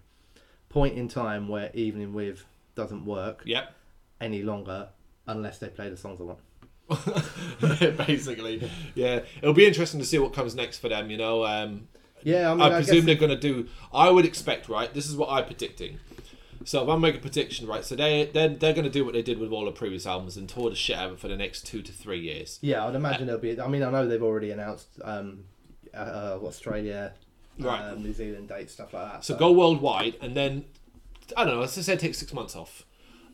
point 0.69 0.97
in 0.97 1.07
time 1.07 1.47
where 1.47 1.69
Evening 1.73 2.13
With 2.13 2.45
doesn't 2.75 3.05
work 3.05 3.41
Yep. 3.45 3.73
any 4.21 4.41
longer 4.43 4.89
unless 5.27 5.57
they 5.59 5.67
play 5.67 5.89
the 5.89 5.97
songs 5.97 6.19
I 6.21 6.23
want. 6.23 6.39
Basically, 8.07 8.69
yeah. 8.95 9.19
It'll 9.41 9.53
be 9.53 9.67
interesting 9.67 9.99
to 9.99 10.05
see 10.05 10.17
what 10.17 10.33
comes 10.33 10.55
next 10.55 10.79
for 10.79 10.89
them. 10.89 11.09
You 11.11 11.17
know, 11.17 11.45
um, 11.45 11.87
Yeah, 12.23 12.51
I 12.51 12.53
mean, 12.55 12.61
I 12.61 12.65
I, 12.67 12.69
presume 12.81 13.05
they're 13.05 13.15
going 13.15 13.29
to 13.29 13.37
do. 13.39 13.67
I 13.93 14.09
would 14.09 14.25
expect, 14.25 14.69
right? 14.69 14.91
This 14.93 15.07
is 15.07 15.15
what 15.15 15.29
I'm 15.29 15.45
predicting. 15.45 15.99
So 16.65 16.83
if 16.83 16.89
I 16.89 16.95
make 16.97 17.15
a 17.15 17.19
prediction, 17.19 17.67
right? 17.67 17.85
So 17.85 17.95
they 17.95 18.29
they're, 18.33 18.49
they're 18.49 18.73
going 18.73 18.85
to 18.85 18.89
do 18.89 19.05
what 19.05 19.13
they 19.13 19.21
did 19.21 19.39
with 19.39 19.51
all 19.51 19.65
the 19.65 19.71
previous 19.71 20.05
albums 20.05 20.35
and 20.35 20.47
tour 20.49 20.69
the 20.69 20.75
shit 20.75 20.97
out 20.97 21.07
of 21.07 21.13
it 21.13 21.19
for 21.19 21.27
the 21.27 21.37
next 21.37 21.65
two 21.65 21.81
to 21.81 21.91
three 21.91 22.19
years. 22.19 22.59
yeah, 22.61 22.85
I'd 22.85 22.95
imagine 22.95 23.27
there'll 23.27 23.41
be. 23.41 23.59
I 23.59 23.67
mean, 23.67 23.83
I 23.83 23.91
know 23.91 24.07
they've 24.07 24.21
already 24.21 24.51
announced 24.51 24.87
um, 25.03 25.45
uh, 25.93 25.97
uh, 25.97 26.39
Australia, 26.43 27.13
Right. 27.57 27.81
um, 27.89 28.03
New 28.03 28.13
Zealand 28.13 28.47
dates, 28.49 28.73
stuff 28.73 28.93
like 28.93 29.11
that. 29.11 29.25
So 29.25 29.35
go 29.35 29.51
worldwide, 29.51 30.15
and 30.21 30.35
then 30.35 30.65
I 31.35 31.43
don't 31.43 31.55
know. 31.55 31.59
Let's 31.61 31.75
just 31.75 31.85
say 31.87 31.97
take 31.97 32.15
six 32.15 32.33
months 32.33 32.55
off, 32.55 32.85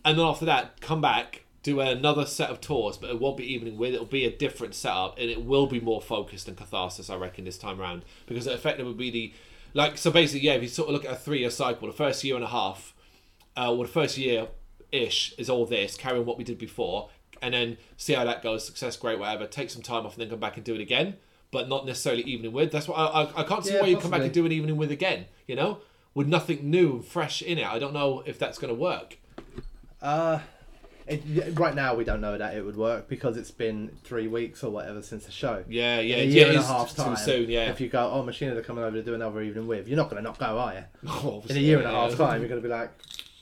and 0.03 0.17
then 0.17 0.25
after 0.25 0.45
that, 0.45 0.81
come 0.81 0.99
back, 1.01 1.43
do 1.63 1.79
another 1.79 2.25
set 2.25 2.49
of 2.49 2.59
tours, 2.61 2.97
but 2.97 3.09
it 3.09 3.19
won't 3.19 3.37
be 3.37 3.53
evening 3.53 3.77
with. 3.77 3.93
It'll 3.93 4.05
be 4.05 4.25
a 4.25 4.35
different 4.35 4.75
setup, 4.75 5.17
and 5.19 5.29
it 5.29 5.43
will 5.43 5.67
be 5.67 5.79
more 5.79 6.01
focused 6.01 6.47
and 6.47 6.57
catharsis, 6.57 7.09
I 7.09 7.15
reckon, 7.15 7.45
this 7.45 7.57
time 7.57 7.79
around, 7.79 8.03
because 8.25 8.47
it 8.47 8.53
effectively 8.53 8.85
would 8.91 8.97
be 8.97 9.11
the 9.11 9.33
like. 9.73 9.97
So 9.97 10.09
basically, 10.11 10.47
yeah, 10.47 10.53
if 10.53 10.61
you 10.63 10.67
sort 10.69 10.89
of 10.89 10.93
look 10.93 11.05
at 11.05 11.11
a 11.11 11.15
three-year 11.15 11.49
cycle, 11.51 11.87
the 11.87 11.93
first 11.93 12.23
year 12.23 12.35
and 12.35 12.43
a 12.43 12.47
half, 12.49 12.93
uh, 13.55 13.69
well, 13.69 13.83
the 13.83 13.87
first 13.87 14.17
year 14.17 14.47
ish 14.91 15.33
is 15.37 15.49
all 15.49 15.65
this, 15.65 15.95
carrying 15.95 16.25
what 16.25 16.37
we 16.37 16.43
did 16.43 16.57
before, 16.57 17.09
and 17.41 17.53
then 17.53 17.77
see 17.97 18.13
how 18.13 18.23
that 18.25 18.41
goes. 18.41 18.65
Success, 18.65 18.97
great, 18.97 19.19
whatever. 19.19 19.45
Take 19.45 19.69
some 19.69 19.81
time 19.81 20.05
off, 20.05 20.13
and 20.13 20.21
then 20.21 20.29
come 20.29 20.39
back 20.39 20.55
and 20.57 20.63
do 20.65 20.73
it 20.75 20.81
again. 20.81 21.15
But 21.55 21.69
not 21.69 21.85
necessarily 21.85 22.23
evening 22.23 22.51
with. 22.51 22.69
That's 22.73 22.87
why 22.89 22.95
I, 22.97 23.21
I, 23.23 23.41
I 23.41 23.43
can't 23.43 23.63
see 23.65 23.73
Yeah, 23.73 23.81
why 23.81 23.87
you 23.87 23.97
come 23.97 24.11
back 24.11 24.21
and 24.21 24.33
do 24.33 24.45
an 24.45 24.51
evening 24.51 24.75
with 24.75 24.91
again. 24.91 25.25
You 25.47 25.55
know, 25.55 25.77
with 26.13 26.27
nothing 26.27 26.69
new 26.69 26.95
and 26.95 27.05
fresh 27.05 27.41
in 27.41 27.57
it. 27.57 27.65
I 27.65 27.79
don't 27.79 27.93
know 27.93 28.23
if 28.25 28.37
that's 28.37 28.57
going 28.57 28.73
to 28.75 28.79
work. 28.79 29.17
Uh, 30.01 30.39
it, 31.07 31.21
right 31.57 31.73
now 31.75 31.93
we 31.95 32.03
don't 32.03 32.19
know 32.19 32.37
that 32.37 32.55
it 32.57 32.65
would 32.65 32.75
work 32.75 33.07
because 33.07 33.37
it's 33.37 33.51
been 33.51 33.95
three 34.03 34.27
weeks 34.27 34.63
or 34.63 34.69
whatever 34.71 35.01
since 35.01 35.25
the 35.25 35.31
show. 35.31 35.63
Yeah, 35.69 35.99
yeah, 35.99 36.17
In 36.17 36.21
a 36.21 36.23
yeah. 36.25 36.33
year 36.39 36.47
and 36.49 36.57
a 36.57 36.63
half 36.63 36.95
time. 36.95 37.15
soon. 37.15 37.49
Yeah. 37.49 37.69
If 37.69 37.79
you 37.79 37.87
go, 37.89 38.09
oh, 38.11 38.23
Machine 38.23 38.49
are 38.49 38.61
coming 38.61 38.83
over 38.83 38.97
to 38.97 39.03
do 39.03 39.13
another 39.13 39.41
evening 39.41 39.67
with, 39.67 39.87
you're 39.87 39.97
not 39.97 40.09
going 40.09 40.21
to 40.21 40.27
not 40.29 40.37
go, 40.37 40.57
are 40.57 40.73
you? 40.73 41.43
In 41.49 41.57
a 41.57 41.59
year 41.59 41.77
and 41.77 41.87
a 41.87 41.91
half 41.91 42.15
time, 42.17 42.41
you're 42.41 42.49
going 42.49 42.61
to 42.61 42.67
be 42.67 42.73
like, 42.73 42.91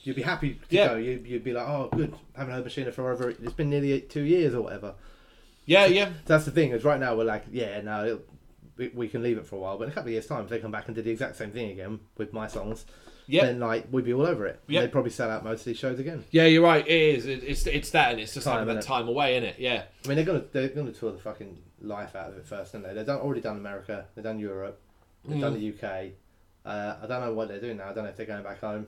you'd 0.04 0.14
be 0.14 0.22
happy 0.22 0.54
to 0.54 0.60
Yeah. 0.68 0.88
go. 0.88 0.96
You, 0.96 1.20
you'd 1.26 1.42
be 1.42 1.52
like, 1.52 1.66
oh, 1.66 1.88
good, 1.96 2.14
haven't 2.36 2.54
heard 2.54 2.64
Machine 2.64 2.84
Head 2.84 2.94
for 2.94 3.10
over. 3.10 3.30
It's 3.30 3.52
been 3.54 3.70
nearly 3.70 4.00
two 4.02 4.22
years 4.22 4.54
or 4.54 4.60
whatever. 4.62 4.94
Yeah, 5.66 5.86
yeah. 5.86 6.10
That's 6.26 6.44
the 6.44 6.50
thing. 6.50 6.70
Is 6.72 6.84
right 6.84 7.00
now 7.00 7.16
we're 7.16 7.24
like, 7.24 7.44
yeah, 7.50 7.80
no, 7.80 8.20
we, 8.76 8.88
we 8.88 9.08
can 9.08 9.22
leave 9.22 9.38
it 9.38 9.46
for 9.46 9.56
a 9.56 9.58
while. 9.58 9.78
But 9.78 9.84
in 9.84 9.90
a 9.90 9.94
couple 9.94 10.08
of 10.08 10.12
years' 10.12 10.26
time, 10.26 10.44
if 10.44 10.50
they 10.50 10.58
come 10.58 10.70
back 10.70 10.86
and 10.86 10.94
do 10.94 11.02
the 11.02 11.10
exact 11.10 11.36
same 11.36 11.50
thing 11.52 11.70
again 11.70 12.00
with 12.18 12.32
my 12.32 12.46
songs, 12.48 12.84
Yeah. 13.26 13.46
then 13.46 13.60
like 13.60 13.86
we'd 13.90 14.04
be 14.04 14.12
all 14.12 14.26
over 14.26 14.46
it. 14.46 14.60
Yeah. 14.66 14.80
They'd 14.82 14.92
probably 14.92 15.10
sell 15.10 15.30
out 15.30 15.42
most 15.44 15.60
of 15.60 15.66
these 15.66 15.78
shows 15.78 15.98
again. 15.98 16.24
Yeah, 16.30 16.44
you're 16.44 16.62
right. 16.62 16.86
It 16.86 16.92
is. 17.16 17.26
It, 17.26 17.42
it's 17.44 17.66
it's 17.66 17.90
that, 17.90 18.10
and 18.12 18.20
it's 18.20 18.34
just 18.34 18.44
Time, 18.46 18.58
having 18.60 18.74
that 18.74 18.84
time 18.84 19.08
away, 19.08 19.36
isn't 19.36 19.48
it? 19.50 19.58
Yeah. 19.58 19.84
I 20.04 20.08
mean, 20.08 20.16
they're 20.16 20.24
gonna 20.26 20.44
they're 20.52 20.68
gonna 20.68 20.92
tour 20.92 21.12
the 21.12 21.18
fucking 21.18 21.56
life 21.80 22.14
out 22.16 22.30
of 22.30 22.36
it 22.36 22.46
first, 22.46 22.74
aren't 22.74 22.86
they? 22.86 22.94
They've 22.94 23.06
done, 23.06 23.20
already 23.20 23.40
done 23.40 23.56
America, 23.56 24.06
they've 24.14 24.24
done 24.24 24.38
Europe, 24.38 24.80
they've 25.26 25.40
done 25.40 25.54
the 25.54 25.68
UK. 25.70 26.12
Uh, 26.66 26.96
I 27.02 27.06
don't 27.06 27.20
know 27.20 27.34
what 27.34 27.48
they're 27.48 27.60
doing 27.60 27.76
now. 27.76 27.90
I 27.90 27.92
don't 27.92 28.04
know 28.04 28.10
if 28.10 28.16
they're 28.16 28.24
going 28.26 28.42
back 28.42 28.60
home, 28.60 28.86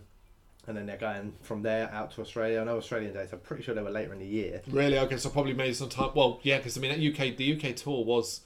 and 0.66 0.76
then 0.76 0.86
they're 0.86 0.96
going 0.96 1.32
from 1.42 1.62
there 1.62 1.90
out 1.92 2.10
to 2.12 2.20
Australia. 2.20 2.60
I 2.60 2.64
know 2.64 2.76
Australian 2.78 3.12
dates. 3.14 3.32
I'm 3.32 3.38
pretty 3.40 3.62
sure 3.62 3.74
they 3.74 3.82
were 3.82 3.90
later 3.90 4.12
in 4.12 4.18
the 4.18 4.26
year. 4.26 4.62
Really? 4.68 4.98
Okay, 4.98 5.16
so 5.16 5.30
probably 5.30 5.54
made 5.54 5.76
some 5.76 5.88
time. 5.88 6.10
Well, 6.14 6.40
yeah, 6.42 6.58
because 6.58 6.76
I 6.76 6.80
mean, 6.80 6.90
that 6.90 7.00
UK, 7.12 7.36
the 7.36 7.56
UK 7.56 7.76
tour 7.76 8.04
was. 8.04 8.40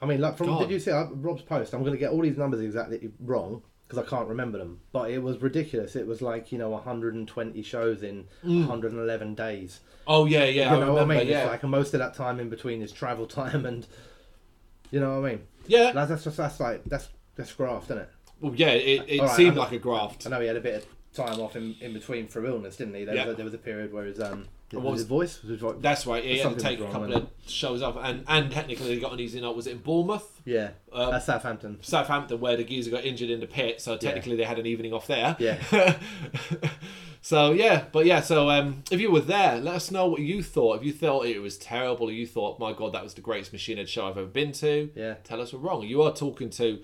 I 0.00 0.06
mean, 0.06 0.20
like 0.20 0.36
from 0.36 0.48
God. 0.48 0.60
did 0.60 0.70
you 0.70 0.78
see 0.80 0.90
uh, 0.90 1.06
Rob's 1.12 1.42
post? 1.42 1.72
I'm 1.72 1.82
gonna 1.84 1.96
get 1.96 2.10
all 2.10 2.22
these 2.22 2.36
numbers 2.36 2.60
exactly 2.60 3.10
wrong 3.20 3.62
because 3.88 4.04
I 4.04 4.08
can't 4.08 4.28
remember 4.28 4.58
them. 4.58 4.80
But 4.92 5.10
it 5.10 5.22
was 5.22 5.38
ridiculous. 5.40 5.96
It 5.96 6.06
was 6.06 6.20
like 6.20 6.52
you 6.52 6.58
know 6.58 6.70
120 6.70 7.62
shows 7.62 8.02
in 8.02 8.26
111 8.42 9.34
days. 9.34 9.80
Oh 10.06 10.24
yeah, 10.26 10.44
yeah. 10.44 10.48
you 10.48 10.60
I 10.62 10.64
know 10.64 10.70
remember. 10.80 10.92
what 10.94 11.02
I 11.02 11.18
mean? 11.20 11.28
Yeah. 11.28 11.42
It's 11.42 11.50
like 11.50 11.62
and 11.62 11.70
most 11.70 11.94
of 11.94 12.00
that 12.00 12.14
time 12.14 12.40
in 12.40 12.48
between 12.48 12.82
is 12.82 12.92
travel 12.92 13.26
time 13.26 13.64
and 13.66 13.86
you 14.90 15.00
know 15.00 15.20
what 15.20 15.26
I 15.26 15.30
mean. 15.32 15.42
yeah. 15.66 15.92
That's, 15.92 16.10
that's 16.10 16.24
just 16.24 16.36
that's 16.36 16.60
like 16.60 16.84
that's 16.84 17.08
that's 17.34 17.52
graft, 17.52 17.86
isn't 17.86 17.98
it? 17.98 18.10
Well, 18.40 18.54
yeah. 18.54 18.68
It, 18.68 19.04
it 19.08 19.20
right, 19.20 19.30
seemed 19.36 19.56
I- 19.56 19.60
like 19.62 19.72
a 19.72 19.78
graft. 19.78 20.26
I 20.26 20.30
know 20.30 20.40
he 20.40 20.46
had 20.46 20.56
a 20.56 20.60
bit 20.60 20.74
of 20.76 20.86
time 21.16 21.40
off 21.40 21.56
in, 21.56 21.74
in 21.80 21.92
between 21.92 22.28
for 22.28 22.44
illness, 22.46 22.76
didn't 22.76 22.94
he? 22.94 23.04
There, 23.04 23.14
Yeah. 23.14 23.24
was, 23.26 23.32
a, 23.34 23.36
there 23.36 23.44
was 23.44 23.54
a 23.54 23.58
period 23.58 23.92
where 23.92 24.04
his 24.04 24.20
um 24.20 24.46
What 24.72 24.82
was 24.82 24.90
was- 24.92 25.00
his 25.00 25.08
voice 25.08 25.42
was 25.42 25.50
his 25.50 25.60
voice. 25.60 25.76
That's 25.80 26.06
right. 26.06 26.22
Yeah, 26.24 26.32
he 26.34 26.38
had 26.40 26.58
to 26.58 26.64
take 26.64 26.80
a 26.80 26.84
couple 26.86 27.12
of 27.14 27.26
shows 27.46 27.82
off, 27.82 27.96
and 28.00 28.24
and 28.28 28.50
technically 28.52 28.94
he 28.94 29.00
got 29.00 29.12
an 29.12 29.20
easy 29.20 29.40
note. 29.40 29.56
Was 29.56 29.66
it 29.66 29.72
in 29.72 29.78
Bournemouth? 29.78 30.40
yeah, 30.44 30.70
Um, 30.92 31.10
that's 31.10 31.26
Southampton. 31.26 31.78
Southampton 31.82 32.38
where 32.40 32.56
the 32.56 32.64
geezer 32.64 32.90
got 32.90 33.04
injured 33.04 33.30
in 33.30 33.40
the 33.40 33.46
pit, 33.46 33.80
so 33.80 33.96
technically 33.96 34.36
they 34.36 34.44
had 34.44 34.58
an 34.58 34.66
evening 34.66 34.92
off 34.92 35.06
there. 35.08 35.34
Yeah. 35.40 35.58
so 37.20 37.52
yeah, 37.52 37.84
but 37.92 38.06
yeah, 38.06 38.20
so 38.20 38.48
um, 38.50 38.82
if 38.90 39.00
you 39.00 39.10
were 39.10 39.20
there, 39.20 39.58
let 39.58 39.74
us 39.74 39.90
know 39.90 40.06
what 40.06 40.20
you 40.20 40.42
thought. 40.42 40.78
If 40.78 40.84
you 40.84 40.92
thought 40.92 41.26
it 41.26 41.40
was 41.40 41.56
terrible, 41.58 42.08
or 42.08 42.12
you 42.12 42.26
thought, 42.26 42.58
my 42.60 42.72
god, 42.72 42.92
that 42.92 43.02
was 43.02 43.14
the 43.14 43.20
greatest 43.20 43.52
Machine 43.52 43.78
Head 43.78 43.88
show 43.88 44.06
I've 44.08 44.18
ever 44.18 44.26
been 44.26 44.52
to, 44.52 44.90
Yeah. 44.94 45.14
tell 45.24 45.40
us 45.40 45.52
we're 45.52 45.58
wrong. 45.60 45.82
You 45.82 46.02
are 46.02 46.12
talking 46.12 46.50
to 46.50 46.78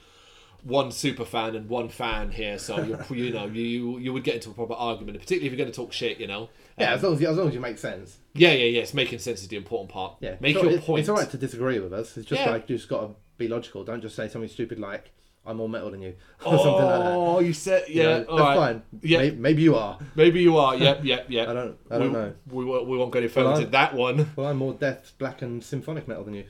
one 0.65 0.93
super 0.93 1.25
fan 1.25 1.57
and 1.57 1.69
one 1.69 1.89
fan 1.89 2.31
here, 2.31 2.59
so 2.59 2.81
you're, 2.83 3.05
you 3.17 3.33
know 3.33 3.47
you 3.47 3.99
you 3.99 4.13
would 4.13 4.25
get 4.25 4.37
into 4.37 4.51
a 4.51 4.55
proper 4.55 4.75
argument, 4.75 5.19
particularly 5.19 5.47
if 5.47 5.53
you're 5.53 5.59
going 5.65 5.71
to 5.73 5.77
talk 5.77 5.93
shit. 5.93 6.19
You 6.21 6.27
know. 6.29 6.49
Yeah, 6.79 6.91
Um, 6.93 6.95
as 6.97 7.03
long 7.03 7.13
as 7.15 7.21
you, 7.21 7.29
as 7.29 7.37
long 7.37 7.49
as 7.49 7.55
you 7.55 7.61
make 7.61 7.79
sense. 7.79 8.19
yeah, 8.35 8.53
yeah, 8.53 8.65
yes. 8.67 8.95
Making 8.95 9.19
sense 9.19 9.43
is 9.43 9.49
the 9.49 9.57
important 9.57 9.91
part. 9.91 10.17
Yeah, 10.21 10.37
Make 10.41 10.55
It's 10.57 10.63
your 10.63 10.73
all- 10.73 10.79
it- 10.79 10.83
point. 10.85 11.01
It's 11.01 11.09
all 11.09 11.17
right 11.17 11.31
to 11.31 11.37
disagree 11.37 11.79
with 11.81 11.93
us. 11.93 12.17
It's 12.17 12.27
just 12.27 12.41
Yeah. 12.41 12.51
like 12.51 12.69
you 12.71 12.77
just 12.77 12.89
got 12.89 13.01
to 13.03 13.15
be 13.39 13.49
logical. 13.49 13.85
Don't 13.85 14.01
just 14.01 14.17
say 14.17 14.29
something 14.29 14.49
stupid 14.49 14.79
like 14.79 15.11
"I'm 15.45 15.57
more 15.59 15.69
metal 15.69 15.91
than 15.91 16.01
you" 16.03 16.15
or 16.47 16.57
something 16.57 16.73
like 16.73 16.81
that. 17.01 17.13
Oh, 17.13 17.41
you 17.41 17.53
said 17.53 17.89
You 17.89 18.03
yeah. 18.03 18.19
know, 18.19 18.25
all 18.25 18.37
that's 18.37 18.47
right. 18.47 18.57
fine. 18.57 18.83
Yeah. 19.03 19.19
Maybe, 19.19 19.37
maybe 19.37 19.63
you 19.63 19.75
are. 19.75 19.99
Maybe 20.15 20.41
you 20.41 20.57
are. 20.57 20.77
Yep, 20.77 21.05
yep, 21.05 21.27
yep. 21.29 21.49
I 21.49 21.53
don't. 21.53 21.77
I 21.91 21.99
don't 21.99 22.07
we, 22.09 22.13
know. 22.19 22.33
We, 22.51 22.65
won't- 22.65 22.87
we 22.87 22.97
won't 22.97 23.11
go 23.11 23.19
any 23.19 23.29
further 23.29 23.51
Well, 23.51 23.61
to 23.61 23.67
that 23.67 23.95
one. 23.95 24.31
Well, 24.37 24.47
I'm 24.47 24.57
more 24.59 24.73
death, 24.75 25.13
black, 25.19 25.43
and 25.43 25.63
symphonic 25.63 26.07
metal 26.09 26.25
than 26.25 26.35
you. 26.35 26.45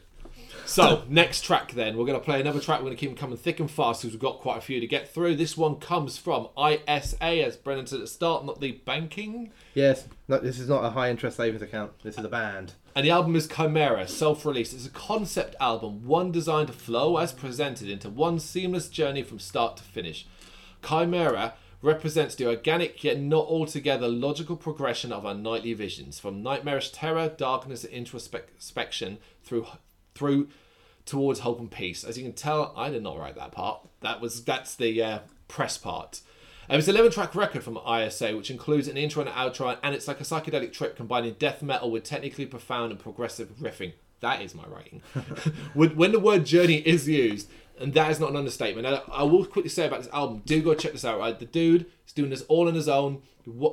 So, 0.66 1.04
next 1.08 1.42
track 1.42 1.72
then. 1.72 1.96
We're 1.96 2.06
going 2.06 2.18
to 2.18 2.24
play 2.24 2.40
another 2.40 2.60
track. 2.60 2.80
We're 2.80 2.86
going 2.86 2.96
to 2.96 3.00
keep 3.00 3.10
them 3.10 3.18
coming 3.18 3.36
thick 3.36 3.60
and 3.60 3.70
fast 3.70 4.02
because 4.02 4.14
we've 4.14 4.20
got 4.20 4.40
quite 4.40 4.58
a 4.58 4.60
few 4.60 4.80
to 4.80 4.86
get 4.86 5.12
through. 5.12 5.36
This 5.36 5.56
one 5.56 5.76
comes 5.76 6.18
from 6.18 6.48
ISA, 6.56 7.22
as 7.22 7.56
Brennan 7.56 7.86
said 7.86 7.96
at 7.96 8.02
the 8.02 8.06
start, 8.06 8.44
not 8.44 8.60
the 8.60 8.72
banking. 8.72 9.52
Yes, 9.74 10.06
no, 10.28 10.38
this 10.38 10.58
is 10.58 10.68
not 10.68 10.84
a 10.84 10.90
high 10.90 11.10
interest 11.10 11.36
savings 11.36 11.62
account. 11.62 11.92
This 12.02 12.16
is 12.16 12.24
a 12.24 12.28
band. 12.28 12.74
And 12.94 13.06
the 13.06 13.10
album 13.10 13.36
is 13.36 13.48
Chimera, 13.48 14.06
self 14.06 14.44
released. 14.44 14.74
It's 14.74 14.86
a 14.86 14.90
concept 14.90 15.56
album, 15.60 16.06
one 16.06 16.30
designed 16.30 16.68
to 16.68 16.74
flow 16.74 17.16
as 17.16 17.32
presented 17.32 17.88
into 17.88 18.08
one 18.10 18.38
seamless 18.38 18.88
journey 18.88 19.22
from 19.22 19.38
start 19.38 19.76
to 19.78 19.82
finish. 19.82 20.26
Chimera 20.86 21.54
represents 21.80 22.34
the 22.34 22.46
organic 22.46 23.02
yet 23.02 23.18
not 23.18 23.46
altogether 23.46 24.08
logical 24.08 24.56
progression 24.56 25.12
of 25.12 25.26
our 25.26 25.34
nightly 25.34 25.74
visions, 25.74 26.20
from 26.20 26.42
nightmarish 26.42 26.90
terror, 26.90 27.28
darkness, 27.28 27.84
and 27.84 27.92
introspection 27.92 29.18
through 29.42 29.66
through 30.14 30.48
towards 31.04 31.40
hope 31.40 31.58
and 31.58 31.70
peace. 31.70 32.04
As 32.04 32.16
you 32.16 32.24
can 32.24 32.32
tell, 32.32 32.72
I 32.76 32.90
did 32.90 33.02
not 33.02 33.18
write 33.18 33.36
that 33.36 33.52
part. 33.52 33.88
That 34.00 34.20
was 34.20 34.44
that's 34.44 34.74
the 34.74 35.02
uh, 35.02 35.18
press 35.48 35.78
part. 35.78 36.20
It 36.70 36.76
was 36.76 36.88
an 36.88 36.94
11 36.94 37.12
track 37.12 37.34
record 37.34 37.64
from 37.64 37.78
ISA, 37.86 38.36
which 38.36 38.50
includes 38.50 38.88
an 38.88 38.96
intro 38.96 39.20
and 39.20 39.28
an 39.28 39.36
outro, 39.36 39.76
and 39.82 39.94
it's 39.94 40.08
like 40.08 40.20
a 40.20 40.24
psychedelic 40.24 40.72
trip 40.72 40.96
combining 40.96 41.34
death 41.34 41.60
metal 41.60 41.90
with 41.90 42.04
technically 42.04 42.46
profound 42.46 42.92
and 42.92 43.00
progressive 43.00 43.50
riffing. 43.60 43.92
That 44.20 44.40
is 44.40 44.54
my 44.54 44.64
writing. 44.66 45.02
when 45.74 46.12
the 46.12 46.20
word 46.20 46.46
journey 46.46 46.76
is 46.76 47.08
used, 47.08 47.50
and 47.78 47.92
that 47.94 48.10
is 48.10 48.20
not 48.20 48.30
an 48.30 48.36
understatement. 48.36 48.86
I, 48.86 49.02
I 49.12 49.22
will 49.24 49.44
quickly 49.44 49.68
say 49.68 49.86
about 49.86 50.02
this 50.02 50.12
album. 50.12 50.42
Do 50.46 50.62
go 50.62 50.74
check 50.74 50.92
this 50.92 51.04
out. 51.04 51.18
Right, 51.18 51.38
the 51.38 51.46
dude 51.46 51.86
is 52.06 52.12
doing 52.12 52.30
this 52.30 52.42
all 52.42 52.68
on 52.68 52.74
his 52.74 52.88
own. 52.88 53.22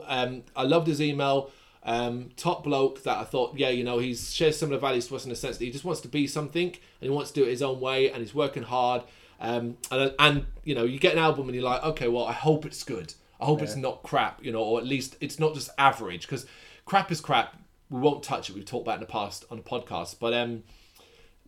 Um, 0.08 0.44
I 0.56 0.64
loved 0.64 0.88
his 0.88 1.00
email. 1.00 1.52
Um, 1.84 2.30
top 2.36 2.64
bloke 2.66 3.04
that 3.04 3.18
I 3.18 3.24
thought, 3.24 3.58
yeah, 3.58 3.70
you 3.70 3.84
know, 3.84 4.00
he's 4.00 4.34
shares 4.34 4.58
similar 4.58 4.80
values 4.80 5.08
to 5.08 5.16
us 5.16 5.24
in 5.24 5.30
the 5.30 5.36
sense 5.36 5.58
that 5.58 5.66
he 5.66 5.72
just 5.72 5.86
wants 5.86 6.02
to 6.02 6.08
be 6.08 6.28
something 6.28 6.68
and 6.68 6.78
he 7.00 7.10
wants 7.10 7.32
to 7.32 7.40
do 7.40 7.48
it 7.48 7.52
his 7.52 7.62
own 7.62 7.80
way 7.80 8.12
and 8.12 8.22
he's 8.22 8.36
working 8.36 8.64
hard. 8.64 9.04
Um, 9.40 9.78
and 9.90 10.14
and 10.20 10.46
you 10.64 10.76
know, 10.76 10.84
you 10.84 11.00
get 11.00 11.14
an 11.14 11.20
album 11.20 11.48
and 11.48 11.56
you're 11.56 11.64
like, 11.64 11.84
okay, 11.84 12.08
well, 12.08 12.26
I 12.26 12.34
hope 12.34 12.66
it's 12.66 12.84
good. 12.84 13.14
I 13.40 13.46
hope 13.46 13.62
it's 13.62 13.78
not 13.78 14.04
crap, 14.04 14.44
you 14.44 14.52
know, 14.52 14.62
or 14.62 14.80
at 14.80 14.86
least 14.86 15.16
it's 15.22 15.40
not 15.40 15.54
just 15.54 15.70
average 15.78 16.24
because 16.24 16.46
crap 16.86 17.10
is 17.10 17.22
crap. 17.22 17.56
We 17.90 18.02
won't 18.02 18.22
touch 18.22 18.50
it. 18.50 18.56
We've 18.56 18.66
talked 18.66 18.86
about 18.86 18.94
it 18.94 18.96
in 18.96 19.02
the 19.02 19.06
past 19.08 19.46
on 19.50 19.58
the 19.58 19.64
podcast, 19.64 20.18
but 20.20 20.34
um, 20.34 20.64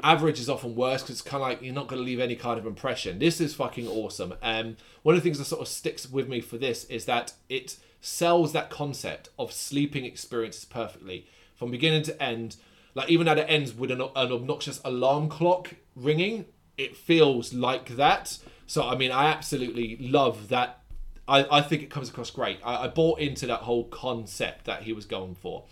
average 0.01 0.39
is 0.39 0.49
often 0.49 0.75
worse 0.75 1.01
because 1.01 1.19
it's 1.19 1.21
kind 1.21 1.43
of 1.43 1.49
like 1.49 1.61
you're 1.61 1.73
not 1.73 1.87
going 1.87 2.01
to 2.01 2.05
leave 2.05 2.21
any 2.21 2.37
kind 2.37 2.57
of 2.57 2.65
impression. 2.65 3.19
This 3.19 3.41
is 3.41 3.53
fucking 3.53 3.87
awesome. 3.87 4.33
Um, 4.41 4.77
one 5.03 5.15
of 5.15 5.21
the 5.21 5.23
things 5.23 5.37
that 5.39 5.45
sort 5.45 5.61
of 5.61 5.67
sticks 5.67 6.09
with 6.09 6.29
me 6.29 6.39
for 6.39 6.57
this 6.57 6.85
is 6.85 7.05
that 7.05 7.33
it 7.49 7.75
sells 8.01 8.51
that 8.51 8.69
concept 8.69 9.29
of 9.39 9.53
sleeping 9.53 10.03
experiences 10.03 10.65
perfectly 10.65 11.27
from 11.55 11.71
beginning 11.71 12.03
to 12.03 12.21
end. 12.21 12.57
Like 12.95 13.09
even 13.09 13.27
at 13.27 13.37
it 13.37 13.45
ends 13.47 13.73
with 13.73 13.91
an, 13.91 14.01
an 14.01 14.31
obnoxious 14.31 14.81
alarm 14.83 15.29
clock 15.29 15.75
ringing, 15.95 16.45
it 16.77 16.97
feels 16.97 17.53
like 17.53 17.95
that. 17.95 18.37
So 18.67 18.87
I 18.87 18.95
mean, 18.95 19.11
I 19.11 19.27
absolutely 19.27 19.97
love 19.97 20.49
that. 20.49 20.79
I, 21.27 21.59
I 21.59 21.61
think 21.61 21.83
it 21.83 21.89
comes 21.89 22.09
across 22.09 22.31
great. 22.31 22.59
I, 22.65 22.85
I 22.85 22.87
bought 22.87 23.19
into 23.19 23.45
that 23.47 23.61
whole 23.61 23.85
concept 23.85 24.65
that 24.65 24.83
he 24.83 24.91
was 24.91 25.05
going 25.05 25.35
for. 25.35 25.63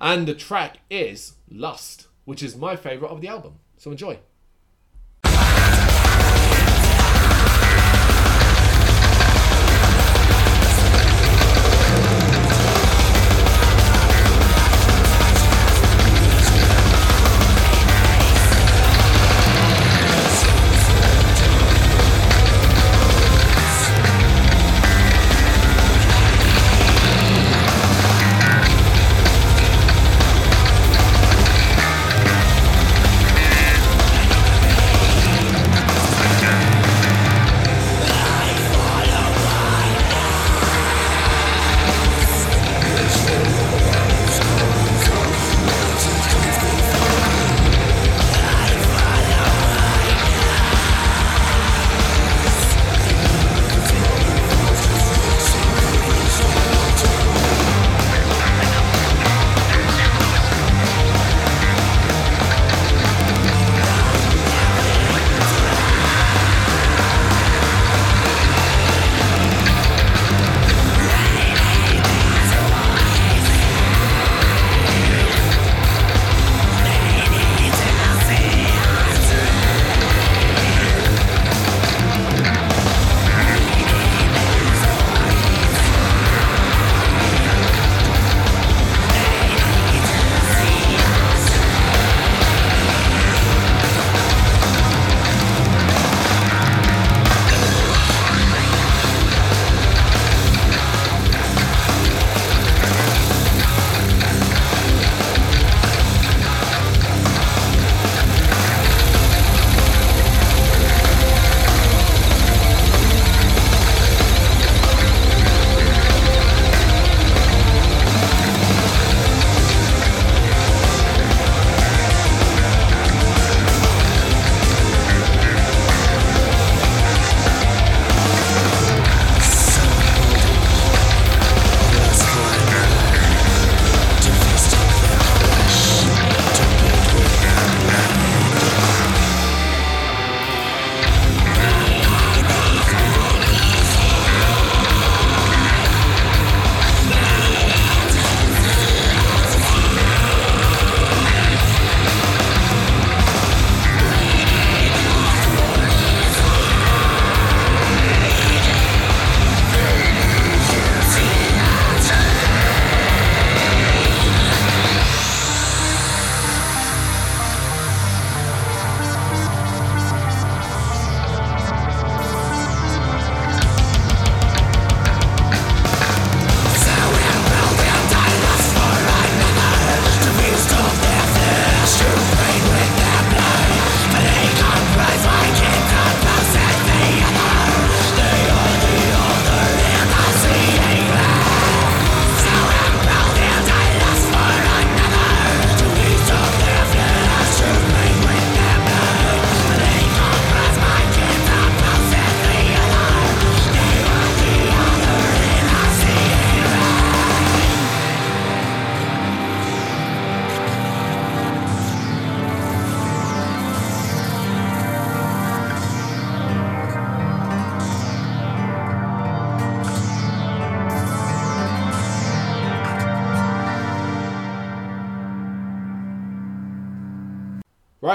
And 0.00 0.26
the 0.26 0.34
track 0.34 0.78
is 0.88 1.34
Lust, 1.50 2.06
which 2.24 2.42
is 2.42 2.56
my 2.56 2.76
favourite 2.76 3.10
of 3.10 3.20
the 3.20 3.28
album. 3.28 3.56
So 3.76 3.90
enjoy. 3.90 4.20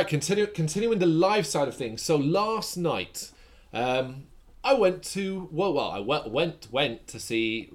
Right, 0.06 0.12
continue, 0.12 0.46
continuing 0.46 1.00
the 1.00 1.08
live 1.08 1.48
side 1.48 1.68
of 1.68 1.76
things. 1.76 2.00
So 2.04 2.16
last 2.16 2.78
night, 2.78 3.32
um, 3.74 4.28
I 4.64 4.76
went 4.76 5.02
to 5.16 5.50
well, 5.52 5.74
well, 5.74 5.90
I 5.90 5.98
went 5.98 6.30
went 6.30 6.68
went 6.72 7.08
to 7.08 7.20
see 7.20 7.72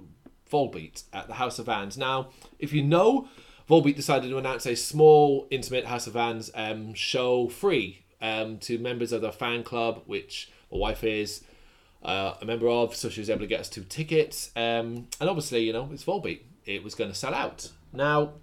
Volbeat 0.49 1.03
at 1.12 1.26
the 1.26 1.35
House 1.35 1.59
of 1.59 1.66
Vans. 1.66 1.99
Now, 1.99 2.28
if 2.61 2.72
you 2.72 2.85
know, 2.85 3.26
Volbeat 3.68 3.97
decided 3.97 4.31
to 4.31 4.39
announce 4.39 4.64
a 4.64 4.76
small, 4.76 5.49
intimate 5.51 5.87
House 5.87 6.07
of 6.07 6.12
Vans 6.12 6.53
um, 6.55 6.95
show 6.95 7.49
free 7.49 8.05
um, 8.22 8.59
to 8.59 8.78
members 8.78 9.11
of 9.11 9.22
the 9.22 9.33
fan 9.33 9.64
club, 9.64 10.03
which 10.07 10.53
my 10.70 10.78
wife 10.78 11.03
is 11.03 11.43
uh, 12.05 12.35
a 12.41 12.45
member 12.45 12.68
of, 12.68 12.95
so 12.95 13.09
she 13.09 13.20
was 13.20 13.28
able 13.28 13.41
to 13.41 13.49
get 13.49 13.59
us 13.59 13.68
two 13.68 13.83
tickets. 13.83 14.53
Um, 14.55 15.09
and 15.20 15.28
obviously, 15.28 15.64
you 15.64 15.72
know, 15.72 15.89
it's 15.93 16.05
Volbeat. 16.05 16.43
It 16.64 16.85
was 16.85 16.95
going 16.95 17.11
to 17.11 17.16
sell 17.16 17.35
out. 17.35 17.72
Now, 17.93 18.35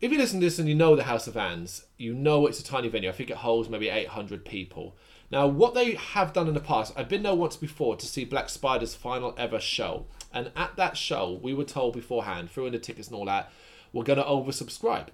if 0.00 0.12
you 0.12 0.18
listen 0.18 0.40
to 0.40 0.46
this 0.46 0.58
and 0.58 0.68
you 0.68 0.74
know 0.74 0.94
the 0.94 1.04
House 1.04 1.26
of 1.26 1.34
Vans, 1.34 1.86
you 1.96 2.12
know 2.12 2.46
it's 2.46 2.60
a 2.60 2.64
tiny 2.64 2.88
venue. 2.88 3.08
I 3.08 3.12
think 3.12 3.30
it 3.30 3.38
holds 3.38 3.68
maybe 3.68 3.88
800 3.88 4.44
people. 4.44 4.96
Now, 5.30 5.46
what 5.46 5.74
they 5.74 5.94
have 5.94 6.32
done 6.32 6.48
in 6.48 6.54
the 6.54 6.60
past, 6.60 6.92
I've 6.96 7.08
been 7.08 7.22
there 7.22 7.34
once 7.34 7.56
before 7.56 7.96
to 7.96 8.06
see 8.06 8.24
Black 8.24 8.48
Spider's 8.48 8.94
final 8.94 9.34
ever 9.36 9.58
show. 9.58 10.06
And 10.32 10.52
at 10.54 10.76
that 10.76 10.96
show, 10.96 11.40
we 11.42 11.54
were 11.54 11.64
told 11.64 11.94
beforehand, 11.94 12.50
through 12.50 12.66
in 12.66 12.72
the 12.72 12.78
tickets 12.78 13.08
and 13.08 13.16
all 13.16 13.24
that, 13.24 13.50
we're 13.92 14.04
going 14.04 14.18
to 14.18 14.24
oversubscribe. 14.24 15.08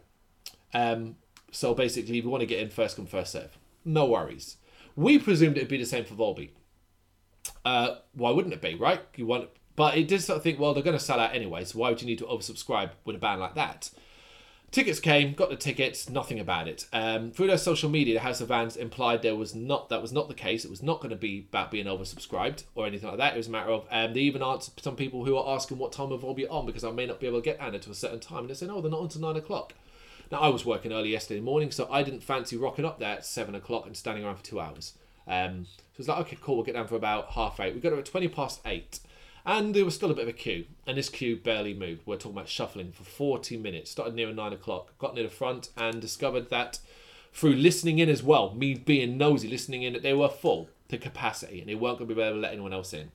Um, 0.74 1.16
so 1.50 1.74
basically, 1.74 2.16
you 2.16 2.28
want 2.28 2.40
to 2.40 2.46
get 2.46 2.58
in 2.58 2.68
first 2.68 2.96
come, 2.96 3.06
first 3.06 3.32
serve. 3.32 3.56
No 3.84 4.06
worries. 4.06 4.56
We 4.96 5.18
presumed 5.18 5.56
it'd 5.56 5.68
be 5.68 5.78
the 5.78 5.86
same 5.86 6.04
for 6.04 6.14
Volbeat. 6.14 6.50
Uh, 7.64 7.96
why 8.12 8.30
wouldn't 8.30 8.54
it 8.54 8.60
be, 8.60 8.74
right? 8.74 9.00
You 9.16 9.26
want, 9.26 9.48
but 9.76 9.96
it 9.96 10.08
did 10.08 10.22
sort 10.22 10.38
of 10.38 10.42
think, 10.42 10.58
well, 10.58 10.74
they're 10.74 10.82
going 10.82 10.98
to 10.98 11.02
sell 11.02 11.20
out 11.20 11.34
anyway, 11.34 11.64
so 11.64 11.78
why 11.78 11.88
would 11.88 12.02
you 12.02 12.06
need 12.06 12.18
to 12.18 12.24
oversubscribe 12.24 12.90
with 13.04 13.16
a 13.16 13.18
band 13.18 13.40
like 13.40 13.54
that? 13.54 13.90
Tickets 14.72 15.00
came, 15.00 15.34
got 15.34 15.50
the 15.50 15.56
tickets, 15.56 16.08
nothing 16.08 16.40
about 16.40 16.66
it. 16.66 16.86
Um, 16.94 17.30
through 17.30 17.48
their 17.48 17.58
social 17.58 17.90
media, 17.90 18.14
the 18.14 18.20
House 18.20 18.40
of 18.40 18.48
Vans 18.48 18.74
implied 18.74 19.20
there 19.20 19.36
was 19.36 19.54
not 19.54 19.90
that 19.90 20.00
was 20.00 20.14
not 20.14 20.28
the 20.28 20.34
case. 20.34 20.64
It 20.64 20.70
was 20.70 20.82
not 20.82 21.00
going 21.00 21.10
to 21.10 21.16
be 21.16 21.46
about 21.50 21.70
being 21.70 21.84
oversubscribed 21.84 22.64
or 22.74 22.86
anything 22.86 23.10
like 23.10 23.18
that. 23.18 23.34
It 23.34 23.36
was 23.36 23.48
a 23.48 23.50
matter 23.50 23.70
of 23.70 23.86
um, 23.90 24.14
they 24.14 24.20
even 24.20 24.42
answered 24.42 24.80
some 24.80 24.96
people 24.96 25.26
who 25.26 25.36
are 25.36 25.54
asking 25.54 25.76
what 25.76 25.92
time 25.92 26.10
of 26.10 26.22
will 26.22 26.32
be 26.32 26.48
on 26.48 26.64
because 26.64 26.84
I 26.84 26.90
may 26.90 27.04
not 27.04 27.20
be 27.20 27.26
able 27.26 27.40
to 27.40 27.44
get 27.44 27.60
Anna 27.60 27.78
to 27.80 27.90
a 27.90 27.94
certain 27.94 28.18
time, 28.18 28.38
and 28.38 28.48
they 28.48 28.54
said, 28.54 28.70
"Oh, 28.70 28.80
they're 28.80 28.90
not 28.90 29.02
until 29.02 29.20
nine 29.20 29.36
o'clock." 29.36 29.74
Now 30.30 30.40
I 30.40 30.48
was 30.48 30.64
working 30.64 30.90
early 30.90 31.10
yesterday 31.10 31.40
morning, 31.40 31.70
so 31.70 31.86
I 31.90 32.02
didn't 32.02 32.22
fancy 32.22 32.56
rocking 32.56 32.86
up 32.86 32.98
there 32.98 33.16
at 33.16 33.26
seven 33.26 33.54
o'clock 33.54 33.84
and 33.84 33.94
standing 33.94 34.24
around 34.24 34.36
for 34.36 34.44
two 34.44 34.58
hours. 34.58 34.94
Um, 35.26 35.66
so 35.66 35.98
it's 35.98 36.08
like, 36.08 36.18
okay, 36.20 36.38
cool, 36.40 36.56
we'll 36.56 36.64
get 36.64 36.76
down 36.76 36.88
for 36.88 36.96
about 36.96 37.32
half 37.32 37.60
eight. 37.60 37.74
We 37.74 37.80
got 37.80 37.90
there 37.90 37.98
at 37.98 38.06
twenty 38.06 38.28
past 38.28 38.62
eight. 38.64 39.00
And 39.44 39.74
there 39.74 39.84
was 39.84 39.94
still 39.94 40.10
a 40.10 40.14
bit 40.14 40.22
of 40.22 40.28
a 40.28 40.32
queue, 40.32 40.66
and 40.86 40.96
this 40.96 41.08
queue 41.08 41.36
barely 41.36 41.74
moved. 41.74 42.02
We're 42.06 42.16
talking 42.16 42.32
about 42.32 42.48
shuffling 42.48 42.92
for 42.92 43.02
40 43.02 43.56
minutes. 43.56 43.90
Started 43.90 44.14
near 44.14 44.32
9 44.32 44.52
o'clock, 44.52 44.96
got 44.98 45.14
near 45.14 45.24
the 45.24 45.30
front, 45.30 45.70
and 45.76 46.00
discovered 46.00 46.48
that 46.50 46.78
through 47.32 47.54
listening 47.54 47.98
in 47.98 48.08
as 48.08 48.22
well, 48.22 48.54
me 48.54 48.74
being 48.74 49.16
nosy, 49.16 49.48
listening 49.48 49.82
in, 49.82 49.94
that 49.94 50.02
they 50.02 50.12
were 50.12 50.28
full 50.28 50.68
to 50.88 50.98
capacity 50.98 51.60
and 51.60 51.68
they 51.68 51.74
weren't 51.74 51.98
going 51.98 52.08
to 52.08 52.14
be 52.14 52.20
able 52.20 52.36
to 52.36 52.40
let 52.40 52.52
anyone 52.52 52.72
else 52.72 52.92
in. 52.92 53.10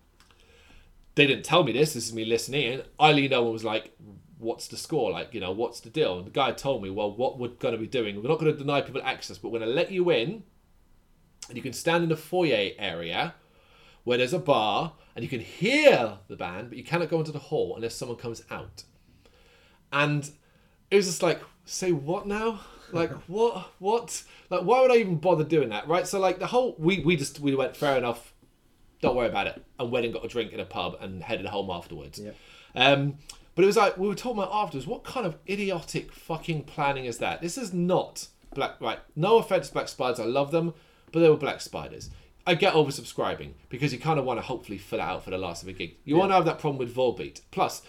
They 1.16 1.28
didn't 1.28 1.46
tell 1.46 1.64
me 1.64 1.72
this, 1.72 1.94
this 1.94 2.08
is 2.08 2.14
me 2.14 2.26
listening 2.26 2.74
in. 2.74 2.82
I 3.00 3.12
leaned 3.12 3.34
over 3.34 3.46
and 3.46 3.54
was 3.54 3.64
like, 3.64 3.96
What's 4.40 4.68
the 4.68 4.78
score? 4.78 5.12
Like, 5.12 5.34
you 5.34 5.40
know, 5.40 5.52
what's 5.52 5.80
the 5.80 5.90
deal? 5.90 6.20
And 6.20 6.28
the 6.28 6.32
guy 6.32 6.52
told 6.52 6.84
me, 6.84 6.92
Well, 6.92 7.12
what 7.12 7.40
we're 7.40 7.48
going 7.48 7.74
to 7.74 7.80
be 7.80 7.88
doing, 7.88 8.22
we're 8.22 8.30
not 8.30 8.40
going 8.40 8.52
to 8.52 8.58
deny 8.58 8.82
people 8.82 9.02
access, 9.04 9.38
but 9.40 9.50
we're 9.50 9.60
going 9.60 9.70
to 9.70 9.76
let 9.76 9.92
you 9.92 10.12
in, 10.12 10.44
and 11.48 11.58
you 11.58 11.64
can 11.64 11.74
stand 11.74 12.04
in 12.04 12.10
the 12.10 12.18
foyer 12.18 12.72
area 12.78 13.34
where 14.04 14.20
there's 14.20 14.34
a 14.34 14.40
bar 14.40 14.94
and 15.18 15.24
you 15.24 15.30
can 15.30 15.40
hear 15.40 16.20
the 16.28 16.36
band, 16.36 16.70
but 16.70 16.78
you 16.78 16.84
cannot 16.84 17.10
go 17.10 17.18
into 17.18 17.32
the 17.32 17.40
hall 17.40 17.76
unless 17.76 17.96
someone 17.96 18.20
comes 18.20 18.44
out. 18.52 18.84
And 19.92 20.30
it 20.92 20.96
was 20.96 21.08
just 21.08 21.24
like, 21.24 21.42
say 21.66 21.92
what 21.92 22.26
now? 22.28 22.62
Like 22.94 23.12
what? 23.28 23.74
What? 23.80 24.24
Like 24.50 24.62
why 24.62 24.80
would 24.80 24.92
I 24.92 24.96
even 24.96 25.18
bother 25.18 25.44
doing 25.44 25.68
that? 25.70 25.90
Right? 25.90 26.08
So 26.08 26.22
like 26.22 26.40
the 26.40 26.48
whole 26.48 26.74
we 26.80 27.02
we 27.02 27.18
just 27.18 27.38
we 27.42 27.54
went 27.54 27.76
fair 27.76 27.98
enough. 27.98 28.34
Don't 29.02 29.14
worry 29.14 29.28
about 29.28 29.48
it. 29.48 29.62
And 29.78 29.92
went 29.92 30.06
and 30.06 30.14
got 30.14 30.24
a 30.24 30.30
drink 30.30 30.54
in 30.54 30.62
a 30.62 30.66
pub 30.66 30.96
and 31.02 31.22
headed 31.22 31.48
home 31.48 31.70
afterwards. 31.70 32.18
Yeah. 32.18 32.32
Um, 32.76 33.18
but 33.56 33.64
it 33.64 33.66
was 33.66 33.76
like 33.76 33.98
we 33.98 34.08
were 34.08 34.16
talking 34.16 34.42
about 34.42 34.54
afterwards. 34.54 34.88
What 34.88 35.04
kind 35.04 35.26
of 35.28 35.36
idiotic 35.50 36.14
fucking 36.14 36.64
planning 36.64 37.04
is 37.04 37.18
that? 37.18 37.42
This 37.42 37.58
is 37.58 37.74
not 37.74 38.30
black. 38.54 38.80
Right? 38.80 39.00
No 39.18 39.38
offense, 39.38 39.70
Black 39.70 39.90
Spiders. 39.90 40.22
I 40.22 40.24
love 40.24 40.52
them, 40.52 40.74
but 41.12 41.20
they 41.20 41.30
were 41.30 41.36
Black 41.36 41.60
Spiders. 41.60 42.10
I 42.48 42.56
get 42.56 42.74
oversubscribing 42.74 43.52
because 43.70 43.92
you 43.92 44.00
kind 44.00 44.18
of 44.18 44.26
want 44.26 44.40
to 44.40 44.46
hopefully 44.46 44.78
fill 44.78 45.00
it 45.00 45.04
out 45.04 45.24
for 45.24 45.30
the 45.32 45.38
last 45.38 45.62
of 45.64 45.70
a 45.70 45.74
gig. 45.74 45.98
You 46.06 46.16
want 46.16 46.32
to 46.32 46.36
have 46.36 46.46
that 46.46 46.60
problem 46.60 46.78
with 46.78 46.96
Volbeat. 46.96 47.42
Plus, 47.52 47.82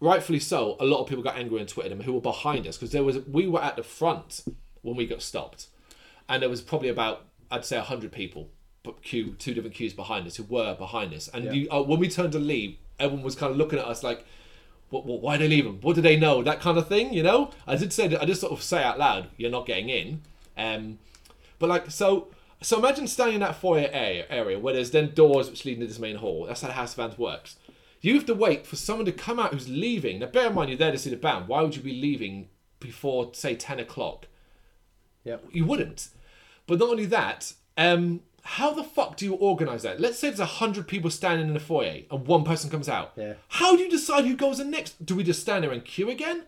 rightfully 0.00 0.38
so, 0.38 0.76
a 0.78 0.84
lot 0.84 1.00
of 1.00 1.06
people 1.08 1.24
got 1.24 1.36
angry 1.36 1.60
on 1.60 1.66
Twitter 1.66 1.94
who 1.96 2.12
were 2.12 2.20
behind 2.20 2.66
us 2.66 2.76
because 2.76 2.92
there 2.92 3.02
was 3.02 3.18
we 3.26 3.48
were 3.48 3.62
at 3.62 3.76
the 3.76 3.82
front 3.82 4.44
when 4.82 4.96
we 4.96 5.06
got 5.06 5.22
stopped, 5.22 5.68
and 6.28 6.42
there 6.42 6.50
was 6.50 6.60
probably 6.60 6.90
about 6.90 7.24
I'd 7.50 7.64
say 7.64 7.78
hundred 7.78 8.12
people, 8.12 8.50
but 8.82 9.02
queue 9.02 9.34
two 9.38 9.54
different 9.54 9.74
queues 9.74 9.94
behind 9.94 10.26
us 10.26 10.36
who 10.36 10.44
were 10.44 10.74
behind 10.74 11.14
us. 11.14 11.28
And 11.28 11.46
Yeah. 11.46 11.52
you, 11.52 11.70
uh, 11.70 11.82
when 11.82 11.98
we 11.98 12.08
turned 12.08 12.32
to 12.32 12.38
leave, 12.38 12.76
everyone 12.98 13.24
was 13.24 13.34
kind 13.34 13.50
of 13.50 13.56
looking 13.56 13.78
at 13.78 13.86
us 13.86 14.02
like. 14.02 14.24
What, 14.90 15.06
what, 15.06 15.20
why 15.20 15.36
they 15.36 15.46
leave 15.46 15.66
them? 15.66 15.78
What 15.82 15.94
do 15.94 16.02
they 16.02 16.16
know? 16.16 16.42
That 16.42 16.60
kind 16.60 16.76
of 16.76 16.88
thing, 16.88 17.12
you 17.14 17.22
know. 17.22 17.52
I 17.64 17.76
did 17.76 17.92
say. 17.92 18.06
I 18.16 18.24
just 18.24 18.40
sort 18.40 18.52
of 18.52 18.60
say 18.60 18.82
out 18.82 18.98
loud, 18.98 19.28
"You're 19.36 19.48
not 19.48 19.64
getting 19.64 19.88
in." 19.88 20.22
Um, 20.58 20.98
but 21.60 21.68
like, 21.68 21.92
so 21.92 22.26
so 22.62 22.78
imagine 22.78 23.06
standing 23.06 23.36
in 23.36 23.40
that 23.40 23.56
foyer 23.56 23.88
area, 23.92 24.26
area 24.28 24.58
where 24.58 24.74
there's 24.74 24.90
then 24.90 25.12
doors 25.14 25.48
which 25.48 25.64
lead 25.64 25.74
into 25.74 25.86
this 25.86 25.98
main 25.98 26.16
hall. 26.16 26.46
That's 26.46 26.60
how 26.60 26.68
the 26.68 26.74
House 26.74 26.92
of 26.92 26.96
Vans 26.96 27.18
works. 27.18 27.56
You 28.00 28.14
have 28.14 28.26
to 28.26 28.34
wait 28.34 28.66
for 28.66 28.76
someone 28.76 29.06
to 29.06 29.12
come 29.12 29.38
out 29.38 29.52
who's 29.52 29.68
leaving. 29.68 30.20
Now, 30.20 30.26
bear 30.26 30.48
in 30.48 30.54
mind, 30.54 30.70
you're 30.70 30.78
there 30.78 30.92
to 30.92 30.98
see 30.98 31.10
the 31.10 31.16
band. 31.16 31.48
Why 31.48 31.62
would 31.62 31.76
you 31.76 31.82
be 31.82 32.00
leaving 32.00 32.48
before, 32.78 33.30
say, 33.34 33.54
10 33.54 33.78
o'clock? 33.78 34.26
Yep. 35.24 35.44
You 35.52 35.66
wouldn't. 35.66 36.08
But 36.66 36.78
not 36.78 36.88
only 36.88 37.06
that, 37.06 37.52
um, 37.76 38.20
how 38.42 38.72
the 38.72 38.84
fuck 38.84 39.16
do 39.16 39.26
you 39.26 39.34
organise 39.34 39.82
that? 39.82 40.00
Let's 40.00 40.18
say 40.18 40.28
there's 40.28 40.38
100 40.38 40.88
people 40.88 41.10
standing 41.10 41.48
in 41.48 41.54
the 41.54 41.60
foyer 41.60 42.02
and 42.10 42.26
one 42.26 42.44
person 42.44 42.70
comes 42.70 42.88
out. 42.88 43.12
Yeah. 43.16 43.34
How 43.48 43.76
do 43.76 43.82
you 43.82 43.90
decide 43.90 44.24
who 44.24 44.36
goes 44.36 44.60
in 44.60 44.70
next? 44.70 45.04
Do 45.04 45.14
we 45.14 45.24
just 45.24 45.40
stand 45.40 45.64
there 45.64 45.72
and 45.72 45.84
queue 45.84 46.10
again? 46.10 46.44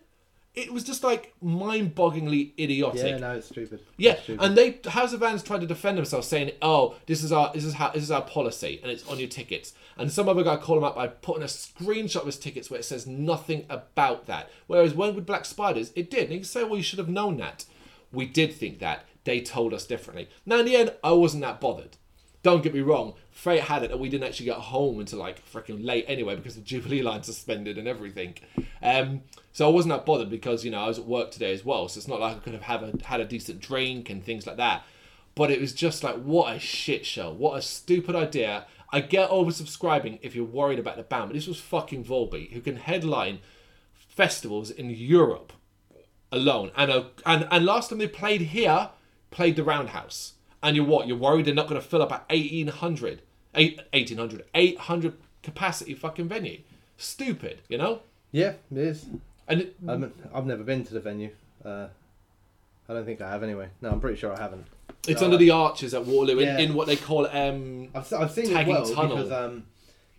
It 0.55 0.70
was 0.70 0.84
just 0.84 1.03
like 1.03 1.34
mind 1.40 1.94
bogglingly 1.94 2.53
idiotic. 2.59 3.03
Yeah, 3.03 3.16
no, 3.18 3.32
it's 3.36 3.48
stupid. 3.48 3.80
Yeah, 3.96 4.12
It's 4.12 4.24
stupid. 4.24 4.44
and 4.44 4.57
they 4.57 4.80
House 4.90 5.14
of 5.14 5.20
Vans 5.20 5.42
tried 5.42 5.62
to 5.62 5.66
defend 5.66 5.96
themselves, 5.96 6.28
saying, 6.28 6.53
"Oh, 6.61 6.96
this 7.07 7.22
is 7.24 7.32
our 7.32 7.50
this 7.55 7.64
is 7.64 7.74
how 7.74 7.88
this 7.90 8.03
is 8.03 8.11
our 8.11 8.20
policy, 8.22 8.78
and 8.82 8.92
it's 8.92 9.07
on 9.09 9.18
your 9.18 9.28
tickets." 9.28 9.72
And 9.96 10.12
some 10.12 10.28
other 10.28 10.42
guy 10.42 10.57
called 10.57 10.78
him 10.78 10.84
up 10.84 10.94
by 10.94 11.07
putting 11.09 11.42
a 11.42 11.46
screenshot 11.46 12.16
of 12.20 12.26
his 12.26 12.38
tickets 12.38 12.70
where 12.70 12.80
it 12.80 12.84
says 12.84 13.07
nothing 13.07 13.64
about 13.70 14.26
that. 14.26 14.50
Whereas 14.66 14.94
when 14.94 15.14
with 15.14 15.26
Black 15.26 15.44
Spiders, 15.46 15.90
it 15.94 16.11
did. 16.11 16.24
And 16.24 16.32
you 16.32 16.38
can 16.40 16.44
say, 16.44 16.64
"Well, 16.64 16.76
you 16.76 16.82
should 16.82 16.98
have 16.98 17.09
known 17.09 17.38
that." 17.38 17.64
We 18.12 18.26
did 18.26 18.53
think 18.55 18.78
that. 18.80 19.07
They 19.24 19.40
told 19.40 19.72
us 19.72 19.86
differently. 19.86 20.28
Now, 20.44 20.59
in 20.59 20.66
the 20.66 20.76
end, 20.76 20.92
I 21.03 21.12
wasn't 21.12 21.44
that 21.44 21.61
bothered. 21.61 21.96
Don't 22.43 22.62
get 22.62 22.74
me 22.74 22.80
wrong. 22.80 23.14
Fate 23.30 23.62
had 23.62 23.84
it 23.84 23.90
that 23.90 23.99
we 23.99 24.09
didn't 24.09 24.26
actually 24.26 24.47
get 24.47 24.57
home 24.57 24.99
until 24.99 25.18
like 25.18 25.45
freaking 25.49 25.84
late 25.84 26.05
anyway 26.09 26.34
because 26.34 26.57
the 26.57 26.61
Jubilee 26.72 27.03
line 27.03 27.22
suspended 27.22 27.78
and 27.78 27.86
everything. 27.86 28.34
Um, 28.82 29.22
so 29.53 29.66
I 29.68 29.70
wasn't 29.70 29.95
that 29.95 30.07
bothered 30.07 30.30
because 30.30 30.64
you 30.64 30.70
know 30.70 30.80
I 30.80 30.88
was 30.88 30.99
at 30.99 31.07
work 31.07 31.30
today 31.30 31.53
as 31.53 31.64
well. 31.64 31.88
So 31.88 31.99
it's 31.99 32.09
not 32.09 32.20
like 32.20 32.36
I 32.36 32.40
could 32.40 32.53
have 32.53 32.62
have 32.62 32.82
a, 32.82 32.93
had 33.05 33.20
a 33.20 33.24
decent 33.24 33.61
drink 33.61 34.11
and 34.11 34.24
things 34.24 34.47
like 34.47 34.57
that. 34.57 34.84
But 35.34 35.51
it 35.51 35.61
was 35.61 35.72
just 35.72 36.03
like 36.03 36.16
what 36.16 36.55
a 36.55 36.59
shit 36.59 37.07
show. 37.07 37.32
What 37.32 37.59
a 37.59 37.62
stupid 37.62 38.16
idea. 38.16 38.66
I 38.90 39.01
get 39.01 39.30
oversubscribing 39.30 40.18
if 40.20 40.34
you're 40.34 40.45
worried 40.45 40.78
about 40.78 40.97
the 40.97 41.03
band, 41.03 41.28
but 41.28 41.34
this 41.34 41.47
was 41.47 41.59
fucking 41.59 42.05
Volbeat 42.05 42.53
who 42.53 42.61
can 42.61 42.76
headline 42.76 43.38
festivals 43.95 44.70
in 44.70 44.90
Europe 44.90 45.53
alone. 46.30 46.72
And 46.76 46.90
uh, 46.90 47.05
and 47.24 47.47
and 47.51 47.64
last 47.64 47.90
time 47.90 47.99
they 47.99 48.09
played 48.09 48.43
here, 48.43 48.90
played 49.30 49.57
the 49.57 49.64
Roundhouse. 49.64 50.34
And 50.62 50.76
you're 50.76 50.84
what? 50.84 51.08
You're 51.08 51.16
worried 51.16 51.46
they're 51.46 51.54
not 51.54 51.68
going 51.68 51.80
to 51.80 51.86
fill 51.86 52.02
up 52.02 52.12
at 52.12 52.28
1800, 52.30 53.22
eight- 53.56 53.80
1800, 53.92 54.44
800 54.54 55.14
capacity 55.42 55.94
fucking 55.94 56.28
venue. 56.28 56.60
Stupid, 56.96 57.62
you 57.68 57.78
know. 57.78 58.00
yeah, 58.30 58.54
it 58.70 58.78
is. 58.78 59.06
And 59.48 59.62
it, 59.62 59.76
I'm, 59.88 60.12
I've 60.32 60.46
never 60.46 60.62
been 60.62 60.84
to 60.84 60.94
the 60.94 61.00
venue. 61.00 61.30
Uh, 61.64 61.88
I 62.88 62.92
don't 62.94 63.04
think 63.04 63.20
I 63.20 63.28
have 63.30 63.42
anyway. 63.42 63.68
No, 63.80 63.90
I'm 63.90 64.00
pretty 64.00 64.16
sure 64.18 64.32
I 64.32 64.38
haven't. 64.40 64.66
it's 65.08 65.18
So, 65.20 65.24
under 65.26 65.36
uh, 65.36 65.40
the 65.40 65.50
arches 65.50 65.94
at 65.94 66.04
Waterloo 66.06 66.38
in, 66.38 66.46
Yeah. 66.46 66.58
in 66.58 66.74
what 66.74 66.86
they 66.86 66.96
call 66.96 67.26
um. 67.26 67.88
I've, 67.94 68.12
I've 68.12 68.30
seen 68.30 68.56
it 68.56 68.66
well 68.66 68.86
tunnel. 68.86 69.16
because 69.16 69.32
um, 69.32 69.64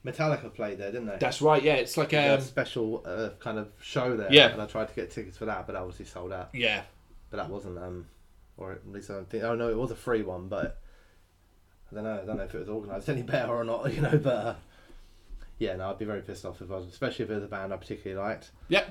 Metallica 0.05 0.53
played 0.53 0.77
there, 0.77 0.91
didn't 0.91 1.07
they? 1.07 1.17
That's 1.19 1.41
right. 1.41 1.63
Yeah, 1.63 1.75
it's 1.75 1.95
like 1.95 2.09
They 2.09 2.27
um. 2.29 2.39
a 2.39 2.41
special 2.41 3.01
uh, 3.05 3.29
kind 3.39 3.57
of 3.57 3.69
show 3.81 4.17
there. 4.17 4.27
Yeah. 4.31 4.47
And 4.49 4.61
I 4.61 4.65
tried 4.65 4.89
to 4.89 4.93
get 4.93 5.09
tickets 5.09 5.37
for 5.37 5.45
that, 5.45 5.65
but 5.67 5.75
obviously 5.77 6.05
sold 6.05 6.33
out. 6.33 6.49
Yeah, 6.53 6.81
But 7.31 7.37
that 7.37 7.49
wasn't 7.49 7.77
um, 7.77 8.05
or 8.57 8.71
at 8.73 8.87
least 8.87 9.09
I 9.09 9.13
don't 9.15 9.29
think. 9.29 9.43
Oh 9.43 9.55
no, 9.55 9.69
it 9.69 9.77
was 9.77 9.91
a 9.91 9.95
free 9.95 10.21
one, 10.21 10.47
but 10.47 10.79
I 11.91 11.95
don't 11.95 12.03
know. 12.03 12.19
I 12.21 12.25
don't 12.25 12.37
know 12.37 12.43
if 12.43 12.55
it 12.55 12.59
was 12.59 12.69
organised 12.69 13.09
any 13.09 13.21
better 13.23 13.51
or 13.53 13.63
not. 13.63 13.91
You 13.93 14.01
know, 14.01 14.17
but 14.17 14.33
uh, 14.35 14.55
yeah, 15.59 15.75
no, 15.75 15.89
I'd 15.89 15.99
be 15.99 16.05
very 16.05 16.21
pissed 16.21 16.45
off 16.45 16.61
if 16.61 16.71
I 16.71 16.75
was, 16.75 16.87
especially 16.87 17.25
if 17.25 17.31
it 17.31 17.35
was 17.35 17.43
a 17.43 17.47
band 17.47 17.73
I 17.73 17.77
particularly 17.77 18.21
liked. 18.21 18.51
yeah. 18.67 18.85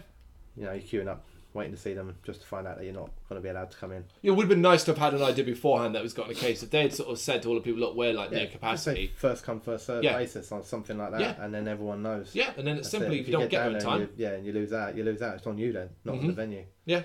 You 0.54 0.64
know, 0.64 0.72
you're 0.72 0.82
queuing 0.82 1.08
up, 1.08 1.24
waiting 1.54 1.72
to 1.72 1.78
see 1.80 1.94
them, 1.94 2.14
just 2.24 2.42
to 2.42 2.46
find 2.46 2.66
out 2.66 2.76
that 2.76 2.84
you're 2.84 2.92
not 2.92 3.08
going 3.26 3.40
to 3.40 3.42
be 3.42 3.48
allowed 3.48 3.70
to 3.70 3.76
come 3.78 3.90
in. 3.90 4.04
It 4.22 4.32
would 4.32 4.42
have 4.42 4.48
been 4.50 4.60
nice 4.60 4.84
to 4.84 4.90
have 4.90 4.98
had 4.98 5.14
an 5.14 5.22
idea 5.22 5.44
beforehand 5.46 5.94
that 5.94 6.02
was 6.02 6.12
got 6.12 6.28
in 6.28 6.34
the 6.34 6.38
case. 6.38 6.62
If 6.62 6.68
they 6.70 6.82
had 6.82 6.92
sort 6.92 7.08
of 7.08 7.18
said 7.18 7.40
to 7.42 7.48
all 7.48 7.54
the 7.54 7.62
people, 7.62 7.80
"Look, 7.80 7.96
we're 7.96 8.12
like 8.12 8.30
near 8.32 8.40
just 8.40 8.52
say 8.52 8.58
capacity." 8.58 9.12
first 9.16 9.44
come 9.44 9.60
first 9.60 9.86
served 9.86 10.04
Yeah. 10.04 10.18
basis 10.18 10.52
on 10.52 10.62
something 10.62 10.98
like 10.98 11.12
that, 11.12 11.20
Yeah. 11.22 11.34
and 11.42 11.54
then 11.54 11.68
everyone 11.68 12.02
knows. 12.02 12.34
Yeah, 12.34 12.52
and 12.58 12.66
then 12.66 12.76
it's 12.76 12.90
simply 12.90 13.16
it. 13.16 13.20
if 13.22 13.28
you 13.28 13.32
don't 13.32 13.48
get 13.48 13.60
there 13.60 13.66
in 13.68 13.72
there 13.72 13.80
time. 13.80 14.00
and 14.02 14.10
you, 14.10 14.14
yeah, 14.26 14.32
and 14.32 14.44
you 14.44 14.52
lose 14.52 14.74
out, 14.74 14.94
you 14.94 15.04
lose 15.04 15.22
out. 15.22 15.36
It's 15.36 15.46
on 15.46 15.56
you 15.56 15.72
then, 15.72 15.88
not 16.04 16.16
on 16.18 16.26
the 16.26 16.32
Mhm. 16.34 16.36
venue. 16.36 16.64
Yeah. 16.84 17.02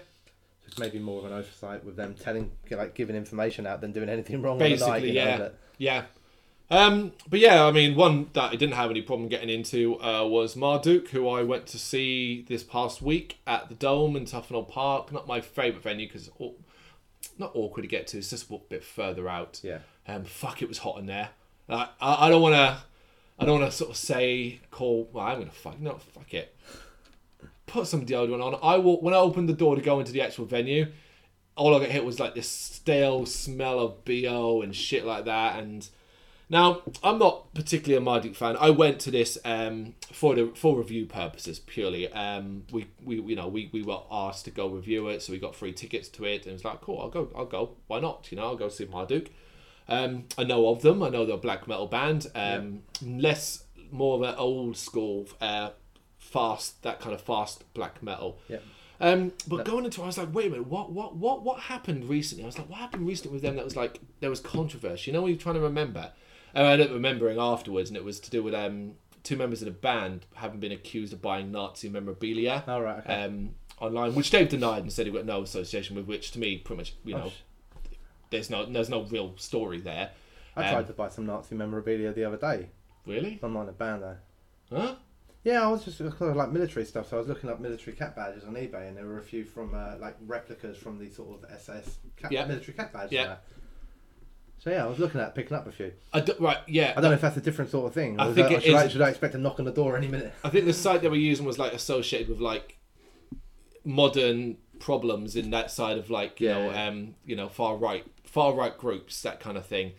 It's 0.67 0.77
maybe 0.77 0.99
more 0.99 1.19
of 1.19 1.25
an 1.25 1.33
oversight 1.33 1.83
with 1.83 1.95
them 1.95 2.13
telling, 2.13 2.51
like, 2.69 2.93
giving 2.93 3.15
information 3.15 3.65
out 3.65 3.81
than 3.81 3.93
doing 3.93 4.09
anything 4.09 4.41
wrong 4.41 4.57
Basically, 4.57 4.91
night. 4.91 5.03
Yeah. 5.13 5.25
Know, 5.25 5.37
but, 5.37 5.59
Yeah. 5.77 6.03
Um, 6.69 7.13
but 7.29 7.39
yeah, 7.39 7.63
I 7.63 7.71
mean, 7.71 7.95
one 7.95 8.29
that 8.33 8.51
I 8.51 8.55
didn't 8.57 8.75
have 8.75 8.91
any 8.91 9.01
problem 9.01 9.29
getting 9.29 9.49
into 9.49 10.01
uh, 10.01 10.25
was 10.25 10.55
Marduk, 10.55 11.09
who 11.09 11.29
I 11.29 11.43
went 11.43 11.65
to 11.67 11.79
see 11.79 12.45
this 12.49 12.61
past 12.61 13.01
week 13.01 13.37
at 13.47 13.69
the 13.69 13.75
Dome 13.75 14.17
in 14.17 14.25
Tufnell 14.25 14.67
Park. 14.67 15.13
Not 15.13 15.27
my 15.27 15.39
favourite 15.39 15.83
venue 15.83 16.07
because 16.07 16.29
not 17.37 17.51
awkward 17.53 17.83
to 17.83 17.87
get 17.87 18.07
to. 18.07 18.17
It's 18.17 18.29
just 18.29 18.49
a 18.51 18.57
bit 18.69 18.83
further 18.83 19.29
out. 19.29 19.61
yeah. 19.63 19.79
Um, 20.07 20.23
fuck, 20.23 20.61
it 20.61 20.67
was 20.67 20.79
hot 20.79 20.99
in 20.99 21.05
there. 21.05 21.29
Like, 21.67 21.89
I, 22.01 22.27
I 22.27 22.29
don't 22.29 22.41
want 22.41 22.55
to. 22.55 22.77
I 23.39 23.45
don't 23.45 23.59
want 23.59 23.71
to 23.71 23.77
sort 23.77 23.91
of 23.91 23.97
say 23.97 24.59
call. 24.71 25.09
Well, 25.13 25.25
I'm 25.25 25.39
gonna 25.39 25.51
fuck. 25.51 25.79
No, 25.79 25.97
fuck 25.97 26.33
it. 26.33 26.55
Put 27.67 27.87
some 27.87 28.05
deodorant 28.05 28.43
on. 28.43 28.59
I 28.63 28.77
will. 28.77 29.01
When 29.01 29.13
I 29.13 29.17
opened 29.17 29.49
the 29.49 29.53
door 29.53 29.75
to 29.75 29.81
go 29.81 29.99
into 29.99 30.11
the 30.11 30.21
actual 30.21 30.45
venue, 30.45 30.87
all 31.55 31.75
I 31.75 31.79
got 31.79 31.89
hit 31.89 32.05
was 32.05 32.19
like 32.19 32.33
this 32.33 32.49
stale 32.49 33.25
smell 33.25 33.79
of 33.79 34.05
bo 34.05 34.61
and 34.61 34.75
shit 34.75 35.05
like 35.05 35.25
that. 35.25 35.59
And 35.59 35.87
now 36.49 36.81
I'm 37.03 37.19
not 37.19 37.53
particularly 37.53 37.97
a 37.97 38.01
Marduk 38.01 38.35
fan. 38.35 38.55
I 38.59 38.69
went 38.69 38.99
to 39.01 39.11
this 39.11 39.37
um, 39.43 39.95
for 40.13 40.33
the 40.33 40.51
for 40.55 40.77
review 40.77 41.05
purposes 41.05 41.59
purely. 41.59 42.11
Um, 42.11 42.63
we 42.71 42.87
we 43.03 43.19
you 43.19 43.35
know 43.35 43.47
we, 43.47 43.69
we 43.73 43.83
were 43.83 43.99
asked 44.09 44.45
to 44.45 44.51
go 44.51 44.69
review 44.69 45.09
it, 45.09 45.21
so 45.21 45.33
we 45.33 45.39
got 45.39 45.55
free 45.55 45.73
tickets 45.73 46.07
to 46.09 46.25
it, 46.25 46.43
and 46.43 46.47
it 46.47 46.53
was 46.53 46.65
like 46.65 46.81
cool. 46.81 47.01
I'll 47.01 47.09
go. 47.09 47.29
I'll 47.35 47.45
go. 47.45 47.75
Why 47.87 47.99
not? 47.99 48.31
You 48.31 48.37
know, 48.37 48.45
I'll 48.45 48.55
go 48.55 48.69
see 48.69 48.85
Marduk. 48.85 49.27
Um, 49.89 50.25
I 50.37 50.43
know 50.43 50.69
of 50.69 50.81
them. 50.81 51.03
I 51.03 51.09
know 51.09 51.25
they're 51.25 51.35
a 51.35 51.39
black 51.39 51.67
metal 51.67 51.87
band. 51.87 52.27
Um, 52.35 52.83
Less 53.01 53.63
more 53.91 54.15
of 54.15 54.21
an 54.21 54.35
old 54.35 54.77
school, 54.77 55.27
uh, 55.39 55.69
fast 56.27 56.83
that 56.83 56.99
kind 56.99 57.13
of 57.13 57.21
fast 57.21 57.71
black 57.73 58.03
metal. 58.03 58.39
Yeah. 58.47 58.57
Um, 58.99 59.31
but 59.47 59.63
going 59.63 59.85
into, 59.85 60.01
it, 60.01 60.03
I 60.03 60.07
was 60.07 60.17
like, 60.17 60.33
wait 60.33 60.47
a 60.47 60.49
minute, 60.49 60.67
what, 60.67 60.91
what, 60.91 61.15
what, 61.15 61.43
what 61.43 61.59
happened 61.59 62.09
recently? 62.09 62.43
I 62.43 62.47
was 62.47 62.57
like, 62.57 62.67
what 62.67 62.79
happened 62.79 63.07
recently 63.07 63.33
with 63.35 63.43
them? 63.43 63.55
That 63.55 63.65
was 63.65 63.75
like 63.75 63.99
there 64.19 64.29
was 64.29 64.39
controversy. 64.39 65.11
You 65.11 65.13
know, 65.13 65.21
when 65.21 65.31
you're 65.31 65.39
trying 65.39 65.55
to 65.55 65.61
remember, 65.61 66.11
and 66.53 66.65
I 66.65 66.71
ended 66.73 66.87
up 66.87 66.93
remembering 66.93 67.39
afterwards, 67.39 67.89
and 67.89 67.97
it 67.97 68.03
was 68.03 68.19
to 68.21 68.31
do 68.31 68.41
with 68.43 68.53
um 68.53 68.93
two 69.23 69.35
members 69.35 69.61
of 69.61 69.65
the 69.65 69.71
band 69.71 70.25
having 70.35 70.59
been 70.59 70.71
accused 70.71 71.13
of 71.13 71.21
buying 71.21 71.51
Nazi 71.51 71.89
memorabilia. 71.89 72.63
All 72.67 72.81
right. 72.81 72.99
Okay. 72.99 73.23
Um, 73.23 73.51
online, 73.79 74.15
which 74.15 74.31
they've 74.31 74.49
denied 74.49 74.81
and 74.83 74.91
said 74.91 75.05
he 75.05 75.11
got 75.11 75.25
no 75.25 75.43
association 75.43 75.95
with, 75.95 76.05
which 76.05 76.31
to 76.31 76.39
me, 76.39 76.57
pretty 76.57 76.77
much, 76.77 76.93
you 77.03 77.13
know, 77.13 77.25
Oh, 77.25 77.29
sh- 77.29 77.95
there's 78.31 78.49
no, 78.49 78.65
there's 78.65 78.89
no 78.89 79.03
real 79.03 79.37
story 79.37 79.79
there. 79.79 80.11
I 80.55 80.65
um, 80.65 80.73
tried 80.73 80.87
to 80.87 80.93
buy 80.93 81.09
some 81.09 81.25
Nazi 81.25 81.55
memorabilia 81.55 82.13
the 82.13 82.23
other 82.23 82.37
day. 82.37 82.69
Really? 83.05 83.39
I'm 83.43 83.55
on 83.55 83.69
a 83.69 83.73
band 83.73 84.03
though. 84.03 84.17
Huh? 84.75 84.95
Yeah, 85.47 85.63
I 85.65 85.71
was 85.71 85.85
just 85.85 85.97
kind 85.99 86.11
of 86.29 86.35
like 86.35 86.51
military 86.51 86.85
stuff. 86.85 87.07
So 87.09 87.15
I 87.15 87.19
was 87.19 87.29
looking 87.29 87.49
up 87.49 87.61
military 87.61 87.95
cat 87.95 88.17
badges 88.17 88.43
on 88.43 88.55
eBay, 88.55 88.89
and 88.89 88.97
there 88.97 89.05
were 89.05 89.19
a 89.19 89.23
few 89.23 89.45
from 89.45 89.73
uh, 89.73 89.93
like 89.97 90.17
replicas 90.25 90.75
from 90.77 90.99
the 90.99 91.09
sort 91.09 91.41
of 91.41 91.49
SS 91.51 91.99
cat, 92.17 92.33
Yeah. 92.33 92.45
military 92.45 92.73
cat 92.73 92.91
badges. 92.91 93.13
Yeah. 93.13 93.27
that. 93.27 93.43
So 94.57 94.71
yeah, 94.71 94.83
I 94.83 94.87
was 94.87 94.99
looking 94.99 95.21
at 95.21 95.33
picking 95.35 95.55
up 95.55 95.65
a 95.65 95.71
few. 95.71 95.93
I 96.11 96.19
d- 96.19 96.33
right, 96.39 96.57
yeah. 96.67 96.91
I 96.97 96.99
don't 96.99 97.11
know 97.11 97.15
if 97.15 97.21
that's 97.21 97.37
a 97.37 97.41
different 97.41 97.71
sort 97.71 97.87
of 97.87 97.93
thing. 97.93 98.19
I 98.19 98.25
think 98.33 98.49
that- 98.49 98.51
it 98.57 98.63
should, 98.63 98.75
I, 98.75 98.87
should 98.89 99.01
I 99.01 99.07
expect 99.09 99.35
a 99.35 99.37
knock 99.37 99.59
on 99.59 99.65
the 99.65 99.71
door 99.71 99.95
any 99.95 100.09
minute? 100.09 100.33
I 100.43 100.49
think 100.49 100.65
the 100.65 100.73
site 100.73 101.01
they 101.01 101.07
were 101.07 101.15
using 101.15 101.45
was 101.45 101.57
like 101.57 101.71
associated 101.71 102.27
with 102.27 102.41
like 102.41 102.77
modern 103.85 104.57
problems 104.79 105.35
in 105.37 105.49
that 105.51 105.71
side 105.71 105.97
of 105.97 106.09
like 106.09 106.39
you 106.41 106.49
Yeah, 106.49 106.53
know 106.59 106.71
yeah. 106.71 106.87
um 106.87 107.15
you 107.25 107.35
know 107.35 107.47
far 107.49 107.77
right 107.77 108.05
far 108.25 108.53
right 108.53 108.77
groups 108.77 109.21
that 109.21 109.39
kind 109.39 109.57
of 109.57 109.65
thing. 109.65 109.93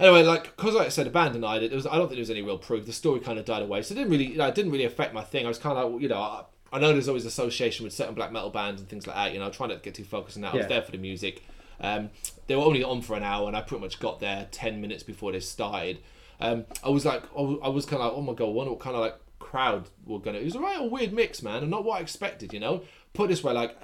Anyway, 0.00 0.22
like 0.22 0.56
because 0.56 0.74
like 0.74 0.86
I 0.86 0.88
said, 0.88 1.06
abandoned 1.06 1.42
band 1.42 1.60
denied 1.60 1.62
it. 1.62 1.76
Was 1.76 1.86
I 1.86 1.96
don't 1.96 2.08
think 2.08 2.12
there 2.12 2.20
was 2.20 2.30
any 2.30 2.40
real 2.40 2.58
proof. 2.58 2.86
The 2.86 2.92
story 2.92 3.20
kind 3.20 3.38
of 3.38 3.44
died 3.44 3.62
away, 3.62 3.82
so 3.82 3.92
it 3.92 3.98
didn't 3.98 4.10
really 4.10 4.32
you 4.32 4.38
know, 4.38 4.48
it 4.48 4.54
didn't 4.54 4.72
really 4.72 4.84
affect 4.84 5.12
my 5.12 5.22
thing. 5.22 5.44
I 5.44 5.48
was 5.48 5.58
kind 5.58 5.76
of 5.78 5.92
like 5.92 6.02
you 6.02 6.08
know. 6.08 6.18
I, 6.18 6.44
I 6.72 6.78
know 6.78 6.92
there's 6.92 7.08
always 7.08 7.26
association 7.26 7.82
with 7.82 7.92
certain 7.92 8.14
black 8.14 8.30
metal 8.30 8.48
bands 8.48 8.80
and 8.80 8.88
things 8.88 9.04
like 9.04 9.16
that. 9.16 9.32
You 9.32 9.40
know, 9.40 9.48
I 9.48 9.50
try 9.50 9.66
not 9.66 9.74
to 9.74 9.80
get 9.80 9.96
too 9.96 10.04
focused 10.04 10.36
on 10.36 10.42
that. 10.42 10.54
I 10.54 10.58
was 10.58 10.66
there 10.68 10.82
for 10.82 10.92
the 10.92 10.98
music. 10.98 11.42
Um, 11.80 12.10
they 12.46 12.54
were 12.54 12.62
only 12.62 12.84
on 12.84 13.02
for 13.02 13.16
an 13.16 13.24
hour, 13.24 13.48
and 13.48 13.56
I 13.56 13.60
pretty 13.60 13.82
much 13.82 13.98
got 13.98 14.20
there 14.20 14.46
ten 14.52 14.80
minutes 14.80 15.02
before 15.02 15.32
they 15.32 15.40
started. 15.40 15.98
Um, 16.40 16.64
I 16.84 16.88
was 16.88 17.04
like, 17.04 17.24
I 17.36 17.68
was, 17.68 17.84
kind 17.84 18.00
of 18.00 18.08
like, 18.08 18.12
oh 18.16 18.22
my 18.22 18.34
god, 18.34 18.46
I 18.46 18.50
wonder 18.50 18.70
what 18.70 18.80
kind 18.80 18.94
of 18.94 19.02
like 19.02 19.16
crowd 19.40 19.88
we're 20.06 20.20
gonna. 20.20 20.38
It 20.38 20.44
was 20.44 20.54
a 20.54 20.60
right 20.60 20.90
weird 20.90 21.12
mix, 21.12 21.42
man, 21.42 21.62
and 21.62 21.70
not 21.70 21.84
what 21.84 21.98
I 21.98 22.02
expected. 22.02 22.52
You 22.52 22.60
know, 22.60 22.82
put 23.12 23.24
it 23.24 23.28
this 23.28 23.44
way, 23.44 23.52
like. 23.52 23.76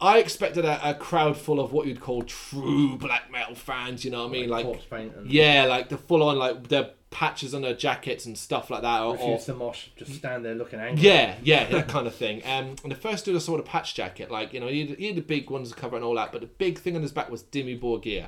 I 0.00 0.18
expected 0.18 0.64
a, 0.64 0.90
a 0.90 0.94
crowd 0.94 1.36
full 1.36 1.58
of 1.58 1.72
what 1.72 1.86
you'd 1.86 2.00
call 2.00 2.22
true 2.22 2.96
black 2.96 3.30
metal 3.32 3.54
fans. 3.54 4.04
You 4.04 4.12
know 4.12 4.22
what 4.22 4.28
I 4.28 4.32
mean? 4.32 4.48
Like, 4.48 4.66
and 4.92 5.30
yeah, 5.30 5.64
like 5.64 5.88
the 5.88 5.98
full 5.98 6.22
on 6.22 6.38
like 6.38 6.68
their 6.68 6.90
patches 7.10 7.54
on 7.54 7.62
their 7.62 7.74
jackets 7.74 8.26
and 8.26 8.36
stuff 8.36 8.70
like 8.70 8.82
that. 8.82 9.02
Or, 9.02 9.14
refuse 9.14 9.44
to 9.46 9.54
mosh, 9.54 9.88
just 9.96 10.14
stand 10.14 10.44
there 10.44 10.54
looking 10.54 10.78
angry. 10.78 11.04
yeah, 11.04 11.36
yeah, 11.42 11.64
that 11.66 11.88
kind 11.88 12.06
of 12.06 12.14
thing. 12.14 12.42
Um, 12.44 12.76
and 12.82 12.92
the 12.92 12.96
first 12.96 13.24
dude 13.24 13.36
I 13.36 13.40
saw 13.40 13.56
the 13.56 13.62
patch 13.62 13.94
jacket, 13.94 14.30
like 14.30 14.52
you 14.52 14.60
know, 14.60 14.68
he 14.68 14.86
had, 14.86 14.98
he 14.98 15.06
had 15.08 15.16
the 15.16 15.22
big 15.22 15.50
ones 15.50 15.70
to 15.70 15.74
cover 15.74 15.96
and 15.96 16.04
all 16.04 16.14
that, 16.14 16.32
but 16.32 16.42
the 16.42 16.46
big 16.46 16.78
thing 16.78 16.94
on 16.94 17.02
his 17.02 17.12
back 17.12 17.30
was 17.30 17.42
Dimmu 17.42 17.80
Borgir, 17.80 18.26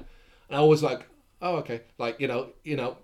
and 0.49 0.59
I 0.59 0.63
was 0.63 0.83
like, 0.83 1.07
oh 1.41 1.57
okay, 1.57 1.83
like 1.99 2.21
you 2.21 2.27
know, 2.27 2.49
you 2.65 2.77
know, 2.77 2.97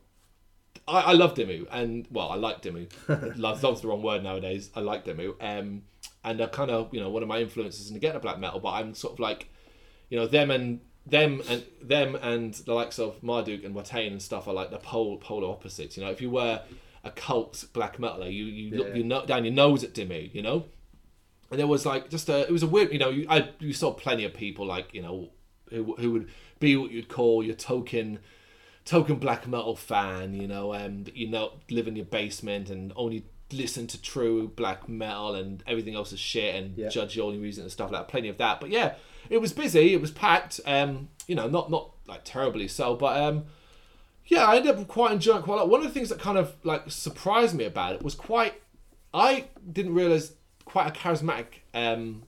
I, 0.88 1.00
I 1.00 1.12
love 1.12 1.34
Dimmu, 1.34 1.66
and 1.70 2.06
well, 2.10 2.30
I 2.30 2.36
like 2.36 2.62
Dimmu. 2.62 2.90
love 3.38 3.62
love's 3.62 3.82
the 3.82 3.88
wrong 3.88 4.02
word 4.02 4.22
nowadays. 4.22 4.70
I 4.74 4.80
like 4.80 5.04
Dimmu, 5.04 5.34
um, 5.40 5.82
and 6.26 6.38
they're 6.38 6.48
kind 6.48 6.70
of 6.70 6.92
you 6.92 7.00
know 7.00 7.08
one 7.08 7.22
of 7.22 7.28
my 7.28 7.40
influences 7.40 7.90
in 7.90 7.98
getting 7.98 8.16
a 8.16 8.20
black 8.20 8.38
metal, 8.38 8.60
but 8.60 8.70
I'm 8.70 8.94
sort 8.94 9.14
of 9.14 9.20
like, 9.20 9.48
you 10.10 10.18
know, 10.18 10.26
them 10.26 10.50
and 10.50 10.80
them 11.06 11.40
and 11.48 11.64
them 11.80 12.16
and 12.16 12.52
the 12.52 12.74
likes 12.74 12.98
of 12.98 13.22
Marduk 13.22 13.64
and 13.64 13.74
Watain 13.74 14.08
and 14.08 14.20
stuff 14.20 14.48
are 14.48 14.54
like 14.54 14.70
the 14.70 14.78
pole 14.78 15.16
polar 15.18 15.48
opposites. 15.48 15.96
You 15.96 16.04
know, 16.04 16.10
if 16.10 16.20
you 16.20 16.28
were 16.28 16.60
a 17.04 17.10
cult 17.12 17.64
black 17.72 17.98
metaler, 17.98 18.30
you 18.30 18.44
you 18.44 18.76
look 18.76 18.94
you 18.94 19.04
know 19.04 19.24
down 19.24 19.44
your 19.44 19.54
nose 19.54 19.84
at 19.84 19.94
Dimmu, 19.94 20.34
you 20.34 20.42
know. 20.42 20.66
And 21.50 21.60
there 21.60 21.68
was 21.68 21.86
like 21.86 22.10
just 22.10 22.28
a 22.28 22.40
it 22.40 22.50
was 22.50 22.64
a 22.64 22.66
weird 22.66 22.92
you 22.92 22.98
know 22.98 23.10
you, 23.10 23.26
I 23.30 23.50
you 23.60 23.72
saw 23.72 23.92
plenty 23.92 24.24
of 24.24 24.34
people 24.34 24.66
like 24.66 24.92
you 24.92 25.02
know 25.02 25.30
who 25.70 25.94
who 25.94 26.10
would 26.12 26.28
be 26.58 26.76
what 26.76 26.90
you'd 26.90 27.08
call 27.08 27.42
your 27.44 27.54
token 27.54 28.18
token 28.84 29.16
black 29.16 29.46
metal 29.46 29.76
fan, 29.76 30.34
you 30.34 30.48
know, 30.48 30.74
um, 30.74 31.04
that 31.04 31.16
you 31.16 31.28
know 31.28 31.52
live 31.70 31.86
in 31.86 31.94
your 31.94 32.04
basement 32.04 32.68
and 32.68 32.92
only 32.96 33.26
listen 33.52 33.86
to 33.86 34.00
true 34.02 34.48
black 34.48 34.88
metal 34.88 35.34
and 35.34 35.62
everything 35.66 35.94
else 35.94 36.12
is 36.12 36.18
shit 36.20 36.54
and 36.54 36.76
Yeah. 36.76 36.88
judge 36.88 37.16
your 37.16 37.26
only 37.26 37.38
music 37.38 37.62
and 37.62 37.70
stuff 37.72 37.90
like 37.90 38.00
that. 38.02 38.08
Plenty 38.10 38.28
of 38.28 38.38
that, 38.38 38.60
but 38.60 38.70
yeah, 38.70 38.94
it 39.30 39.38
was 39.40 39.52
busy. 39.52 39.94
It 39.94 40.00
was 40.00 40.10
packed. 40.10 40.60
Um, 40.66 41.08
you 41.26 41.34
know, 41.34 41.48
not 41.48 41.70
not 41.70 41.90
like 42.06 42.22
terribly 42.24 42.68
so, 42.68 42.94
but 42.94 43.20
um, 43.20 43.44
yeah, 44.26 44.44
I 44.46 44.56
ended 44.56 44.76
up 44.76 44.88
quite 44.88 45.12
enjoying 45.12 45.38
it 45.38 45.44
quite 45.44 45.54
a 45.54 45.58
lot. 45.58 45.68
One 45.68 45.80
of 45.80 45.86
the 45.86 45.92
things 45.92 46.08
that 46.08 46.18
kind 46.18 46.38
of 46.38 46.54
like 46.64 46.90
surprised 46.90 47.54
me 47.54 47.64
about 47.64 47.94
it 47.94 48.02
was 48.02 48.14
quite. 48.14 48.54
I 49.14 49.46
didn't 49.72 49.94
realize 49.94 50.32
quite 50.64 50.88
a 50.88 50.90
charismatic 50.98 51.46
um, 51.72 52.24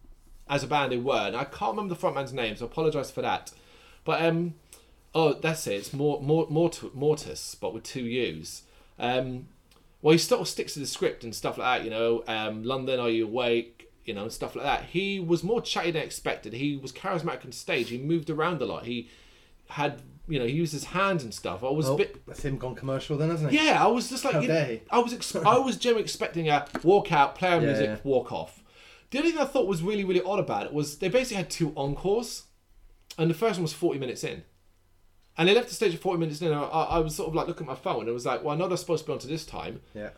as 0.48 0.62
a 0.62 0.66
band 0.66 0.92
they 0.92 0.96
were, 0.96 1.26
and 1.26 1.36
I 1.36 1.44
can't 1.44 1.72
remember 1.76 1.94
the 1.94 2.00
frontman's 2.00 2.32
name, 2.32 2.56
so 2.56 2.64
I 2.64 2.68
apologize 2.68 3.10
for 3.10 3.22
that. 3.22 3.52
But 4.04 4.22
um, 4.24 4.54
oh, 5.14 5.34
that's 5.34 5.66
it. 5.66 5.74
It's 5.74 5.92
more 5.92 6.20
more 6.22 6.46
Mort- 6.48 6.94
Mortis, 6.94 7.56
but 7.60 7.74
with 7.74 7.82
two 7.82 8.04
U's. 8.04 8.62
Um, 8.98 9.48
well, 10.02 10.12
he 10.12 10.18
still 10.18 10.44
sticks 10.44 10.74
to 10.74 10.80
the 10.80 10.86
script 10.86 11.24
and 11.24 11.34
stuff 11.34 11.58
like 11.58 11.80
that. 11.80 11.84
You 11.84 11.90
know, 11.90 12.24
um, 12.28 12.62
London, 12.64 13.00
are 13.00 13.08
you 13.10 13.24
awake? 13.26 13.90
You 14.04 14.14
know, 14.14 14.22
and 14.22 14.32
stuff 14.32 14.56
like 14.56 14.64
that. 14.64 14.84
He 14.86 15.20
was 15.20 15.42
more 15.44 15.60
chatty 15.60 15.90
than 15.90 16.02
expected. 16.02 16.54
He 16.54 16.76
was 16.76 16.92
charismatic 16.92 17.44
on 17.44 17.52
stage. 17.52 17.90
He 17.90 17.98
moved 17.98 18.30
around 18.30 18.62
a 18.62 18.64
lot. 18.64 18.86
He 18.86 19.10
had, 19.68 20.00
you 20.26 20.38
know, 20.38 20.46
he 20.46 20.52
used 20.54 20.72
his 20.72 20.84
hands 20.84 21.22
and 21.24 21.34
stuff. 21.34 21.62
I 21.62 21.68
was 21.68 21.88
a 21.88 21.92
Oh, 21.92 21.96
bit. 21.98 22.26
that's 22.26 22.42
him 22.42 22.56
gone 22.56 22.74
commercial 22.74 23.18
then, 23.18 23.28
hasn't 23.28 23.50
he? 23.52 23.58
Yeah, 23.66 23.84
I 23.84 23.86
was 23.88 24.08
just 24.08 24.24
like, 24.24 24.32
How 24.32 24.40
you 24.40 24.48
dare 24.48 24.66
know, 24.66 24.72
he? 24.72 24.80
I 24.90 24.98
was, 25.00 25.12
ex- 25.12 25.36
I 25.36 25.58
was 25.58 25.76
generally 25.84 26.04
expecting 26.04 26.48
a 26.48 26.66
walk 26.82 27.12
out, 27.12 27.34
play 27.34 27.50
our 27.50 27.60
Yeah, 27.60 27.66
music, 27.66 27.86
yeah. 27.86 27.96
walk 28.02 28.32
off. 28.32 28.62
The 29.10 29.18
only 29.18 29.32
thing 29.32 29.40
I 29.40 29.44
thought 29.44 29.66
was 29.66 29.82
really, 29.82 30.04
really 30.04 30.22
odd 30.22 30.38
about 30.38 30.64
it 30.64 30.72
was 30.72 30.96
they 30.98 31.10
basically 31.10 31.36
had 31.36 31.50
two 31.50 31.74
encores, 31.76 32.44
and 33.18 33.28
the 33.28 33.34
first 33.34 33.56
one 33.58 33.62
was 33.64 33.74
forty 33.74 33.98
minutes 33.98 34.24
in, 34.24 34.42
and 35.38 35.48
they 35.48 35.54
left 35.54 35.68
the 35.68 35.74
stage 35.74 35.94
at 35.94 36.00
forty 36.00 36.18
minutes 36.18 36.42
in. 36.42 36.48
And 36.48 36.56
I, 36.56 36.66
I 36.66 36.98
was 36.98 37.14
sort 37.14 37.28
of 37.28 37.34
like 37.34 37.46
looking 37.46 37.66
at 37.66 37.70
my 37.70 37.76
phone, 37.76 38.00
and 38.00 38.08
it 38.08 38.12
was 38.12 38.26
like, 38.26 38.42
well, 38.44 38.54
I 38.54 38.58
know 38.58 38.68
they're 38.68 38.76
supposed 38.76 39.04
to 39.04 39.06
be 39.08 39.12
on 39.14 39.18
to 39.20 39.28
this 39.28 39.46
time, 39.46 39.80
Yeah. 39.94 40.10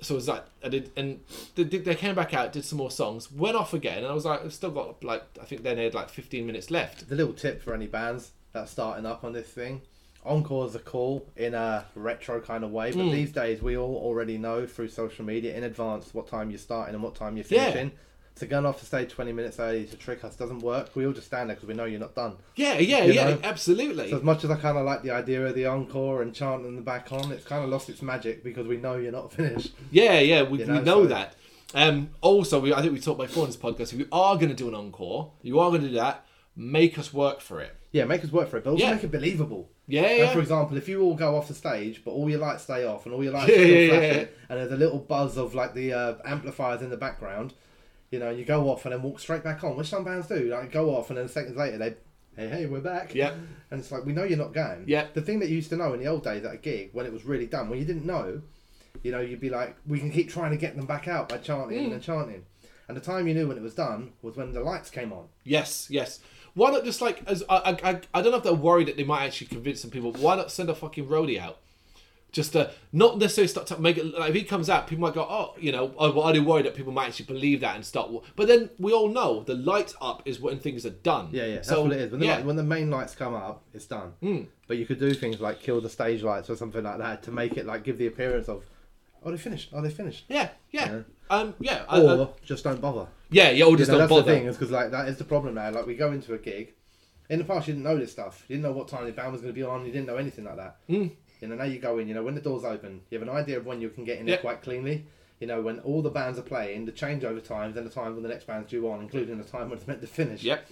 so 0.00 0.14
it 0.14 0.16
was 0.16 0.28
like 0.28 0.44
I 0.64 0.68
did, 0.68 0.90
and 0.96 1.20
they, 1.56 1.64
they 1.64 1.94
came 1.94 2.14
back 2.14 2.32
out, 2.32 2.52
did 2.52 2.64
some 2.64 2.78
more 2.78 2.90
songs, 2.90 3.30
went 3.30 3.56
off 3.56 3.74
again, 3.74 3.98
and 3.98 4.06
I 4.06 4.12
was 4.12 4.24
like, 4.24 4.44
I've 4.44 4.54
still 4.54 4.70
got 4.70 5.02
like 5.04 5.22
I 5.40 5.44
think 5.44 5.62
then 5.62 5.76
they 5.76 5.84
had 5.84 5.94
like 5.94 6.08
fifteen 6.08 6.46
minutes 6.46 6.70
left. 6.70 7.08
The 7.08 7.16
little 7.16 7.34
tip 7.34 7.62
for 7.62 7.74
any 7.74 7.86
bands 7.86 8.30
that's 8.52 8.70
starting 8.70 9.04
up 9.04 9.24
on 9.24 9.32
this 9.32 9.48
thing. 9.48 9.82
Encores 10.24 10.76
are 10.76 10.80
cool 10.80 11.26
in 11.36 11.52
a 11.52 11.84
retro 11.96 12.40
kind 12.40 12.62
of 12.62 12.70
way, 12.70 12.92
but 12.92 13.02
hmm. 13.06 13.10
these 13.10 13.32
days 13.32 13.60
we 13.60 13.76
all 13.76 13.96
already 13.96 14.38
know 14.38 14.66
through 14.66 14.86
social 14.88 15.24
media 15.24 15.56
in 15.56 15.64
advance 15.64 16.14
what 16.14 16.28
time 16.28 16.48
you're 16.48 16.60
starting 16.60 16.94
and 16.94 17.02
what 17.02 17.16
time 17.16 17.36
you're 17.36 17.46
Yeah. 17.48 17.88
So 18.34 18.46
going 18.46 18.64
off 18.66 18.80
the 18.80 18.86
stage 18.86 19.10
20 19.10 19.32
minutes 19.32 19.60
early 19.60 19.84
to 19.84 19.96
trick 19.96 20.24
us 20.24 20.34
doesn't 20.36 20.60
work. 20.60 20.90
We 20.96 21.06
all 21.06 21.12
just 21.12 21.26
stand 21.26 21.50
there 21.50 21.54
because 21.56 21.68
we 21.68 21.74
know 21.74 21.84
you're 21.84 22.00
not 22.00 22.14
done. 22.14 22.36
Yeah, 22.56 22.78
yeah, 22.78 23.04
You 23.04 23.12
yeah, 23.12 23.30
know? 23.30 23.40
absolutely. 23.44 24.10
So 24.10 24.16
as 24.16 24.22
much 24.22 24.42
as 24.42 24.50
I 24.50 24.56
kind 24.56 24.78
of 24.78 24.84
like 24.86 25.02
the 25.02 25.10
idea 25.10 25.46
of 25.46 25.54
the 25.54 25.66
encore 25.66 26.22
and 26.22 26.34
chanting 26.34 26.74
the 26.74 26.82
back 26.82 27.12
on, 27.12 27.30
it's 27.30 27.44
kind 27.44 27.62
of 27.62 27.70
lost 27.70 27.88
its 27.90 28.00
magic 28.02 28.42
because 28.42 28.66
we 28.66 28.78
know 28.78 28.96
you're 28.96 29.12
not 29.12 29.32
finished. 29.34 29.72
Yeah, 29.90 30.18
yeah, 30.20 30.42
we, 30.42 30.58
You 30.60 30.66
we 30.66 30.72
know, 30.72 30.80
know 30.82 31.02
so- 31.04 31.08
that. 31.08 31.36
Um, 31.74 32.10
also, 32.20 32.60
we, 32.60 32.74
I 32.74 32.80
think 32.82 32.92
we 32.92 33.00
talked 33.00 33.18
before 33.20 33.44
in 33.44 33.50
this 33.50 33.56
podcast. 33.56 33.92
If 33.92 33.98
you 34.00 34.08
are 34.12 34.36
going 34.36 34.48
to 34.50 34.54
do 34.54 34.68
an 34.68 34.74
encore, 34.74 35.32
you 35.42 35.58
are 35.60 35.70
going 35.70 35.82
to 35.82 35.88
do 35.88 35.94
that. 35.94 36.26
Make 36.56 36.98
us 36.98 37.14
work 37.14 37.40
for 37.40 37.60
it. 37.60 37.74
Yeah, 37.92 38.04
make 38.04 38.22
us 38.24 38.30
work 38.32 38.48
for 38.50 38.56
it, 38.58 38.64
but 38.64 38.70
also 38.72 38.84
Yeah. 38.84 38.94
make 38.94 39.04
it 39.04 39.10
believable. 39.10 39.70
Yeah, 39.86 40.02
Like, 40.02 40.18
yeah. 40.18 40.32
for 40.32 40.40
example, 40.40 40.76
if 40.76 40.88
you 40.88 41.00
all 41.02 41.14
go 41.14 41.34
off 41.36 41.48
the 41.48 41.54
stage, 41.54 42.02
but 42.04 42.10
all 42.12 42.28
your 42.28 42.40
lights 42.40 42.64
stay 42.64 42.84
off 42.86 43.04
and 43.06 43.14
all 43.14 43.22
your 43.24 43.32
lights 43.32 43.48
Yeah, 43.56 43.56
are 43.56 43.64
still 43.64 43.88
flashing, 43.88 44.18
yeah. 44.20 44.26
and 44.50 44.58
there's 44.60 44.72
a 44.72 44.76
little 44.76 44.98
buzz 44.98 45.36
of 45.38 45.54
like 45.54 45.74
the 45.74 45.92
uh, 45.92 46.14
amplifiers 46.26 46.82
in 46.82 46.90
the 46.90 46.96
background, 46.96 47.54
You 48.12 48.18
know, 48.20 48.30
you 48.30 48.44
go 48.44 48.68
off 48.70 48.84
and 48.84 48.92
then 48.94 49.02
walk 49.02 49.18
straight 49.18 49.42
back 49.42 49.64
on, 49.64 49.74
which 49.74 49.88
some 49.88 50.04
bands 50.04 50.28
do. 50.28 50.44
Like 50.50 50.70
go 50.70 50.94
off 50.94 51.08
and 51.10 51.18
then 51.18 51.28
seconds 51.28 51.56
later 51.56 51.78
they, 51.78 51.94
hey, 52.36 52.48
hey, 52.48 52.66
we're 52.66 52.80
back. 52.80 53.14
Yeah. 53.14 53.32
And 53.70 53.80
it's 53.80 53.90
like 53.90 54.04
we 54.04 54.12
know 54.12 54.22
you're 54.22 54.38
not 54.38 54.52
going. 54.52 54.84
Yeah. 54.86 55.06
The 55.14 55.22
thing 55.22 55.40
that 55.40 55.48
you 55.48 55.56
used 55.56 55.70
to 55.70 55.76
know 55.76 55.94
in 55.94 56.00
the 56.00 56.06
old 56.06 56.22
days 56.22 56.44
at 56.44 56.54
a 56.54 56.58
gig 56.58 56.90
when 56.92 57.06
it 57.06 57.12
was 57.12 57.24
really 57.24 57.46
done, 57.46 57.68
when 57.70 57.78
you 57.78 57.84
didn't 57.86 58.04
know, 58.04 58.42
you 59.02 59.10
know, 59.10 59.20
you'd 59.20 59.40
be 59.40 59.48
like, 59.50 59.74
we 59.86 59.98
can 59.98 60.10
keep 60.10 60.28
trying 60.28 60.50
to 60.50 60.56
get 60.58 60.76
them 60.76 60.84
back 60.86 61.08
out 61.08 61.30
by 61.30 61.38
chanting 61.38 61.88
Mm. 61.90 61.92
and 61.94 62.02
chanting. 62.02 62.44
And 62.86 62.96
the 62.96 63.00
time 63.00 63.26
you 63.26 63.32
knew 63.32 63.48
when 63.48 63.56
it 63.56 63.62
was 63.62 63.74
done 63.74 64.12
was 64.20 64.36
when 64.36 64.52
the 64.52 64.60
lights 64.60 64.90
came 64.90 65.12
on. 65.12 65.28
Yes, 65.44 65.86
yes. 65.88 66.20
Why 66.52 66.70
not 66.70 66.84
just 66.84 67.00
like 67.00 67.22
as 67.26 67.42
I, 67.48 67.56
I, 67.56 67.90
I- 67.92 68.00
I 68.12 68.20
don't 68.20 68.32
know 68.32 68.36
if 68.38 68.44
they're 68.44 68.52
worried 68.52 68.88
that 68.88 68.98
they 68.98 69.04
might 69.04 69.24
actually 69.24 69.46
convince 69.46 69.80
some 69.80 69.90
people. 69.90 70.12
But 70.12 70.20
why 70.20 70.36
not 70.36 70.52
send 70.52 70.68
a 70.68 70.74
fucking 70.74 71.06
roadie 71.06 71.38
out? 71.40 71.60
Just 72.32 72.52
to 72.54 72.70
not 72.92 73.18
necessarily 73.18 73.46
start 73.48 73.66
to 73.66 73.78
make 73.78 73.98
it 73.98 74.06
like 74.18 74.30
if 74.30 74.34
he 74.34 74.42
comes 74.42 74.70
out, 74.70 74.86
people 74.86 75.02
might 75.02 75.12
go, 75.12 75.20
oh, 75.20 75.54
you 75.60 75.70
know, 75.70 75.92
oh, 75.98 76.10
well, 76.12 76.22
are 76.24 76.32
they 76.32 76.40
worried 76.40 76.64
that 76.64 76.74
people 76.74 76.90
might 76.90 77.08
actually 77.08 77.26
believe 77.26 77.60
that 77.60 77.74
and 77.76 77.84
start? 77.84 78.10
But 78.36 78.48
then 78.48 78.70
we 78.78 78.90
all 78.94 79.08
know 79.10 79.42
the 79.42 79.54
lights 79.54 79.94
up 80.00 80.22
is 80.24 80.40
when 80.40 80.58
things 80.58 80.86
are 80.86 80.90
done. 80.90 81.28
Yeah, 81.30 81.44
yeah. 81.44 81.54
That's 81.56 81.68
So 81.68 81.82
what 81.82 81.92
it 81.92 82.00
is. 82.00 82.10
When 82.10 82.20
the, 82.20 82.26
yeah, 82.26 82.36
light, 82.36 82.44
when 82.46 82.56
the 82.56 82.62
main 82.62 82.88
lights 82.90 83.14
come 83.14 83.34
up, 83.34 83.62
it's 83.74 83.84
done. 83.84 84.14
Mm. 84.22 84.46
But 84.66 84.78
you 84.78 84.86
could 84.86 84.98
do 84.98 85.12
things 85.12 85.40
like 85.40 85.60
kill 85.60 85.82
the 85.82 85.90
stage 85.90 86.22
lights 86.22 86.48
or 86.48 86.56
something 86.56 86.82
like 86.82 86.96
that 86.98 87.22
to 87.24 87.30
make 87.30 87.58
it 87.58 87.66
like 87.66 87.84
give 87.84 87.98
the 87.98 88.06
appearance 88.06 88.48
of, 88.48 88.64
oh, 89.22 89.30
they 89.30 89.36
finished. 89.36 89.68
Oh, 89.74 89.82
they 89.82 89.90
finished. 89.90 90.24
yeah, 90.30 90.48
yeah, 90.70 91.00
um, 91.28 91.54
yeah, 91.60 91.84
I- 91.86 92.00
Or 92.00 92.22
I- 92.22 92.46
just 92.46 92.64
don't 92.64 92.80
bother. 92.80 93.08
yeah, 93.30 93.50
yeah. 93.50 93.66
Or 93.66 93.76
just 93.76 93.90
you 93.90 93.98
know, 93.98 93.98
don't 93.98 94.08
that's 94.08 94.10
bother. 94.10 94.32
the 94.32 94.38
thing 94.38 94.46
is 94.46 94.56
because 94.56 94.70
like 94.70 94.90
that 94.92 95.06
is 95.08 95.18
the 95.18 95.24
problem 95.24 95.56
now. 95.56 95.70
Like 95.70 95.86
we 95.86 95.96
go 95.96 96.10
into 96.12 96.32
a 96.32 96.38
gig. 96.38 96.72
In 97.30 97.38
the 97.38 97.44
past, 97.46 97.66
you 97.68 97.72
didn't 97.74 97.84
know 97.84 97.96
this 97.96 98.12
stuff. 98.12 98.44
You 98.48 98.56
didn't 98.56 98.64
know 98.64 98.72
what 98.72 98.88
time 98.88 99.06
the 99.06 99.12
band 99.12 99.32
was 99.32 99.40
going 99.40 99.54
to 99.54 99.58
be 99.58 99.62
on. 99.62 99.86
You 99.86 99.92
didn't 99.92 100.06
know 100.06 100.16
anything 100.16 100.44
like 100.44 100.56
that. 100.56 100.76
Mm. 100.88 101.12
You 101.42 101.48
know, 101.48 101.56
now 101.56 101.64
you 101.64 101.78
go 101.80 101.98
in. 101.98 102.08
You 102.08 102.14
know, 102.14 102.22
when 102.22 102.34
the 102.36 102.40
doors 102.40 102.64
open, 102.64 103.02
you 103.10 103.18
have 103.18 103.28
an 103.28 103.34
idea 103.34 103.58
of 103.58 103.66
when 103.66 103.80
you 103.80 103.90
can 103.90 104.04
get 104.04 104.18
in 104.18 104.26
there 104.26 104.38
quite 104.38 104.62
cleanly. 104.62 105.04
You 105.40 105.48
know, 105.48 105.60
when 105.60 105.80
all 105.80 106.00
the 106.00 106.10
bands 106.10 106.38
are 106.38 106.42
playing, 106.42 106.84
the 106.86 106.92
changeover 106.92 107.42
times, 107.44 107.76
and 107.76 107.84
the 107.84 107.90
time 107.90 108.14
when 108.14 108.22
the 108.22 108.28
next 108.28 108.46
band's 108.46 108.70
due 108.70 108.88
on, 108.88 109.00
including 109.02 109.38
the 109.38 109.44
time 109.44 109.68
when 109.68 109.76
it's 109.78 109.88
meant 109.88 110.00
to 110.00 110.06
finish. 110.06 110.44
Yep. 110.44 110.70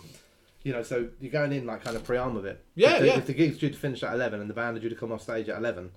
You 0.63 0.73
know, 0.73 0.83
so 0.85 1.09
you're 1.21 1.33
going 1.33 1.53
in 1.53 1.67
like 1.67 1.83
kind 1.83 1.97
of 1.97 2.05
pre-arm 2.05 2.35
with 2.35 2.47
it. 2.47 2.65
Yeah, 2.77 2.95
if 2.95 3.01
the, 3.01 3.07
yeah. 3.07 3.19
If 3.19 3.27
the 3.27 3.35
gig's 3.35 3.59
due 3.59 3.71
to 3.71 3.77
finish 3.77 4.03
at 4.05 4.15
eleven 4.15 4.41
and 4.41 4.49
the 4.49 4.55
band 4.55 4.77
are 4.77 4.81
due 4.81 4.89
to 4.89 4.95
come 4.95 5.11
off 5.11 5.23
stage 5.23 5.49
at 5.49 5.59
eleven, 5.59 5.91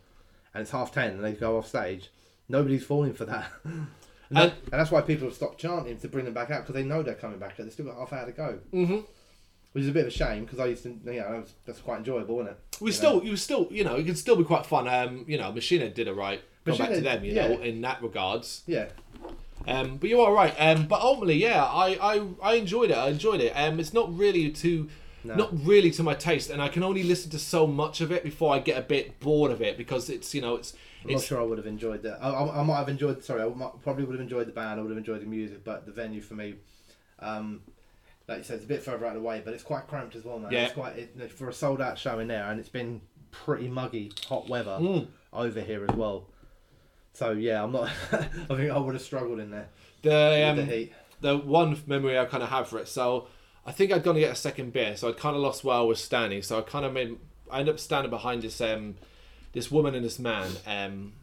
and 0.55 0.61
it's 0.63 0.71
half 0.71 0.91
ten 0.91 1.11
and 1.11 1.23
they 1.23 1.33
go 1.33 1.57
off 1.57 1.67
stage, 1.67 2.09
nobody's 2.49 2.83
falling 2.83 3.13
for 3.13 3.25
that. 3.25 3.51
and, 3.63 3.87
And- 4.31 4.53
that's 4.71 4.89
why 4.89 5.01
people 5.01 5.27
have 5.27 5.35
stopped 5.35 5.59
chanting 5.59 5.97
to 5.99 6.07
bring 6.07 6.25
them 6.25 6.33
back 6.33 6.49
out 6.49 6.61
because 6.61 6.73
they 6.73 6.83
know 6.83 7.03
they're 7.03 7.13
coming 7.13 7.37
back. 7.37 7.57
They've 7.57 7.71
still 7.71 7.85
got 7.85 7.97
half 7.97 8.13
hour 8.13 8.25
to 8.25 8.31
go, 8.31 8.59
hmm 8.71 8.99
which 9.73 9.83
is 9.83 9.89
a 9.89 9.91
bit 9.91 10.01
of 10.01 10.07
a 10.07 10.11
shame 10.11 10.45
because 10.45 10.59
I 10.59 10.65
used 10.67 10.83
to, 10.83 10.89
you 10.89 10.99
know, 11.05 11.31
that 11.31 11.41
was, 11.41 11.53
that's 11.65 11.79
quite 11.79 11.97
enjoyable, 11.97 12.37
wasn't 12.37 12.55
it? 12.57 12.77
We 12.81 12.87
You 12.87 12.93
still, 12.93 13.15
know? 13.17 13.23
you 13.23 13.35
still, 13.35 13.67
you 13.69 13.83
know, 13.83 13.95
it 13.95 14.05
can 14.05 14.15
still 14.15 14.35
be 14.35 14.43
quite 14.43 14.65
fun. 14.65 14.87
Um, 14.87 15.25
you 15.27 15.37
know, 15.37 15.51
Machina 15.51 15.89
did 15.89 16.07
it 16.07 16.13
right. 16.13 16.41
Go 16.65 16.77
back 16.77 16.91
to 16.91 17.01
them, 17.01 17.23
you 17.25 17.33
yeah. 17.33 17.47
know, 17.49 17.59
in 17.61 17.81
that 17.81 18.01
regards. 18.01 18.63
yeah, 18.67 18.85
Um, 19.67 19.97
but 19.97 20.09
you're 20.09 20.31
right. 20.31 20.53
Um, 20.57 20.87
but 20.87 21.01
ultimately, 21.01 21.35
yeah, 21.35 21.63
I, 21.63 21.97
I, 22.01 22.27
I 22.41 22.53
enjoyed 22.55 22.89
it. 22.91 22.97
I 22.97 23.09
enjoyed 23.09 23.41
it. 23.41 23.51
Um, 23.51 23.79
it's 23.79 23.93
not 23.93 24.15
really 24.17 24.49
to, 24.51 24.89
No. 25.25 25.35
not 25.35 25.49
really 25.65 25.91
to 25.91 26.03
my 26.03 26.13
taste, 26.13 26.49
and 26.49 26.61
I 26.61 26.69
can 26.69 26.83
only 26.83 27.03
listen 27.03 27.29
to 27.31 27.39
so 27.39 27.67
much 27.67 27.99
of 28.01 28.11
it 28.11 28.23
before 28.23 28.53
I 28.53 28.59
get 28.59 28.77
a 28.77 28.81
bit 28.81 29.19
bored 29.19 29.51
of 29.51 29.61
it 29.61 29.77
because 29.77 30.09
it's, 30.09 30.33
you 30.33 30.41
know, 30.41 30.55
it's, 30.55 30.73
I'm 31.05 31.11
not 31.11 31.21
sure 31.23 31.41
I 31.41 31.43
would 31.43 31.57
have 31.57 31.67
enjoyed 31.67 32.01
that. 32.03 32.19
I, 32.23 32.29
I, 32.29 32.61
I 32.61 32.63
might 32.63 32.77
have 32.77 32.87
enjoyed. 32.89 33.21
Sorry, 33.23 33.41
I 33.41 33.47
might, 33.49 33.81
probably 33.81 34.05
would 34.05 34.13
have 34.13 34.21
enjoyed 34.21 34.47
the 34.47 34.53
band. 34.53 34.79
I 34.79 34.83
would 34.83 34.89
have 34.91 34.97
enjoyed 34.97 35.21
the 35.21 35.25
music, 35.25 35.65
but 35.65 35.85
the 35.85 35.91
venue 35.91 36.21
for 36.21 36.35
me, 36.35 36.55
um, 37.19 37.61
like 38.27 38.39
you 38.39 38.43
said, 38.43 38.55
it's 38.57 38.65
a 38.65 38.67
bit 38.67 38.83
further 38.83 39.05
out 39.05 39.15
of 39.15 39.21
the 39.21 39.27
way, 39.27 39.41
but 39.43 39.53
it's 39.53 39.63
quite 39.63 39.87
cramped 39.87 40.15
as 40.15 40.23
well, 40.23 40.39
man. 40.39 40.51
Yeah. 40.51 40.65
It's 40.65 40.73
quite 40.73 40.95
it, 40.97 41.31
for 41.31 41.49
a 41.49 41.53
sold 41.53 41.81
out 41.81 41.97
show 41.99 42.19
in 42.19 42.27
there, 42.27 42.45
and 42.49 42.59
it's 42.59 42.69
been 42.69 43.01
pretty 43.31 43.67
muggy, 43.67 44.11
hot 44.27 44.47
weather 44.47 44.77
Mm. 44.79 45.07
over 45.33 45.59
here 45.61 45.85
as 45.89 45.95
well. 45.95 46.27
So 47.13 47.31
yeah, 47.31 47.63
I'm 47.63 47.71
not. 47.71 47.89
I 48.11 48.17
think 48.55 48.71
I 48.71 48.77
would 48.77 48.93
have 48.95 49.03
struggled 49.03 49.39
in 49.39 49.51
there 49.51 49.67
the, 50.01 50.09
with 50.09 50.55
the 50.57 50.63
um, 50.63 50.67
heat. 50.69 50.93
the 51.21 51.37
one 51.37 51.77
memory 51.85 52.17
I 52.17 52.25
kind 52.25 52.43
of 52.43 52.49
have 52.49 52.67
for 52.69 52.79
it. 52.79 52.87
So 52.87 53.27
I 53.65 53.71
think 53.71 53.91
I'd 53.91 54.03
gone 54.03 54.15
to 54.15 54.19
get 54.21 54.31
a 54.31 54.35
second 54.35 54.73
beer, 54.73 54.95
so 54.97 55.09
I'd 55.09 55.17
kind 55.17 55.35
of 55.35 55.41
lost 55.41 55.63
where 55.63 55.75
I 55.77 55.81
was 55.81 56.01
standing. 56.03 56.41
So 56.41 56.57
I 56.57 56.61
kind 56.61 56.85
of 56.85 56.93
made, 56.93 57.17
I 57.51 57.59
ended 57.59 57.75
up 57.75 57.79
standing 57.79 58.09
behind 58.09 58.41
this, 58.41 58.59
um, 58.61 58.95
this 59.51 59.69
woman 59.69 59.93
and 59.95 60.03
this 60.03 60.17
man, 60.17 60.49
um, 60.65 61.13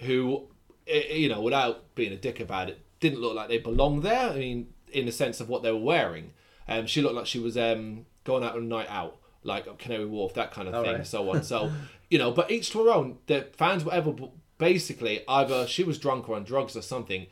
who, 0.00 0.46
i- 0.88 1.12
you 1.12 1.28
know, 1.28 1.40
without 1.42 1.94
being 1.94 2.12
a 2.12 2.16
dick 2.16 2.40
about 2.40 2.68
it, 2.70 2.80
didn't 3.00 3.20
look 3.20 3.34
like 3.34 3.48
they 3.48 3.58
belonged 3.58 4.02
there. 4.04 4.30
I 4.30 4.36
mean, 4.36 4.68
in 4.92 5.04
the 5.06 5.12
sense 5.12 5.40
of 5.40 5.48
what 5.48 5.62
they 5.62 5.70
were 5.70 5.76
wearing. 5.78 6.32
Um, 6.68 6.86
she 6.86 7.00
looked 7.02 7.14
like 7.14 7.26
she 7.26 7.38
was 7.38 7.56
um, 7.56 8.06
going 8.24 8.42
out 8.44 8.54
on 8.56 8.62
a 8.62 8.64
night 8.64 8.88
out, 8.88 9.16
like 9.44 9.78
Canary 9.78 10.06
Wharf, 10.06 10.34
that 10.34 10.50
kind 10.52 10.68
of 10.68 10.74
All 10.74 10.82
thing, 10.82 10.94
right. 10.96 11.06
so 11.06 11.30
on. 11.30 11.42
So, 11.42 11.70
you 12.10 12.18
know, 12.18 12.30
but 12.32 12.50
each 12.50 12.70
to 12.70 12.84
her 12.84 12.90
own. 12.92 13.18
The 13.26 13.46
fans, 13.56 13.84
whatever, 13.84 14.12
but 14.12 14.30
basically, 14.58 15.22
either 15.28 15.66
she 15.66 15.84
was 15.84 15.98
drunk 15.98 16.28
or 16.28 16.36
on 16.36 16.44
drugs 16.44 16.76
or 16.76 16.82
something. 16.82 17.26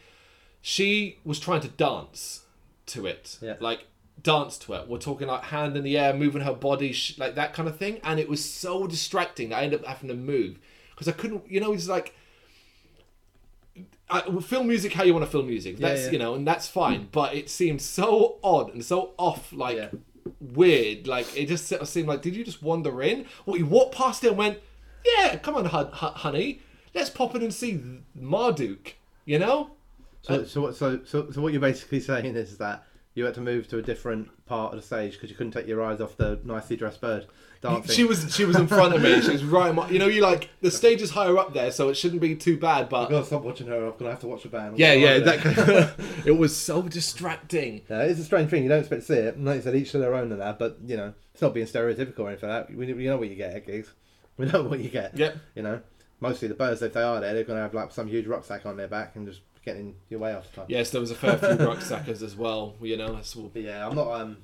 She 0.62 1.18
was 1.24 1.39
trying 1.39 1.61
to 1.62 1.68
dance 1.68 2.45
to 2.87 3.07
it, 3.07 3.39
Yeah. 3.43 3.57
like 3.61 3.87
dance 4.22 4.57
to 4.59 4.74
it. 4.74 4.89
We're 4.89 4.99
talking 4.99 5.28
like 5.28 5.45
hand 5.45 5.76
in 5.76 5.85
the 5.85 5.99
air, 5.99 6.14
moving 6.14 6.43
her 6.43 6.55
body, 6.55 6.93
sh- 6.93 7.18
like 7.18 7.35
that 7.35 7.53
kind 7.53 7.68
of 7.68 7.76
thing. 7.76 8.01
And 8.03 8.18
it 8.18 8.28
was 8.28 8.45
so 8.45 8.87
distracting 8.87 9.53
I 9.53 9.62
ended 9.64 9.80
up 9.80 9.87
having 9.87 10.09
to 10.09 10.14
move 10.14 10.59
because 10.91 11.09
I 11.09 11.12
couldn't. 11.12 11.51
You 11.51 11.61
know, 11.61 11.72
it's 11.72 11.89
like 11.89 12.14
I, 14.11 14.21
film 14.41 14.69
music 14.69 14.93
how 14.93 15.03
you 15.05 15.13
want 15.15 15.25
to 15.25 15.31
film 15.31 15.47
music. 15.47 15.79
That's 15.79 16.07
yeah. 16.07 16.11
you 16.11 16.19
know, 16.19 16.35
and 16.35 16.47
that's 16.47 16.69
fine. 16.69 17.05
Mm. 17.05 17.13
But 17.13 17.35
it 17.35 17.49
seemed 17.49 17.81
so 17.81 18.39
odd 18.45 18.73
and 18.73 18.85
so 18.85 19.13
off, 19.17 19.53
like 19.53 19.77
Yeah. 19.77 19.89
weird. 20.41 21.07
Like 21.07 21.37
it 21.37 21.47
just 21.47 21.67
seemed 21.87 22.09
like, 22.09 22.23
did 22.23 22.37
you 22.37 22.45
just 22.45 22.63
wander 22.63 23.03
in? 23.03 23.27
What 23.45 23.59
you 23.59 23.67
walked 23.67 23.95
past 23.95 24.23
it 24.25 24.29
and 24.29 24.37
went, 24.39 24.59
yeah, 25.05 25.37
come 25.37 25.55
on, 25.57 25.65
honey, 25.67 26.61
let's 26.95 27.11
pop 27.11 27.35
in 27.35 27.43
and 27.43 27.53
see 27.53 27.81
Marduk. 28.15 28.95
You 29.25 29.39
know? 29.39 29.71
So, 30.23 30.45
so, 30.45 30.61
what- 30.61 30.77
so, 30.77 31.01
so, 31.05 31.31
so 31.31 31.41
what 31.41 31.53
you're 31.53 31.61
basically 31.61 32.01
saying 32.01 32.37
is 32.37 32.59
that 32.59 32.85
you 33.15 33.25
had 33.25 33.35
to 33.35 33.41
move 33.41 33.69
to 33.69 33.79
a 33.79 33.83
different 33.83 34.29
part 34.47 34.73
of 34.75 34.81
the 34.81 34.87
stage 34.87 35.12
because 35.15 35.31
you 35.31 35.37
couldn't 35.37 35.53
take 35.53 35.67
your 35.67 35.83
eyes 35.83 36.01
off 36.01 36.17
the 36.17 36.41
nicely 36.45 36.77
dressed 36.77 37.01
bird 37.01 37.27
dancing. 37.62 37.95
She 37.95 38.05
was 38.05 38.35
she 38.35 38.45
was 38.45 38.57
in 38.57 38.67
front 38.67 38.95
of 38.95 39.01
me. 39.03 39.21
She 39.23 39.31
was 39.31 39.45
right. 39.45 39.71
in 39.71 39.77
my- 39.77 39.89
You 39.89 39.99
know, 40.01 40.07
you 40.09 40.21
like 40.21 40.51
the 40.61 40.71
stage 40.71 41.01
is 41.01 41.11
higher 41.11 41.39
up 41.39 41.55
there, 41.55 41.71
so 41.71 41.89
it 41.89 41.95
shouldn't 41.95 42.21
be 42.21 42.35
too 42.35 42.59
bad. 42.59 42.89
But 42.89 43.05
I've 43.05 43.11
got 43.11 43.21
to 43.21 43.27
stop 43.27 43.43
watching 43.43 43.69
her. 43.69 43.87
I'm 43.87 43.97
gonna 43.97 44.11
have 44.11 44.21
to 44.21 44.27
watch 44.27 44.43
the 44.43 44.49
band. 44.49 44.79
yeah, 44.79 44.93
yeah, 44.93 45.19
That. 45.21 45.95
it 46.27 46.33
was 46.33 46.55
so 46.57 46.83
distracting. 46.83 47.83
Yeah, 47.89 48.03
it's 48.03 48.21
a 48.21 48.25
strange 48.25 48.51
thing. 48.51 48.62
You 48.65 48.69
don't 48.69 48.81
expect 48.81 49.03
to 49.03 49.07
see 49.07 49.19
it. 49.21 49.37
And 49.37 49.45
Like 49.45 49.57
you 49.57 49.62
said, 49.62 49.77
each 49.77 49.93
to 49.93 49.99
their 49.99 50.15
own 50.15 50.33
and 50.33 50.41
that. 50.41 50.59
But 50.59 50.79
you 50.85 50.97
know, 50.97 51.15
it's 51.33 51.43
not 51.43 51.55
being 51.55 51.67
stereotypical 51.67 52.21
or 52.21 52.29
anything 52.31 52.49
like 52.49 52.69
that. 52.69 52.77
We, 52.77 52.93
we 52.93 53.05
know 53.07 53.17
what 53.17 53.29
you 53.29 53.37
get 53.37 53.55
at 53.55 53.67
gigs. 53.67 53.93
We 54.37 54.47
know 54.47 54.65
what 54.65 54.81
you 54.81 54.89
get. 54.91 55.17
Yep. 55.17 55.37
You 55.55 55.62
know, 55.62 55.81
mostly 56.19 56.49
the 56.49 56.55
birds, 56.55 56.83
if 56.83 56.93
they 56.93 57.03
are 57.03 57.21
there, 57.21 57.33
they're 57.35 57.45
gonna 57.45 57.61
have 57.61 57.73
like 57.73 57.93
some 57.93 58.09
huge 58.09 58.27
rucksack 58.27 58.67
on 58.67 58.77
their 58.77 58.89
back 58.89 59.15
and 59.15 59.29
just 59.29 59.43
getting 59.65 59.95
your 60.09 60.21
way 60.21 60.35
off 60.35 60.51
the 60.51 60.57
time. 60.57 60.67
Yes, 60.69 60.91
there 60.91 61.01
was 61.01 61.11
a 61.11 61.15
fair 61.15 61.37
few 61.39 61.49
rucksackers 61.67 62.23
as 62.23 62.37
well. 62.37 62.75
You 62.81 62.97
know, 62.97 63.12
that's 63.15 63.35
all. 63.37 63.51
But 63.53 63.62
yeah, 63.62 63.87
I'm 63.87 63.95
not. 63.95 64.11
Um, 64.21 64.39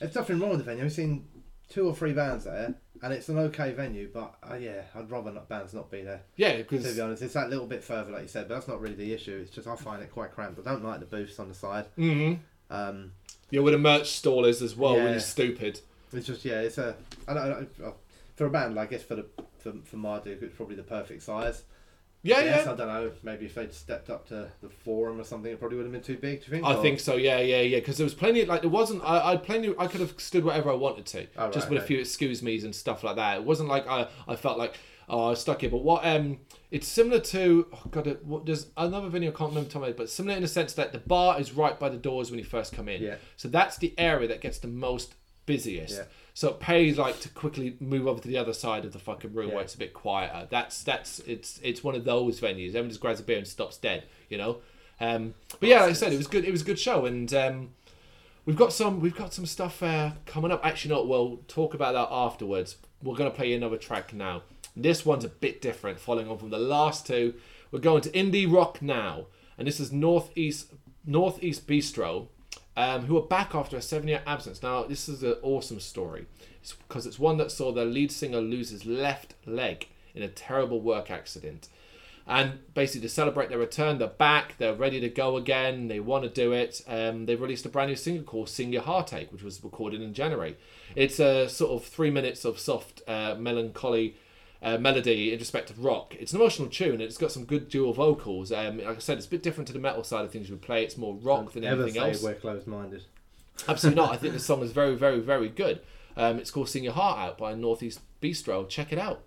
there's 0.00 0.14
nothing 0.14 0.38
wrong 0.40 0.50
with 0.50 0.58
the 0.58 0.64
venue. 0.64 0.84
I've 0.84 0.92
seen 0.92 1.26
two 1.68 1.86
or 1.86 1.94
three 1.94 2.12
bands 2.12 2.44
there, 2.44 2.74
and 3.02 3.12
it's 3.12 3.28
an 3.28 3.38
okay 3.38 3.72
venue. 3.72 4.10
But 4.12 4.34
uh, 4.48 4.54
yeah, 4.56 4.82
I'd 4.94 5.10
rather 5.10 5.30
not 5.30 5.48
bands 5.48 5.74
not 5.74 5.90
be 5.90 6.02
there. 6.02 6.22
Yeah, 6.36 6.56
because 6.56 6.84
To 6.84 6.94
be 6.94 7.00
honest, 7.00 7.22
it's 7.22 7.34
that 7.34 7.50
little 7.50 7.66
bit 7.66 7.82
further, 7.84 8.10
like 8.12 8.22
you 8.22 8.28
said, 8.28 8.48
but 8.48 8.54
that's 8.54 8.68
not 8.68 8.80
really 8.80 8.94
the 8.94 9.12
issue. 9.12 9.38
It's 9.42 9.50
just 9.50 9.66
I 9.66 9.76
find 9.76 10.02
it 10.02 10.12
quite 10.12 10.32
cramped. 10.34 10.58
I 10.60 10.70
don't 10.70 10.84
like 10.84 11.00
the 11.00 11.06
booths 11.06 11.38
on 11.38 11.48
the 11.48 11.54
side. 11.54 11.86
hmm 11.96 12.34
Um, 12.70 13.12
yeah, 13.50 13.60
where 13.60 13.72
the 13.72 13.78
merch 13.78 14.10
stall 14.10 14.44
is 14.44 14.60
as 14.62 14.76
well, 14.76 14.96
Yeah. 14.96 15.04
really 15.04 15.20
stupid. 15.20 15.80
It's 16.12 16.26
just 16.26 16.44
yeah, 16.44 16.60
it's 16.60 16.78
a 16.78 16.94
I 17.26 17.34
don't, 17.34 17.42
I 17.42 17.48
don't, 17.80 17.94
for 18.36 18.46
a 18.46 18.50
band. 18.50 18.78
I 18.78 18.86
guess 18.86 19.02
for 19.02 19.14
the 19.16 19.26
for, 19.58 19.72
for 19.84 19.96
Marduk, 19.96 20.42
it's 20.42 20.54
probably 20.56 20.76
the 20.76 20.82
perfect 20.82 21.22
size. 21.22 21.62
Yeah, 22.22 22.40
yes, 22.40 22.66
yeah. 22.66 22.72
I 22.72 22.76
don't 22.76 22.88
know. 22.88 23.12
Maybe 23.22 23.46
if 23.46 23.54
they'd 23.54 23.72
stepped 23.72 24.10
up 24.10 24.26
to 24.28 24.50
the 24.60 24.68
forum 24.68 25.20
or 25.20 25.24
something, 25.24 25.52
it 25.52 25.58
probably 25.58 25.76
would 25.76 25.84
have 25.84 25.92
been 25.92 26.02
too 26.02 26.16
big. 26.16 26.40
Do 26.40 26.46
you 26.46 26.50
think? 26.52 26.64
I 26.64 26.74
Or- 26.74 26.82
think 26.82 26.98
so. 27.00 27.16
Yeah, 27.16 27.38
yeah, 27.40 27.60
yeah. 27.60 27.78
Because 27.78 27.96
there 27.96 28.04
was 28.04 28.14
plenty. 28.14 28.44
Like 28.44 28.62
there 28.62 28.70
wasn't. 28.70 29.02
I, 29.04 29.32
I 29.32 29.36
plenty. 29.36 29.72
I 29.78 29.86
could 29.86 30.00
have 30.00 30.14
stood 30.18 30.44
wherever 30.44 30.70
I 30.70 30.74
wanted 30.74 31.06
to, 31.06 31.26
Oh, 31.36 31.44
right, 31.44 31.52
just 31.52 31.70
with 31.70 31.80
a 31.82 31.86
few 31.86 31.98
excuse 32.00 32.42
me's 32.42 32.64
and 32.64 32.74
stuff 32.74 33.04
like 33.04 33.16
that. 33.16 33.36
It 33.38 33.44
wasn't 33.44 33.68
like 33.68 33.86
I. 33.86 34.08
I 34.26 34.34
felt 34.36 34.58
like 34.58 34.74
oh 35.08 35.26
I 35.26 35.30
was 35.30 35.40
stuck 35.40 35.60
here. 35.60 35.70
But 35.70 35.82
what 35.84 36.04
um, 36.04 36.38
it's 36.72 36.88
similar 36.88 37.20
to. 37.20 37.66
Oh 37.72 37.82
God, 37.90 38.06
it, 38.08 38.24
what, 38.24 38.44
there's 38.46 38.66
another 38.76 39.08
video 39.08 39.30
I 39.30 39.34
can't 39.34 39.50
remember 39.50 39.70
time, 39.70 39.94
but 39.96 40.10
similar 40.10 40.36
in 40.36 40.42
the 40.42 40.48
sense 40.48 40.72
that 40.74 40.92
the 40.92 40.98
bar 40.98 41.40
is 41.40 41.52
right 41.52 41.78
by 41.78 41.88
the 41.88 41.96
doors 41.96 42.30
when 42.30 42.38
you 42.38 42.44
first 42.44 42.72
come 42.72 42.88
in. 42.88 43.00
Yeah. 43.00 43.14
So 43.36 43.48
that's 43.48 43.78
the 43.78 43.94
area 43.96 44.26
that 44.28 44.40
gets 44.40 44.58
the 44.58 44.68
most 44.68 45.14
busiest. 45.46 45.96
Yeah. 45.96 46.02
So 46.38 46.50
it 46.50 46.60
pays 46.60 46.96
like 46.96 47.18
to 47.22 47.28
quickly 47.30 47.76
move 47.80 48.06
over 48.06 48.20
to 48.20 48.28
the 48.28 48.38
other 48.38 48.52
side 48.52 48.84
of 48.84 48.92
the 48.92 49.00
fucking 49.00 49.34
room 49.34 49.48
Yeah. 49.48 49.54
where 49.54 49.64
it's 49.64 49.74
a 49.74 49.78
bit 49.78 49.92
quieter. 49.92 50.46
That's 50.48 50.84
that's 50.84 51.18
it's 51.26 51.58
it's 51.64 51.82
one 51.82 51.96
of 51.96 52.04
those 52.04 52.40
venues. 52.40 52.68
Everyone 52.68 52.90
just 52.90 53.00
grabs 53.00 53.18
a 53.18 53.24
beer 53.24 53.38
and 53.38 53.46
stops 53.48 53.76
dead, 53.76 54.04
you 54.28 54.38
know. 54.38 54.58
Um, 55.00 55.34
but 55.58 55.68
yeah, 55.68 55.80
like 55.80 55.90
I 55.90 55.94
said, 55.94 56.12
it 56.12 56.16
was 56.16 56.28
good. 56.28 56.44
It 56.44 56.52
was 56.52 56.62
a 56.62 56.64
good 56.64 56.78
show, 56.78 57.06
and 57.06 57.34
um, 57.34 57.70
we've 58.44 58.54
got 58.54 58.72
some 58.72 59.00
we've 59.00 59.16
got 59.16 59.34
some 59.34 59.46
stuff 59.46 59.82
uh, 59.82 60.12
coming 60.26 60.52
up. 60.52 60.64
Actually, 60.64 60.94
not. 60.94 61.08
We'll 61.08 61.38
talk 61.48 61.74
about 61.74 61.94
that 61.94 62.06
afterwards. 62.14 62.76
We're 63.02 63.16
gonna 63.16 63.32
play 63.32 63.52
another 63.52 63.76
track 63.76 64.12
now. 64.12 64.42
This 64.76 65.04
one's 65.04 65.24
a 65.24 65.28
bit 65.28 65.60
different, 65.60 65.98
following 65.98 66.28
on 66.28 66.38
from 66.38 66.50
the 66.50 66.58
last 66.60 67.04
two. 67.04 67.34
We're 67.72 67.80
going 67.80 68.02
to 68.02 68.10
indie 68.10 68.48
rock 68.48 68.80
now, 68.80 69.26
and 69.58 69.66
this 69.66 69.80
is 69.80 69.90
North 69.90 70.30
East 70.36 70.72
Northeast 71.04 71.66
Bistro 71.66 72.28
um, 72.78 73.06
who 73.06 73.18
are 73.18 73.26
back 73.26 73.56
after 73.56 73.76
a 73.76 73.82
seven 73.82 74.06
year 74.06 74.22
absence. 74.24 74.62
Now, 74.62 74.84
this 74.84 75.08
is 75.08 75.24
an 75.24 75.34
awesome 75.42 75.80
story 75.80 76.26
it's 76.62 76.74
because 76.74 77.06
it's 77.06 77.18
one 77.18 77.36
that 77.38 77.50
saw 77.50 77.72
their 77.72 77.84
lead 77.84 78.12
singer 78.12 78.40
lose 78.40 78.70
his 78.70 78.86
left 78.86 79.34
leg 79.44 79.88
in 80.14 80.22
a 80.22 80.28
terrible 80.28 80.80
work 80.80 81.10
accident. 81.10 81.68
And 82.24 82.60
basically, 82.74 83.08
to 83.08 83.08
celebrate 83.08 83.48
their 83.48 83.58
return, 83.58 83.98
they're 83.98 84.06
back. 84.06 84.58
They're 84.58 84.74
ready 84.74 85.00
to 85.00 85.08
go 85.08 85.36
again. 85.36 85.88
They 85.88 85.98
want 85.98 86.22
to 86.22 86.30
do 86.30 86.52
it. 86.52 86.82
Um, 86.86 87.26
they've 87.26 87.40
released 87.40 87.66
a 87.66 87.68
brand 87.68 87.88
new 87.88 87.96
single 87.96 88.22
called 88.22 88.48
"Sing 88.48 88.72
Your 88.72 88.82
Heartache," 88.82 89.32
which 89.32 89.42
was 89.42 89.64
recorded 89.64 90.00
in 90.00 90.14
January. 90.14 90.56
It's 90.94 91.18
a 91.18 91.48
sort 91.48 91.72
of 91.72 91.88
three 91.88 92.10
minutes 92.10 92.44
of 92.44 92.60
soft, 92.60 93.02
uh, 93.08 93.34
melancholy 93.36 94.16
uh, 94.62 94.78
melody, 94.78 95.32
introspective 95.32 95.82
rock. 95.84 96.14
It's 96.18 96.32
an 96.32 96.40
emotional 96.40 96.68
tune. 96.68 97.00
It's 97.00 97.16
got 97.18 97.32
some 97.32 97.44
good 97.44 97.68
dual 97.68 97.92
vocals. 97.92 98.50
Um, 98.52 98.78
like 98.78 98.96
I 98.96 98.98
said, 98.98 99.18
it's 99.18 99.26
a 99.26 99.30
bit 99.30 99.42
different 99.42 99.66
to 99.68 99.72
the 99.72 99.78
metal 99.78 100.04
side 100.04 100.24
of 100.24 100.30
things 100.30 100.48
we 100.48 100.54
would 100.54 100.62
play. 100.62 100.82
It's 100.84 100.96
more 100.96 101.14
rock 101.14 101.52
than 101.52 101.64
Ever 101.64 101.82
anything 101.84 102.02
say 102.02 102.08
else. 102.10 102.22
we're 102.22 102.34
closed-minded. 102.34 103.04
Absolutely 103.68 104.00
not. 104.02 104.12
I 104.12 104.16
think 104.16 104.32
the 104.34 104.40
song 104.40 104.62
is 104.62 104.72
very, 104.72 104.94
very, 104.94 105.20
very 105.20 105.48
good. 105.48 105.80
Um, 106.16 106.38
it's 106.38 106.50
called 106.50 106.68
"Sing 106.68 106.82
Your 106.84 106.94
Heart 106.94 107.18
Out" 107.18 107.38
by 107.38 107.54
North 107.54 107.82
East 107.82 108.00
Bistro. 108.20 108.68
Check 108.68 108.92
it 108.92 108.98
out. 108.98 109.22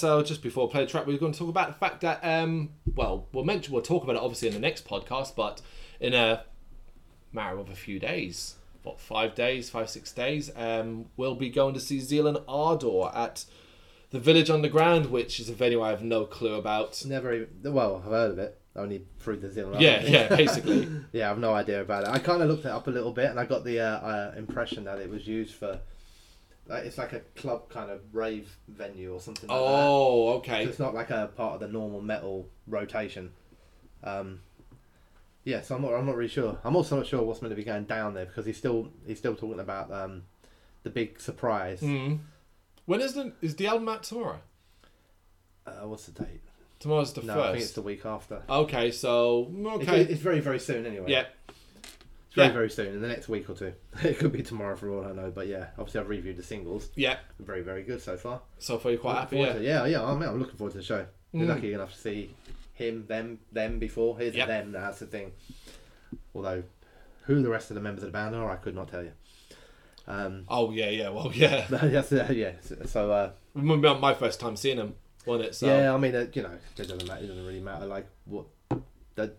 So 0.00 0.22
just 0.22 0.42
before 0.42 0.66
play 0.66 0.82
the 0.82 0.90
track, 0.90 1.06
we 1.06 1.14
are 1.14 1.18
going 1.18 1.32
to 1.32 1.38
talk 1.38 1.50
about 1.50 1.68
the 1.68 1.74
fact 1.74 2.00
that, 2.00 2.20
um, 2.22 2.70
well, 2.94 3.26
we'll 3.34 3.44
mention, 3.44 3.74
we'll 3.74 3.82
talk 3.82 4.02
about 4.02 4.16
it 4.16 4.22
obviously 4.22 4.48
in 4.48 4.54
the 4.54 4.60
next 4.60 4.88
podcast, 4.88 5.36
but 5.36 5.60
in 6.00 6.14
a 6.14 6.44
matter 7.34 7.58
of 7.58 7.68
a 7.68 7.74
few 7.74 7.98
days, 7.98 8.54
what 8.82 8.98
five 8.98 9.34
days, 9.34 9.68
five 9.68 9.90
six 9.90 10.10
days, 10.10 10.50
um, 10.56 11.04
we'll 11.18 11.34
be 11.34 11.50
going 11.50 11.74
to 11.74 11.80
see 11.80 12.00
Zeal 12.00 12.42
& 12.44 12.48
Ardor 12.48 13.14
at 13.14 13.44
the 14.08 14.18
Village 14.18 14.48
Underground, 14.48 15.10
which 15.10 15.38
is 15.38 15.50
a 15.50 15.52
venue 15.52 15.82
I 15.82 15.90
have 15.90 16.02
no 16.02 16.24
clue 16.24 16.54
about. 16.54 17.04
Never 17.04 17.34
even. 17.34 17.74
Well, 17.74 17.96
I've 17.96 18.10
heard 18.10 18.30
of 18.30 18.38
it. 18.38 18.58
Only 18.74 19.02
through 19.18 19.36
the 19.36 19.50
Zealand. 19.50 19.82
Yeah, 19.82 20.02
yeah, 20.02 20.28
basically. 20.34 20.88
Yeah, 21.12 21.30
I've 21.30 21.38
no 21.38 21.52
idea 21.52 21.82
about 21.82 22.04
it. 22.04 22.08
I 22.08 22.20
kind 22.20 22.40
of 22.40 22.48
looked 22.48 22.64
it 22.64 22.70
up 22.70 22.86
a 22.86 22.90
little 22.90 23.12
bit, 23.12 23.26
and 23.26 23.38
I 23.38 23.44
got 23.44 23.64
the 23.64 23.80
uh, 23.80 23.98
uh, 23.98 24.34
impression 24.36 24.84
that 24.84 24.98
it 24.98 25.10
was 25.10 25.26
used 25.26 25.54
for. 25.56 25.78
Like, 26.70 26.84
it's 26.84 26.98
like 26.98 27.12
a 27.12 27.20
club 27.34 27.68
kind 27.68 27.90
of 27.90 28.00
rave 28.12 28.56
venue 28.68 29.12
or 29.12 29.20
something 29.20 29.48
like 29.48 29.58
that. 29.58 29.64
Oh, 29.64 30.32
So 30.32 30.36
okay. 30.38 30.64
it's 30.64 30.78
not 30.78 30.94
like 30.94 31.10
a 31.10 31.30
part 31.36 31.54
of 31.54 31.60
the 31.60 31.68
normal 31.68 32.00
metal 32.00 32.48
rotation. 32.68 33.32
Um, 34.04 34.40
yeah, 35.44 35.62
so 35.62 35.74
I'm 35.74 35.82
not. 35.82 35.94
I'm 35.94 36.06
not 36.06 36.16
really 36.16 36.28
sure. 36.30 36.58
I'm 36.64 36.76
also 36.76 36.96
not 36.96 37.06
sure 37.06 37.22
what's 37.22 37.42
meant 37.42 37.50
to 37.52 37.56
be 37.56 37.64
going 37.64 37.84
down 37.84 38.14
there 38.14 38.26
because 38.26 38.46
he's 38.46 38.56
still 38.56 38.90
he's 39.06 39.18
still 39.18 39.34
talking 39.34 39.58
about 39.58 39.92
um, 39.92 40.22
the 40.84 40.90
big 40.90 41.18
surprise. 41.20 41.80
Hmm. 41.80 42.16
When 42.86 43.00
is 43.00 43.14
the 43.14 43.32
is 43.42 43.56
the 43.56 43.66
album 43.66 43.88
out 43.88 44.02
tomorrow? 44.04 44.40
Uh, 45.66 45.86
what's 45.88 46.06
the 46.06 46.12
date? 46.24 46.40
Tomorrow's 46.78 47.12
the 47.12 47.22
No, 47.22 47.34
first. 47.34 47.44
I 47.46 47.52
think 47.52 47.62
it's 47.64 47.72
the 47.72 47.82
week 47.82 48.06
after. 48.06 48.42
Okay, 48.48 48.90
so 48.90 49.50
It's- 49.50 49.82
okay, 49.82 50.00
It's, 50.02 50.20
very 50.22 50.40
very 50.40 50.58
soon 50.58 50.86
anyway. 50.86 51.10
yeah, 51.10 51.26
It's 52.30 52.36
very 52.36 52.48
Yeah. 52.48 52.52
very 52.54 52.70
soon 52.70 52.94
in 52.94 53.00
the 53.02 53.08
next 53.08 53.28
week 53.28 53.50
or 53.50 53.54
two. 53.54 53.72
it 54.02 54.18
could 54.18 54.30
be 54.32 54.42
tomorrow 54.42 54.76
for 54.76 54.88
all 54.90 55.04
I 55.04 55.12
know, 55.12 55.30
but 55.30 55.46
yeah, 55.48 55.66
obviously 55.78 56.00
I've 56.00 56.08
reviewed 56.08 56.36
the 56.36 56.42
singles. 56.42 56.88
yeah. 56.94 57.18
Very 57.40 57.62
very 57.62 57.82
good 57.82 58.00
so 58.00 58.16
far. 58.16 58.40
So 58.58 58.78
far, 58.78 58.92
you're 58.92 59.00
quite 59.00 59.16
happy, 59.18 59.38
yeah. 59.38 59.52
to 59.54 59.62
yeah, 59.62 59.84
yeah. 59.86 60.02
I'm, 60.04 60.22
I'm 60.22 60.38
looking 60.38 60.56
forward 60.56 60.72
to 60.72 60.78
the 60.78 60.84
show. 60.84 61.06
Mm. 61.34 61.48
lucky 61.48 61.72
enough 61.74 61.92
to 61.92 61.98
see 61.98 62.34
him, 62.74 63.06
them, 63.06 63.38
them 63.52 63.78
before. 63.78 64.18
Here's 64.18 64.34
Yep. 64.34 64.48
them. 64.48 64.72
That's 64.72 64.98
the 65.00 65.06
thing. 65.06 65.32
Although, 66.34 66.62
who 67.24 67.42
the 67.42 67.48
rest 67.50 67.70
of 67.70 67.74
the 67.74 67.80
members 67.80 68.02
of 68.04 68.08
the 68.08 68.12
band 68.12 68.34
are, 68.34 68.50
I 68.50 68.56
could 68.56 68.74
not 68.74 68.88
tell 68.88 69.02
you. 69.04 69.12
Um, 70.08 70.44
Oh 70.48 70.70
yeah, 70.72 70.88
yeah. 70.90 71.08
Well, 71.10 71.30
yeah. 71.32 71.66
yes, 71.84 72.12
uh, 72.12 72.28
yeah. 72.32 72.52
So 72.86 73.10
uh, 73.12 73.30
my 73.54 74.14
first 74.14 74.40
time 74.40 74.56
seeing 74.56 74.78
him, 74.78 74.94
wasn't 75.26 75.48
it? 75.50 75.54
So 75.54 75.66
yeah, 75.66 75.92
I 75.94 75.98
mean, 75.98 76.14
uh, 76.14 76.26
you 76.32 76.42
know, 76.42 76.50
it 76.50 76.76
doesn't 76.76 77.06
matter. 77.06 77.24
It 77.24 77.28
doesn't 77.28 77.46
really 77.46 77.60
matter. 77.60 77.86
Like 77.86 78.06
what 78.24 78.46
they're, 79.14 79.32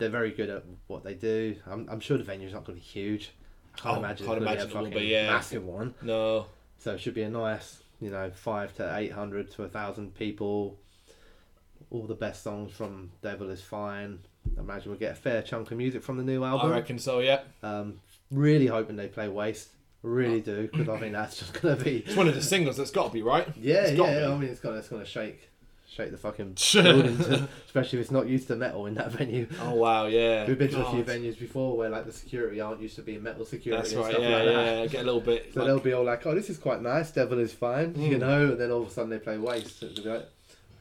they're 0.00 0.08
very 0.08 0.32
good 0.32 0.50
at 0.50 0.64
what 0.88 1.04
they 1.04 1.14
do. 1.14 1.54
I'm, 1.66 1.88
I'm 1.88 2.00
sure 2.00 2.18
the 2.18 2.24
venue's 2.24 2.52
not 2.52 2.64
going 2.64 2.76
to 2.78 2.84
be 2.84 2.88
huge. 2.88 3.30
I 3.76 3.78
can't 3.78 3.96
Oh, 3.96 3.98
imagine. 4.00 4.26
can't 4.26 4.38
imagine 4.38 4.66
be 4.68 4.74
a 4.74 4.76
will 4.78 4.84
be, 4.86 4.92
fucking 4.94 5.08
yeah. 5.08 5.30
massive 5.30 5.64
one. 5.64 5.94
no. 6.02 6.46
So 6.78 6.94
it 6.94 7.00
should 7.00 7.14
be 7.14 7.22
a 7.22 7.30
nice 7.30 7.82
you 8.00 8.10
know, 8.10 8.30
five 8.34 8.74
to 8.76 8.96
eight 8.96 9.12
hundred 9.12 9.50
to 9.52 9.62
a 9.64 9.68
thousand 9.68 10.14
people. 10.14 10.78
All 11.90 12.06
the 12.06 12.14
best 12.14 12.42
songs 12.42 12.72
from 12.72 13.10
Devil 13.22 13.50
is 13.50 13.60
Fine. 13.60 14.20
I 14.56 14.60
imagine 14.60 14.90
we'll 14.90 14.98
get 14.98 15.12
a 15.12 15.16
fair 15.16 15.42
chunk 15.42 15.70
of 15.70 15.76
music 15.76 16.02
from 16.02 16.16
the 16.16 16.22
new 16.24 16.42
album. 16.42 16.70
I 16.72 16.76
reckon 16.76 16.98
so. 16.98 17.18
Yeah, 17.18 17.40
Um, 17.62 18.00
really 18.30 18.66
hoping 18.66 18.96
they 18.96 19.08
play 19.08 19.28
Waste. 19.28 19.68
Really 20.02 20.40
do 20.40 20.66
because 20.72 20.88
I 20.88 20.98
think 20.98 21.12
that's 21.12 21.38
just 21.38 21.60
gonna 21.60 21.76
be 21.76 21.98
it's 22.06 22.16
one 22.16 22.26
of 22.26 22.34
the 22.34 22.40
singles 22.42 22.78
that's 22.78 22.90
got 22.90 23.08
to 23.08 23.12
be 23.12 23.20
right. 23.22 23.46
yeah 23.60 23.88
yeah. 23.88 23.94
be. 24.20 24.24
I 24.24 24.36
mean 24.38 24.48
it's 24.48 24.60
gonna 24.60 24.78
it's 24.78 24.88
gonna 24.88 25.04
shake 25.04 25.49
shake 25.92 26.10
the 26.12 26.16
fucking 26.16 26.56
building, 26.72 27.18
to, 27.18 27.48
especially 27.66 27.98
if 27.98 28.04
it's 28.04 28.10
not 28.10 28.28
used 28.28 28.46
to 28.48 28.56
metal 28.56 28.86
in 28.86 28.94
that 28.94 29.10
venue. 29.12 29.46
Oh 29.62 29.74
wow, 29.74 30.06
yeah. 30.06 30.46
We've 30.46 30.58
been 30.58 30.70
to 30.70 30.86
a 30.86 30.90
few 30.92 31.02
venues 31.02 31.38
before 31.38 31.76
where 31.76 31.90
like 31.90 32.06
the 32.06 32.12
security 32.12 32.60
aren't 32.60 32.80
used 32.80 32.96
to 32.96 33.02
being 33.02 33.22
metal 33.22 33.44
security 33.44 33.82
That's 33.82 33.92
and 33.92 34.00
right. 34.02 34.10
stuff 34.12 34.22
Yeah, 34.22 34.36
like 34.36 34.44
that. 34.46 34.54
yeah. 34.80 34.86
Get 34.86 35.00
a 35.02 35.04
little 35.04 35.20
bit. 35.20 35.50
So 35.54 35.60
like- 35.60 35.66
they'll 35.66 35.80
be 35.80 35.92
all 35.92 36.04
like, 36.04 36.24
"Oh, 36.26 36.34
this 36.34 36.48
is 36.50 36.58
quite 36.58 36.80
nice. 36.82 37.10
Devil 37.10 37.38
is 37.40 37.52
fine," 37.52 37.94
you 38.00 38.16
Mm. 38.16 38.20
know. 38.20 38.46
And 38.52 38.60
then 38.60 38.70
all 38.70 38.82
of 38.82 38.88
a 38.88 38.90
sudden 38.90 39.10
they 39.10 39.18
play 39.18 39.36
Waste. 39.38 39.82
And 39.82 39.96
they'll 39.96 40.04
be 40.04 40.10
like, 40.10 40.28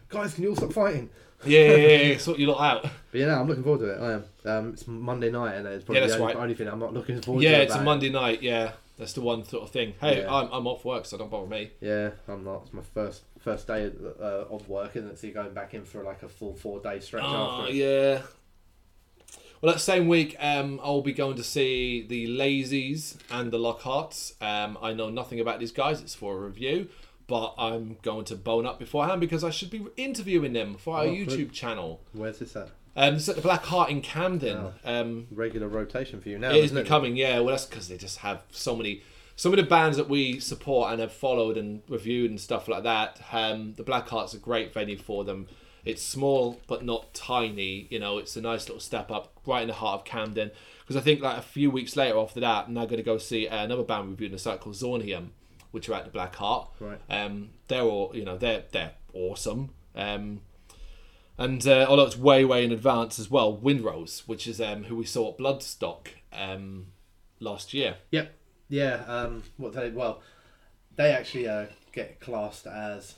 "Guys, 0.10 0.34
can 0.36 0.44
you 0.44 0.50
all 0.52 0.56
stop 0.56 0.74
fighting?" 0.74 1.10
yeah, 1.46 1.60
yeah, 1.72 1.76
yeah, 1.76 2.02
yeah. 2.12 2.18
Sort 2.28 2.38
you 2.38 2.48
lot 2.48 2.60
out. 2.62 2.84
But 3.12 3.20
yeah, 3.22 3.28
no, 3.28 3.40
I'm 3.40 3.48
looking 3.48 3.64
forward 3.64 3.80
to 3.80 3.92
it. 3.94 4.00
I 4.02 4.14
am. 4.14 4.24
Um, 4.46 4.74
it's 4.74 4.88
Monday 4.88 5.32
night, 5.32 5.56
and 5.56 5.66
it's 5.68 5.84
probably 5.86 6.02
Yeah, 6.02 6.08
that's 6.08 6.18
the 6.18 6.22
only, 6.22 6.34
right. 6.36 6.44
only 6.44 6.56
thing 6.56 6.68
I'm 6.68 6.80
not 6.80 6.94
looking 6.94 7.22
forward 7.22 7.44
Yeah, 7.44 7.58
to. 7.58 7.64
it's 7.64 7.72
a 7.72 7.76
about 7.76 7.82
it. 7.82 7.86
Monday 7.86 8.10
night. 8.10 8.44
Yeah, 8.44 8.72
that's 9.00 9.14
the 9.14 9.22
one 9.22 9.44
sort 9.46 9.64
of 9.64 9.72
thing. 9.72 9.96
Hey, 10.00 10.22
Yeah. 10.22 10.32
I'm, 10.32 10.50
I'm 10.52 10.68
off 10.68 10.86
work, 10.86 11.06
so 11.08 11.18
don't 11.18 11.32
bother 11.32 11.48
me. 11.48 11.72
Yeah, 11.82 12.12
I'm 12.28 12.44
not. 12.44 12.64
It's 12.66 12.74
my 12.74 12.84
first 12.84 13.24
first 13.40 13.66
day 13.66 13.86
of, 13.86 13.96
uh, 14.22 14.54
of 14.54 14.70
work, 14.70 14.96
isn't 14.96 15.10
it? 15.10 15.18
So 15.18 15.26
you're 15.28 15.34
going 15.34 15.54
back 15.56 15.74
in 15.74 15.86
for 15.86 16.04
like 16.04 16.22
a 16.22 16.30
full 16.30 16.54
four 16.54 16.80
day 16.80 17.00
stretch 17.00 17.24
Oh, 17.26 17.62
after. 17.64 17.74
yeah. 17.74 18.22
Well, 19.62 19.74
that 19.74 19.80
same 19.80 20.08
week, 20.08 20.38
um, 20.40 20.80
I'll 20.82 21.02
be 21.02 21.12
going 21.12 21.36
to 21.36 21.44
see 21.44 22.06
the 22.08 22.28
Lazies 22.28 23.18
and 23.30 23.52
the 23.52 23.58
Lockharts. 23.58 24.42
Um, 24.42 24.78
I 24.82 24.94
know 24.94 25.10
nothing 25.10 25.40
about 25.42 25.60
these 25.60 25.72
guys; 25.74 26.00
it's 26.00 26.16
for 26.16 26.38
a 26.38 26.40
review, 26.40 26.88
but 27.28 27.56
I'm 27.58 27.98
going 28.02 28.24
to 28.26 28.36
bone 28.38 28.66
up 28.66 28.80
beforehand 28.80 29.20
because 29.20 29.44
I 29.44 29.50
should 29.50 29.70
be 29.70 29.86
interviewing 29.98 30.54
them 30.54 30.76
for 30.76 30.96
our 30.98 31.04
Oh, 31.06 31.10
YouTube 31.14 31.52
channel. 31.52 32.00
Where's 32.14 32.40
this 32.40 32.56
at? 32.56 32.70
Um, 32.96 33.16
it's 33.16 33.30
at 33.30 33.36
the 33.36 33.42
Black 33.42 33.64
Heart 33.64 33.90
in 33.90 34.02
Camden. 34.02 34.74
Um, 34.84 35.28
Regular 35.32 35.68
rotation 35.68 36.20
for 36.22 36.30
you 36.30 36.40
now. 36.40 36.52
it 36.52 36.58
is 36.58 36.66
isn't 36.72 36.84
becoming, 36.84 37.16
yeah. 37.16 37.36
Well, 37.40 37.48
that's 37.48 37.66
because 37.66 37.88
they 37.88 37.98
just 37.98 38.20
have 38.20 38.44
so 38.52 38.76
many. 38.76 39.04
Some 39.36 39.54
of 39.54 39.58
the 39.58 39.64
bands 39.64 39.96
that 39.96 40.10
we 40.10 40.40
support 40.40 40.92
and 40.92 41.00
have 41.00 41.14
followed 41.14 41.58
and 41.58 41.82
reviewed 41.88 42.30
and 42.30 42.40
stuff 42.42 42.68
like 42.68 42.84
that. 42.84 43.22
Um, 43.32 43.74
the 43.78 43.84
Black 43.84 44.10
Heart's 44.10 44.34
a 44.34 44.38
great 44.38 44.74
venue 44.74 44.98
for 44.98 45.24
them. 45.24 45.48
It's 45.86 46.02
small 46.02 46.60
but 46.68 46.84
not 46.84 47.14
tiny. 47.14 47.88
You 47.90 48.00
know, 48.00 48.18
it's 48.18 48.36
a 48.36 48.42
nice 48.42 48.68
little 48.68 48.82
step 48.82 49.10
up 49.12 49.32
right 49.46 49.62
in 49.62 49.70
the 49.70 49.74
heart 49.76 50.02
of 50.02 50.06
Camden. 50.06 50.52
Because 50.82 50.98
I 50.98 51.02
think 51.02 51.22
like 51.22 51.38
a 51.38 51.42
few 51.42 51.72
weeks 51.72 51.96
later 51.96 52.18
after 52.18 52.42
that, 52.42 52.66
I'm 52.68 52.74
now 52.74 52.84
going 52.86 52.98
to 52.98 53.04
go 53.04 53.18
see 53.18 53.48
another 53.48 53.84
band 53.84 54.10
reviewing 54.10 54.34
a 54.34 54.38
site 54.38 54.60
called 54.60 54.76
Zornium, 54.76 55.30
which 55.72 55.88
are 55.88 55.94
at 55.94 56.04
the 56.04 56.12
Black 56.12 56.36
Heart. 56.36 56.72
Right. 56.82 57.00
Um, 57.10 57.52
they're 57.70 57.84
all 57.84 58.12
you 58.14 58.26
know 58.26 58.38
they're 58.38 58.64
they're 58.72 58.92
awesome. 59.14 59.70
Um, 59.96 60.42
and 61.40 61.66
uh, 61.68 61.86
although 61.90 62.06
it's 62.06 62.18
way 62.18 62.46
way 62.46 62.64
in 62.64 62.72
advance 62.72 63.18
as 63.18 63.30
well, 63.32 63.58
Windrose, 63.58 64.28
which 64.28 64.48
is 64.48 64.62
um, 64.62 64.84
who 64.84 64.96
we 64.96 65.06
saw 65.06 65.32
at 65.32 65.38
Bloodstock 65.38 66.10
um, 66.32 66.88
last 67.40 67.74
year. 67.74 67.96
Yep. 68.12 68.32
Yeah. 68.68 69.04
Um. 69.08 69.44
What 69.58 69.74
they? 69.74 69.90
Well, 69.90 70.22
they 70.96 71.12
actually 71.12 71.48
uh, 71.48 71.66
get 71.92 72.20
classed 72.20 72.68
as 72.68 73.16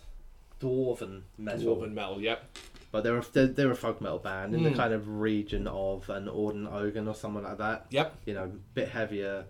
dwarven 0.61 1.23
metal, 1.37 1.75
Dwarven 1.75 1.93
metal, 1.93 2.21
yep. 2.21 2.43
but 2.91 3.03
they're 3.03 3.17
a, 3.17 3.25
they're, 3.33 3.47
they're 3.47 3.71
a 3.71 3.75
folk 3.75 3.99
metal 3.99 4.19
band 4.19 4.53
in 4.53 4.61
the 4.63 4.69
Mm. 4.69 4.75
kind 4.75 4.93
of 4.93 5.07
region 5.19 5.67
of 5.67 6.07
an 6.09 6.27
Orden 6.27 6.67
Ogan 6.67 7.07
or 7.07 7.15
someone 7.15 7.43
like 7.43 7.57
that. 7.57 7.87
Yep. 7.89 8.15
You 8.25 8.33
know, 8.35 8.43
a 8.43 8.47
bit 8.47 8.89
heavier, 8.89 9.45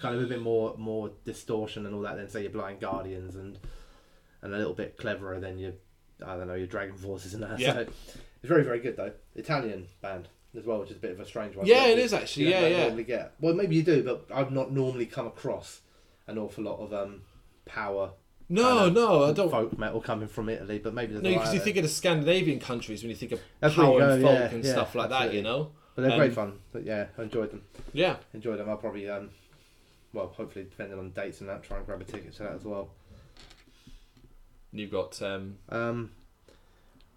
kind 0.00 0.14
of 0.14 0.22
a 0.22 0.26
bit 0.26 0.42
more 0.42 0.74
more 0.76 1.10
distortion 1.24 1.86
and 1.86 1.94
all 1.94 2.02
that 2.02 2.16
than 2.16 2.28
say 2.28 2.42
your 2.42 2.50
Blind 2.50 2.80
Guardians 2.80 3.34
and 3.36 3.58
and 4.42 4.54
a 4.54 4.58
little 4.58 4.74
bit 4.74 4.96
cleverer 4.98 5.40
than 5.40 5.58
your 5.58 5.72
I 6.24 6.36
don't 6.36 6.48
know 6.48 6.54
your 6.54 6.66
Dragon 6.66 6.96
Forces 6.96 7.34
and 7.34 7.42
that. 7.42 7.58
Yeah. 7.58 7.72
So 7.72 7.80
it's 7.80 8.48
very 8.48 8.64
very 8.64 8.80
good 8.80 8.96
though. 8.96 9.12
Italian 9.34 9.86
band 10.00 10.28
as 10.56 10.64
well, 10.64 10.80
which 10.80 10.90
is 10.90 10.96
a 10.96 11.00
bit 11.00 11.12
of 11.12 11.20
a 11.20 11.26
strange 11.26 11.56
one. 11.56 11.66
Yeah, 11.66 11.86
it 11.86 11.98
is 11.98 12.12
actually, 12.12 12.46
you 12.46 12.50
yeah, 12.50 12.66
yeah. 12.66 12.82
Normally 12.84 13.04
get 13.04 13.34
well, 13.40 13.54
maybe 13.54 13.76
you 13.76 13.82
do, 13.82 14.02
but 14.02 14.26
I've 14.34 14.52
not 14.52 14.72
normally 14.72 15.06
come 15.06 15.26
across 15.26 15.80
an 16.26 16.38
awful 16.38 16.64
lot 16.64 16.78
of 16.78 16.92
um 16.92 17.22
power. 17.64 18.12
No, 18.50 18.88
no, 18.88 19.24
I 19.24 19.32
don't. 19.32 19.50
folk 19.50 19.78
metal 19.78 20.00
coming 20.00 20.26
from 20.28 20.48
Italy, 20.48 20.78
but 20.78 20.94
maybe 20.94 21.12
there's 21.12 21.22
No, 21.22 21.30
because 21.30 21.52
you 21.52 21.60
think 21.60 21.76
of 21.76 21.82
the 21.82 21.88
Scandinavian 21.88 22.60
countries 22.60 23.02
when 23.02 23.10
you 23.10 23.16
think 23.16 23.32
of 23.32 23.40
That's 23.60 23.74
power 23.74 24.00
and 24.00 24.22
folk 24.22 24.32
yeah, 24.32 24.48
and 24.48 24.64
yeah, 24.64 24.72
stuff 24.72 24.94
like 24.94 25.10
that, 25.10 25.34
you 25.34 25.42
know? 25.42 25.72
But 25.94 26.02
they're 26.02 26.16
great 26.16 26.30
um, 26.30 26.34
fun. 26.34 26.58
But 26.72 26.86
yeah, 26.86 27.08
I 27.18 27.24
enjoyed 27.24 27.50
them. 27.50 27.62
Yeah. 27.92 28.16
Enjoyed 28.32 28.58
them. 28.58 28.70
I'll 28.70 28.78
probably 28.78 29.06
um, 29.10 29.28
well, 30.12 30.32
hopefully 30.34 30.64
depending 30.64 30.98
on 30.98 31.10
dates 31.10 31.40
and 31.40 31.50
that, 31.50 31.62
try 31.62 31.76
and 31.76 31.84
grab 31.84 32.00
a 32.00 32.04
ticket 32.04 32.32
to 32.34 32.44
that 32.44 32.52
as 32.52 32.64
well. 32.64 32.88
You've 34.78 34.90
got 34.92 35.20
um, 35.22 35.58
Um, 35.68 36.10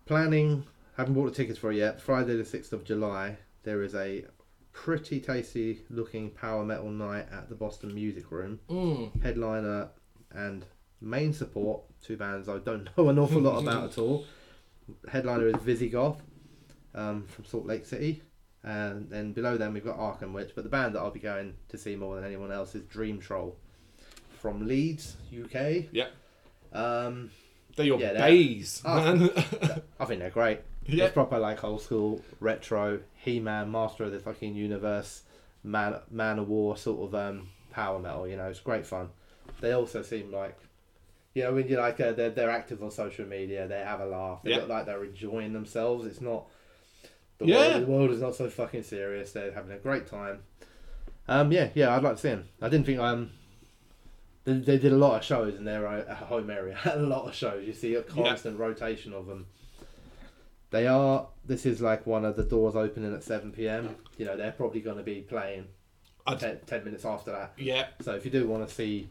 planning. 0.05 0.65
Haven't 0.97 1.13
bought 1.13 1.25
the 1.25 1.35
tickets 1.35 1.57
for 1.59 1.71
it 1.71 1.77
yet. 1.77 2.01
Friday 2.01 2.35
the 2.35 2.45
sixth 2.45 2.73
of 2.73 2.83
July. 2.83 3.37
There 3.63 3.81
is 3.83 3.95
a 3.95 4.25
pretty 4.73 5.19
tasty 5.19 5.81
looking 5.89 6.29
power 6.31 6.63
metal 6.65 6.89
night 6.89 7.27
at 7.31 7.49
the 7.49 7.55
Boston 7.55 7.93
Music 7.93 8.31
Room. 8.31 8.59
mm, 8.69 9.23
Headliner 9.23 9.89
and 10.31 10.65
main 11.01 11.33
support. 11.33 11.81
Two 12.03 12.17
bands 12.17 12.49
I 12.49 12.57
don't 12.59 12.87
know 12.97 13.09
an 13.09 13.19
awful 13.19 13.41
lot 13.41 13.61
about 13.61 13.91
at 13.91 13.97
all. 13.97 14.25
Headliner 15.09 15.47
is 15.47 15.55
Visigoth 15.61 16.21
um, 16.95 17.25
from 17.27 17.45
Salt 17.45 17.65
Lake 17.65 17.85
City. 17.85 18.21
And 18.63 19.09
then 19.09 19.33
below 19.33 19.57
them 19.57 19.73
we've 19.73 19.83
got 19.85 19.97
Arkham 19.97 20.33
Witch, 20.33 20.51
but 20.53 20.63
the 20.63 20.69
band 20.69 20.93
that 20.95 20.99
I'll 20.99 21.09
be 21.09 21.19
going 21.19 21.55
to 21.69 21.77
see 21.77 21.95
more 21.95 22.15
than 22.15 22.23
anyone 22.25 22.51
else 22.51 22.75
is 22.75 22.83
Dream 22.83 23.19
Troll 23.19 23.57
from 24.39 24.67
Leeds, 24.67 25.15
UK. 25.33 25.85
Yep. 25.91 26.11
Um, 26.73 27.31
they're 27.75 27.85
your 27.85 27.99
Yeah, 27.99 28.13
bays, 28.13 28.81
Oh. 28.85 28.95
man. 29.15 29.29
I 29.99 30.05
think 30.05 30.19
they're 30.19 30.29
great. 30.29 30.59
yeah. 30.85 31.05
It's 31.05 31.13
proper 31.13 31.37
like 31.39 31.63
old 31.63 31.81
school 31.81 32.21
retro 32.39 32.99
He-Man, 33.15 33.71
Master 33.71 34.03
of 34.05 34.11
the 34.11 34.19
fucking 34.19 34.55
Universe, 34.55 35.23
Man 35.63 35.95
Manowar 36.13 36.77
sort 36.77 37.07
of 37.07 37.15
um, 37.15 37.49
power 37.71 37.99
metal. 37.99 38.27
You 38.27 38.37
know, 38.37 38.47
it's 38.49 38.59
great 38.59 38.85
fun. 38.85 39.09
They 39.59 39.71
also 39.73 40.01
seem 40.01 40.31
like, 40.31 40.57
you 41.33 41.43
know, 41.43 41.53
when 41.53 41.67
you 41.67 41.77
like 41.77 41.99
uh, 41.99 42.11
they're 42.13 42.29
they're 42.31 42.49
active 42.49 42.81
on 42.83 42.91
social 42.91 43.25
media, 43.25 43.67
they 43.67 43.79
have 43.79 43.99
a 44.01 44.05
laugh. 44.05 44.41
They 44.43 44.51
Yeah. 44.51 44.57
look 44.57 44.69
like 44.69 44.85
they're 44.85 45.03
enjoying 45.03 45.53
themselves. 45.53 46.05
It's 46.05 46.19
not 46.21 46.47
the 47.37 47.45
Yeah. 47.45 47.55
world. 47.57 47.81
The 47.83 47.91
world 47.91 48.11
is 48.11 48.21
not 48.21 48.35
so 48.35 48.49
fucking 48.49 48.83
serious. 48.83 49.31
They're 49.31 49.51
having 49.53 49.71
a 49.71 49.77
great 49.77 50.07
time. 50.07 50.39
Um, 51.27 51.51
yeah, 51.51 51.69
yeah, 51.75 51.95
I'd 51.95 52.03
like 52.03 52.15
to 52.15 52.21
see 52.21 52.29
them. 52.29 52.49
I 52.61 52.69
didn't 52.69 52.85
think 52.87 52.99
um. 52.99 53.31
They, 54.43 54.53
they 54.53 54.77
did 54.77 54.91
a 54.91 54.97
lot 54.97 55.17
of 55.17 55.23
shows 55.23 55.55
in 55.55 55.65
their 55.65 55.87
uh, 55.87 56.15
home 56.15 56.49
area. 56.49 56.77
a 56.85 56.99
lot 56.99 57.27
of 57.27 57.35
shows. 57.35 57.65
You 57.65 57.73
see 57.73 57.95
a 57.95 58.01
constant 58.01 58.57
rotation 58.57 59.13
of 59.13 59.27
them. 59.27 59.47
They 60.71 60.87
are. 60.87 61.27
This 61.45 61.65
is 61.65 61.81
like 61.81 62.07
one 62.07 62.25
of 62.25 62.35
the 62.35 62.43
doors 62.43 62.75
opening 62.75 63.13
at 63.13 63.23
seven 63.23 63.51
pm. 63.51 63.95
You 64.17 64.25
know 64.25 64.37
they're 64.37 64.51
probably 64.51 64.81
going 64.81 64.97
to 64.97 65.03
be 65.03 65.21
playing 65.21 65.67
10, 66.27 66.59
10 66.65 66.83
minutes 66.83 67.05
after 67.05 67.31
that. 67.31 67.53
yeah. 67.57 67.87
So 68.01 68.13
if 68.13 68.25
you 68.25 68.31
do 68.31 68.47
want 68.47 68.67
to 68.67 68.73
see 68.73 69.09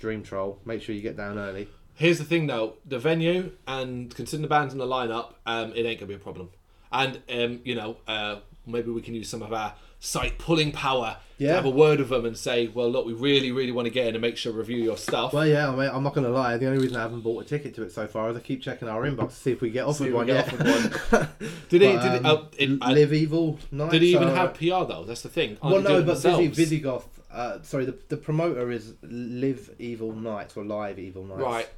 Dream 0.00 0.22
Troll, 0.22 0.58
make 0.64 0.82
sure 0.82 0.94
you 0.94 1.02
get 1.02 1.16
down 1.16 1.38
early. 1.38 1.68
Here's 1.94 2.18
the 2.18 2.24
thing 2.24 2.46
though, 2.46 2.74
the 2.84 2.98
venue 2.98 3.52
and 3.66 4.14
considering 4.14 4.42
the 4.42 4.48
bands 4.48 4.74
in 4.74 4.78
the 4.78 4.86
lineup, 4.86 5.34
um, 5.46 5.72
it 5.74 5.86
ain't 5.86 5.98
gonna 5.98 6.08
be 6.08 6.14
a 6.14 6.18
problem. 6.18 6.50
And 6.92 7.20
um, 7.30 7.60
you 7.64 7.74
know, 7.74 7.96
uh, 8.06 8.36
maybe 8.66 8.90
we 8.90 9.02
can 9.02 9.14
use 9.14 9.28
some 9.28 9.42
of 9.42 9.52
our 9.52 9.74
site 10.06 10.38
pulling 10.38 10.70
power 10.72 11.16
Yeah. 11.38 11.48
to 11.48 11.54
have 11.56 11.64
a 11.64 11.70
word 11.70 11.98
with 11.98 12.08
them 12.10 12.24
and 12.24 12.36
say, 12.38 12.68
well, 12.68 12.88
look, 12.88 13.04
we 13.06 13.12
really, 13.12 13.50
really 13.50 13.72
want 13.72 13.86
to 13.86 13.90
get 13.90 14.06
in 14.06 14.14
and 14.14 14.22
make 14.22 14.36
sure 14.36 14.52
review 14.52 14.78
your 14.78 14.96
stuff. 14.96 15.32
Well, 15.32 15.46
yeah, 15.46 15.68
I 15.68 15.72
mean, 15.74 15.90
I'm 15.92 16.02
not 16.04 16.14
going 16.14 16.26
to 16.26 16.32
lie. 16.32 16.56
The 16.56 16.66
only 16.66 16.78
reason 16.78 16.96
I 16.96 17.02
haven't 17.02 17.22
bought 17.22 17.42
a 17.44 17.46
ticket 17.46 17.74
to 17.74 17.82
it 17.82 17.92
so 17.92 18.06
far 18.06 18.30
is 18.30 18.36
I 18.36 18.40
keep 18.40 18.62
checking 18.62 18.88
our 18.88 19.02
inbox 19.02 19.30
to 19.30 19.34
see 19.34 19.52
if 19.52 19.60
we 19.60 19.70
get 19.70 19.84
offered 19.84 19.98
See 19.98 20.04
if 20.04 20.10
we 20.10 20.14
one 20.14 20.26
get 20.26 20.46
offered 20.52 21.28
Did 21.68 21.82
he? 21.82 21.88
Did, 21.88 22.04
it, 22.14 22.24
um, 22.24 22.26
uh, 22.26 22.44
it, 22.56 22.70
Live 22.80 23.12
Evil 23.12 23.58
night. 23.72 23.90
did 23.90 24.02
he 24.02 24.12
even 24.14 24.28
so- 24.28 24.34
have 24.34 24.54
PR 24.54 24.84
though? 24.90 25.04
That's 25.06 25.22
the 25.22 25.28
thing. 25.28 25.58
Aren't 25.60 25.74
Well, 25.74 25.82
no, 25.82 26.02
but 26.02 26.22
themselves? 26.22 26.56
Visigoth. 26.56 27.08
Uh, 27.30 27.60
sorry, 27.62 27.84
the, 27.84 27.98
the 28.08 28.16
promoter 28.16 28.70
is 28.70 28.94
Live 29.02 29.70
Evil 29.78 30.12
Nights 30.12 30.56
or 30.56 30.64
Live 30.64 30.98
Evil 30.98 31.24
Nights. 31.24 31.40
Right. 31.40 31.68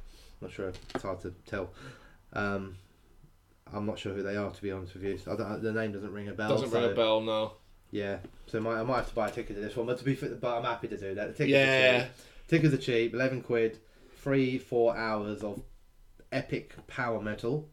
Not 0.41 0.51
sure. 0.51 0.71
It's 0.93 1.03
hard 1.03 1.19
to 1.21 1.33
tell. 1.47 1.71
Um, 2.31 2.77
I'm 3.73 3.85
not 3.85 3.99
sure 3.99 4.13
who 4.13 4.23
they 4.23 4.37
are 4.37 4.51
to 4.51 4.61
be 4.61 4.71
honest 4.71 4.93
with 4.93 5.03
you. 5.03 5.19
I 5.29 5.35
don't, 5.35 5.61
the 5.61 5.73
name 5.73 5.91
doesn't 5.91 6.13
ring 6.13 6.29
a 6.29 6.33
bell. 6.33 6.49
Doesn't 6.49 6.71
ring 6.71 6.91
a 6.91 6.95
bell, 6.95 7.21
no. 7.21 7.53
Yeah, 7.91 8.17
so 8.47 8.59
I 8.59 8.61
might, 8.61 8.79
I 8.79 8.83
might 8.83 8.95
have 8.97 9.09
to 9.09 9.15
buy 9.15 9.29
a 9.29 9.31
ticket 9.31 9.55
to 9.55 9.61
this 9.61 9.75
one, 9.75 9.87
but 9.87 9.97
to 9.97 10.03
be 10.03 10.15
fit, 10.15 10.39
but 10.39 10.57
I'm 10.57 10.63
happy 10.63 10.87
to 10.87 10.97
do 10.97 11.15
that. 11.15 11.27
The 11.29 11.33
tickets 11.33 11.55
are 11.55 11.65
Yeah. 11.65 12.03
cheap. 12.03 12.11
Tickets 12.47 12.73
are 12.73 12.77
cheap, 12.77 13.13
eleven 13.13 13.41
quid, 13.41 13.79
three 14.17 14.57
four 14.57 14.95
hours 14.95 15.43
of 15.43 15.61
epic 16.31 16.75
power 16.87 17.21
metal. 17.21 17.69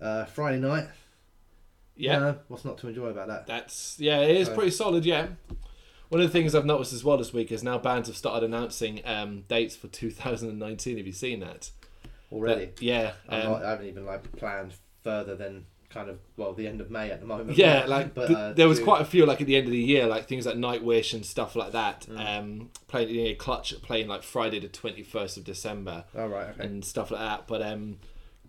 Uh, 0.00 0.24
Friday 0.26 0.60
night. 0.60 0.88
Yeah. 1.96 2.34
What's 2.48 2.64
not 2.64 2.78
to 2.78 2.88
enjoy 2.88 3.06
about 3.06 3.28
that? 3.28 3.46
That's 3.46 3.98
yeah, 3.98 4.20
it 4.20 4.36
is 4.36 4.48
pretty 4.48 4.70
solid. 4.70 5.04
Yeah. 5.06 5.28
One 6.08 6.20
of 6.20 6.26
the 6.26 6.32
things 6.32 6.54
I've 6.54 6.66
noticed 6.66 6.92
as 6.92 7.02
well 7.02 7.16
this 7.16 7.32
week 7.32 7.50
is 7.50 7.62
now 7.62 7.78
bands 7.78 8.08
have 8.08 8.16
started 8.16 8.44
announcing 8.44 9.00
um, 9.04 9.42
dates 9.48 9.74
for 9.74 9.88
2019. 9.88 10.98
Have 10.98 11.06
you 11.06 11.12
seen 11.12 11.40
that? 11.40 11.70
Already, 12.30 12.70
yeah. 12.80 13.12
I'm 13.28 13.46
um, 13.46 13.52
not, 13.52 13.64
I 13.64 13.70
haven't 13.70 13.86
even 13.86 14.04
like 14.04 14.30
planned 14.36 14.74
further 15.02 15.36
than 15.36 15.66
kind 15.94 16.10
of 16.10 16.18
well 16.36 16.52
the 16.52 16.66
end 16.66 16.80
of 16.80 16.90
May 16.90 17.10
at 17.10 17.20
the 17.20 17.26
moment. 17.26 17.56
Yeah, 17.56 17.84
like 17.88 18.12
but 18.14 18.30
uh, 18.30 18.52
there 18.52 18.68
was 18.68 18.78
June- 18.78 18.86
quite 18.86 19.00
a 19.00 19.04
few 19.04 19.24
like 19.24 19.40
at 19.40 19.46
the 19.46 19.56
end 19.56 19.66
of 19.66 19.72
the 19.72 19.78
year, 19.78 20.06
like 20.06 20.26
things 20.26 20.44
like 20.44 20.56
Nightwish 20.56 21.14
and 21.14 21.24
stuff 21.24 21.54
like 21.56 21.72
that. 21.72 22.06
Mm. 22.10 22.38
Um, 22.38 22.70
playing 22.88 23.08
you 23.10 23.24
know, 23.28 23.34
Clutch 23.36 23.80
playing 23.82 24.08
like 24.08 24.22
Friday 24.22 24.58
the 24.60 24.68
twenty 24.68 25.02
first 25.02 25.36
of 25.36 25.44
December 25.44 26.04
Oh 26.14 26.26
right, 26.26 26.48
okay. 26.50 26.64
and 26.64 26.84
stuff 26.84 27.10
like 27.10 27.20
that. 27.20 27.46
But 27.46 27.62
um, 27.62 27.98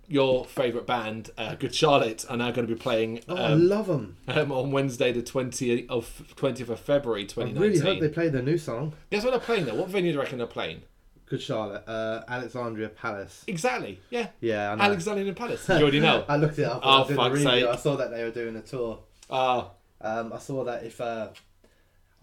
your 0.08 0.46
favourite 0.46 0.86
band, 0.86 1.32
uh, 1.38 1.56
Good 1.56 1.74
Charlotte, 1.74 2.26
are 2.30 2.38
now 2.38 2.52
going 2.52 2.68
to 2.68 2.74
be 2.76 2.80
playing 2.80 3.22
Oh, 3.28 3.36
I 3.36 3.54
um, 3.54 3.68
love 3.68 3.88
them. 3.88 4.18
um, 4.28 4.52
on 4.52 4.72
Wednesday 4.72 5.12
the 5.12 5.22
twentieth 5.24 5.90
of 5.90 6.24
twentieth 6.36 6.70
of 6.70 6.80
February 6.80 7.26
twenty 7.26 7.54
nineteen. 7.54 7.64
I 7.64 7.74
really 7.86 7.94
hope 7.94 8.00
they 8.02 8.10
play 8.10 8.30
their 8.30 8.42
new 8.44 8.58
song. 8.58 8.94
Guess 9.12 9.24
what 9.24 9.32
they're 9.32 9.40
playing 9.40 9.66
though? 9.66 9.76
What 9.76 9.90
venue 9.90 10.12
do 10.12 10.16
you 10.16 10.22
reckon 10.22 10.38
they're 10.38 10.48
playing? 10.48 10.82
Good 11.28 11.42
Charlotte, 11.42 11.84
uh, 11.88 12.24
Alexandria 12.28 12.90
Palace. 12.90 13.44
Exactly. 13.48 14.00
Yeah. 14.12 14.28
Yeah, 14.42 14.72
I 14.72 14.76
know. 14.76 14.84
Alexandria 14.84 15.34
Palace. 15.34 15.68
You 15.68 15.76
already 15.76 16.00
know. 16.00 16.24
I 16.30 16.38
looked 16.38 16.60
it 16.60 16.66
up. 16.66 16.82
Oh, 16.84 16.90
I 16.90 17.00
was 17.00 17.08
doing 17.08 17.32
review. 17.32 17.44
sake. 17.50 17.66
I 17.66 17.76
saw 17.76 17.96
that 17.96 18.12
they 18.12 18.24
were 18.24 18.32
doing 18.32 18.56
a 18.56 18.62
tour. 18.62 19.00
Ah, 19.30 19.72
Um, 20.02 20.32
I 20.34 20.38
saw 20.38 20.64
that 20.66 20.84
if 20.84 21.02
uh, 21.02 21.30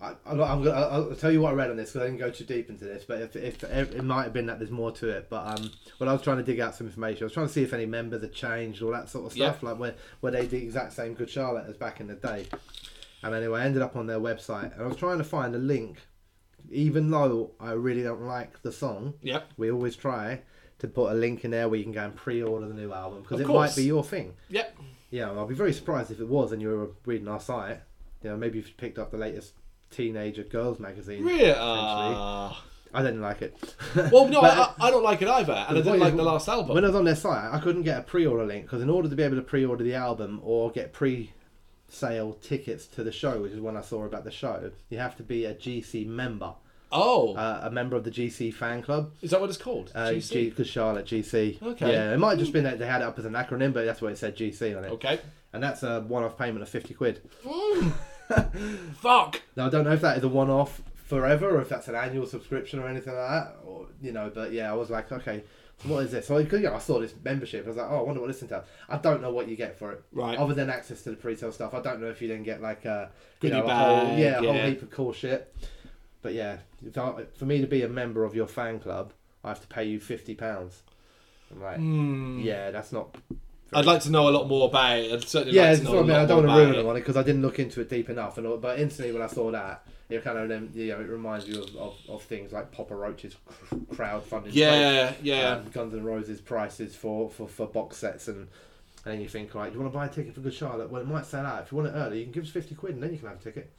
I, 0.00 0.14
I'm, 0.26 0.36
not, 0.36 0.50
I'm 0.50 0.62
gonna, 0.62 0.80
I'll 0.80 1.14
tell 1.16 1.30
you 1.32 1.40
what 1.40 1.50
I 1.53 1.55
read 1.57 1.70
on 1.70 1.76
this 1.76 1.90
because 1.90 2.03
I 2.03 2.07
didn't 2.11 2.20
go 2.20 2.30
too 2.30 2.44
deep 2.44 2.70
into 2.70 2.84
this. 2.84 3.05
But 3.05 3.22
if, 3.22 3.34
if, 3.36 3.64
if 3.64 3.92
it 3.92 4.03
might 4.05 4.22
have 4.24 4.32
been 4.32 4.46
that 4.46 4.59
there's 4.61 4.70
more 4.70 4.92
to 4.92 5.09
it. 5.09 5.28
But 5.28 5.59
um, 5.59 5.70
when 5.98 6.09
I 6.09 6.12
was 6.12 6.22
trying 6.22 6.36
to 6.38 6.42
dig 6.44 6.61
out 6.61 6.74
some 6.76 6.86
information, 6.86 7.24
I 7.24 7.26
was 7.26 7.32
trying 7.32 7.46
to 7.48 7.53
see 7.53 7.62
if 7.64 7.72
any 7.72 7.86
members 7.86 8.22
had 8.22 8.32
changed, 8.32 8.82
all 8.82 8.92
that 8.92 9.09
sort 9.09 9.26
of 9.26 9.32
stuff. 9.32 9.62
Like 9.64 9.78
where 9.78 9.94
where 10.20 10.30
they 10.32 10.46
the 10.46 10.59
exact 10.59 10.92
same 10.92 11.14
Good 11.14 11.30
Charlotte 11.30 11.66
as 11.68 11.76
back 11.76 12.00
in 12.00 12.07
the 12.07 12.14
day. 12.14 12.46
And 13.24 13.34
anyway, 13.34 13.61
I 13.61 13.64
ended 13.64 13.82
up 13.82 13.94
on 13.96 14.07
their 14.07 14.18
website 14.20 14.72
and 14.74 14.82
I 14.82 14.86
was 14.86 14.96
trying 14.96 15.18
to 15.18 15.24
find 15.24 15.55
a 15.55 15.59
link. 15.59 15.98
Even 16.70 17.10
though 17.10 17.52
I 17.60 17.72
really 17.72 18.02
don't 18.02 18.22
like 18.22 18.62
the 18.62 18.72
song, 18.72 19.14
yep. 19.22 19.50
we 19.56 19.70
always 19.70 19.96
try 19.96 20.40
to 20.78 20.88
put 20.88 21.12
a 21.12 21.14
link 21.14 21.44
in 21.44 21.50
there 21.50 21.68
where 21.68 21.78
you 21.78 21.84
can 21.84 21.92
go 21.92 22.04
and 22.04 22.14
pre-order 22.14 22.66
the 22.66 22.74
new 22.74 22.92
album 22.92 23.22
because 23.22 23.40
it 23.40 23.46
course. 23.46 23.70
might 23.70 23.76
be 23.76 23.86
your 23.86 24.02
thing. 24.02 24.34
Yep. 24.48 24.76
Yeah, 25.10 25.30
I'll 25.30 25.46
be 25.46 25.54
very 25.54 25.72
surprised 25.72 26.10
if 26.10 26.20
it 26.20 26.28
was 26.28 26.52
and 26.52 26.62
you 26.62 26.68
were 26.68 26.90
reading 27.04 27.28
our 27.28 27.40
site. 27.40 27.80
You 28.22 28.30
know, 28.30 28.36
maybe 28.36 28.58
if 28.58 28.68
you 28.68 28.74
picked 28.76 28.98
up 28.98 29.10
the 29.10 29.18
latest 29.18 29.52
teenager 29.90 30.42
girls 30.42 30.80
magazine. 30.80 31.24
Really? 31.24 31.52
I 32.94 33.02
didn't 33.02 33.20
like 33.20 33.42
it. 33.42 33.56
well, 34.10 34.28
no, 34.28 34.40
I, 34.42 34.74
I 34.78 34.90
don't 34.90 35.02
like 35.02 35.22
it 35.22 35.28
either, 35.28 35.52
and 35.52 35.78
I 35.78 35.80
didn't 35.80 36.00
like 36.00 36.12
is, 36.12 36.16
the 36.16 36.22
last 36.22 36.48
album. 36.48 36.74
When 36.74 36.84
I 36.84 36.88
was 36.88 36.96
on 36.96 37.04
their 37.04 37.16
site, 37.16 37.52
I 37.52 37.58
couldn't 37.58 37.82
get 37.82 37.98
a 37.98 38.02
pre-order 38.02 38.44
link 38.44 38.64
because 38.64 38.82
in 38.82 38.90
order 38.90 39.08
to 39.08 39.16
be 39.16 39.22
able 39.22 39.36
to 39.36 39.42
pre-order 39.42 39.84
the 39.84 39.94
album 39.94 40.40
or 40.42 40.70
get 40.70 40.92
pre-sale 41.93 42.34
tickets 42.34 42.86
to 42.86 43.05
the 43.05 43.12
show, 43.12 43.40
which 43.43 43.53
is 43.53 43.61
when 43.61 43.76
I 43.76 43.82
saw 43.82 44.05
about 44.05 44.24
the 44.24 44.30
show, 44.30 44.70
you 44.88 44.99
have 44.99 45.16
to 45.16 45.22
be 45.22 45.45
a 45.45 45.55
GC 45.55 46.07
member, 46.07 46.55
oh, 46.90 47.34
uh, 47.34 47.61
a 47.64 47.70
member 47.70 47.97
of 47.97 48.05
the 48.05 48.11
GC 48.11 48.53
fan 48.55 48.82
club. 48.82 49.12
is 49.20 49.30
that 49.30 49.40
what 49.40 49.51
it's 49.51 49.59
called? 49.59 49.93
Uh, 49.95 50.09
GC? 50.09 50.32
G, 50.32 50.51
because 50.51 50.68
Charlotte 50.68 51.07
GC. 51.07 51.62
Okay. 51.62 51.93
Yeah, 51.93 52.14
it 52.14 52.18
might 52.18 52.30
have 52.30 52.38
just 52.38 52.53
been 52.53 52.64
that 52.64 52.78
they 52.78 52.86
had 52.86 53.03
it 53.03 53.05
up 53.05 53.18
as 53.18 53.24
an 53.24 53.34
acronym, 53.34 53.72
but 53.72 53.84
that's 53.84 54.01
what 54.01 54.12
it 54.12 54.18
said 54.18 54.36
GC 54.36 54.76
on 54.76 54.84
it. 54.84 54.93
Okay. 54.93 55.20
And 55.53 55.62
that's 55.62 55.82
a 55.82 56.01
one-off 56.01 56.38
payment 56.38 56.62
of 56.62 56.68
fifty 56.68 56.95
quid. 56.95 57.20
Fuck. 58.95 59.43
Now 59.57 59.66
I 59.66 59.68
don't 59.68 59.84
know 59.84 59.93
if 59.93 60.01
that 60.01 60.16
is 60.16 60.24
a 60.24 60.28
one-off 60.28 60.80
forever 60.95 61.57
or 61.57 61.61
if 61.61 61.68
that's 61.68 61.88
an 61.88 61.95
annual 61.95 62.26
subscription 62.26 62.78
or 62.80 62.88
anything 62.88 63.14
like 63.14 63.28
that, 63.28 63.57
or 63.66 63.86
you 64.01 64.12
know. 64.12 64.32
But 64.34 64.53
yeah, 64.53 64.70
I 64.70 64.74
was 64.74 64.88
like, 64.88 65.12
okay, 65.12 65.45
what 65.84 66.04
is 66.04 66.12
this? 66.12 66.26
So 66.26 66.38
you 66.38 66.58
know, 66.60 66.74
I 66.74 66.78
saw 66.78 67.00
this 67.00 67.14
membership. 67.24 67.64
I 67.64 67.68
was 67.68 67.76
like, 67.76 67.90
oh, 67.90 67.98
I 67.98 68.02
wonder 68.02 68.20
what 68.20 68.28
this 68.28 68.42
entails. 68.42 68.64
I 68.88 68.98
don't 68.98 69.20
know 69.22 69.32
what 69.32 69.48
you 69.48 69.56
get 69.56 69.78
for 69.78 69.92
it, 69.92 70.02
Right. 70.12 70.38
Other 70.38 70.54
than 70.54 70.70
access 70.70 71.02
to 71.02 71.10
the 71.10 71.16
pre-sale 71.16 71.52
stuff, 71.52 71.74
I 71.74 71.80
don't 71.80 72.00
know 72.00 72.08
if 72.08 72.22
you 72.22 72.28
then 72.28 72.42
get 72.42 72.60
like 72.62 72.84
a 72.84 73.10
you 73.40 73.50
Goodie 73.50 73.60
know, 73.60 73.66
a 73.66 73.74
whole, 73.74 74.18
yeah, 74.18 74.38
a 74.38 74.42
whole 74.42 74.52
heap 74.54 74.82
of 74.82 74.90
cool 74.90 75.12
shit. 75.12 75.54
But 76.22 76.34
yeah, 76.34 76.58
I, 76.96 77.24
for 77.36 77.46
me 77.46 77.60
to 77.60 77.66
be 77.66 77.82
a 77.82 77.88
member 77.88 78.24
of 78.24 78.34
your 78.34 78.46
fan 78.46 78.78
club, 78.78 79.12
I 79.42 79.48
have 79.48 79.60
to 79.60 79.66
pay 79.66 79.84
you 79.84 79.98
fifty 79.98 80.34
pounds. 80.34 80.82
I'm 81.50 81.60
like, 81.62 81.76
Hmm. 81.78 82.38
yeah, 82.40 82.70
that's 82.70 82.92
not. 82.92 83.16
I'd 83.74 83.86
like 83.86 84.02
to 84.02 84.10
know 84.10 84.28
a 84.28 84.30
lot 84.30 84.46
more 84.48 84.68
about 84.68 84.98
it. 84.98 85.12
I'd 85.12 85.24
certainly 85.28 85.56
Yeah, 85.56 85.70
like 85.70 85.78
to 85.78 85.84
know 85.84 85.96
I 85.96 86.00
a 86.00 86.02
mean. 86.04 86.10
I 86.12 86.24
don't 86.26 86.46
want 86.46 86.48
to 86.58 86.64
ruin 86.64 86.74
it 86.74 86.78
it. 86.80 86.86
on 86.86 86.96
it 86.96 87.00
because 87.00 87.16
I 87.16 87.22
didn't 87.22 87.42
look 87.42 87.58
into 87.58 87.80
it 87.80 87.88
deep 87.88 88.08
enough. 88.10 88.36
And 88.38 88.46
all, 88.46 88.58
but 88.58 88.78
instantly 88.78 89.12
when 89.12 89.22
I 89.22 89.26
saw 89.28 89.50
that, 89.50 89.84
it 90.14 90.24
kind 90.24 90.38
of 90.38 90.48
then 90.48 90.70
you 90.74 90.88
know 90.88 91.00
it 91.00 91.08
reminds 91.08 91.48
you 91.48 91.62
of, 91.62 91.76
of, 91.76 91.96
of 92.08 92.22
things 92.22 92.52
like 92.52 92.70
Papa 92.72 92.94
Roach's 92.94 93.36
cr- 93.46 93.74
crowdfunding. 93.94 94.50
Yeah, 94.52 95.14
yeah. 95.22 95.50
um, 95.50 95.68
Guns 95.70 95.94
N' 95.94 96.04
Roses 96.04 96.40
prices 96.40 96.94
for, 96.94 97.30
for, 97.30 97.48
for 97.48 97.66
box 97.66 97.96
sets 97.98 98.28
and. 98.28 98.48
And 99.04 99.14
then 99.14 99.20
you 99.20 99.28
think, 99.28 99.52
like, 99.56 99.72
do 99.72 99.74
you 99.74 99.80
want 99.80 99.92
to 99.92 99.98
buy 99.98 100.06
a 100.06 100.08
ticket 100.08 100.32
for 100.32 100.42
Good 100.42 100.54
Charlotte? 100.54 100.88
Well, 100.88 101.02
it 101.02 101.08
might 101.08 101.26
sell 101.26 101.44
out. 101.44 101.64
If 101.64 101.72
you 101.72 101.78
want 101.78 101.88
it 101.88 101.98
early, 101.98 102.18
you 102.18 102.22
can 102.22 102.30
give 102.30 102.44
us 102.44 102.50
50 102.50 102.76
quid 102.76 102.94
and 102.94 103.02
then 103.02 103.10
you 103.12 103.18
can 103.18 103.26
have 103.26 103.40
a 103.40 103.42
ticket. 103.42 103.72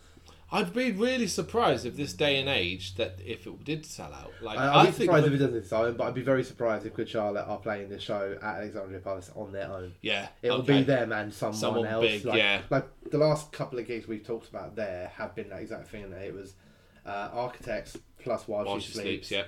I'd 0.53 0.73
be 0.73 0.91
really 0.91 1.25
surprised 1.27 1.85
if 1.85 1.97
this 1.97 2.13
day 2.13 2.39
and 2.39 2.47
age 2.47 2.93
that 2.95 3.17
if 3.25 3.47
it 3.47 3.63
did 3.63 3.85
sell 3.85 4.13
out. 4.13 4.31
Like 4.41 4.57
I, 4.57 4.81
I'd 4.81 4.85
be 4.85 4.91
think, 4.91 5.07
surprised 5.09 5.25
if 5.27 5.33
it 5.33 5.37
doesn't 5.37 5.65
sell, 5.65 5.91
but 5.93 6.03
I'd 6.05 6.13
be 6.13 6.21
very 6.21 6.43
surprised 6.43 6.85
if 6.85 6.93
Good 6.93 7.09
Charlotte 7.09 7.45
are 7.47 7.57
playing 7.57 7.89
this 7.89 8.03
show 8.03 8.37
at 8.41 8.57
Alexandria 8.57 8.99
Palace 8.99 9.31
on 9.35 9.51
their 9.51 9.67
own. 9.67 9.93
yeah, 10.01 10.27
It 10.43 10.51
will 10.51 10.59
okay. 10.59 10.77
be 10.79 10.83
them 10.83 11.11
and 11.11 11.33
someone, 11.33 11.57
Someone 11.57 11.85
else. 11.87 12.05
big, 12.05 12.25
like, 12.25 12.37
yeah. 12.37 12.61
Like 12.69 12.87
the 13.09 13.17
last 13.17 13.51
couple 13.51 13.79
of 13.79 13.87
gigs 13.87 14.07
we've 14.07 14.25
talked 14.25 14.47
about 14.47 14.75
there 14.75 15.11
have 15.17 15.33
been 15.33 15.49
that 15.49 15.61
exact 15.61 15.87
thing. 15.87 16.03
And 16.03 16.13
it 16.13 16.33
was 16.33 16.53
uh, 17.05 17.29
Architects 17.33 17.97
plus 18.19 18.47
While, 18.47 18.65
While 18.65 18.79
She, 18.79 18.87
she 18.87 18.93
Sleeps. 18.93 19.27
sleeps, 19.27 19.31
yeah. 19.31 19.43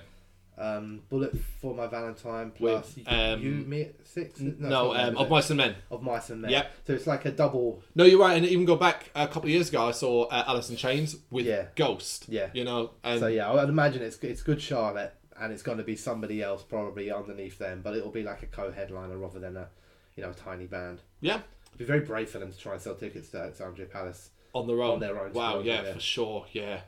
Um, 0.57 1.01
Bullet 1.09 1.35
for 1.61 1.75
My 1.75 1.87
Valentine 1.87 2.53
With, 2.59 2.95
plus 2.95 2.95
um, 3.07 3.41
You, 3.41 3.51
Me 3.51 3.89
Six. 4.05 4.39
No, 4.39 4.93
them, 4.93 5.09
um, 5.09 5.17
of 5.17 5.29
mice 5.29 5.49
and 5.49 5.57
men. 5.57 5.75
of 5.91 6.01
Mice 6.01 6.29
and 6.29 6.41
Men. 6.43 6.51
Yep. 6.51 6.71
So 6.87 6.93
it's 6.93 7.07
like 7.07 7.25
a 7.25 7.31
double. 7.31 7.81
No, 7.93 8.05
you're 8.05 8.19
right. 8.19 8.37
And 8.37 8.45
even 8.45 8.63
go 8.65 8.75
back 8.77 9.09
a 9.15 9.27
couple 9.27 9.43
of 9.43 9.49
years 9.49 9.67
ago, 9.69 9.87
I 9.87 9.91
saw 9.91 10.23
uh, 10.25 10.45
Alice 10.47 10.69
in 10.69 10.77
Chains 10.77 11.17
with 11.29 11.45
Yeah. 11.45 11.65
Ghost. 11.75 12.25
Yeah. 12.29 12.49
you 12.53 12.63
know, 12.63 12.91
and 13.03 13.19
so 13.19 13.27
yeah, 13.27 13.51
I'd 13.51 13.67
imagine 13.69 14.01
it's 14.01 14.17
it's 14.19 14.41
Good 14.43 14.61
Charlotte 14.61 15.13
and 15.39 15.51
it's 15.51 15.61
going 15.63 15.77
to 15.79 15.83
be 15.83 15.97
somebody 15.97 16.41
else 16.41 16.63
probably 16.63 17.11
underneath 17.11 17.57
them, 17.57 17.81
but 17.83 17.93
it'll 17.97 18.09
be 18.11 18.23
like 18.23 18.41
a 18.41 18.45
co-headliner 18.47 19.17
rather 19.17 19.39
than 19.39 19.57
a 19.57 19.67
you 20.15 20.23
know 20.23 20.29
a 20.29 20.33
tiny 20.33 20.65
band. 20.67 21.01
yeah, 21.19 21.39
It'd 21.67 21.79
be 21.79 21.83
very 21.83 21.99
brave 21.99 22.29
for 22.29 22.39
them 22.39 22.49
to 22.53 22.57
try 22.57 22.71
and 22.71 22.81
sell 22.81 22.95
tickets 22.95 23.27
to 23.31 23.39
Alexandria 23.39 23.87
Palace. 23.87 24.29
on 24.53 24.67
their 24.67 24.81
own. 24.81 24.91
On 24.93 24.99
their 25.01 25.19
own, 25.21 25.33
Wow, 25.33 25.59
yeah, 25.59 25.83
yeah. 25.83 25.93
for 25.93 25.99
sure, 25.99 26.45
yeah. 26.53 26.79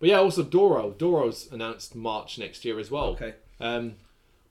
But 0.00 0.08
yeah, 0.08 0.16
also 0.18 0.42
Doro. 0.42 0.90
Doro's 0.90 1.48
announced 1.52 1.94
March 1.94 2.38
next 2.38 2.64
year 2.64 2.78
as 2.80 2.90
well. 2.90 3.08
Okay. 3.10 3.34
Um, 3.60 3.94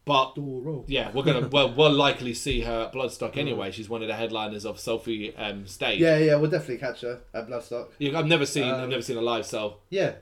but 0.05 0.33
Doro. 0.35 0.85
yeah, 0.87 1.11
we're 1.13 1.23
gonna 1.23 1.47
well, 1.51 1.73
we'll 1.75 1.91
likely 1.91 2.33
see 2.33 2.61
her 2.61 2.83
at 2.83 2.93
Bloodstock 2.93 3.35
anyway. 3.35 3.71
She's 3.71 3.89
one 3.89 4.01
of 4.01 4.07
the 4.07 4.15
headliners 4.15 4.65
of 4.65 4.79
Sophie 4.79 5.35
um, 5.35 5.67
stage. 5.67 5.99
Yeah, 5.99 6.17
yeah, 6.17 6.35
we'll 6.35 6.49
definitely 6.49 6.77
catch 6.77 7.01
her 7.01 7.19
at 7.33 7.47
Bloodstock. 7.49 7.89
Yeah, 7.99 8.17
I've 8.17 8.25
never 8.27 8.45
seen 8.45 8.63
I've 8.63 8.83
Um, 8.83 8.89
never 8.89 9.01
seen 9.01 9.17
her 9.17 9.21
live, 9.21 9.45
so 9.45 9.77
Yeah. 9.89 10.13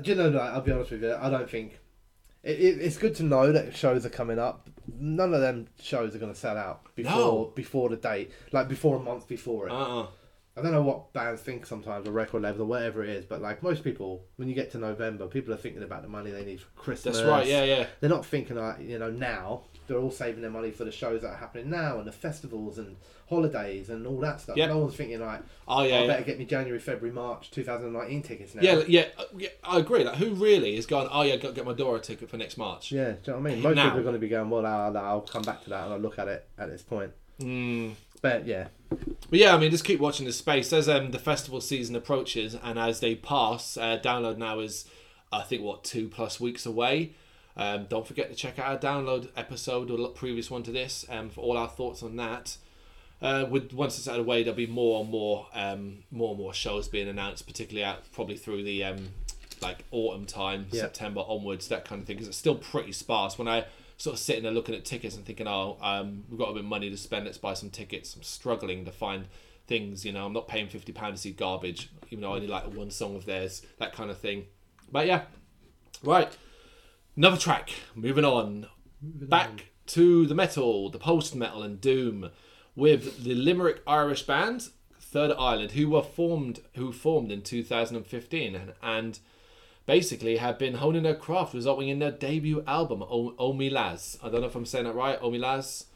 Do 0.00 0.10
you 0.10 0.16
know, 0.16 0.28
like, 0.28 0.50
I'll 0.52 0.60
be 0.60 0.72
honest 0.72 0.90
with 0.90 1.02
you, 1.04 1.14
I 1.14 1.30
don't 1.30 1.48
think. 1.48 1.78
It, 2.42 2.58
it, 2.60 2.80
it's 2.80 2.98
good 2.98 3.14
to 3.16 3.22
know 3.22 3.52
that 3.52 3.74
shows 3.76 4.04
are 4.04 4.10
coming 4.10 4.38
up. 4.38 4.68
None 4.98 5.32
of 5.32 5.40
them 5.40 5.68
shows 5.80 6.14
are 6.14 6.18
going 6.18 6.32
to 6.32 6.38
sell 6.38 6.56
out 6.58 6.94
before 6.94 7.12
No. 7.14 7.52
before 7.54 7.88
the 7.88 7.96
date, 7.96 8.32
like 8.52 8.68
before 8.68 8.96
a 8.96 9.00
month 9.00 9.26
before 9.28 9.68
it. 9.68 9.72
uh-uh. 9.72 10.06
I 10.56 10.62
don't 10.62 10.70
know 10.70 10.82
what 10.82 11.12
bands 11.12 11.40
think 11.42 11.66
sometimes, 11.66 12.06
or 12.06 12.12
record 12.12 12.42
labels, 12.42 12.60
or 12.60 12.66
whatever 12.66 13.02
it 13.02 13.10
is, 13.10 13.24
but 13.24 13.42
like 13.42 13.62
most 13.62 13.82
people, 13.82 14.24
when 14.36 14.48
you 14.48 14.54
get 14.54 14.70
to 14.72 14.78
November, 14.78 15.26
people 15.26 15.52
are 15.52 15.56
thinking 15.56 15.82
about 15.82 16.02
the 16.02 16.08
money 16.08 16.30
they 16.30 16.44
need 16.44 16.60
for 16.60 16.68
Christmas. 16.76 17.16
that's 17.16 17.28
right. 17.28 17.46
Yeah, 17.46 17.64
yeah. 17.64 17.86
They're 18.00 18.10
not 18.10 18.24
thinking 18.24 18.56
like 18.56 18.80
you 18.80 18.98
know 18.98 19.10
now. 19.10 19.62
They're 19.86 19.98
all 19.98 20.10
saving 20.10 20.40
their 20.40 20.50
money 20.50 20.70
for 20.70 20.84
the 20.84 20.92
shows 20.92 21.20
that 21.20 21.28
are 21.28 21.36
happening 21.36 21.68
now 21.68 21.98
and 21.98 22.06
the 22.08 22.12
festivals 22.12 22.78
and 22.78 22.96
holidays 23.28 23.90
and 23.90 24.06
all 24.06 24.18
that 24.20 24.40
stuff. 24.40 24.56
Yep. 24.56 24.70
No 24.70 24.78
one's 24.78 24.94
thinking 24.94 25.20
like, 25.20 25.42
Oh 25.68 25.80
I 25.80 25.86
yeah, 25.86 26.00
yeah. 26.00 26.06
better 26.06 26.22
get 26.24 26.38
me 26.38 26.46
January, 26.46 26.78
February, 26.78 27.14
March 27.14 27.50
2019 27.50 28.22
tickets 28.22 28.54
now. 28.54 28.62
Yeah, 28.62 28.82
yeah, 28.88 29.06
uh, 29.18 29.24
yeah, 29.36 29.50
I 29.62 29.80
agree. 29.80 30.02
Like, 30.02 30.14
who 30.16 30.30
really 30.34 30.76
is 30.76 30.86
going? 30.86 31.08
Oh 31.10 31.20
yeah, 31.20 31.36
got 31.36 31.48
to 31.48 31.54
get 31.54 31.66
my 31.66 31.74
Doro 31.74 31.98
ticket 31.98 32.30
for 32.30 32.38
next 32.38 32.56
March. 32.56 32.92
Yeah, 32.92 33.10
do 33.10 33.10
you 33.10 33.32
know 33.34 33.40
what 33.40 33.50
I 33.50 33.54
mean? 33.54 33.62
Most 33.62 33.74
Now. 33.74 33.84
people 33.84 33.98
are 33.98 34.02
going 34.04 34.14
to 34.14 34.18
be 34.20 34.28
going, 34.28 34.48
well, 34.48 34.64
I'll, 34.64 34.96
I'll 34.96 35.20
come 35.20 35.42
back 35.42 35.62
to 35.64 35.70
that 35.70 35.84
and 35.84 35.92
I'll 35.92 36.00
look 36.00 36.18
at 36.18 36.28
it 36.28 36.48
at 36.56 36.70
this 36.70 36.80
point. 36.80 37.10
Mm. 37.40 37.94
But 38.24 38.46
yeah, 38.46 38.68
But 38.88 39.38
yeah, 39.38 39.54
I 39.54 39.58
mean, 39.58 39.70
just 39.70 39.84
keep 39.84 40.00
watching 40.00 40.24
this 40.24 40.38
space 40.38 40.72
as 40.72 40.88
um, 40.88 41.10
the 41.10 41.18
festival 41.18 41.60
season 41.60 41.94
approaches, 41.94 42.56
and 42.62 42.78
as 42.78 43.00
they 43.00 43.14
pass, 43.16 43.76
uh, 43.76 43.98
download 44.02 44.38
now 44.38 44.60
is, 44.60 44.86
I 45.30 45.42
think, 45.42 45.60
what 45.60 45.84
two 45.84 46.08
plus 46.08 46.40
weeks 46.40 46.64
away. 46.64 47.12
Um, 47.54 47.84
don't 47.84 48.06
forget 48.06 48.30
to 48.30 48.34
check 48.34 48.58
out 48.58 48.66
our 48.66 48.78
download 48.78 49.28
episode 49.36 49.90
or 49.90 49.98
the 49.98 50.08
previous 50.08 50.50
one 50.50 50.62
to 50.62 50.72
this 50.72 51.04
um, 51.10 51.28
for 51.28 51.42
all 51.42 51.58
our 51.58 51.68
thoughts 51.68 52.02
on 52.02 52.16
that. 52.16 52.56
Uh, 53.20 53.44
with 53.50 53.74
once 53.74 53.98
it's 53.98 54.08
out 54.08 54.18
of 54.18 54.24
the 54.24 54.30
way, 54.30 54.42
there'll 54.42 54.56
be 54.56 54.66
more 54.66 55.02
and 55.02 55.10
more, 55.10 55.46
um, 55.52 55.98
more 56.10 56.30
and 56.30 56.38
more 56.38 56.54
shows 56.54 56.88
being 56.88 57.08
announced, 57.08 57.46
particularly 57.46 57.84
out 57.84 58.10
probably 58.10 58.38
through 58.38 58.64
the 58.64 58.82
um, 58.84 59.10
like 59.60 59.84
autumn 59.90 60.24
time, 60.24 60.66
Yeah. 60.72 60.80
September 60.80 61.20
onwards, 61.28 61.68
that 61.68 61.84
kind 61.84 62.00
of 62.00 62.06
thing. 62.06 62.16
Because 62.16 62.28
it's 62.28 62.38
still 62.38 62.56
pretty 62.56 62.92
sparse. 62.92 63.38
When 63.38 63.48
I 63.48 63.66
sort 63.96 64.14
of 64.14 64.20
sitting 64.20 64.42
there 64.42 64.52
looking 64.52 64.74
at 64.74 64.84
tickets 64.84 65.16
and 65.16 65.24
thinking, 65.24 65.46
oh, 65.46 65.76
um, 65.80 66.24
we've 66.28 66.38
got 66.38 66.50
a 66.50 66.52
bit 66.52 66.60
of 66.60 66.66
money 66.66 66.90
to 66.90 66.96
spend, 66.96 67.24
let's 67.24 67.38
buy 67.38 67.54
some 67.54 67.70
tickets. 67.70 68.14
I'm 68.14 68.22
struggling 68.22 68.84
to 68.84 68.92
find 68.92 69.26
things. 69.66 70.04
You 70.04 70.12
know, 70.12 70.26
I'm 70.26 70.32
not 70.32 70.48
paying 70.48 70.68
fifty 70.68 70.92
pounds 70.92 71.20
to 71.20 71.28
see 71.28 71.32
garbage, 71.32 71.90
even 72.10 72.22
though 72.22 72.32
I 72.32 72.36
only 72.36 72.48
like 72.48 72.74
one 72.74 72.90
song 72.90 73.16
of 73.16 73.26
theirs, 73.26 73.62
that 73.78 73.92
kind 73.92 74.10
of 74.10 74.18
thing. 74.18 74.46
But 74.90 75.06
yeah, 75.06 75.22
right. 76.02 76.36
Another 77.16 77.36
track. 77.36 77.70
Moving 77.94 78.24
on. 78.24 78.66
Back 79.00 79.66
to 79.88 80.26
the 80.26 80.34
metal, 80.34 80.88
the 80.88 80.98
post 80.98 81.34
metal 81.34 81.62
and 81.62 81.80
doom, 81.80 82.30
with 82.74 83.22
the 83.22 83.34
Limerick 83.34 83.82
Irish 83.86 84.22
band 84.22 84.68
Third 84.98 85.32
Island, 85.38 85.72
who 85.72 85.90
were 85.90 86.02
formed, 86.02 86.60
who 86.74 86.90
formed 86.90 87.30
in 87.30 87.42
2015, 87.42 88.56
and, 88.56 88.72
and 88.82 89.18
basically 89.86 90.36
have 90.36 90.58
been 90.58 90.74
honing 90.74 91.02
their 91.02 91.14
craft, 91.14 91.54
resulting 91.54 91.88
in 91.88 91.98
their 91.98 92.10
debut 92.10 92.62
album, 92.66 93.02
O, 93.02 93.34
o 93.38 93.52
Me 93.52 93.68
Laz. 93.68 94.18
I 94.22 94.28
don't 94.28 94.40
know 94.40 94.46
if 94.46 94.54
I'm 94.54 94.66
saying 94.66 94.84
that 94.84 94.94
right, 94.94 95.18
O 95.20 95.30
Me 95.30 95.38
Laz. 95.38 95.86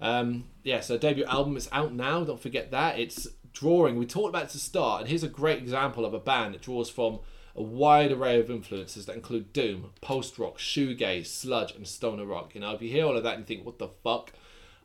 Um, 0.00 0.44
yeah, 0.62 0.80
so 0.80 0.98
debut 0.98 1.24
album 1.24 1.56
is 1.56 1.68
out 1.72 1.92
now. 1.92 2.24
Don't 2.24 2.40
forget 2.40 2.70
that. 2.70 2.98
It's 2.98 3.28
drawing. 3.52 3.96
We 3.96 4.06
talked 4.06 4.30
about 4.30 4.44
it 4.44 4.50
to 4.50 4.58
start, 4.58 5.00
and 5.00 5.08
here's 5.08 5.22
a 5.22 5.28
great 5.28 5.58
example 5.58 6.04
of 6.04 6.14
a 6.14 6.18
band 6.18 6.54
that 6.54 6.62
draws 6.62 6.90
from 6.90 7.20
a 7.56 7.62
wide 7.62 8.10
array 8.10 8.40
of 8.40 8.50
influences 8.50 9.06
that 9.06 9.14
include 9.14 9.52
doom, 9.52 9.92
post 10.00 10.38
rock, 10.38 10.58
shoegaze, 10.58 11.26
sludge, 11.26 11.72
and 11.72 11.86
stoner 11.86 12.24
rock. 12.24 12.54
You 12.54 12.60
know, 12.60 12.72
if 12.72 12.82
you 12.82 12.90
hear 12.90 13.06
all 13.06 13.16
of 13.16 13.22
that 13.22 13.36
and 13.36 13.42
you 13.42 13.46
think, 13.46 13.64
"What 13.64 13.78
the 13.78 13.88
fuck," 13.88 14.32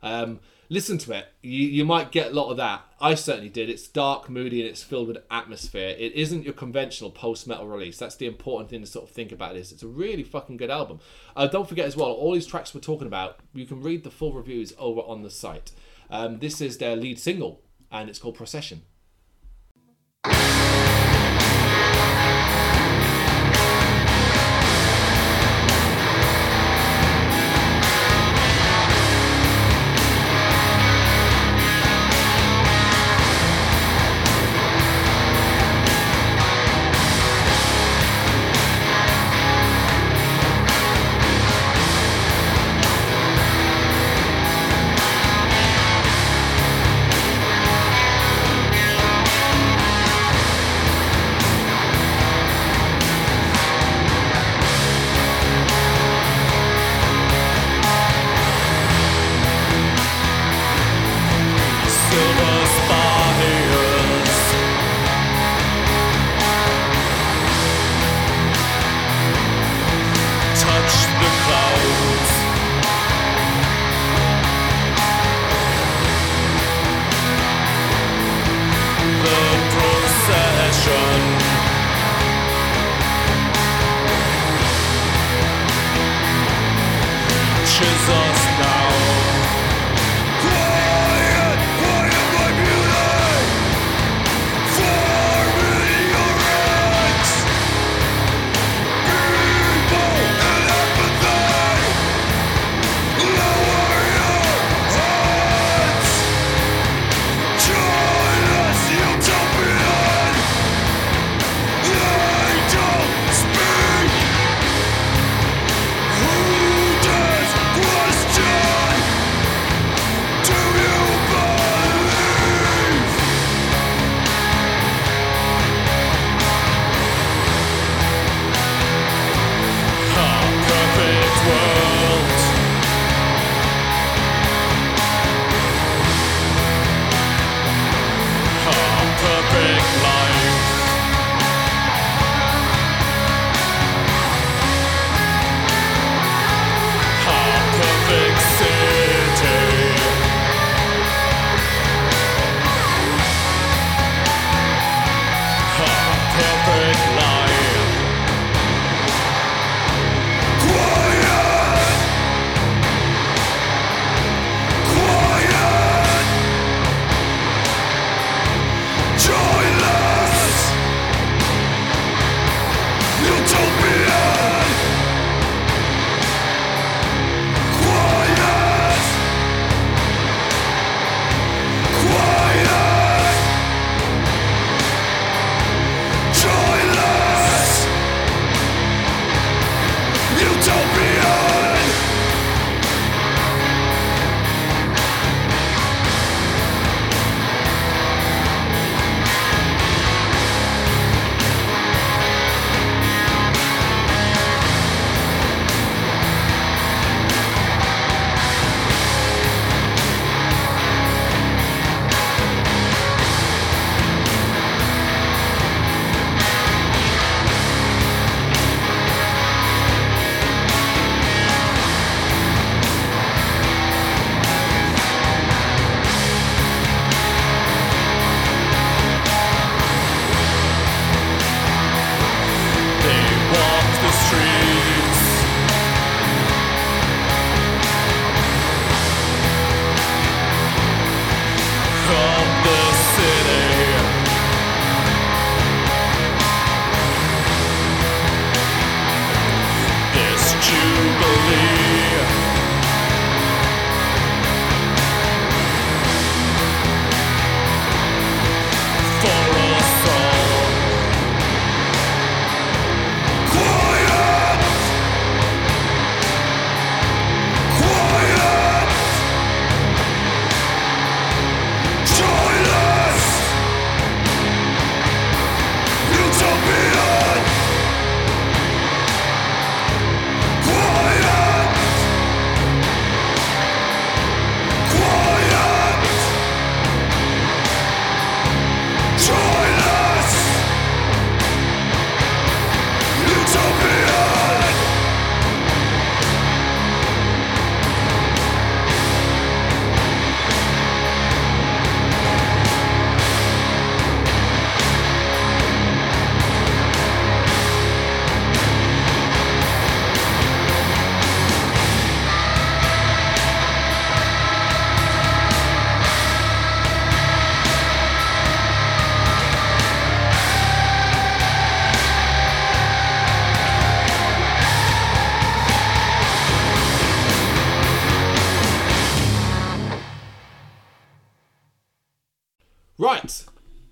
um, 0.01 0.39
listen 0.69 0.97
to 0.99 1.11
it. 1.13 1.27
You 1.41 1.67
you 1.67 1.85
might 1.85 2.11
get 2.11 2.31
a 2.31 2.35
lot 2.35 2.49
of 2.49 2.57
that. 2.57 2.83
I 3.01 3.15
certainly 3.15 3.49
did. 3.49 3.69
It's 3.69 3.87
dark, 3.87 4.29
moody, 4.29 4.61
and 4.61 4.69
it's 4.69 4.83
filled 4.83 5.07
with 5.07 5.17
atmosphere. 5.29 5.95
It 5.97 6.13
isn't 6.13 6.43
your 6.43 6.53
conventional 6.53 7.11
post 7.11 7.47
metal 7.47 7.67
release. 7.67 7.97
That's 7.97 8.15
the 8.15 8.27
important 8.27 8.69
thing 8.69 8.81
to 8.81 8.87
sort 8.87 9.09
of 9.09 9.15
think 9.15 9.31
about. 9.31 9.53
This 9.53 9.71
it's 9.71 9.83
a 9.83 9.87
really 9.87 10.23
fucking 10.23 10.57
good 10.57 10.69
album. 10.69 10.99
Uh, 11.35 11.47
don't 11.47 11.67
forget 11.67 11.85
as 11.85 11.97
well, 11.97 12.11
all 12.11 12.33
these 12.33 12.47
tracks 12.47 12.73
we're 12.73 12.81
talking 12.81 13.07
about, 13.07 13.39
you 13.53 13.65
can 13.65 13.81
read 13.81 14.03
the 14.03 14.11
full 14.11 14.33
reviews 14.33 14.73
over 14.77 15.01
on 15.01 15.23
the 15.23 15.29
site. 15.29 15.71
Um, 16.09 16.39
this 16.39 16.61
is 16.61 16.77
their 16.77 16.95
lead 16.95 17.19
single, 17.19 17.61
and 17.91 18.09
it's 18.09 18.19
called. 18.19 18.35
Procession 18.35 18.83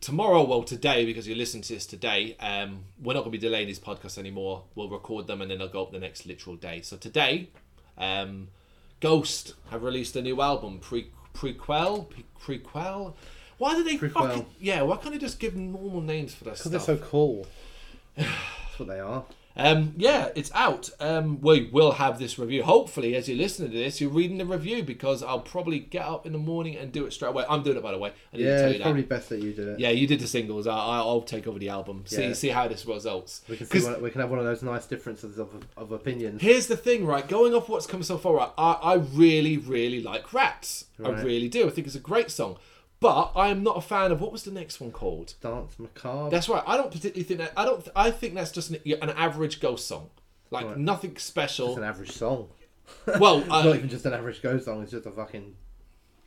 tomorrow, 0.07 0.41
well, 0.43 0.63
today, 0.63 1.03
because 1.03 1.27
you 1.27 1.35
listen 1.35 1.61
to 1.61 1.73
this 1.73 1.85
today, 1.85 2.37
um, 2.39 2.85
we're 3.03 3.13
not 3.13 3.19
going 3.25 3.31
to 3.33 3.37
be 3.37 3.45
delaying 3.45 3.67
these 3.67 3.77
podcasts 3.77 4.17
anymore. 4.17 4.63
We'll 4.73 4.87
record 4.87 5.27
them 5.27 5.41
and 5.41 5.51
then 5.51 5.57
they'll 5.59 5.67
go 5.67 5.83
up 5.83 5.91
the 5.91 5.99
next 5.99 6.25
literal 6.25 6.55
day. 6.55 6.79
So 6.81 6.95
today, 6.95 7.49
um, 7.97 8.47
Ghost 9.01 9.55
have 9.69 9.83
released 9.83 10.15
a 10.15 10.21
new 10.21 10.41
album, 10.41 10.79
pre 10.79 11.11
Prequelle, 11.33 12.09
pre- 12.39 12.57
Prequelle. 12.57 13.15
Why 13.57 13.75
do 13.75 13.83
they 13.83 13.97
Prequelle. 13.97 14.13
fucking 14.13 14.45
yeah? 14.61 14.81
Why 14.83 14.95
can't 14.95 15.11
they 15.11 15.19
just 15.19 15.39
give 15.41 15.57
normal 15.57 15.99
names 15.99 16.33
for 16.33 16.45
that 16.45 16.51
Because 16.51 16.71
stuff? 16.71 16.85
they're 16.85 16.97
so 16.97 17.03
cool. 17.03 17.45
That's 18.15 18.79
what 18.79 18.87
they 18.87 19.01
are. 19.01 19.25
Um, 19.57 19.93
yeah, 19.97 20.29
it's 20.35 20.51
out. 20.53 20.89
Um, 20.99 21.41
we 21.41 21.69
will 21.71 21.93
have 21.93 22.19
this 22.19 22.37
review. 22.37 22.63
Hopefully, 22.63 23.15
as 23.15 23.27
you're 23.27 23.37
listening 23.37 23.71
to 23.71 23.77
this, 23.77 23.99
you're 23.99 24.09
reading 24.11 24.37
the 24.37 24.45
review 24.45 24.83
because 24.83 25.23
I'll 25.23 25.39
probably 25.39 25.79
get 25.79 26.05
up 26.05 26.25
in 26.27 26.31
the 26.31 26.37
morning 26.37 26.75
and 26.75 26.91
do 26.91 27.05
it 27.05 27.11
straight 27.13 27.29
away. 27.29 27.43
I'm 27.49 27.63
doing 27.63 27.75
it, 27.77 27.81
by 27.83 27.91
the 27.91 27.97
way. 27.97 28.11
I 28.33 28.37
need 28.37 28.43
to 28.43 28.49
Yeah, 28.49 28.55
tell 28.57 28.65
it's 28.65 28.73
you 28.73 28.77
that. 28.79 28.83
probably 28.83 29.01
best 29.03 29.29
that 29.29 29.41
you 29.41 29.53
do 29.53 29.69
it. 29.71 29.79
Yeah, 29.79 29.89
you 29.89 30.05
did 30.05 30.19
the 30.19 30.27
singles. 30.27 30.67
I, 30.67 30.75
I- 30.75 30.97
I'll 30.99 31.21
take 31.21 31.47
over 31.47 31.57
the 31.57 31.69
album. 31.69 32.03
See, 32.05 32.21
Yeah. 32.27 32.33
see 32.33 32.49
how 32.49 32.67
this 32.67 32.85
results. 32.85 33.41
We 33.49 33.57
can 33.57 33.65
see 33.67 33.83
one, 33.83 34.01
we 34.01 34.11
can 34.11 34.21
have 34.21 34.29
one 34.29 34.39
of 34.39 34.45
those 34.45 34.61
nice 34.61 34.85
differences 34.85 35.39
of, 35.39 35.49
of 35.75 35.91
opinions. 35.91 36.41
here's 36.41 36.67
the 36.67 36.77
thing, 36.77 37.05
right? 37.05 37.27
Going 37.27 37.53
off 37.55 37.67
what's 37.67 37.87
come 37.87 38.03
so 38.03 38.17
far, 38.17 38.35
right, 38.35 38.51
I, 38.57 38.71
I 38.73 38.93
really, 38.95 39.57
really 39.57 40.01
like 40.01 40.33
Rats. 40.33 40.85
I 41.03 41.09
really 41.09 41.47
do. 41.49 41.67
I 41.67 41.69
think 41.71 41.87
it's 41.87 41.95
a 41.95 41.99
great 41.99 42.29
song. 42.31 42.57
But 42.99 43.31
I 43.35 43.49
am 43.49 43.61
not 43.63 43.77
a 43.77 43.81
fan 43.81 44.11
of 44.11 44.21
what 44.21 44.31
was 44.31 44.43
the 44.43 44.51
next 44.51 44.79
one 44.81 44.91
called? 44.91 45.35
Dance 45.41 45.77
macabre. 45.77 46.31
That's 46.31 46.49
right. 46.49 46.63
I 46.65 46.77
don't 46.77 46.89
particularly 46.91 47.23
think 47.23 47.39
that. 47.39 47.53
I 47.55 47.63
don't. 47.65 47.87
I 47.95 48.09
think 48.11 48.33
that's 48.33 48.51
just 48.51 48.71
an, 48.71 48.77
an 49.01 49.11
average 49.11 49.59
ghost 49.59 49.87
song. 49.87 50.09
Like 50.49 50.65
Right. 50.65 50.77
nothing 50.77 51.17
special. 51.17 51.69
It's 51.69 51.77
an 51.77 51.83
average 51.83 52.11
song. 52.11 52.49
Well, 53.19 53.39
It's 53.39 53.47
not 53.49 53.65
uh, 53.65 53.73
even 53.75 53.89
just 53.89 54.05
an 54.05 54.13
average 54.13 54.41
ghost 54.41 54.65
song. 54.65 54.81
It's 54.81 54.91
just 54.91 55.05
a 55.05 55.11
fucking 55.11 55.55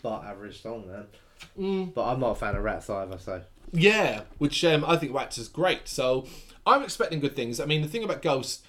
but 0.02 0.24
average 0.24 0.60
song, 0.62 0.86
man. 0.88 1.06
Mm. 1.58 1.94
But 1.94 2.04
I'm 2.04 2.20
not 2.20 2.32
a 2.32 2.34
fan 2.34 2.54
of 2.54 2.62
Rats 2.62 2.88
either. 2.90 3.18
So 3.18 3.42
Yeah, 3.72 4.22
which 4.38 4.62
um, 4.64 4.84
I 4.86 4.96
think 4.96 5.14
Rats 5.14 5.38
is 5.38 5.48
great. 5.48 5.88
So 5.88 6.26
I'm 6.66 6.82
expecting 6.82 7.18
good 7.18 7.34
things. 7.34 7.60
I 7.60 7.64
mean, 7.64 7.80
the 7.82 7.88
thing 7.88 8.04
about 8.04 8.20
Ghost, 8.20 8.62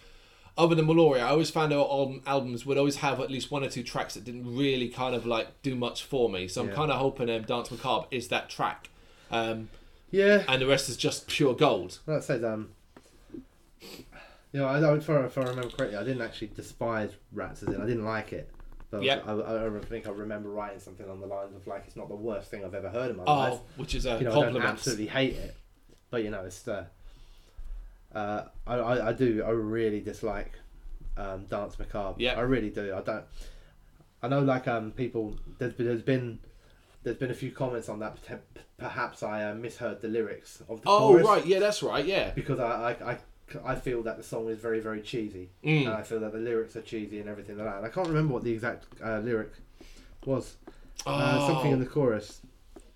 other 0.57 0.75
than 0.75 0.85
Meliora, 0.85 1.19
I 1.19 1.29
always 1.29 1.49
found 1.49 1.71
our 1.73 1.79
album, 1.89 2.21
albums 2.25 2.65
would 2.65 2.77
always 2.77 2.97
have 2.97 3.19
at 3.19 3.31
least 3.31 3.51
one 3.51 3.63
or 3.63 3.69
two 3.69 3.83
tracks 3.83 4.13
that 4.15 4.23
didn't 4.23 4.55
really 4.55 4.89
kind 4.89 5.15
of 5.15 5.25
like 5.25 5.61
do 5.61 5.75
much 5.75 6.03
for 6.03 6.29
me. 6.29 6.47
So 6.47 6.61
I'm 6.61 6.67
Yeah. 6.69 6.73
kind 6.75 6.91
of 6.91 6.97
hoping 6.99 7.29
um, 7.29 7.43
Dance 7.43 7.71
Macabre 7.71 8.07
is 8.11 8.27
that 8.27 8.49
track. 8.49 8.89
Um, 9.31 9.69
yeah, 10.11 10.43
and 10.47 10.61
the 10.61 10.67
rest 10.67 10.89
is 10.89 10.97
just 10.97 11.27
pure 11.27 11.53
gold. 11.55 11.99
that 12.05 12.23
said, 12.23 12.43
um, 12.43 12.71
you 14.51 14.59
know, 14.59 14.67
I 14.67 14.79
don't. 14.81 14.97
If 14.97 15.09
I, 15.09 15.23
if 15.25 15.37
I 15.37 15.41
remember 15.43 15.69
correctly, 15.69 15.97
I 15.97 16.03
didn't 16.03 16.21
actually 16.21 16.51
despise 16.55 17.11
Rats 17.31 17.63
as 17.63 17.69
in 17.69 17.81
I 17.81 17.85
didn't 17.85 18.03
like 18.05 18.33
it. 18.33 18.49
But 18.89 19.03
Yep. 19.03 19.23
I, 19.25 19.31
I, 19.31 19.67
I 19.67 19.79
think 19.79 20.05
I 20.05 20.09
remember 20.09 20.49
writing 20.49 20.79
something 20.79 21.09
on 21.09 21.21
the 21.21 21.27
lines 21.27 21.55
of 21.55 21.65
like 21.65 21.85
it's 21.87 21.95
not 21.95 22.09
the 22.09 22.15
worst 22.15 22.51
thing 22.51 22.65
I've 22.65 22.75
ever 22.75 22.89
heard 22.89 23.09
in 23.11 23.15
my 23.17 23.23
Oh, 23.25 23.33
life. 23.35 23.59
which 23.77 23.95
is 23.95 24.05
a 24.05 24.17
you 24.17 24.25
know, 24.25 24.31
I 24.31 24.51
don't 24.51 24.61
absolutely 24.61 25.07
hate 25.07 25.35
it, 25.35 25.55
but 26.09 26.23
you 26.25 26.29
know, 26.29 26.43
it's 26.43 26.67
uh, 26.67 26.83
uh, 28.15 28.43
I, 28.67 28.75
I 28.75 29.07
I 29.09 29.13
do 29.13 29.43
I 29.45 29.49
really 29.51 30.01
dislike 30.01 30.51
um, 31.17 31.45
Dance 31.45 31.77
Macabre. 31.79 32.15
Yeah. 32.21 32.33
I 32.37 32.41
really 32.41 32.69
do. 32.69 32.93
I 32.95 33.01
don't. 33.01 33.23
I 34.23 34.27
know, 34.27 34.39
like 34.41 34.67
um, 34.67 34.91
people. 34.91 35.35
There's 35.57 35.73
been 35.73 35.85
there's 35.87 36.01
been 36.03 36.39
there's 37.03 37.17
been 37.17 37.31
a 37.31 37.35
few 37.35 37.51
comments 37.51 37.89
on 37.89 37.99
that. 37.99 38.17
Perhaps 38.77 39.23
I 39.23 39.43
uh, 39.45 39.53
misheard 39.55 40.01
the 40.01 40.07
lyrics 40.07 40.61
of 40.69 40.81
the 40.81 40.89
Oh 40.89 40.99
chorus 41.09 41.27
right, 41.27 41.45
yeah, 41.45 41.59
that's 41.59 41.81
right, 41.83 42.05
yeah. 42.05 42.31
because 42.31 42.59
I, 42.59 42.95
I 43.01 43.11
I 43.11 43.17
I 43.65 43.75
feel 43.75 44.01
that 44.03 44.17
the 44.17 44.23
song 44.23 44.47
is 44.49 44.59
very 44.59 44.79
very 44.79 45.01
cheesy, 45.01 45.49
Mm. 45.63 45.85
and 45.85 45.89
I 45.93 46.03
feel 46.03 46.19
that 46.19 46.31
the 46.33 46.39
lyrics 46.39 46.75
are 46.75 46.81
cheesy 46.81 47.19
and 47.19 47.29
everything 47.29 47.57
like 47.57 47.67
that. 47.67 47.77
And 47.77 47.85
I 47.85 47.89
can't 47.89 48.07
remember 48.07 48.33
what 48.33 48.43
the 48.43 48.51
exact 48.51 48.85
uh, 49.03 49.19
lyric 49.19 49.51
was. 50.25 50.55
Uh, 51.05 51.47
something 51.47 51.71
in 51.71 51.79
the 51.79 51.85
chorus. 51.87 52.41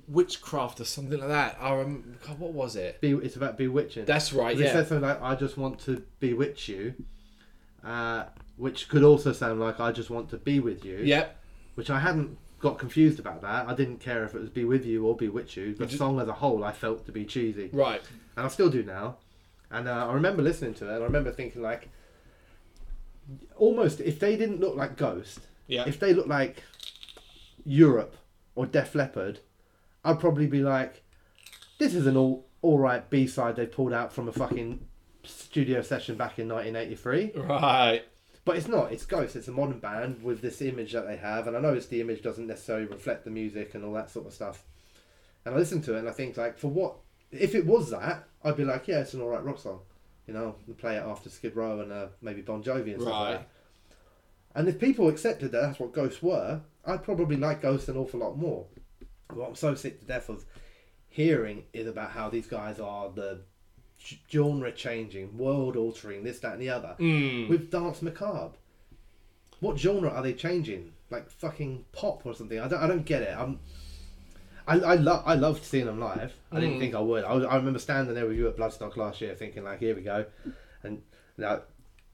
Witchcraft 0.07 0.79
or 0.79 0.85
something 0.85 1.19
like 1.19 1.29
that. 1.29 1.57
I 1.59 1.75
rem- 1.75 2.17
God, 2.25 2.39
what 2.39 2.53
was 2.53 2.75
it? 2.75 3.01
Be, 3.01 3.11
it's 3.11 3.35
about 3.35 3.57
bewitching. 3.57 4.05
That's 4.05 4.33
right, 4.33 4.55
It 4.59 4.63
yeah. 4.63 4.71
says 4.73 4.87
something 4.89 5.07
like, 5.07 5.21
"I 5.21 5.35
just 5.35 5.57
want 5.57 5.79
to 5.81 6.03
bewitch 6.19 6.67
you," 6.69 6.93
uh, 7.83 8.25
which 8.57 8.87
could 8.89 9.03
also 9.03 9.31
sound 9.33 9.59
like, 9.59 9.79
"I 9.79 9.91
just 9.91 10.09
want 10.09 10.29
to 10.29 10.37
be 10.37 10.59
with 10.59 10.85
you." 10.85 10.97
Yep. 10.97 11.37
Which 11.75 11.89
I 11.89 11.99
hadn't 11.99 12.37
got 12.59 12.77
confused 12.79 13.19
about 13.19 13.41
that. 13.41 13.67
I 13.67 13.73
didn't 13.75 13.97
care 13.99 14.23
if 14.25 14.33
it 14.35 14.39
was 14.39 14.49
"be 14.49 14.63
with 14.63 14.85
you" 14.85 15.05
or 15.05 15.15
"bewitch 15.15 15.57
you." 15.57 15.73
The 15.73 15.85
just- 15.85 15.97
song 15.97 16.19
as 16.19 16.27
a 16.27 16.33
whole, 16.33 16.63
I 16.63 16.71
felt 16.71 17.05
to 17.07 17.11
be 17.11 17.25
cheesy, 17.25 17.69
right. 17.73 18.01
and 18.37 18.45
I 18.45 18.49
still 18.49 18.69
do 18.69 18.83
now. 18.83 19.17
And 19.71 19.87
uh, 19.87 20.07
I 20.07 20.13
remember 20.13 20.41
listening 20.43 20.75
to 20.75 20.85
it. 20.85 20.93
and 20.93 21.01
I 21.01 21.05
remember 21.05 21.31
thinking 21.31 21.61
like, 21.61 21.89
almost 23.55 23.99
if 24.01 24.19
they 24.19 24.37
didn't 24.37 24.59
look 24.59 24.75
like 24.75 24.95
Ghost, 24.97 25.39
Yeah. 25.67 25.85
if 25.87 25.99
they 25.99 26.13
looked 26.13 26.29
like 26.29 26.63
Europe 27.65 28.15
or 28.53 28.65
Def 28.67 28.93
Leppard, 28.95 29.39
I'd 30.05 30.19
probably 30.19 30.47
be 30.47 30.61
like, 30.61 31.03
this 31.79 31.93
is 31.93 32.07
an 32.07 32.15
all 32.15 32.45
all 32.61 32.79
right 32.79 33.07
B 33.09 33.27
side 33.27 33.55
they 33.57 33.65
pulled 33.65 33.91
out 33.93 34.13
from 34.13 34.27
a 34.27 34.31
fucking 34.31 34.79
studio 35.23 35.81
session 35.81 36.15
back 36.15 36.39
in 36.39 36.47
1983. 36.47 37.31
Right. 37.35 38.03
But 38.45 38.57
it's 38.57 38.67
not. 38.67 38.91
It's 38.91 39.05
Ghost. 39.05 39.35
It's 39.35 39.47
a 39.47 39.51
modern 39.51 39.79
band 39.79 40.23
with 40.23 40.41
this 40.41 40.61
image 40.61 40.93
that 40.93 41.07
they 41.07 41.17
have, 41.17 41.47
and 41.47 41.57
I 41.57 41.59
notice 41.59 41.87
the 41.87 41.99
image 42.01 42.21
doesn't 42.21 42.45
necessarily 42.45 42.85
reflect 42.85 43.25
the 43.25 43.31
music 43.31 43.73
and 43.73 43.83
all 43.83 43.93
that 43.93 44.11
sort 44.11 44.27
of 44.27 44.33
stuff. 44.33 44.63
And 45.43 45.55
I 45.55 45.57
listen 45.57 45.81
to 45.83 45.95
it 45.95 45.99
and 45.99 46.09
I 46.09 46.11
think 46.11 46.37
like, 46.37 46.57
for 46.57 46.67
what? 46.67 46.95
If 47.31 47.55
it 47.55 47.65
was 47.65 47.89
that, 47.91 48.23
I'd 48.43 48.55
be 48.55 48.63
like, 48.65 48.87
yeah, 48.87 48.99
it's 49.01 49.13
an 49.15 49.21
all 49.21 49.29
right 49.29 49.43
rock 49.43 49.59
song. 49.59 49.79
You 50.27 50.33
know, 50.35 50.55
play 50.77 50.95
it 50.95 51.03
after 51.03 51.29
Skid 51.29 51.55
Row 51.55 51.81
and 51.81 51.91
uh, 51.91 52.07
maybe 52.21 52.41
Bon 52.41 52.63
Jovi 52.63 52.93
and 52.93 53.01
stuff 53.01 53.13
like 53.13 53.27
Right. 53.29 53.31
that. 53.39 53.49
And 54.55 54.67
if 54.69 54.79
people 54.79 55.07
accepted 55.09 55.51
that 55.51 55.61
that's 55.61 55.79
what 55.79 55.91
ghosts 55.93 56.21
were, 56.23 56.61
I'd 56.85 57.03
probably 57.03 57.35
like 57.35 57.61
ghosts 57.61 57.89
an 57.89 57.97
awful 57.97 58.19
lot 58.21 58.37
more. 58.37 58.65
What 59.33 59.49
I'm 59.49 59.55
so 59.55 59.75
sick 59.75 59.99
to 59.99 60.05
death 60.05 60.29
of 60.29 60.45
hearing 61.09 61.63
is 61.73 61.87
about 61.87 62.11
how 62.11 62.29
these 62.29 62.47
guys 62.47 62.79
are 62.79 63.09
the 63.09 63.41
genre 64.29 64.71
changing, 64.71 65.37
world 65.37 65.75
altering, 65.75 66.23
this, 66.23 66.39
that, 66.39 66.53
and 66.53 66.61
the 66.61 66.69
other. 66.69 66.95
Mm. 66.99 67.49
With 67.49 67.71
Dance 67.71 68.01
Macabre. 68.01 68.51
What 69.59 69.79
genre 69.79 70.09
are 70.09 70.21
they 70.21 70.33
changing? 70.33 70.91
Like 71.09 71.29
fucking 71.29 71.85
pop 71.91 72.25
or 72.25 72.33
something? 72.35 72.59
I 72.59 72.67
don't, 72.67 72.79
I 72.83 72.87
don't 72.87 73.05
get 73.05 73.21
it. 73.23 73.35
I'm, 73.37 73.59
I, 74.67 74.79
I, 74.79 74.95
lo- 74.95 75.23
I 75.25 75.35
loved 75.35 75.63
seeing 75.63 75.85
them 75.85 75.99
live. 75.99 76.33
I 76.51 76.59
didn't 76.59 76.77
Mm. 76.77 76.79
think 76.79 76.95
I 76.95 76.99
would. 76.99 77.23
I, 77.23 77.33
was, 77.33 77.45
I 77.45 77.55
remember 77.55 77.79
standing 77.79 78.13
there 78.15 78.27
with 78.27 78.37
you 78.37 78.47
at 78.47 78.57
Bloodstock 78.57 78.95
last 78.97 79.21
year 79.21 79.33
thinking, 79.35 79.63
like, 79.63 79.79
here 79.79 79.95
we 79.95 80.01
go. 80.01 80.25
And 80.83 81.01
now, 81.37 81.61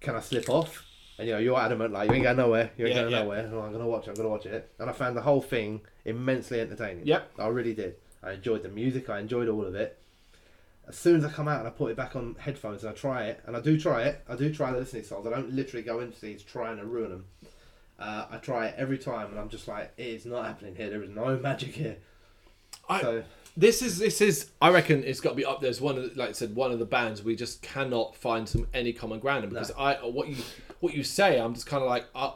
can 0.01 0.15
I 0.15 0.19
slip 0.21 0.49
off? 0.49 0.85
And 1.17 1.27
you 1.27 1.33
know, 1.33 1.39
you're 1.39 1.59
adamant, 1.59 1.93
like, 1.93 2.09
you 2.09 2.15
ain't 2.15 2.23
going 2.23 2.37
nowhere. 2.37 2.71
You 2.77 2.85
ain't 2.85 2.95
Yeah, 2.95 3.01
going 3.03 3.11
yeah. 3.13 3.19
nowhere. 3.23 3.45
I'm 3.45 3.51
going 3.71 3.79
to 3.79 3.85
watch 3.87 4.07
it. 4.07 4.09
I'm 4.09 4.15
going 4.15 4.25
to 4.25 4.29
watch 4.29 4.45
it. 4.45 4.71
And 4.79 4.89
I 4.89 4.93
found 4.93 5.15
the 5.17 5.21
whole 5.21 5.41
thing 5.41 5.81
immensely 6.05 6.59
entertaining. 6.59 7.05
Yep. 7.05 7.31
I 7.39 7.47
really 7.47 7.73
did. 7.73 7.95
I 8.23 8.33
enjoyed 8.33 8.63
the 8.63 8.69
music. 8.69 9.09
I 9.09 9.19
enjoyed 9.19 9.47
all 9.47 9.65
of 9.65 9.75
it. 9.75 9.97
As 10.87 10.97
soon 10.97 11.17
as 11.17 11.25
I 11.25 11.29
come 11.29 11.47
out 11.47 11.59
and 11.59 11.67
I 11.67 11.71
put 11.71 11.91
it 11.91 11.97
back 11.97 12.15
on 12.15 12.35
headphones 12.39 12.83
and 12.83 12.91
I 12.91 12.95
try 12.95 13.25
it, 13.25 13.41
and 13.45 13.55
I 13.55 13.61
do 13.61 13.79
try 13.79 14.03
it, 14.03 14.23
I 14.27 14.35
do 14.35 14.53
try 14.53 14.71
the 14.71 14.79
listening 14.79 15.03
songs. 15.03 15.25
I 15.25 15.29
don't 15.29 15.53
literally 15.53 15.83
go 15.83 15.99
into 15.99 16.19
these 16.19 16.43
trying 16.43 16.77
to 16.77 16.85
ruin 16.85 17.09
them. 17.11 17.25
Uh, 17.99 18.25
I 18.31 18.37
try 18.37 18.67
it 18.67 18.75
every 18.77 18.97
time, 18.97 19.29
and 19.29 19.39
I'm 19.39 19.49
just 19.49 19.67
like, 19.67 19.93
it 19.97 20.07
is 20.07 20.25
not 20.25 20.45
happening 20.45 20.75
here. 20.75 20.89
There 20.89 21.03
is 21.03 21.09
no 21.09 21.37
magic 21.41 21.75
here. 21.75 21.97
I, 22.89 23.01
So 23.01 23.23
this 23.55 23.81
is 23.81 23.99
this 23.99 24.21
is 24.21 24.49
I 24.61 24.69
reckon 24.69 25.03
it's 25.03 25.19
got 25.19 25.31
to 25.31 25.35
be 25.35 25.45
up 25.45 25.61
there 25.61 25.69
as 25.69 25.81
one 25.81 25.97
of 25.97 26.03
the, 26.03 26.19
like 26.19 26.29
I 26.29 26.31
said 26.31 26.55
one 26.55 26.71
of 26.71 26.79
the 26.79 26.85
bands 26.85 27.21
we 27.21 27.35
just 27.35 27.61
cannot 27.61 28.15
find 28.15 28.47
some 28.47 28.67
any 28.73 28.93
common 28.93 29.19
ground 29.19 29.43
in 29.43 29.49
because 29.49 29.71
I 29.77 29.95
what 29.95 30.29
you 30.29 30.37
what 30.79 30.93
you 30.93 31.03
say 31.03 31.39
I'm 31.39 31.53
just 31.53 31.67
kind 31.67 31.83
of 31.83 31.89
like 31.89 32.05
I, 32.15 32.31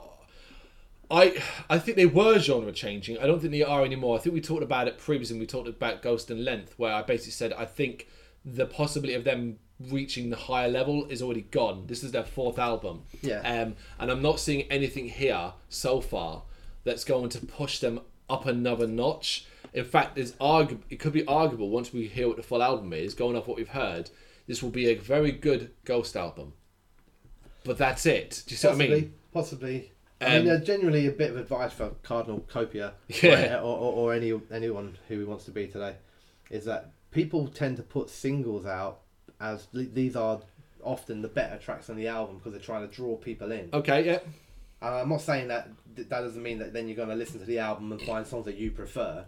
I 1.12 1.42
I 1.70 1.78
think 1.80 1.98
they 1.98 2.06
were 2.06 2.40
genre 2.40 2.72
changing 2.72 3.18
I 3.20 3.28
don't 3.28 3.40
think 3.40 3.52
they 3.52 3.64
are 3.64 3.84
anymore 3.86 4.18
I 4.18 4.20
think 4.22 4.34
we 4.34 4.42
talked 4.42 4.64
about 4.64 4.88
it 4.88 4.98
previously 4.98 5.38
we 5.40 5.46
talked 5.46 5.68
about 5.68 6.02
Ghost 6.02 6.32
and 6.32 6.44
Length 6.44 6.74
where 6.78 6.94
I 6.94 7.02
basically 7.02 7.32
said 7.32 7.54
I 7.54 7.66
think 7.66 8.08
the 8.44 8.66
possibility 8.66 9.14
of 9.16 9.24
them 9.24 9.58
reaching 9.92 10.30
the 10.30 10.36
higher 10.38 10.70
level 10.70 11.06
is 11.08 11.22
already 11.22 11.42
gone 11.42 11.86
this 11.88 12.04
is 12.04 12.12
their 12.12 12.24
fourth 12.24 12.58
album 12.58 13.04
Yeah. 13.22 13.40
um, 13.42 13.76
and 14.00 14.10
I'm 14.12 14.22
not 14.22 14.40
seeing 14.40 14.64
anything 14.72 15.10
here 15.10 15.54
so 15.70 16.02
far 16.02 16.44
that's 16.84 17.04
going 17.04 17.30
to 17.30 17.40
push 17.46 17.80
them 17.80 18.00
up 18.30 18.46
another 18.46 18.88
notch. 18.88 19.46
In 19.74 19.84
fact, 19.86 20.16
there's 20.16 20.32
argu- 20.34 20.80
it 20.90 20.98
could 21.00 21.14
be 21.14 21.26
arguable 21.28 21.70
once 21.70 21.92
we 21.92 22.08
hear 22.08 22.28
what 22.28 22.38
the 22.38 22.44
full 22.44 22.62
album 22.64 22.94
is, 22.94 23.14
going 23.14 23.36
off 23.36 23.48
what 23.48 23.58
we've 23.58 23.68
heard, 23.70 24.10
this 24.48 24.62
will 24.64 24.70
be 24.70 24.88
a 24.90 24.96
very 24.96 25.32
good 25.32 25.72
Ghost 25.84 26.16
album. 26.16 26.54
But 27.64 27.78
that's 27.78 28.06
it. 28.06 28.44
Do 28.46 28.54
you 28.54 28.58
see 28.58 28.68
possibly, 28.68 28.88
what 28.90 28.96
I 28.98 29.00
mean? 29.02 29.14
possibly. 29.34 29.92
I 30.22 30.38
Um, 30.38 30.46
mean, 30.46 30.54
uh, 30.56 30.60
generally 30.60 31.08
a 31.08 31.12
bit 31.12 31.32
of 31.32 31.38
advice 31.38 31.74
for 31.74 31.90
Cardinal 32.04 32.40
Copia 32.42 32.94
Yeah. 33.24 33.58
or, 33.60 33.78
or, 33.78 33.94
or 33.94 34.14
any 34.14 34.34
anyone 34.52 34.98
who 35.08 35.20
he 35.20 35.26
wants 35.26 35.46
to 35.46 35.52
be 35.52 35.68
today 35.68 35.96
is 36.50 36.66
that 36.66 36.92
people 37.12 37.48
tend 37.48 37.78
to 37.78 37.84
put 37.84 38.10
singles 38.10 38.66
out 38.66 39.00
as 39.42 39.68
these 39.74 40.16
are 40.16 40.40
often 40.84 41.22
the 41.22 41.28
better 41.28 41.58
tracks 41.58 41.90
on 41.90 41.96
the 41.98 42.08
album 42.08 42.38
because 42.38 42.54
they're 42.54 42.62
trying 42.62 42.88
to 42.88 42.94
draw 42.96 43.18
people 43.18 43.52
in. 43.52 43.70
Okay, 43.74 44.06
yeah. 44.06 44.20
And 44.82 44.94
I'm 44.96 45.10
not 45.10 45.22
saying 45.22 45.48
that 45.50 45.70
that 45.96 46.10
doesn't 46.10 46.42
mean 46.44 46.60
that 46.60 46.74
then 46.74 46.88
you're 46.88 46.96
going 46.98 47.10
to 47.10 47.16
listen 47.16 47.40
to 47.40 47.46
the 47.46 47.60
album 47.60 47.92
and 47.92 48.02
find 48.02 48.26
songs 48.28 48.46
that 48.46 48.56
you 48.58 48.72
prefer. 48.72 49.26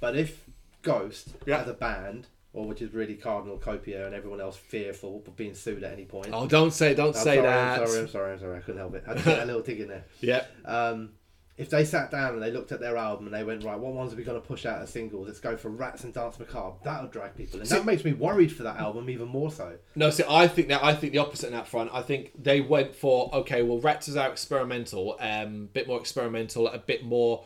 But 0.00 0.16
if 0.16 0.44
Ghost 0.82 1.30
Yeah. 1.46 1.62
as 1.62 1.68
a 1.68 1.72
band, 1.74 2.26
or 2.54 2.66
which 2.66 2.80
is 2.80 2.94
really 2.94 3.14
Cardinal 3.16 3.58
Copia 3.58 4.06
and 4.06 4.14
everyone 4.14 4.40
else 4.40 4.56
fearful 4.56 5.22
of 5.26 5.36
being 5.36 5.54
sued 5.54 5.82
at 5.82 5.92
any 5.92 6.04
point. 6.04 6.30
Oh, 6.32 6.46
don't 6.46 6.72
say, 6.72 6.94
don't 6.94 7.08
I'm 7.08 7.12
say 7.22 7.36
sorry, 7.36 7.42
that. 7.42 7.80
I'm 7.80 7.86
sorry, 7.86 8.00
I'm 8.00 8.08
sorry, 8.08 8.32
I'm 8.32 8.38
sorry, 8.38 8.56
I 8.56 8.60
couldn't 8.60 8.78
help 8.80 8.94
it. 8.94 9.04
I 9.06 9.18
had 9.18 9.42
a 9.42 9.44
little 9.46 9.62
dig 9.62 9.80
in 9.80 9.88
there. 9.88 10.04
Yeah. 10.20 10.44
Um, 10.64 11.10
if 11.56 11.70
they 11.70 11.84
sat 11.84 12.10
down 12.10 12.34
and 12.34 12.42
they 12.42 12.50
looked 12.50 12.72
at 12.72 12.80
their 12.80 12.96
album 12.96 13.26
and 13.26 13.34
they 13.34 13.44
went 13.44 13.62
right, 13.62 13.78
what 13.78 13.92
ones 13.92 14.12
are 14.12 14.16
we 14.16 14.24
going 14.24 14.40
to 14.40 14.46
push 14.46 14.66
out 14.66 14.80
as 14.82 14.90
singles? 14.90 15.26
Let's 15.28 15.38
go 15.38 15.56
for 15.56 15.68
Rats 15.68 16.02
and 16.02 16.12
Dance 16.12 16.38
Macabre. 16.38 16.76
That'll 16.84 17.08
drag 17.08 17.36
people, 17.36 17.60
and 17.60 17.68
See- 17.68 17.74
that 17.76 17.84
makes 17.84 18.04
me 18.04 18.12
worried 18.12 18.50
for 18.52 18.62
that 18.64 18.76
album 18.76 19.08
even 19.10 19.28
more 19.28 19.50
so. 19.52 19.76
No, 19.94 20.10
see, 20.10 20.24
I 20.28 20.48
think 20.48 20.68
that 20.68 20.82
I 20.82 20.94
think 20.94 21.12
the 21.12 21.18
opposite 21.18 21.48
in 21.48 21.52
that 21.52 21.68
front. 21.68 21.90
I 21.92 22.02
think 22.02 22.32
they 22.40 22.60
went 22.60 22.94
for 22.94 23.32
okay. 23.34 23.62
Well, 23.62 23.78
Rats 23.80 24.08
is 24.08 24.16
our 24.16 24.30
experimental, 24.30 25.16
um, 25.20 25.68
bit 25.72 25.86
more 25.86 26.00
experimental, 26.00 26.66
a 26.68 26.78
bit 26.78 27.04
more 27.04 27.44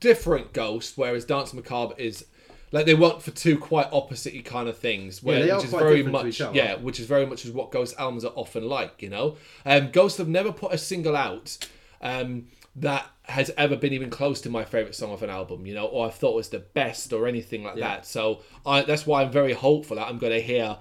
different 0.00 0.52
Ghost, 0.52 0.96
whereas 0.96 1.24
Dance 1.24 1.52
Macabre 1.52 1.94
is 1.98 2.26
like 2.74 2.86
they 2.86 2.94
went 2.94 3.22
for 3.22 3.30
two 3.30 3.56
quite 3.58 3.88
opposite 3.92 4.44
kind 4.44 4.68
of 4.68 4.76
things. 4.76 5.22
Where, 5.22 5.38
are 5.50 5.56
which 5.56 5.64
is 5.64 5.70
very 5.70 6.02
much 6.02 6.40
yeah, 6.40 6.74
which 6.74 7.00
is 7.00 7.06
very 7.06 7.24
much 7.24 7.44
is 7.44 7.52
what 7.52 7.70
Ghost 7.70 7.94
albums 7.98 8.24
are 8.24 8.32
often 8.34 8.68
like. 8.68 9.00
You 9.00 9.10
know, 9.10 9.36
um, 9.64 9.90
Ghost 9.90 10.18
have 10.18 10.28
never 10.28 10.52
put 10.52 10.72
a 10.72 10.78
single 10.78 11.16
out. 11.16 11.56
Um, 12.02 12.48
that 12.76 13.08
has 13.22 13.52
ever 13.56 13.76
been 13.76 13.92
even 13.92 14.10
close 14.10 14.40
to 14.40 14.50
my 14.50 14.64
favorite 14.64 14.96
song 14.96 15.12
of 15.12 15.22
an 15.22 15.30
album, 15.30 15.64
you 15.64 15.72
know, 15.72 15.86
or 15.86 16.08
I 16.08 16.10
thought 16.10 16.34
was 16.34 16.48
the 16.48 16.58
best 16.58 17.12
or 17.12 17.28
anything 17.28 17.62
like 17.62 17.76
Yeah. 17.76 17.88
that. 17.88 18.06
So 18.06 18.40
I, 18.66 18.82
that's 18.82 19.06
why 19.06 19.22
I'm 19.22 19.30
very 19.30 19.52
hopeful 19.52 19.96
that 19.96 20.08
I'm 20.08 20.18
going 20.18 20.32
to 20.32 20.40
hear 20.40 20.78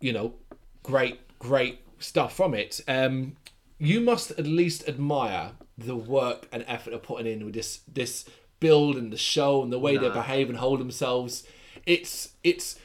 you 0.00 0.12
know, 0.12 0.34
great, 0.82 1.18
great 1.38 1.80
stuff 1.98 2.36
from 2.36 2.54
it. 2.54 2.80
Um, 2.86 3.36
you 3.78 4.00
must 4.00 4.30
at 4.32 4.46
least 4.46 4.88
admire 4.88 5.52
the 5.76 5.96
work 5.96 6.48
and 6.52 6.64
effort 6.66 6.90
they're 6.90 6.98
putting 6.98 7.26
in 7.26 7.44
with 7.44 7.54
this 7.54 7.80
this 7.92 8.24
build 8.60 8.96
and 8.96 9.12
the 9.12 9.16
show 9.16 9.62
and 9.62 9.72
the 9.72 9.78
way 9.78 9.96
they 9.96 10.08
behave 10.08 10.48
and 10.48 10.58
hold 10.58 10.80
themselves. 10.80 11.44
It's 11.84 12.30
it's. 12.42 12.78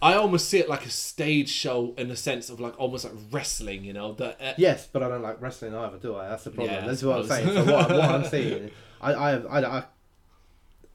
I 0.00 0.14
almost 0.14 0.48
see 0.48 0.58
it 0.58 0.68
like 0.68 0.84
a 0.84 0.90
stage 0.90 1.48
show 1.48 1.94
in 1.96 2.08
the 2.08 2.16
sense 2.16 2.50
of 2.50 2.58
like 2.58 2.78
almost 2.78 3.04
like 3.04 3.14
wrestling, 3.30 3.84
you 3.84 3.92
know. 3.92 4.14
That 4.14 4.40
uh, 4.40 4.54
Yes, 4.56 4.88
but 4.92 5.02
I 5.02 5.08
don't 5.08 5.22
like 5.22 5.40
wrestling 5.40 5.74
either, 5.74 5.98
do 5.98 6.16
I? 6.16 6.28
That's 6.28 6.44
the 6.44 6.50
problem. 6.50 6.74
Yeah, 6.74 6.86
That's 6.86 7.02
what 7.04 7.20
I'm 7.20 7.26
saying. 7.28 7.46
So 7.46 7.64
what, 7.72 7.88
what 7.88 8.00
I'm 8.00 8.24
saying, 8.28 8.70
I, 9.00 9.12
I, 9.12 9.30
I, 9.36 9.78
I, 9.78 9.84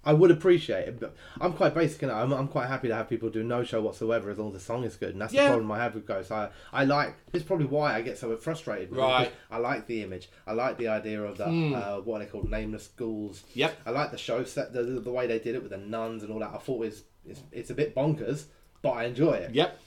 I 0.08 0.14
would 0.14 0.32
appreciate 0.32 0.88
it, 0.88 1.00
but 1.02 1.16
I'm 1.42 1.54
quite 1.54 1.74
basic 1.76 2.02
and. 2.04 2.12
I'm, 2.12 2.32
I'm 2.32 2.48
quite 2.48 2.68
happy 2.68 2.88
to 2.88 2.96
have 2.96 3.10
people 3.10 3.30
do 3.30 3.44
no 3.44 3.64
show 3.64 3.82
whatsoever 3.82 4.30
as 4.30 4.38
long 4.38 4.48
as 4.48 4.54
the 4.54 4.60
song 4.62 4.84
is 4.86 4.96
good, 4.96 5.10
and 5.12 5.22
that's 5.22 5.34
Yeah. 5.34 5.44
the 5.44 5.50
problem 5.50 5.72
I 5.72 5.80
have 5.80 5.96
with 5.96 6.06
Ghost. 6.08 6.32
I, 6.32 6.50
I 6.72 6.86
like. 6.86 7.16
This 7.32 7.42
is 7.42 7.48
probably 7.48 7.66
why 7.66 7.94
I 7.94 8.02
get 8.02 8.18
so 8.18 8.36
frustrated. 8.38 8.96
Right. 8.96 9.32
I 9.52 9.58
like 9.58 9.86
the 9.86 10.02
image. 10.04 10.30
I 10.48 10.54
like 10.54 10.78
the 10.78 10.88
idea 10.88 11.22
of 11.22 11.38
the 11.38 11.46
uh, 11.46 11.98
what 12.02 12.22
are 12.22 12.26
they 12.26 12.32
called, 12.32 12.50
nameless 12.50 12.88
ghouls. 12.96 13.44
Yep. 13.54 13.76
I 13.86 13.90
like 13.92 14.12
the 14.12 14.18
show 14.18 14.44
set, 14.46 14.72
the, 14.74 14.84
the, 14.84 15.12
way 15.12 15.28
they 15.28 15.40
did 15.40 15.56
it 15.56 15.62
with 15.62 15.72
the 15.72 15.78
nuns 15.78 16.24
and 16.24 16.32
all 16.32 16.40
that. 16.40 16.52
I 16.54 16.58
thought 16.58 16.76
it 16.76 16.88
was, 16.88 17.04
it's, 17.26 17.42
it's 17.52 17.70
a 17.70 17.76
bit 17.76 17.94
bonkers, 17.94 18.46
but 18.82 18.92
I 18.92 19.04
enjoy 19.06 19.34
it. 19.34 19.54
Yep. 19.54 19.78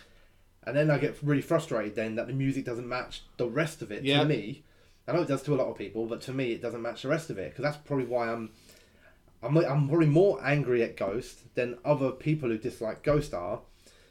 And 0.64 0.76
then 0.76 0.90
I 0.90 0.98
get 0.98 1.16
really 1.22 1.40
frustrated 1.40 1.96
then 1.96 2.16
that 2.16 2.26
the 2.26 2.34
music 2.34 2.66
doesn't 2.66 2.86
match 2.86 3.22
the 3.38 3.48
rest 3.48 3.80
of 3.80 3.90
it 3.90 4.04
Yeah. 4.04 4.18
to 4.20 4.24
me. 4.26 4.64
I 5.08 5.12
know 5.12 5.22
it 5.22 5.28
does 5.28 5.42
to 5.44 5.54
a 5.54 5.56
lot 5.56 5.68
of 5.68 5.78
people, 5.78 6.04
but 6.06 6.20
to 6.22 6.32
me 6.32 6.52
it 6.52 6.60
doesn't 6.62 6.82
match 6.82 7.02
the 7.02 7.08
rest 7.08 7.30
of 7.30 7.38
it 7.38 7.50
because 7.50 7.62
that's 7.64 7.78
probably 7.78 8.04
why 8.04 8.30
I'm, 8.30 8.50
I'm 9.42 9.56
I'm 9.56 9.88
probably 9.88 10.06
more 10.06 10.38
angry 10.44 10.82
at 10.82 10.96
Ghost 10.96 11.54
than 11.54 11.78
other 11.84 12.10
people 12.10 12.48
who 12.48 12.58
dislike 12.58 13.02
Ghost 13.02 13.32
are, 13.34 13.60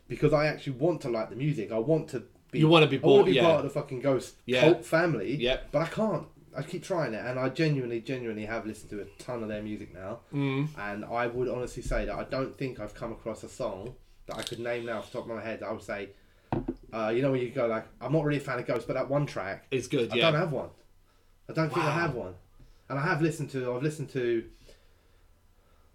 because 0.07 0.33
I 0.33 0.47
actually 0.47 0.73
want 0.73 1.01
to 1.01 1.09
like 1.09 1.29
the 1.29 1.35
music. 1.35 1.71
I 1.71 1.77
want 1.79 2.09
to 2.09 2.23
be. 2.51 2.59
You 2.59 2.67
wanna 2.67 2.87
be 2.87 2.97
I 2.97 3.05
want 3.05 3.25
to 3.25 3.31
be 3.31 3.35
yeah. 3.37 3.43
part 3.43 3.57
of 3.57 3.63
the 3.63 3.69
fucking 3.69 4.01
Ghost 4.01 4.35
Yeah. 4.45 4.61
cult 4.61 4.85
family. 4.85 5.35
Yeah. 5.35 5.57
But 5.71 5.83
I 5.83 5.87
can't. 5.87 6.25
I 6.57 6.63
keep 6.63 6.83
trying 6.83 7.13
it, 7.13 7.23
and 7.23 7.39
I 7.39 7.49
genuinely, 7.49 8.01
genuinely 8.01 8.45
have 8.45 8.65
listened 8.65 8.89
to 8.89 9.01
a 9.01 9.05
ton 9.23 9.43
of 9.43 9.49
their 9.49 9.61
music 9.61 9.93
now. 9.93 10.19
Mm. 10.33 10.67
And 10.79 11.05
I 11.05 11.27
would 11.27 11.47
honestly 11.47 11.83
say 11.83 12.05
that 12.05 12.15
I 12.15 12.23
don't 12.23 12.57
think 12.57 12.79
I've 12.79 12.95
come 12.95 13.11
across 13.11 13.43
a 13.43 13.49
song 13.49 13.93
that 14.25 14.35
I 14.37 14.41
could 14.41 14.59
name 14.59 14.87
now 14.87 14.97
off 14.97 15.11
the 15.11 15.19
top 15.19 15.29
of 15.29 15.35
my 15.35 15.43
head. 15.43 15.59
that 15.59 15.67
I 15.67 15.71
would 15.71 15.83
say, 15.83 16.09
uh, 16.91 17.11
you 17.15 17.21
know, 17.21 17.31
when 17.31 17.41
you 17.41 17.49
go 17.51 17.67
like, 17.67 17.85
I'm 18.01 18.11
not 18.13 18.23
really 18.25 18.39
a 18.39 18.41
fan 18.41 18.57
of 18.57 18.65
Ghost, 18.65 18.87
but 18.87 18.93
that 18.93 19.07
one 19.09 19.27
track, 19.27 19.67
is 19.69 19.87
good. 19.87 20.11
I 20.11 20.15
Yeah. 20.15 20.31
don't 20.31 20.39
have 20.39 20.51
one. 20.51 20.69
I 21.47 21.53
don't 21.53 21.71
think 21.71 21.85
I 21.85 21.91
have 21.91 22.15
one. 22.15 22.33
And 22.89 22.97
I 22.97 23.03
have 23.03 23.21
listened 23.21 23.51
to. 23.51 23.71
I've 23.71 23.83
listened 23.83 24.09
to. 24.13 24.43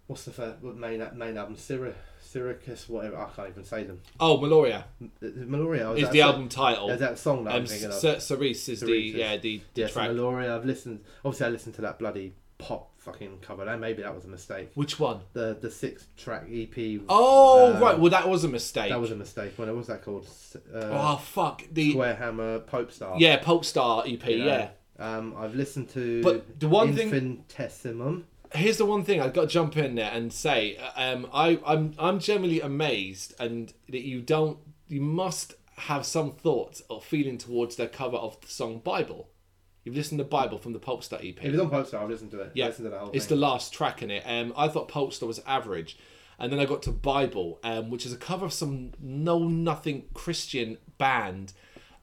What's 0.07 0.23
the 0.25 0.31
first, 0.31 0.61
what 0.61 0.75
main 0.77 1.03
main 1.15 1.37
album? 1.37 1.55
Syri, 1.55 1.93
Syracuse, 2.21 2.87
whatever. 2.87 3.17
I 3.17 3.29
can't 3.35 3.49
even 3.49 3.63
say 3.63 3.83
them. 3.83 4.01
oh, 4.19 4.37
Meliora 4.37 4.83
Meliora 5.21 5.97
is 5.97 6.09
the 6.09 6.21
album 6.21 6.47
title. 6.49 6.89
Is 6.89 6.99
that 6.99 7.17
song 7.17 7.45
that 7.45 7.55
I'm 7.55 7.61
Um, 7.61 7.65
thinking 7.67 7.87
of? 7.87 7.93
Cer- 7.95 8.15
Cirice 8.17 8.69
is 8.69 8.81
the 8.81 8.91
yeah 8.95 9.37
the, 9.37 9.61
the 9.73 9.81
yes, 9.81 9.93
track. 9.93 10.09
Meliora. 10.11 10.49
I've 10.55 10.65
listened. 10.65 11.01
Obviously, 11.23 11.47
I 11.47 11.49
listened 11.49 11.75
to 11.75 11.81
that 11.81 11.97
bloody 11.99 12.33
pop 12.57 12.91
fucking 12.99 13.39
cover. 13.41 13.67
And 13.67 13.81
maybe 13.81 14.01
that 14.03 14.13
was 14.15 14.25
a 14.25 14.29
mistake. 14.29 14.69
Which 14.75 14.99
one? 14.99 15.21
The 15.33 15.57
the 15.59 15.71
six 15.71 16.05
track 16.17 16.43
EP. 16.51 17.01
Oh 17.09 17.73
uh, 17.73 17.79
right, 17.79 17.97
well 17.99 18.11
that 18.11 18.29
was 18.29 18.43
a 18.43 18.47
mistake. 18.47 18.89
That 18.89 19.01
was 19.01 19.11
a 19.11 19.15
mistake. 19.15 19.53
What 19.57 19.73
was 19.75 19.87
that 19.87 20.03
called? 20.03 20.27
Uh, 20.73 20.77
oh 20.91 21.17
fuck 21.17 21.63
the 21.71 21.91
Square 21.91 22.15
Hammer 22.15 22.59
Popestar. 22.59 23.19
yeah 23.19 23.41
Popestar 23.41 24.01
EP. 24.11 24.25
You 24.27 24.37
know? 24.39 24.45
Yeah. 24.45 24.69
Um, 24.97 25.35
I've 25.37 25.55
listened 25.55 25.89
to. 25.89 26.21
But 26.23 26.59
the 26.59 26.67
one 26.69 26.95
thing- 26.95 27.43
Infestissumam. 27.49 28.23
Here's 28.55 28.77
the 28.77 28.85
one 28.85 29.03
thing 29.03 29.21
I've 29.21 29.33
got 29.33 29.41
to 29.41 29.47
jump 29.47 29.77
in 29.77 29.95
there 29.95 30.11
and 30.11 30.31
say. 30.31 30.77
Um, 30.95 31.27
I 31.33 31.59
I'm 31.65 31.93
I'm 31.99 32.19
generally 32.19 32.61
amazed 32.61 33.33
and 33.39 33.73
that 33.89 34.01
you 34.01 34.21
don't 34.21 34.59
you 34.87 35.01
must 35.01 35.53
have 35.77 36.05
some 36.05 36.31
thoughts 36.31 36.81
or 36.89 37.01
feeling 37.01 37.37
towards 37.37 37.75
the 37.75 37.87
cover 37.87 38.17
of 38.17 38.39
the 38.41 38.47
song 38.47 38.79
Bible. 38.79 39.29
You've 39.83 39.95
listened 39.95 40.17
to 40.17 40.25
Bible 40.25 40.57
from 40.57 40.73
the 40.73 40.79
Popestar 40.79 41.19
EP. 41.19 41.37
If 41.37 41.53
it's 41.53 41.59
on 41.59 41.69
Pope 41.69 41.85
Star, 41.85 42.01
I've 42.01 42.09
listened 42.09 42.31
to 42.31 42.41
it. 42.41 42.51
Yeah, 42.55 42.67
listened 42.67 42.85
to 42.85 42.89
the 42.89 42.97
whole 42.99 43.11
it's 43.13 43.27
thing. 43.27 43.37
the 43.37 43.41
last 43.45 43.71
track 43.71 44.01
in 44.01 44.09
it. 44.09 44.23
Um, 44.25 44.51
I 44.57 44.67
thought 44.67 44.89
Popestar 44.89 45.27
was 45.27 45.39
average, 45.45 45.97
and 46.39 46.51
then 46.51 46.59
I 46.59 46.65
got 46.65 46.81
to 46.83 46.91
Bible, 46.91 47.59
um, 47.63 47.91
which 47.91 48.05
is 48.05 48.11
a 48.11 48.17
cover 48.17 48.45
of 48.45 48.53
some 48.53 48.93
no 48.99 49.47
nothing 49.47 50.05
Christian 50.15 50.77
band, 50.97 51.53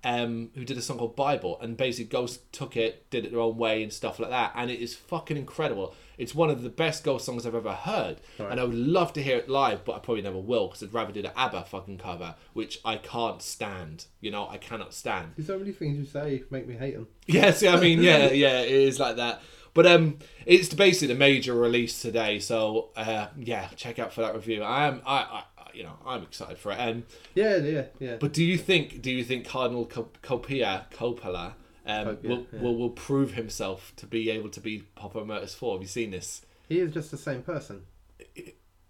um, 0.05 0.51
who 0.55 0.65
did 0.65 0.77
a 0.77 0.83
song 0.83 0.99
called 0.99 1.17
Bible, 1.17 1.59
and 1.61 1.77
basically 1.77 2.11
Ghost 2.11 2.53
took 2.53 2.77
it, 2.77 3.09
did 3.11 3.25
it 3.25 3.31
their 3.31 3.41
own 3.41 3.57
way 3.57 3.83
and 3.83 3.93
stuff 3.93 4.19
like 4.19 4.31
that, 4.31 4.53
and 4.55 4.71
it 4.71 4.81
is 4.81 4.95
fucking 4.95 5.37
incredible. 5.37 5.95
It's 6.19 6.35
one 6.35 6.51
of 6.51 6.63
the 6.63 6.69
best 6.69 7.05
Ghost 7.05 7.25
songs 7.25 7.47
I've 7.47 7.55
ever 7.55 7.73
heard, 7.73 8.21
and 8.39 8.61
I 8.61 8.65
would 8.65 8.75
love 8.75 9.13
to 9.15 9.23
hear 9.23 9.39
it 9.39 9.49
live, 9.49 9.85
but 9.85 9.95
I 9.95 9.99
probably 9.99 10.23
never 10.23 10.39
will 10.39 10.69
because 10.69 10.83
I'd 10.83 10.93
rather 10.93 11.13
do 11.13 11.23
the 11.23 11.39
ABBA 11.39 11.65
fucking 11.65 11.99
cover, 11.99 12.35
which 12.53 12.81
I 12.85 12.97
can't 12.97 13.43
stand. 13.43 14.07
You 14.21 14.31
know, 14.31 14.49
I 14.49 14.59
cannot 14.59 14.95
stand. 14.95 15.33
There's 15.37 15.47
so 15.47 15.59
many 15.59 15.73
things 15.73 15.99
you 15.99 16.05
say 16.05 16.45
make 16.51 16.67
me 16.67 16.75
hate 16.75 16.95
them. 16.95 17.09
Yeah, 17.27 17.53
see, 17.53 17.69
I 17.69 17.79
mean, 17.81 18.03
yeah, 18.03 18.31
yeah, 18.33 18.61
it 18.61 18.71
is 18.71 18.99
like 18.99 19.17
that. 19.17 19.41
But 19.75 19.87
um, 19.87 20.19
it's 20.45 20.73
basically 20.75 21.15
a 21.15 21.19
major 21.19 21.55
release 21.55 22.03
today, 22.03 22.41
so 22.41 22.91
uh, 22.95 23.29
yeah, 23.39 23.69
check 23.77 23.99
out 23.99 24.13
for 24.13 24.21
that 24.21 24.35
review. 24.35 24.63
I 24.63 24.87
am, 24.87 25.01
I, 25.07 25.17
I, 25.17 25.43
you 25.75 25.83
know, 25.83 25.99
I'm 26.07 26.23
excited 26.23 26.59
for 26.59 26.73
it. 26.73 26.77
Um, 26.77 27.05
Yeah, 27.35 27.57
yeah, 27.57 27.85
yeah. 27.99 28.17
but 28.21 28.33
do 28.33 28.43
you 28.45 28.59
think, 28.59 29.03
do 29.03 29.11
you 29.11 29.25
think 29.25 29.47
Cardinal 29.47 29.87
Copia 29.87 30.87
Coppola 30.93 31.55
um, 31.87 32.07
Copia, 32.17 32.29
will, 32.29 32.47
yeah. 32.53 32.61
will 32.61 32.77
will 32.77 32.91
prove 32.91 33.35
himself 33.35 33.93
to 33.97 34.07
be 34.07 34.31
able 34.31 34.49
to 34.51 34.61
be 34.61 34.85
Papa 34.95 35.21
Emeritus 35.21 35.55
Four? 35.55 35.75
Have 35.77 35.83
you 35.83 35.89
seen 35.89 36.11
this? 36.11 36.43
he 36.69 36.79
is 36.81 36.93
just 36.93 37.11
the 37.11 37.17
same 37.19 37.43
person. 37.43 37.83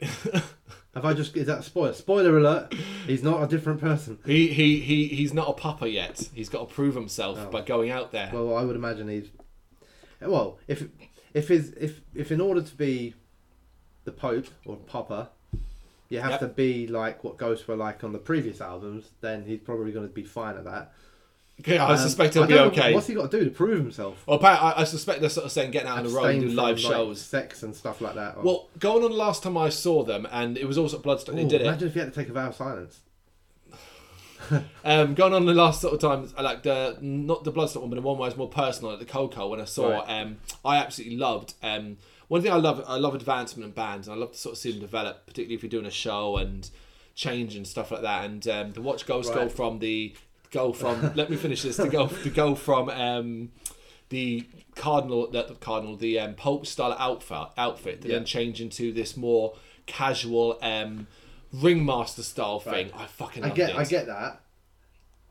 Have 0.94 1.04
I 1.06 1.14
just 1.14 1.36
is 1.36 1.46
that 1.46 1.60
a 1.60 1.62
spoiler? 1.62 1.92
Spoiler 1.94 2.36
alert! 2.36 2.74
He's 3.06 3.22
not 3.22 3.42
a 3.42 3.46
different 3.46 3.80
person. 3.80 4.18
He 4.26 4.48
he 4.48 4.78
he 4.80 5.06
he's 5.08 5.32
not 5.32 5.48
a 5.48 5.52
papa 5.54 5.88
yet. 5.88 6.28
He's 6.34 6.48
got 6.50 6.68
to 6.68 6.74
prove 6.74 6.94
himself 6.94 7.38
Oh. 7.40 7.50
by 7.50 7.62
going 7.62 7.90
out 7.90 8.12
there. 8.12 8.30
Well, 8.32 8.54
I 8.56 8.62
would 8.64 8.76
imagine 8.76 9.08
he's. 9.08 9.30
Well, 10.20 10.58
if 10.68 10.84
if 11.32 11.48
his 11.48 11.70
if 11.80 12.00
if 12.14 12.30
in 12.30 12.40
order 12.40 12.60
to 12.60 12.74
be 12.76 13.14
the 14.04 14.12
Pope 14.12 14.48
or 14.66 14.76
Papa, 14.76 15.30
you 16.12 16.20
have 16.20 16.30
Yep. 16.32 16.40
to 16.40 16.46
be 16.48 16.86
like 16.86 17.24
what 17.24 17.36
Ghosts 17.36 17.66
were 17.66 17.76
like 17.76 18.04
on 18.04 18.12
the 18.12 18.18
previous 18.18 18.60
albums, 18.60 19.10
then 19.20 19.44
he's 19.44 19.60
probably 19.60 19.92
going 19.92 20.06
to 20.06 20.12
be 20.12 20.24
fine 20.24 20.56
at 20.56 20.64
that. 20.64 20.92
yeah, 21.66 21.84
I 21.86 21.92
Um, 21.92 21.98
suspect 21.98 22.34
he'll 22.34 22.44
I 22.44 22.46
be 22.46 22.54
know, 22.54 22.64
okay. 22.66 22.92
What's 22.94 23.06
he 23.06 23.14
got 23.14 23.30
to 23.30 23.38
do 23.38 23.44
to 23.44 23.50
prove 23.50 23.78
himself? 23.78 24.22
Well, 24.26 24.38
I, 24.44 24.74
I 24.78 24.84
suspect 24.84 25.20
they're 25.20 25.30
sort 25.30 25.46
of 25.46 25.52
saying 25.52 25.70
getting 25.70 25.88
out 25.88 25.98
on 25.98 26.04
the 26.04 26.10
road 26.10 26.30
and 26.34 26.40
do 26.40 26.48
live 26.48 26.80
from, 26.80 26.90
like, 26.90 26.98
shows. 26.98 27.20
sex 27.20 27.62
and 27.62 27.74
stuff 27.76 28.00
like 28.00 28.14
that. 28.14 28.36
or- 28.38 28.42
Well, 28.42 28.68
going 28.78 29.04
on 29.04 29.10
the 29.10 29.16
last 29.16 29.42
time 29.42 29.56
I 29.56 29.68
saw 29.68 30.02
them, 30.02 30.26
and 30.32 30.56
it 30.58 30.66
was 30.66 30.78
also 30.78 30.98
Bloodstock. 30.98 31.34
They 31.34 31.44
did 31.44 31.60
it. 31.60 31.66
Imagine 31.66 31.88
if 31.88 31.94
you 31.94 32.00
had 32.02 32.12
to 32.12 32.20
take 32.20 32.28
a 32.28 32.32
vow 32.32 32.48
of 32.48 32.54
silence. 32.56 33.00
Um, 34.84 35.14
going 35.14 35.32
on 35.32 35.46
the 35.46 35.54
last 35.54 35.80
sort 35.80 35.94
of 35.94 36.00
times, 36.00 36.34
I 36.36 36.42
like 36.42 36.62
the 36.64 36.98
not 37.00 37.44
the 37.44 37.52
Bloodstock 37.52 37.80
one, 37.80 37.90
but 37.90 37.96
the 37.96 38.02
one 38.02 38.18
where 38.18 38.28
it's 38.28 38.36
more 38.36 38.48
personal, 38.48 38.90
like 38.90 38.98
the 38.98 39.06
KOKO. 39.06 39.48
When 39.48 39.60
I 39.60 39.64
saw, 39.64 39.90
Right. 40.00 40.20
um, 40.20 40.38
I 40.64 40.76
absolutely 40.78 41.16
loved. 41.16 41.54
Um, 41.62 41.96
one 42.32 42.40
thing 42.40 42.50
I 42.50 42.56
love, 42.56 42.82
I 42.88 42.96
love 42.96 43.14
advancement 43.14 43.66
in 43.66 43.72
bands, 43.72 44.08
and 44.08 44.16
I 44.16 44.18
love 44.18 44.32
to 44.32 44.38
sort 44.38 44.54
of 44.54 44.58
see 44.58 44.70
them 44.70 44.80
develop, 44.80 45.26
particularly 45.26 45.54
if 45.54 45.62
you're 45.62 45.68
doing 45.68 45.84
a 45.84 45.90
show 45.90 46.38
and 46.38 46.66
change 47.14 47.56
and 47.56 47.66
stuff 47.66 47.90
like 47.90 48.00
that. 48.00 48.24
And 48.24 48.48
um, 48.48 48.72
to 48.72 48.80
watch 48.80 49.04
Ghost 49.04 49.34
go 49.34 49.50
from 49.50 49.80
the 49.80 50.14
go 50.50 50.72
from 50.72 51.12
let 51.14 51.28
me 51.28 51.36
finish 51.36 51.60
this 51.60 51.76
to 51.76 51.88
go 51.88 52.06
to 52.06 52.30
go 52.30 52.54
from 52.54 52.88
um, 52.88 53.50
the 54.08 54.46
cardinal 54.76 55.30
that 55.32 55.48
the 55.48 55.56
cardinal 55.56 55.94
the 55.94 56.18
um, 56.20 56.32
Pope 56.32 56.64
style 56.64 56.96
outfit 56.98 57.48
outfit 57.58 58.00
to 58.00 58.08
Yeah. 58.08 58.14
then 58.14 58.24
change 58.24 58.62
into 58.62 58.94
this 58.94 59.14
more 59.14 59.52
casual 59.84 60.58
um, 60.62 61.08
ringmaster 61.52 62.22
style 62.22 62.60
thing. 62.60 62.90
I 62.94 63.08
fucking 63.08 63.44
I 63.44 63.50
get, 63.50 63.70
it. 63.70 63.76
I 63.76 63.84
get 63.84 64.06
that, 64.06 64.40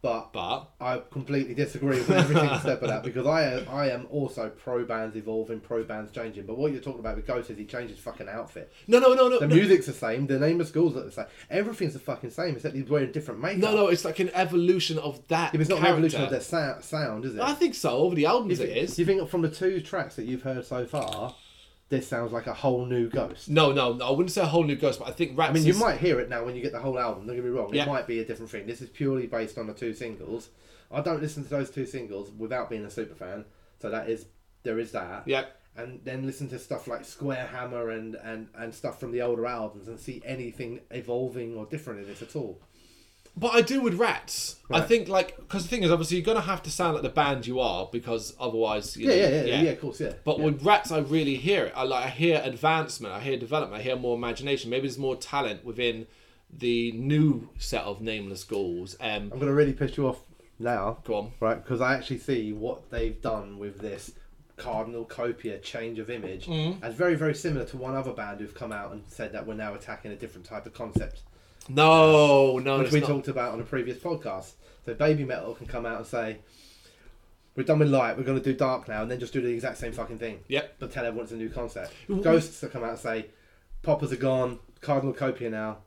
but 0.02 0.34
But 0.34 0.70
I 0.80 1.02
completely 1.12 1.54
disagree 1.54 1.98
with 1.98 2.10
everything 2.10 2.38
single 2.44 2.60
step 2.60 2.82
of 2.82 2.90
that 2.90 3.04
because 3.04 3.28
I 3.28 3.64
I 3.72 3.90
am 3.90 4.08
also 4.10 4.50
pro 4.50 4.84
bands 4.86 5.16
evolving, 5.16 5.60
pro 5.60 5.84
bands 5.84 6.12
changing. 6.12 6.46
But 6.46 6.58
what 6.58 6.72
you're 6.72 6.82
talking 6.82 7.00
about 7.02 7.16
with 7.16 7.28
Ghost 7.28 7.50
is 7.50 7.58
he 7.58 7.66
changes 7.66 8.00
fucking 8.00 8.28
outfit. 8.28 8.72
no, 8.88 9.00
no, 9.00 9.14
no, 9.14 9.28
no, 9.28 9.40
The 9.40 9.48
no, 9.48 9.56
music's 9.56 9.86
the 9.86 9.94
same, 9.94 10.28
the 10.28 10.40
nameless 10.40 10.72
ghoul's 10.72 10.96
the 10.96 11.12
same, 11.12 11.26
everything's 11.50 11.94
the 11.94 12.00
fucking 12.00 12.32
same 12.32 12.56
except 12.56 12.76
he's 12.76 12.90
wearing 12.90 13.12
different 13.12 13.40
makeup. 13.42 13.62
no, 13.62 13.76
no. 13.76 13.88
It's 13.88 14.06
like 14.06 14.20
an 14.20 14.32
evolution 14.34 14.98
of 15.00 15.26
that. 15.28 15.52
But 15.52 15.62
it's 15.62 15.70
not 15.70 15.80
an 15.80 15.86
evolution 15.86 16.22
of 16.24 16.30
their 16.30 16.42
sound, 16.42 16.84
sound 16.84 17.26
is 17.26 17.36
it? 17.36 17.42
I 17.42 17.54
think 17.54 17.76
so. 17.76 17.92
Over 17.92 18.16
the 18.16 18.26
albums, 18.26 18.58
Do 18.58 18.64
it 18.66 18.76
you, 18.76 18.82
is. 18.84 18.96
do 18.96 19.02
you 19.02 19.06
think 19.06 19.30
from 19.30 19.42
the 19.42 19.50
two 19.50 19.82
tracks 19.82 20.16
that 20.16 20.26
you've 20.26 20.42
heard 20.44 20.66
so 20.66 20.86
far, 20.86 21.36
this 21.92 22.08
sounds 22.08 22.32
like 22.32 22.48
a 22.48 22.54
whole 22.54 22.86
new 22.88 23.08
Ghost? 23.10 23.50
No, 23.50 23.72
no, 23.72 23.94
no. 23.94 24.08
I 24.08 24.10
wouldn't 24.10 24.32
say 24.32 24.42
a 24.42 24.46
whole 24.48 24.64
new 24.64 24.76
ghost, 24.76 24.98
but 24.98 25.08
I 25.08 25.12
think 25.12 25.38
Rats. 25.38 25.52
I 25.52 25.54
mean, 25.54 25.64
you 25.66 25.74
is- 25.74 25.80
might 25.80 26.00
hear 26.00 26.20
it 26.20 26.30
now 26.30 26.44
when 26.44 26.56
you 26.56 26.62
get 26.64 26.72
the 26.72 26.80
whole 26.80 26.98
album. 26.98 27.28
Don't 27.28 27.36
get 27.36 27.46
me 27.46 27.52
wrong; 27.52 27.72
Yeah. 27.74 27.84
it 27.84 27.88
might 27.88 28.08
be 28.08 28.20
a 28.20 28.26
different 28.26 28.50
thing. 28.50 28.66
This 28.66 28.82
is 28.82 28.90
purely 28.90 29.28
based 29.28 29.60
on 29.60 29.68
the 29.68 29.74
two 29.74 29.94
singles. 29.94 30.50
I 30.92 31.02
don't 31.02 31.22
listen 31.22 31.44
to 31.44 31.50
those 31.50 31.70
two 31.70 31.86
singles 31.86 32.32
without 32.32 32.70
being 32.70 32.84
a 32.86 32.90
super 32.90 33.14
fan, 33.16 33.46
so 33.80 33.90
that 33.92 34.10
is 34.10 34.26
there 34.64 34.80
is 34.80 34.92
that. 34.94 35.24
Yeah. 35.28 35.46
And 35.78 36.02
then 36.04 36.26
listen 36.26 36.50
to 36.50 36.60
stuff 36.60 36.86
like 36.88 37.06
Square 37.06 37.48
Hammer 37.48 37.92
and, 37.92 38.16
and, 38.16 38.50
and 38.56 38.76
stuff 38.76 39.00
from 39.00 39.14
the 39.14 39.22
older 39.22 39.46
albums 39.46 39.88
and 39.88 39.98
see 39.98 40.22
anything 40.26 40.82
evolving 40.92 41.56
or 41.56 41.66
different 41.66 42.02
in 42.02 42.08
this 42.08 42.22
at 42.22 42.36
all. 42.36 42.60
But 43.38 43.54
I 43.56 43.62
do 43.62 43.82
with 43.82 43.96
Rats. 43.96 44.58
I 44.70 44.82
think 44.82 45.08
like 45.08 45.38
because 45.38 45.64
the 45.64 45.70
thing 45.70 45.84
is, 45.84 45.92
obviously, 45.92 46.18
you're 46.18 46.26
gonna 46.26 46.42
have 46.42 46.62
to 46.64 46.70
sound 46.72 46.94
like 46.96 47.04
the 47.04 47.10
band 47.10 47.48
you 47.48 47.60
are 47.60 47.88
because 47.92 48.36
otherwise, 48.40 48.96
you 48.98 49.10
Yeah, 49.10 49.16
know, 49.16 49.22
yeah, 49.38 49.44
yeah, 49.44 49.62
yeah, 49.62 49.70
of 49.72 49.82
course, 49.82 50.00
yeah. 50.02 50.14
But 50.26 50.38
yeah. 50.40 50.46
with 50.46 50.64
Rats, 50.64 50.92
I 50.92 51.00
really 51.00 51.36
hear 51.38 51.66
it. 51.66 51.74
I 51.76 51.84
like 51.84 52.06
I 52.06 52.10
hear 52.10 52.42
advancement. 52.44 53.14
I 53.14 53.22
hear 53.22 53.38
development. 53.38 53.80
I 53.80 53.84
hear 53.84 53.96
more 53.96 54.16
imagination. 54.18 54.70
Maybe 54.70 54.88
there's 54.88 54.98
more 54.98 55.16
talent 55.16 55.64
within 55.66 56.08
the 56.56 56.92
new 56.92 57.50
set 57.58 57.84
of 57.84 58.02
nameless 58.02 58.44
ghouls. 58.44 58.96
Um, 59.00 59.30
I'm 59.32 59.40
gonna 59.40 59.54
really 59.54 59.74
piss 59.74 59.96
you 59.98 60.08
off 60.08 60.20
now, 60.60 60.98
go 61.06 61.16
on. 61.16 61.32
right? 61.40 61.56
Because 61.64 61.80
I 61.82 61.96
actually 61.96 62.20
see 62.20 62.52
what 62.54 62.92
they've 62.92 63.20
done 63.22 63.58
with 63.58 63.80
this 63.80 64.12
Cardinal 64.58 65.06
Copia 65.06 65.60
change 65.64 65.98
of 65.98 66.10
image 66.10 66.46
Mm. 66.46 66.84
as 66.84 66.94
very, 66.94 67.16
very 67.16 67.34
similar 67.34 67.66
to 67.66 67.78
one 67.78 67.96
other 67.96 68.12
band 68.12 68.42
who've 68.42 68.54
come 68.54 68.72
out 68.72 68.92
and 68.92 69.04
said 69.08 69.32
that 69.32 69.48
we're 69.48 69.56
now 69.56 69.74
attacking 69.74 70.12
a 70.12 70.16
different 70.16 70.46
type 70.46 70.66
of 70.68 70.74
concept, 70.74 71.22
No, 71.76 72.58
no, 72.60 72.80
which 72.80 72.92
we 72.92 73.00
not. 73.00 73.08
talked 73.10 73.28
about 73.28 73.54
on 73.54 73.60
a 73.60 73.64
previous 73.64 73.98
podcast. 73.98 74.52
So 74.86 74.94
Babymetal 74.96 75.58
can 75.58 75.68
come 75.68 75.86
out 75.86 75.98
and 75.98 76.06
say, 76.06 76.38
"We're 77.56 77.64
done 77.64 77.80
with 77.80 77.90
light. 77.90 78.18
We're 78.18 78.24
going 78.24 78.38
to 78.38 78.44
do 78.44 78.54
dark 78.58 78.88
now," 78.88 79.02
and 79.04 79.12
then 79.12 79.20
just 79.20 79.34
do 79.34 79.42
the 79.42 79.50
exact 79.54 79.78
same 79.78 79.92
fucking 79.92 80.18
thing. 80.18 80.40
Yep. 80.48 80.76
But 80.80 80.92
tell 80.92 81.06
everyone 81.06 81.24
it's 81.26 81.34
a 81.34 81.38
new 81.38 81.50
concept. 81.50 81.94
Ghosts 82.22 82.60
to 82.62 82.68
come 82.68 82.84
out 82.84 82.92
and 82.92 83.00
say, 83.00 83.26
"Poppers 83.84 84.12
are 84.12 84.16
gone. 84.18 84.60
Cardinal 84.82 85.14
Copia 85.14 85.50
now," 85.52 85.78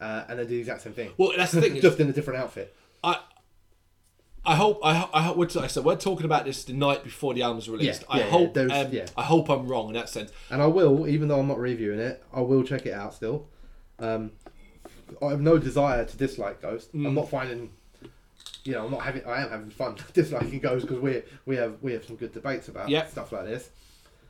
uh, 0.00 0.24
and 0.28 0.38
they 0.38 0.42
do 0.44 0.50
the 0.50 0.58
exact 0.58 0.82
same 0.82 0.92
thing, 0.92 1.12
Well, 1.16 1.32
that's 1.36 1.52
the 1.52 1.60
thing. 1.62 1.80
just 1.80 1.98
in 2.00 2.08
a 2.10 2.12
different 2.12 2.40
outfit. 2.40 2.74
I 3.02 3.18
I 4.44 4.54
hope 4.56 4.80
I 4.84 5.08
I 5.14 5.22
hope 5.22 5.36
we're, 5.38 5.46
like 5.46 5.64
I 5.64 5.66
said 5.68 5.84
we're 5.84 5.96
talking 5.96 6.26
about 6.26 6.44
this 6.44 6.64
the 6.64 6.74
night 6.74 7.02
before 7.02 7.32
the 7.34 7.42
album's 7.42 7.68
released. 7.68 8.02
Yeah, 8.02 8.06
I 8.10 8.18
yeah, 8.18 8.24
yeah, 8.24 8.30
hope 8.30 8.54
there's- 8.54 8.86
um, 8.86 8.92
yeah. 8.92 9.06
I 9.16 9.22
hope 9.22 9.48
I'm 9.48 9.66
wrong 9.66 9.88
in 9.88 9.94
that 9.94 10.08
sense. 10.10 10.30
And 10.50 10.60
I 10.62 10.66
will, 10.66 11.08
even 11.08 11.28
though 11.28 11.40
I'm 11.40 11.48
not 11.48 11.58
reviewing 11.58 11.98
it, 11.98 12.22
I 12.32 12.40
will 12.42 12.62
check 12.62 12.84
it 12.86 12.92
out 12.92 13.14
still. 13.14 13.48
Um, 13.98 14.32
I 15.22 15.30
have 15.30 15.40
no 15.40 15.58
desire 15.58 16.04
to 16.04 16.16
dislike 16.16 16.60
Ghost. 16.62 16.94
Mm. 16.94 17.06
I'm 17.06 17.14
not 17.14 17.28
finding, 17.30 17.70
you 18.64 18.72
know, 18.72 18.84
I'm 18.86 18.90
not 18.90 19.02
having. 19.02 19.24
I 19.24 19.42
am 19.42 19.50
having 19.50 19.70
fun 19.70 19.96
disliking 20.14 20.58
Ghost 20.60 20.86
because 20.86 21.00
we 21.02 21.22
we 21.46 21.56
have 21.56 21.74
we 21.82 21.92
have 21.92 22.04
some 22.04 22.16
good 22.16 22.32
debates 22.32 22.68
about 22.68 22.88
Yep. 22.88 23.10
stuff 23.10 23.32
like 23.32 23.44
this. 23.46 23.70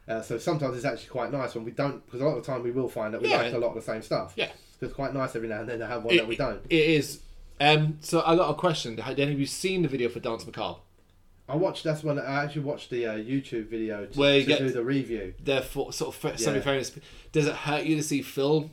Uh, 0.09 0.23
so 0.23 0.39
sometimes 0.39 0.77
it's 0.77 0.85
actually 0.85 1.09
quite 1.09 1.32
nice 1.32 1.55
when 1.57 1.65
we 1.65 1.73
don't, 1.73 2.05
because 2.07 2.20
a 2.20 2.24
lot 2.24 2.36
of 2.36 2.44
the 2.44 2.53
time 2.53 2.62
we 2.62 2.70
will 2.70 2.89
find 2.89 3.12
that 3.12 3.20
we 3.20 3.28
Yeah. 3.28 3.39
like 3.43 3.53
a 3.55 3.59
lot 3.59 3.70
of 3.70 3.74
the 3.74 3.82
same 3.82 4.03
stuff. 4.03 4.35
Yeah. 4.36 4.51
So 4.78 4.86
it's 4.86 4.94
quite 4.94 5.12
nice 5.12 5.35
every 5.35 5.48
now 5.48 5.61
and 5.61 5.69
then 5.69 5.81
to 5.81 5.86
have 5.86 6.05
one 6.05 6.15
It- 6.15 6.19
that 6.19 6.28
we 6.28 6.36
don't. 6.36 6.61
It 6.70 6.77
is. 6.90 7.20
Um, 7.61 7.97
so 8.01 8.23
I 8.24 8.36
got 8.36 8.51
a 8.51 8.55
question. 8.55 8.97
Had 8.98 9.19
any 9.19 9.32
of 9.32 9.40
you 9.40 9.47
seen 9.47 9.82
the 9.82 9.89
video 9.89 10.09
for 10.09 10.20
Dance 10.20 10.47
Macabre? 10.47 10.78
I 11.48 11.57
watched. 11.57 11.82
That's 11.85 12.05
when 12.05 12.19
I 12.20 12.44
actually 12.44 12.62
watched 12.62 12.90
the 12.90 13.07
uh, 13.07 13.15
YouTube 13.15 13.69
video 13.69 14.05
to, 14.07 14.19
Where 14.19 14.35
you 14.36 14.43
to 14.43 14.47
get- 14.47 14.59
do 14.59 14.70
the 14.70 14.85
review. 14.85 15.35
They're 15.43 15.62
for, 15.62 15.93
sort 15.93 16.15
of 16.15 16.23
Yeah. 16.23 16.36
semi-famous. 16.36 16.93
Does 17.32 17.47
it 17.47 17.55
hurt 17.55 17.85
you 17.85 17.97
to 17.97 18.03
see 18.03 18.20
Phil 18.23 18.70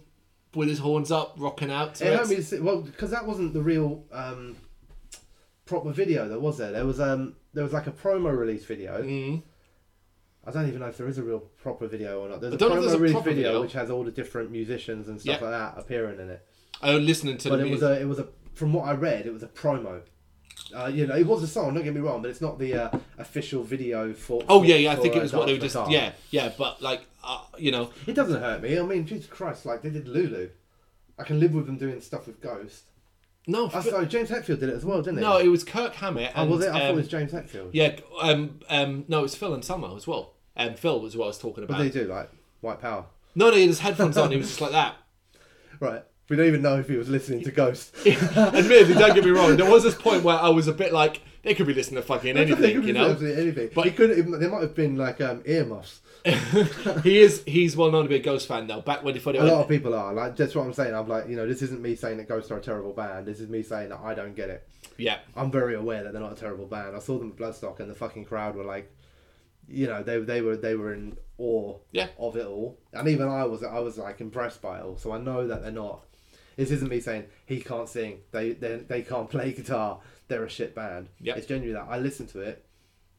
with 0.55 0.69
his 0.69 0.79
horns 0.79 1.11
up, 1.11 1.35
rocking 1.37 1.71
out 1.71 1.95
to 1.95 2.05
It 2.07 2.19
it? 2.19 2.27
me 2.27 2.35
to 2.37 2.43
see, 2.43 2.59
well, 2.59 2.81
because 2.81 3.11
that 3.11 3.25
wasn't 3.25 3.53
the 3.53 3.61
real 3.61 4.03
um, 4.11 4.55
proper 5.65 5.91
video, 5.91 6.27
though, 6.27 6.39
was 6.39 6.57
there? 6.57 6.71
There 6.71 6.85
was 6.85 6.99
um, 6.99 7.35
there 7.53 7.63
was 7.63 7.73
like 7.73 7.87
a 7.87 7.91
promo 7.91 8.35
release 8.35 8.65
video. 8.65 9.01
Mm. 9.01 9.43
I 10.45 10.51
don't 10.51 10.67
even 10.67 10.81
know 10.81 10.87
if 10.87 10.97
there 10.97 11.07
is 11.07 11.17
a 11.17 11.23
real 11.23 11.39
proper 11.39 11.87
video 11.87 12.19
or 12.21 12.29
not. 12.29 12.41
There's 12.41 12.53
I 12.53 12.55
a 12.55 12.59
promo 12.59 12.81
there's 12.81 12.93
a 12.93 12.99
release 12.99 13.23
video, 13.23 13.33
video. 13.49 13.61
which 13.61 13.73
has 13.73 13.89
all 13.89 14.03
the 14.03 14.11
different 14.11 14.51
musicians 14.51 15.07
and 15.07 15.19
stuff 15.19 15.39
Yeah. 15.41 15.47
like 15.47 15.51
that 15.75 15.81
appearing 15.81 16.19
in 16.19 16.29
it. 16.29 16.45
Oh, 16.81 16.97
listening 16.97 17.37
to 17.37 17.49
But 17.49 17.57
the 17.59 17.65
it 17.65 17.71
was 17.71 17.81
music. 17.81 17.97
a, 17.99 18.01
it 18.01 18.05
was 18.05 18.19
a, 18.19 18.27
from 18.53 18.73
what 18.73 18.83
I 18.87 18.93
read, 18.93 19.25
it 19.25 19.31
was 19.33 19.43
a 19.43 19.47
promo. 19.47 20.01
Uh, 20.73 20.87
you 20.87 21.07
know, 21.07 21.15
it 21.15 21.25
was 21.25 21.43
a 21.43 21.47
song. 21.47 21.73
Don't 21.73 21.83
get 21.83 21.93
me 21.93 22.01
wrong, 22.01 22.21
but 22.21 22.31
it's 22.31 22.41
not 22.41 22.59
the 22.59 22.73
uh, 22.73 22.97
official 23.17 23.63
video 23.63 24.13
for. 24.13 24.43
Oh 24.49 24.59
for- 24.59 24.65
yeah, 24.65 24.75
yeah. 24.75 24.91
I 24.91 24.95
for, 24.95 25.01
think 25.01 25.15
uh, 25.15 25.19
it 25.19 25.23
was 25.23 25.33
what 25.33 25.47
they 25.47 25.53
were 25.53 25.59
just. 25.59 25.75
Yeah, 25.89 26.11
yeah. 26.31 26.51
But 26.57 26.81
like, 26.81 27.01
uh, 27.23 27.43
you 27.57 27.71
know, 27.71 27.91
It 28.07 28.13
doesn't 28.13 28.39
hurt 28.39 28.61
me. 28.61 28.77
I 28.77 28.81
mean, 28.83 29.05
Jesus 29.05 29.27
Christ, 29.27 29.65
like 29.65 29.81
they 29.81 29.89
did 29.89 30.07
Lulu. 30.07 30.49
I 31.17 31.23
can 31.23 31.39
live 31.39 31.53
with 31.53 31.65
them 31.67 31.77
doing 31.77 32.01
stuff 32.01 32.25
with 32.27 32.41
Ghost. 32.41 32.83
no, 33.47 33.69
Phil- 33.69 33.83
sorry, 33.83 34.07
James 34.07 34.29
Hetfield 34.29 34.59
did 34.59 34.69
it 34.69 34.75
as 34.75 34.83
well, 34.85 35.01
didn't 35.01 35.17
he? 35.17 35.21
no. 35.23 35.37
It 35.37 35.47
was 35.47 35.63
Kirk 35.63 35.93
Hammett. 35.95 36.31
Oh, 36.35 36.45
was 36.45 36.63
it? 36.63 36.69
I 36.69 36.73
thought 36.73 36.81
um, 36.81 36.89
it 36.89 36.95
was 36.95 37.07
James 37.07 37.31
Hetfield. 37.31 37.69
Yeah, 37.71 37.95
um, 38.21 38.59
um, 38.69 39.05
no, 39.07 39.23
it's 39.23 39.35
Phil 39.35 39.53
Anselmo 39.53 39.95
as 39.95 40.07
well. 40.07 40.33
Um, 40.57 40.75
Phil 40.75 40.99
was 40.99 41.15
what 41.15 41.25
I 41.25 41.27
was 41.27 41.37
talking 41.37 41.63
about. 41.63 41.77
did 41.77 41.93
he 41.93 41.99
do? 42.01 42.05
Like 42.05 42.29
White 42.61 42.81
Power? 42.81 43.05
No, 43.35 43.49
no, 43.49 43.55
he 43.55 43.61
had 43.61 43.69
his 43.69 43.79
headphones 43.79 44.17
on. 44.17 44.31
He 44.31 44.37
was 44.37 44.47
just 44.47 44.61
like 44.61 44.71
that. 44.71 44.95
Right. 45.79 46.03
We 46.33 46.37
don't 46.37 46.47
even 46.47 46.63
know 46.63 46.79
if 46.79 46.89
he 46.89 46.95
was 46.97 47.09
listening 47.09 47.43
to 47.43 47.51
Ghost. 47.51 47.93
Admittedly, 48.07 48.95
don't 48.95 49.13
get 49.13 49.23
me 49.23 49.29
wrong. 49.29 49.55
There 49.55 49.69
was 49.69 49.83
this 49.83 49.93
point 49.93 50.23
where 50.23 50.35
I 50.35 50.49
was 50.49 50.67
a 50.67 50.73
bit 50.73 50.91
like, 50.91 51.21
they 51.43 51.53
could 51.53 51.67
be 51.67 51.75
listening 51.75 52.01
to 52.01 52.07
fucking 52.07 52.33
They 52.33 52.41
anything, 52.41 52.73
could 52.77 52.85
you 52.85 52.93
know. 52.93 53.11
absolutely 53.11 53.39
anything. 53.39 53.69
But- 53.75 53.85
he 53.85 53.91
could. 53.91 54.09
There 54.39 54.49
might 54.49 54.61
have 54.63 54.73
been 54.73 54.95
like 54.97 55.21
um, 55.21 55.43
earmuffs. 55.45 56.01
he 57.03 57.19
is. 57.19 57.43
He's 57.45 57.77
well 57.77 57.91
known 57.91 58.03
to 58.05 58.09
be 58.09 58.15
a 58.15 58.19
Ghost 58.19 58.47
fan 58.47 58.65
though. 58.65 58.81
Back 58.81 59.03
when 59.03 59.13
he 59.13 59.19
thought 59.19 59.35
it 59.35 59.41
A 59.41 59.43
lot 59.43 59.61
of 59.61 59.67
people 59.67 59.93
are. 59.93 60.11
Like 60.11 60.35
that's 60.35 60.55
what 60.55 60.65
I'm 60.65 60.73
saying. 60.73 60.95
I'm 60.95 61.07
like, 61.07 61.27
you 61.27 61.35
know, 61.35 61.45
this 61.47 61.61
isn't 61.61 61.81
me 61.81 61.95
saying 61.95 62.17
that 62.17 62.27
Ghost 62.27 62.49
are 62.49 62.57
a 62.57 62.61
terrible 62.61 62.93
band. 62.93 63.27
This 63.27 63.39
is 63.39 63.47
me 63.47 63.61
saying 63.61 63.89
that 63.89 63.99
I 64.03 64.15
don't 64.15 64.35
get 64.35 64.49
it. 64.49 64.67
Yeah, 64.97 65.19
I'm 65.35 65.51
very 65.51 65.75
aware 65.75 66.01
that 66.03 66.13
they're 66.13 66.21
not 66.21 66.31
a 66.31 66.35
terrible 66.35 66.65
band. 66.65 66.95
I 66.95 66.99
saw 66.99 67.19
them 67.19 67.29
at 67.31 67.35
Bloodstock, 67.37 67.79
and 67.79 67.91
the 67.91 67.95
fucking 67.95 68.25
crowd 68.25 68.55
were 68.55 68.63
like, 68.63 68.91
you 69.67 69.85
know, 69.85 70.01
they 70.01 70.17
they 70.19 70.41
were 70.41 70.55
they 70.55 70.75
were 70.75 70.93
in 70.93 71.17
awe 71.37 71.77
Yeah. 71.91 72.07
of 72.17 72.37
it 72.37 72.45
all, 72.45 72.79
and 72.93 73.07
even 73.09 73.27
I 73.27 73.43
was 73.43 73.61
I 73.61 73.79
was 73.79 73.97
like 73.97 74.21
impressed 74.21 74.61
by 74.61 74.79
it 74.79 74.83
all. 74.85 74.95
So 74.97 75.11
I 75.11 75.17
know 75.19 75.45
that 75.47 75.61
they're 75.61 75.71
not. 75.71 76.05
This 76.55 76.71
isn't 76.71 76.89
me 76.89 76.99
saying 76.99 77.25
he 77.45 77.61
can't 77.61 77.89
sing. 77.89 78.19
They 78.31 78.51
they 78.53 78.77
they 78.77 79.01
can't 79.01 79.29
play 79.29 79.53
guitar. 79.53 79.99
They're 80.27 80.43
a 80.43 80.49
shit 80.49 80.75
band. 80.75 81.09
Yeah. 81.19 81.35
It's 81.35 81.47
genuinely 81.47 81.73
that 81.73 81.91
I 81.91 81.99
listen 81.99 82.27
to 82.27 82.39
it, 82.41 82.65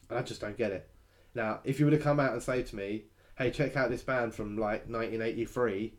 and 0.09 0.19
I 0.19 0.23
just 0.23 0.41
don't 0.41 0.57
get 0.57 0.73
it. 0.73 0.89
Now, 1.35 1.61
if 1.65 1.81
you 1.81 1.87
were 1.87 1.91
to 1.91 1.99
come 1.99 2.21
out 2.21 2.33
and 2.33 2.43
say 2.43 2.63
to 2.63 2.77
me, 2.77 3.05
"Hey, 3.37 3.51
check 3.51 3.77
out 3.77 3.91
this 3.91 4.03
band 4.03 4.35
from 4.35 4.57
like 4.57 4.89
1983," 4.89 5.95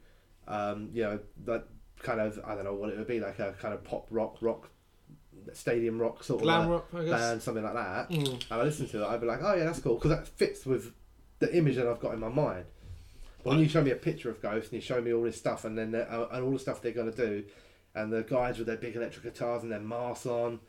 um, 0.48 0.90
you 0.94 1.04
know 1.04 1.20
that 1.46 1.68
kind 2.00 2.22
of 2.22 2.40
I 2.46 2.56
don't 2.56 2.64
know 2.64 2.74
what 2.74 2.90
it 2.90 2.98
would 2.98 3.08
be 3.08 3.20
like 3.20 3.40
a 3.40 3.54
kind 3.54 3.74
of 3.74 3.84
pop 3.84 4.08
rock 4.10 4.38
rock 4.42 4.70
stadium 5.54 6.00
rock 6.00 6.24
sort 6.24 6.42
Glam 6.42 6.62
of 6.62 6.68
uh, 6.68 6.72
rock, 6.74 6.88
I 6.94 7.04
guess. 7.04 7.20
band, 7.20 7.42
something 7.42 7.64
like 7.64 7.74
that. 7.74 8.10
Mm. 8.10 8.32
And 8.32 8.62
I 8.62 8.64
listen 8.64 8.88
to 8.90 9.04
it, 9.04 9.08
I'd 9.08 9.22
be 9.22 9.28
like, 9.28 9.40
oh 9.42 9.56
yeah, 9.56 9.66
that's 9.66 9.80
cool 9.80 9.96
because 9.96 10.12
that 10.12 10.28
fits 10.28 10.66
with 10.66 10.94
the 11.40 11.56
image 11.56 11.76
that 11.76 11.88
I've 11.88 12.00
got 12.00 12.14
in 12.14 12.20
my 12.20 12.30
mind. 12.30 12.66
When 13.46 13.60
you 13.60 13.70
show 13.70 13.82
me 13.82 13.92
a 13.92 13.96
picture 13.96 14.30
of 14.30 14.42
Ghost 14.42 14.72
and 14.72 14.74
you 14.74 14.82
show 14.82 15.02
me 15.02 15.14
all 15.14 15.24
this 15.24 15.38
stuff 15.38 15.66
and 15.66 15.78
then 15.78 15.94
uh, 15.96 16.28
and 16.32 16.44
all 16.44 16.52
the 16.52 16.60
stuff 16.60 16.82
they're 16.82 16.92
gonna 16.92 17.12
do, 17.12 17.44
and 17.94 18.12
the 18.12 18.24
guys 18.24 18.58
with 18.58 18.68
their 18.68 18.78
big 18.78 18.96
electric 18.96 19.24
guitars 19.24 19.64
and 19.64 19.72
their 19.72 19.80
masks 19.80 20.26
on, 20.26 20.60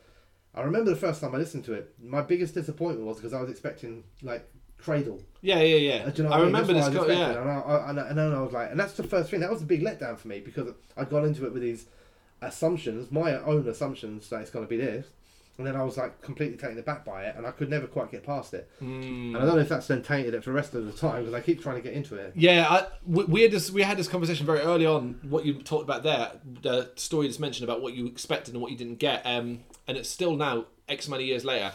I 0.54 0.62
remember 0.62 0.90
the 0.90 0.96
first 0.96 1.20
time 1.20 1.34
I 1.34 1.38
listened 1.38 1.64
to 1.66 1.74
it. 1.74 1.94
My 2.02 2.22
biggest 2.22 2.54
disappointment 2.54 3.06
was 3.06 3.16
because 3.16 3.32
I 3.32 3.40
was 3.40 3.50
expecting 3.50 4.04
like 4.22 4.48
Cradle. 4.78 5.20
yeah, 5.40 5.60
yeah, 5.62 5.76
yeah. 5.76 6.04
Uh, 6.04 6.12
you 6.14 6.24
know 6.24 6.30
I 6.30 6.36
mean? 6.36 6.46
remember 6.46 6.72
this. 6.72 6.84
That's 6.84 6.96
I 6.96 7.00
was 7.00 7.08
yeah. 7.08 7.30
And, 7.30 7.50
I, 7.50 7.58
I, 7.60 7.90
and, 7.90 8.00
I, 8.00 8.08
and 8.08 8.18
then 8.18 8.32
I 8.32 8.40
was 8.40 8.52
like, 8.52 8.70
and 8.70 8.78
that's 8.78 8.92
the 8.92 9.02
first 9.02 9.30
thing. 9.30 9.40
That 9.40 9.50
was 9.50 9.62
a 9.62 9.66
big 9.66 9.82
letdown 9.82 10.18
for 10.18 10.28
me 10.28 10.40
because 10.40 10.72
I'd 10.96 11.10
gone 11.10 11.24
into 11.24 11.46
it 11.46 11.52
with 11.52 11.62
these 11.62 11.86
assumptions, 12.42 13.10
my 13.10 13.36
own 13.42 13.66
assumptions 13.68 14.28
that 14.28 14.42
it's 14.42 14.50
going 14.50 14.64
to 14.64 14.68
be 14.68 14.76
this, 14.76 15.06
and 15.58 15.66
then 15.66 15.76
I 15.76 15.82
was 15.82 15.96
like 15.96 16.20
completely 16.22 16.56
taken 16.56 16.78
aback 16.78 17.04
by 17.04 17.24
it, 17.24 17.36
and 17.36 17.46
I 17.46 17.50
could 17.50 17.70
never 17.70 17.86
quite 17.86 18.10
get 18.10 18.24
past 18.24 18.54
it. 18.54 18.70
Mm. 18.82 19.34
And 19.34 19.36
I 19.36 19.40
don't 19.40 19.56
know 19.56 19.60
if 19.60 19.68
that's 19.68 19.86
then 19.86 20.02
tainted 20.02 20.34
it 20.34 20.44
for 20.44 20.50
the 20.50 20.56
rest 20.56 20.74
of 20.74 20.84
the 20.84 20.92
time 20.92 21.20
because 21.22 21.34
I 21.34 21.40
keep 21.40 21.62
trying 21.62 21.76
to 21.76 21.82
get 21.82 21.94
into 21.94 22.16
it. 22.16 22.32
Yeah, 22.34 22.66
I, 22.68 22.86
we, 23.06 23.24
we 23.24 23.42
had 23.42 23.50
this. 23.50 23.70
We 23.70 23.82
had 23.82 23.96
this 23.96 24.08
conversation 24.08 24.46
very 24.46 24.60
early 24.60 24.86
on. 24.86 25.18
What 25.22 25.44
you 25.44 25.54
talked 25.54 25.84
about 25.84 26.02
there, 26.02 26.32
the 26.62 26.90
story 26.96 27.28
just 27.28 27.40
mentioned 27.40 27.68
about 27.68 27.80
what 27.80 27.94
you 27.94 28.06
expected 28.06 28.54
and 28.54 28.62
what 28.62 28.70
you 28.70 28.76
didn't 28.76 28.98
get, 28.98 29.22
um, 29.24 29.60
and 29.86 29.96
it's 29.96 30.10
still 30.10 30.36
now 30.36 30.66
X 30.88 31.08
many 31.08 31.24
years 31.24 31.44
later. 31.44 31.72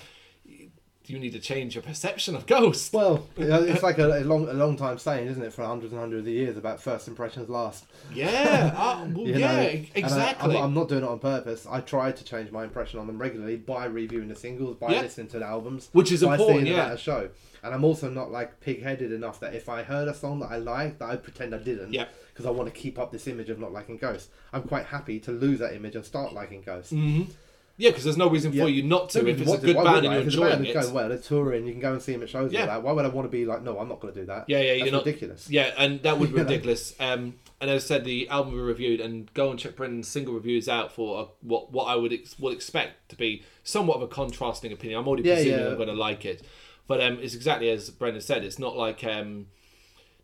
You 1.08 1.18
need 1.20 1.34
to 1.34 1.40
change 1.40 1.76
your 1.76 1.82
perception 1.82 2.36
of 2.36 2.46
Ghost. 2.46 2.94
Well, 3.02 3.28
it's 3.38 3.84
like 3.84 3.98
a, 3.98 4.20
a 4.20 4.24
long, 4.24 4.48
a 4.48 4.54
long 4.54 4.78
time 4.78 4.98
saying, 4.98 5.28
isn't 5.28 5.42
it, 5.44 5.52
for 5.52 5.64
hundreds 5.66 5.92
and 5.92 6.00
hundreds 6.00 6.28
of 6.28 6.34
years 6.34 6.58
about 6.58 6.80
first 6.82 7.08
impressions 7.08 7.50
last. 7.50 7.86
Yeah, 8.14 8.74
uh, 8.78 9.08
well, 9.12 9.28
yeah, 9.28 9.38
know? 9.40 9.60
I- 9.62 9.90
exactly. 9.96 10.56
I'm, 10.58 10.64
I'm 10.66 10.74
not 10.74 10.88
doing 10.90 11.04
it 11.04 11.08
on 11.10 11.20
purpose. 11.20 11.66
I 11.70 11.82
try 11.82 12.12
to 12.12 12.24
change 12.24 12.52
my 12.52 12.64
impression 12.64 13.00
on 13.00 13.08
them 13.08 13.18
regularly 13.18 13.58
by 13.58 13.86
reviewing 13.86 14.28
the 14.28 14.36
singles, 14.36 14.78
by 14.78 14.92
Yeah. 14.92 15.02
listening 15.02 15.28
to 15.30 15.40
the 15.40 15.46
albums, 15.46 15.90
Which 15.92 16.12
is 16.12 16.22
by 16.24 16.36
important, 16.36 16.66
seeing 16.66 16.66
them 16.76 16.86
yeah. 16.86 16.92
at 16.92 16.94
a 16.94 16.98
show. 16.98 17.30
And 17.64 17.74
I'm 17.74 17.84
also 17.84 18.10
not 18.10 18.32
like 18.32 18.60
pig-headed 18.62 19.12
enough 19.12 19.40
that 19.42 19.54
if 19.54 19.70
I 19.70 19.84
heard 19.84 20.08
a 20.08 20.14
song 20.14 20.40
that 20.40 20.52
I 20.52 20.58
liked, 20.58 21.00
that 21.00 21.10
I 21.10 21.16
pretend 21.16 21.54
I 21.54 21.60
didn't, 21.60 21.94
Yeah. 21.94 22.06
because 22.34 22.46
I 22.46 22.50
want 22.52 22.74
to 22.74 22.80
keep 22.80 22.98
up 22.98 23.12
this 23.12 23.28
image 23.28 23.50
of 23.50 23.60
not 23.60 23.72
liking 23.74 23.98
Ghost. 23.98 24.30
I'm 24.54 24.64
quite 24.64 24.86
happy 24.88 25.20
to 25.22 25.32
lose 25.32 25.60
that 25.60 25.74
image 25.76 25.96
and 25.96 26.06
start 26.06 26.34
liking 26.34 26.62
Ghost. 26.62 26.92
hmm 26.92 27.24
Yeah, 27.82 27.90
because 27.90 28.04
there's 28.04 28.16
no 28.18 28.30
reason 28.30 28.54
Yeah. 28.54 28.64
for 28.66 28.70
you 28.70 28.84
not 28.84 29.10
to 29.10 29.24
No, 29.24 29.30
if 29.30 29.42
it's 29.42 29.52
a 29.54 29.58
good 29.58 29.76
why 29.76 29.84
band 29.84 30.06
and 30.06 30.14
you're 30.14 30.22
it's 30.24 30.36
band 30.36 30.54
enjoying 30.54 30.66
it. 30.70 30.74
going 30.82 30.94
well, 30.94 31.10
they're 31.10 31.18
touring, 31.18 31.66
you 31.66 31.72
can 31.72 31.82
go 31.82 31.94
and 31.94 32.02
see 32.02 32.12
them 32.12 32.22
at 32.22 32.30
shows. 32.30 32.52
Yeah. 32.54 32.60
Like 32.62 32.70
that. 32.70 32.84
Why 32.84 32.92
would 32.92 33.06
I 33.06 33.08
want 33.08 33.26
to 33.26 33.32
be 33.32 33.44
like, 33.46 33.64
no, 33.64 33.80
I'm 33.80 33.90
not 33.90 34.00
going 34.00 34.14
to 34.14 34.20
do 34.20 34.26
that? 34.28 34.46
Yeah, 34.48 34.60
yeah, 34.62 34.74
That's 34.74 34.84
you're 34.84 34.92
not 34.92 35.06
ridiculous. 35.06 35.50
Yeah, 35.50 35.72
and 35.78 36.02
that 36.04 36.20
would 36.20 36.32
be 36.32 36.40
ridiculous. 36.44 36.94
Um, 37.00 37.36
and 37.60 37.70
as 37.72 37.84
I 37.84 37.88
said, 37.88 38.06
the 38.06 38.30
album 38.30 38.54
we 38.54 38.60
reviewed, 38.62 39.00
and 39.02 39.34
go 39.34 39.50
and 39.50 39.60
check 39.60 39.76
Brendan's 39.76 40.08
single 40.08 40.34
reviews 40.36 40.70
out 40.70 40.92
for 40.92 41.20
uh 41.20 41.26
what 41.42 41.72
what 41.72 41.86
I 41.86 41.96
would 41.96 42.14
ex- 42.14 42.38
would 42.40 42.54
expect 42.54 43.10
to 43.10 43.16
be 43.16 43.44
somewhat 43.64 43.96
of 43.98 44.04
a 44.04 44.08
contrasting 44.08 44.72
opinion. 44.72 45.00
I'm 45.00 45.08
already 45.08 45.24
Yeah, 45.28 45.36
presuming 45.36 45.60
yeah. 45.60 45.68
I'm 45.70 45.76
going 45.76 45.88
to 45.88 45.94
like 45.94 46.24
it, 46.26 46.44
but 46.88 47.02
um, 47.02 47.18
it's 47.22 47.34
exactly 47.36 47.70
as 47.72 47.90
Brendan 47.90 48.22
said. 48.22 48.44
It's 48.44 48.60
not 48.60 48.78
like 48.78 49.04
um, 49.04 49.48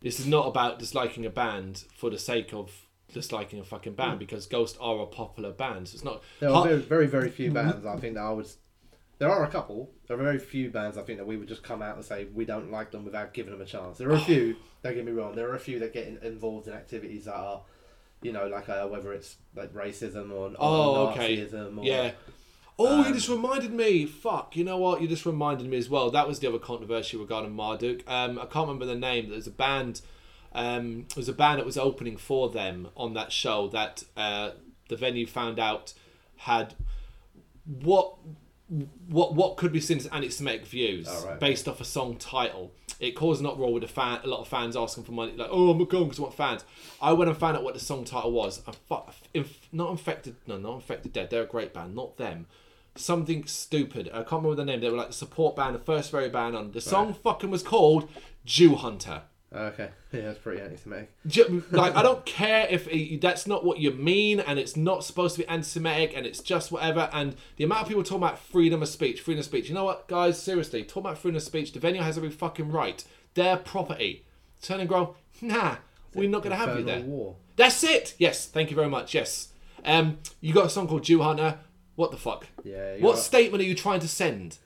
this 0.00 0.20
is 0.20 0.26
not 0.26 0.46
about 0.46 0.78
disliking 0.78 1.26
a 1.26 1.30
band 1.30 1.84
for 1.96 2.08
the 2.10 2.18
sake 2.18 2.52
of 2.54 2.70
disliking 3.12 3.58
a 3.60 3.64
fucking 3.64 3.94
band 3.94 4.18
because 4.18 4.46
Ghost 4.46 4.76
are 4.80 5.00
a 5.00 5.06
popular 5.06 5.52
band. 5.52 5.88
So 5.88 5.94
it's 5.94 6.04
not. 6.04 6.22
There 6.40 6.50
are 6.50 6.64
very, 6.64 6.78
very, 6.80 7.06
very 7.06 7.30
few 7.30 7.50
bands 7.50 7.84
I 7.86 7.96
think 7.96 8.14
that 8.14 8.22
I 8.22 8.30
would. 8.30 8.48
There 9.18 9.28
are 9.30 9.44
a 9.44 9.48
couple. 9.48 9.90
There 10.06 10.18
are 10.18 10.22
very 10.22 10.38
few 10.38 10.70
bands 10.70 10.96
I 10.96 11.02
think 11.02 11.18
that 11.18 11.26
we 11.26 11.36
would 11.36 11.48
just 11.48 11.62
come 11.64 11.82
out 11.82 11.96
and 11.96 12.04
say 12.04 12.26
we 12.32 12.44
don't 12.44 12.70
like 12.70 12.92
them 12.92 13.04
without 13.04 13.34
giving 13.34 13.52
them 13.52 13.60
a 13.60 13.66
chance. 13.66 13.98
There 13.98 14.08
are 14.10 14.14
a 14.14 14.20
few. 14.20 14.56
Don't 14.82 14.94
get 14.94 15.04
me 15.04 15.12
wrong. 15.12 15.34
There 15.34 15.48
are 15.50 15.56
a 15.56 15.60
few 15.60 15.80
that 15.80 15.92
get 15.92 16.06
in, 16.06 16.18
involved 16.18 16.68
in 16.68 16.72
activities 16.74 17.24
that 17.24 17.34
are, 17.34 17.62
you 18.22 18.32
know, 18.32 18.46
like 18.46 18.68
uh, 18.68 18.86
whether 18.86 19.12
it's 19.12 19.36
like 19.56 19.74
racism 19.74 20.30
or, 20.30 20.50
or 20.50 20.56
Oh, 20.58 21.06
okay. 21.08 21.42
Or 21.52 21.84
Yeah. 21.84 22.12
Oh, 22.78 23.00
you 23.00 23.06
Um, 23.06 23.12
just 23.14 23.28
reminded 23.28 23.72
me. 23.72 24.06
Fuck. 24.06 24.56
You 24.56 24.62
know 24.62 24.76
what? 24.78 25.02
You 25.02 25.08
just 25.08 25.26
reminded 25.26 25.68
me 25.68 25.78
as 25.78 25.88
well. 25.88 26.12
That 26.12 26.28
was 26.28 26.38
the 26.38 26.48
other 26.48 26.60
controversy 26.60 27.16
regarding 27.16 27.56
Marduk. 27.56 28.08
Um, 28.08 28.38
I 28.38 28.42
can't 28.42 28.68
remember 28.68 28.86
the 28.86 28.94
name. 28.94 29.24
but 29.24 29.32
There's 29.32 29.48
a 29.48 29.50
band. 29.50 30.00
Um, 30.58 31.06
there 31.08 31.16
was 31.22 31.28
a 31.28 31.32
band 31.32 31.58
that 31.58 31.66
was 31.66 31.78
opening 31.78 32.16
for 32.16 32.50
them 32.50 32.88
on 32.96 33.14
that 33.14 33.30
show 33.32 33.68
that 33.68 34.02
uh, 34.16 34.50
the 34.88 34.96
venue 34.96 35.26
found 35.26 35.58
out 35.58 35.94
had 36.38 36.74
what 37.82 38.14
what 39.08 39.34
what 39.34 39.56
could 39.56 39.72
be 39.72 39.80
seen 39.80 39.96
as 39.98 40.06
anti-Semitic 40.08 40.66
views 40.66 41.06
Oh, 41.08 41.26
right. 41.28 41.40
based 41.40 41.68
off 41.68 41.80
a 41.80 41.84
song 41.84 42.16
title. 42.16 42.72
It 43.00 43.12
caused 43.12 43.40
an 43.40 43.46
uproar 43.46 43.72
with 43.72 43.84
a 43.84 43.88
fan, 43.88 44.20
a 44.24 44.26
lot 44.26 44.40
of 44.40 44.48
fans 44.48 44.76
asking 44.76 45.04
for 45.04 45.12
money, 45.12 45.32
like, 45.36 45.48
"Oh, 45.50 45.70
I'm 45.70 45.78
going 45.84 46.04
because 46.04 46.18
I 46.18 46.22
want 46.22 46.34
fans." 46.34 46.64
I 47.00 47.12
went 47.12 47.30
and 47.30 47.38
found 47.38 47.56
out 47.56 47.62
what 47.62 47.74
the 47.74 47.80
song 47.80 48.04
title 48.04 48.32
was. 48.32 48.60
I 48.66 48.72
fu- 48.72 49.12
inf- 49.34 49.68
not 49.72 49.90
infected, 49.92 50.34
no, 50.46 50.58
not 50.58 50.74
infected 50.74 51.12
dead. 51.12 51.30
They're 51.30 51.44
a 51.44 51.46
great 51.46 51.72
band, 51.72 51.94
not 51.94 52.16
them. 52.16 52.46
Something 52.96 53.46
stupid. 53.46 54.08
I 54.12 54.18
can't 54.24 54.42
remember 54.42 54.56
the 54.56 54.64
name. 54.64 54.80
They 54.80 54.90
were 54.90 54.96
like 54.96 55.08
the 55.08 55.12
support 55.24 55.54
band, 55.54 55.76
the 55.76 55.78
first 55.78 56.10
very 56.10 56.28
band 56.28 56.56
on. 56.56 56.72
The 56.72 56.80
song 56.80 57.14
fucking 57.14 57.50
was 57.50 57.62
called 57.62 58.08
Jew 58.44 58.74
Hunter. 58.74 59.22
Okay, 59.54 59.88
yeah, 60.12 60.20
that's 60.22 60.38
pretty 60.38 60.60
anti-Semitic. 60.60 61.10
Like 61.70 61.96
I 61.96 62.02
don't 62.02 62.24
care 62.26 62.66
if 62.68 62.86
it, 62.88 63.20
that's 63.20 63.46
not 63.46 63.64
what 63.64 63.78
you 63.78 63.92
mean, 63.92 64.40
and 64.40 64.58
it's 64.58 64.76
not 64.76 65.04
supposed 65.04 65.36
to 65.36 65.42
be 65.42 65.48
anti-Semitic, 65.48 66.12
and 66.14 66.26
it's 66.26 66.40
just 66.40 66.70
whatever. 66.70 67.08
And 67.12 67.34
the 67.56 67.64
amount 67.64 67.82
of 67.82 67.88
people 67.88 68.02
talking 68.02 68.18
about 68.18 68.38
freedom 68.38 68.82
of 68.82 68.88
speech, 68.88 69.22
freedom 69.22 69.40
of 69.40 69.46
speech. 69.46 69.68
You 69.68 69.74
know 69.74 69.84
what, 69.84 70.06
guys? 70.06 70.40
Seriously, 70.40 70.82
talk 70.84 71.02
about 71.04 71.18
freedom 71.18 71.36
of 71.36 71.42
speech. 71.42 71.72
The 71.72 71.80
venue 71.80 72.02
has 72.02 72.18
every 72.18 72.30
fucking 72.30 72.70
right. 72.70 73.02
Their 73.34 73.56
property. 73.56 74.26
Turn 74.60 74.80
and 74.80 74.88
grow. 74.88 75.16
Nah, 75.40 75.76
we're 76.14 76.28
not 76.28 76.42
going 76.42 76.50
to 76.50 76.56
have 76.56 76.76
you 76.78 76.84
there. 76.84 77.00
War. 77.00 77.36
That's 77.56 77.82
it. 77.84 78.14
Yes, 78.18 78.46
thank 78.46 78.70
you 78.70 78.76
very 78.76 78.88
much. 78.88 79.14
Yes. 79.14 79.48
Um, 79.84 80.18
you 80.40 80.52
got 80.52 80.66
a 80.66 80.70
song 80.70 80.88
called 80.88 81.04
Jew 81.04 81.22
Hunter. 81.22 81.58
What 81.94 82.10
the 82.10 82.16
fuck? 82.16 82.46
Yeah. 82.64 82.96
What 82.98 83.14
got- 83.14 83.22
statement 83.22 83.62
are 83.62 83.66
you 83.66 83.74
trying 83.74 84.00
to 84.00 84.08
send? 84.08 84.58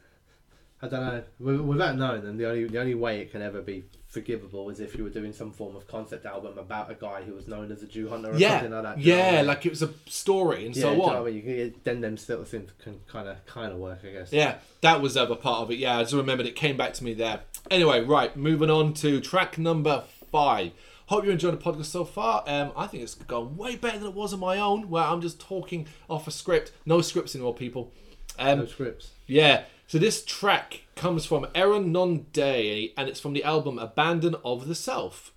I 0.80 0.88
don't 0.88 1.00
know. 1.38 1.62
Without 1.62 1.96
knowing 1.96 2.24
them, 2.24 2.36
the 2.36 2.48
only 2.48 2.64
the 2.64 2.80
only 2.80 2.96
way 2.96 3.20
it 3.20 3.30
can 3.30 3.40
ever 3.40 3.62
be 3.62 3.84
forgivable 4.12 4.70
as 4.70 4.78
if 4.78 4.94
you 4.94 5.02
were 5.02 5.10
doing 5.10 5.32
some 5.32 5.50
form 5.52 5.74
of 5.74 5.86
concept 5.88 6.26
album 6.26 6.58
about 6.58 6.90
a 6.90 6.94
guy 6.94 7.22
who 7.22 7.32
was 7.34 7.48
known 7.48 7.72
as 7.72 7.82
a 7.82 7.86
Jew 7.86 8.08
hunter 8.10 8.30
or 8.30 8.36
Yeah, 8.36 8.60
something 8.60 8.72
like 8.72 8.82
that. 8.82 8.98
you 9.00 9.16
know 9.16 9.18
yeah, 9.32 9.42
like 9.42 9.64
it 9.64 9.70
was 9.70 9.82
a 9.82 9.90
story 10.06 10.66
and 10.66 10.76
yeah, 10.76 10.82
so 10.82 10.90
do 10.90 10.96
you 10.96 11.02
know 11.06 11.08
on. 11.08 11.16
I 11.16 11.24
mean? 11.30 11.34
You 11.36 11.42
can, 11.72 11.80
then 11.84 12.00
them 12.02 12.16
still 12.18 12.44
seem 12.44 12.66
can 12.82 13.00
kind 13.08 13.26
of 13.26 13.44
kind 13.46 13.72
of 13.72 13.78
work, 13.78 14.00
I 14.06 14.10
guess. 14.12 14.32
Yeah, 14.32 14.56
that 14.82 15.00
was 15.00 15.14
the 15.14 15.22
other 15.22 15.34
part 15.34 15.62
of 15.62 15.70
it. 15.70 15.78
Yeah, 15.78 15.96
I 15.98 16.02
just 16.02 16.12
remembered 16.14 16.46
it 16.46 16.54
came 16.56 16.76
back 16.76 16.92
to 16.94 17.04
me 17.04 17.14
there. 17.14 17.40
Anyway, 17.70 18.02
right, 18.04 18.36
moving 18.36 18.68
on 18.70 18.92
to 18.94 19.20
track 19.20 19.56
number 19.56 20.04
five. 20.30 20.72
Hope 21.06 21.24
you're 21.24 21.32
enjoying 21.32 21.56
the 21.56 21.62
podcast 21.62 21.86
so 21.86 22.04
far. 22.04 22.44
Um, 22.46 22.72
I 22.76 22.86
think 22.86 23.02
it's 23.02 23.14
gone 23.14 23.56
way 23.56 23.76
better 23.76 23.98
than 23.98 24.08
it 24.08 24.14
was 24.14 24.32
on 24.32 24.40
my 24.40 24.58
own, 24.58 24.88
where 24.88 25.02
I'm 25.04 25.20
just 25.20 25.40
talking 25.40 25.86
off 26.08 26.26
a 26.26 26.30
script. 26.30 26.72
No 26.86 27.00
scripts 27.00 27.34
anymore, 27.34 27.54
people. 27.54 27.92
Um, 28.38 28.60
No 28.60 28.66
scripts. 28.66 29.10
yeah, 29.26 29.64
so 29.92 29.98
this 29.98 30.24
track 30.24 30.84
comes 30.96 31.26
from 31.26 31.44
Eryn 31.54 31.88
Non 31.88 32.24
Dae, 32.32 32.94
and 32.96 33.10
it's 33.10 33.20
from 33.20 33.34
the 33.34 33.44
album 33.44 33.78
Abandon 33.78 34.36
of 34.42 34.66
the 34.66 34.74
Self, 34.74 35.34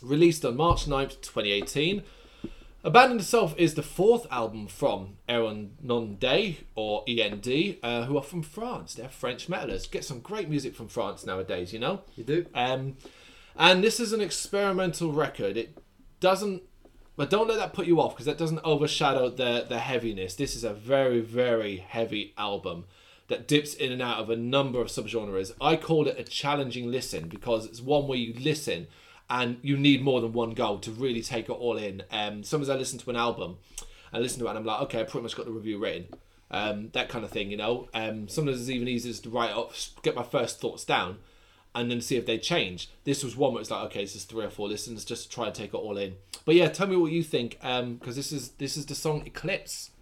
released 0.00 0.44
on 0.44 0.56
March 0.56 0.86
9th, 0.86 1.20
2018. 1.20 2.04
Abandon 2.84 3.18
the 3.18 3.24
Self 3.24 3.58
is 3.58 3.74
the 3.74 3.82
fourth 3.82 4.28
album 4.30 4.68
from 4.68 5.16
Aaron 5.28 5.72
Nonday, 5.84 6.58
or 6.76 7.02
END, 7.08 7.78
uh, 7.82 8.04
who 8.04 8.16
are 8.16 8.22
from 8.22 8.44
France. 8.44 8.94
They're 8.94 9.08
French 9.08 9.48
metalers. 9.48 9.90
Get 9.90 10.04
some 10.04 10.20
great 10.20 10.48
music 10.48 10.76
from 10.76 10.86
France 10.86 11.26
nowadays, 11.26 11.72
you 11.72 11.80
know? 11.80 12.02
You 12.14 12.22
do. 12.22 12.46
Um, 12.54 12.98
and 13.56 13.82
this 13.82 13.98
is 13.98 14.12
an 14.12 14.20
experimental 14.20 15.10
record. 15.10 15.56
It 15.56 15.76
doesn't, 16.20 16.62
but 17.16 17.30
don't 17.30 17.48
let 17.48 17.56
that 17.56 17.72
put 17.72 17.88
you 17.88 18.00
off 18.00 18.14
because 18.14 18.26
that 18.26 18.38
doesn't 18.38 18.60
overshadow 18.62 19.28
the 19.28 19.66
the 19.68 19.80
heaviness. 19.80 20.36
This 20.36 20.54
is 20.54 20.62
a 20.62 20.72
very 20.72 21.18
very 21.18 21.78
heavy 21.78 22.32
album 22.38 22.84
that 23.32 23.48
dips 23.48 23.72
in 23.72 23.90
and 23.90 24.02
out 24.02 24.18
of 24.18 24.28
a 24.28 24.36
number 24.36 24.78
of 24.78 24.88
subgenres. 24.88 25.52
I 25.58 25.76
call 25.76 26.06
it 26.06 26.18
a 26.18 26.22
challenging 26.22 26.90
listen 26.90 27.28
because 27.28 27.64
it's 27.64 27.80
one 27.80 28.06
where 28.06 28.18
you 28.18 28.34
listen 28.38 28.88
and 29.30 29.56
you 29.62 29.78
need 29.78 30.02
more 30.02 30.20
than 30.20 30.34
one 30.34 30.50
go 30.50 30.76
to 30.76 30.90
really 30.90 31.22
take 31.22 31.48
it 31.48 31.52
all 31.52 31.78
in. 31.78 32.02
Um, 32.10 32.44
sometimes 32.44 32.68
I 32.68 32.74
listen 32.74 32.98
to 32.98 33.08
an 33.08 33.16
album, 33.16 33.56
I 34.12 34.18
listen 34.18 34.38
to 34.40 34.46
it 34.46 34.50
and 34.50 34.58
I'm 34.58 34.66
like, 34.66 34.82
okay, 34.82 35.00
I 35.00 35.04
pretty 35.04 35.22
much 35.22 35.34
got 35.34 35.46
the 35.46 35.52
review 35.52 35.78
written. 35.78 36.08
Um, 36.50 36.90
that 36.92 37.08
kind 37.08 37.24
of 37.24 37.30
thing, 37.30 37.50
you 37.50 37.56
know. 37.56 37.88
Um, 37.94 38.28
sometimes 38.28 38.60
it's 38.60 38.68
even 38.68 38.86
easier 38.86 39.14
to 39.14 39.30
write 39.30 39.52
up, 39.52 39.72
get 40.02 40.14
my 40.14 40.22
first 40.22 40.60
thoughts 40.60 40.84
down, 40.84 41.16
and 41.74 41.90
then 41.90 42.02
see 42.02 42.16
if 42.16 42.26
they 42.26 42.36
change. 42.36 42.90
This 43.04 43.24
was 43.24 43.34
one 43.34 43.54
where 43.54 43.62
it's 43.62 43.70
like, 43.70 43.84
okay, 43.86 44.02
this 44.02 44.14
is 44.14 44.24
three 44.24 44.44
or 44.44 44.50
four 44.50 44.68
listens, 44.68 45.06
just 45.06 45.24
to 45.24 45.34
try 45.34 45.46
and 45.46 45.54
take 45.54 45.72
it 45.72 45.78
all 45.78 45.96
in. 45.96 46.16
But 46.44 46.56
yeah, 46.56 46.68
tell 46.68 46.86
me 46.86 46.96
what 46.96 47.12
you 47.12 47.22
think, 47.22 47.58
because 47.62 48.16
this 48.16 48.30
is 48.30 48.50
this 48.58 48.76
is 48.76 48.84
the 48.84 48.94
song 48.94 49.22
Eclipse. 49.24 49.92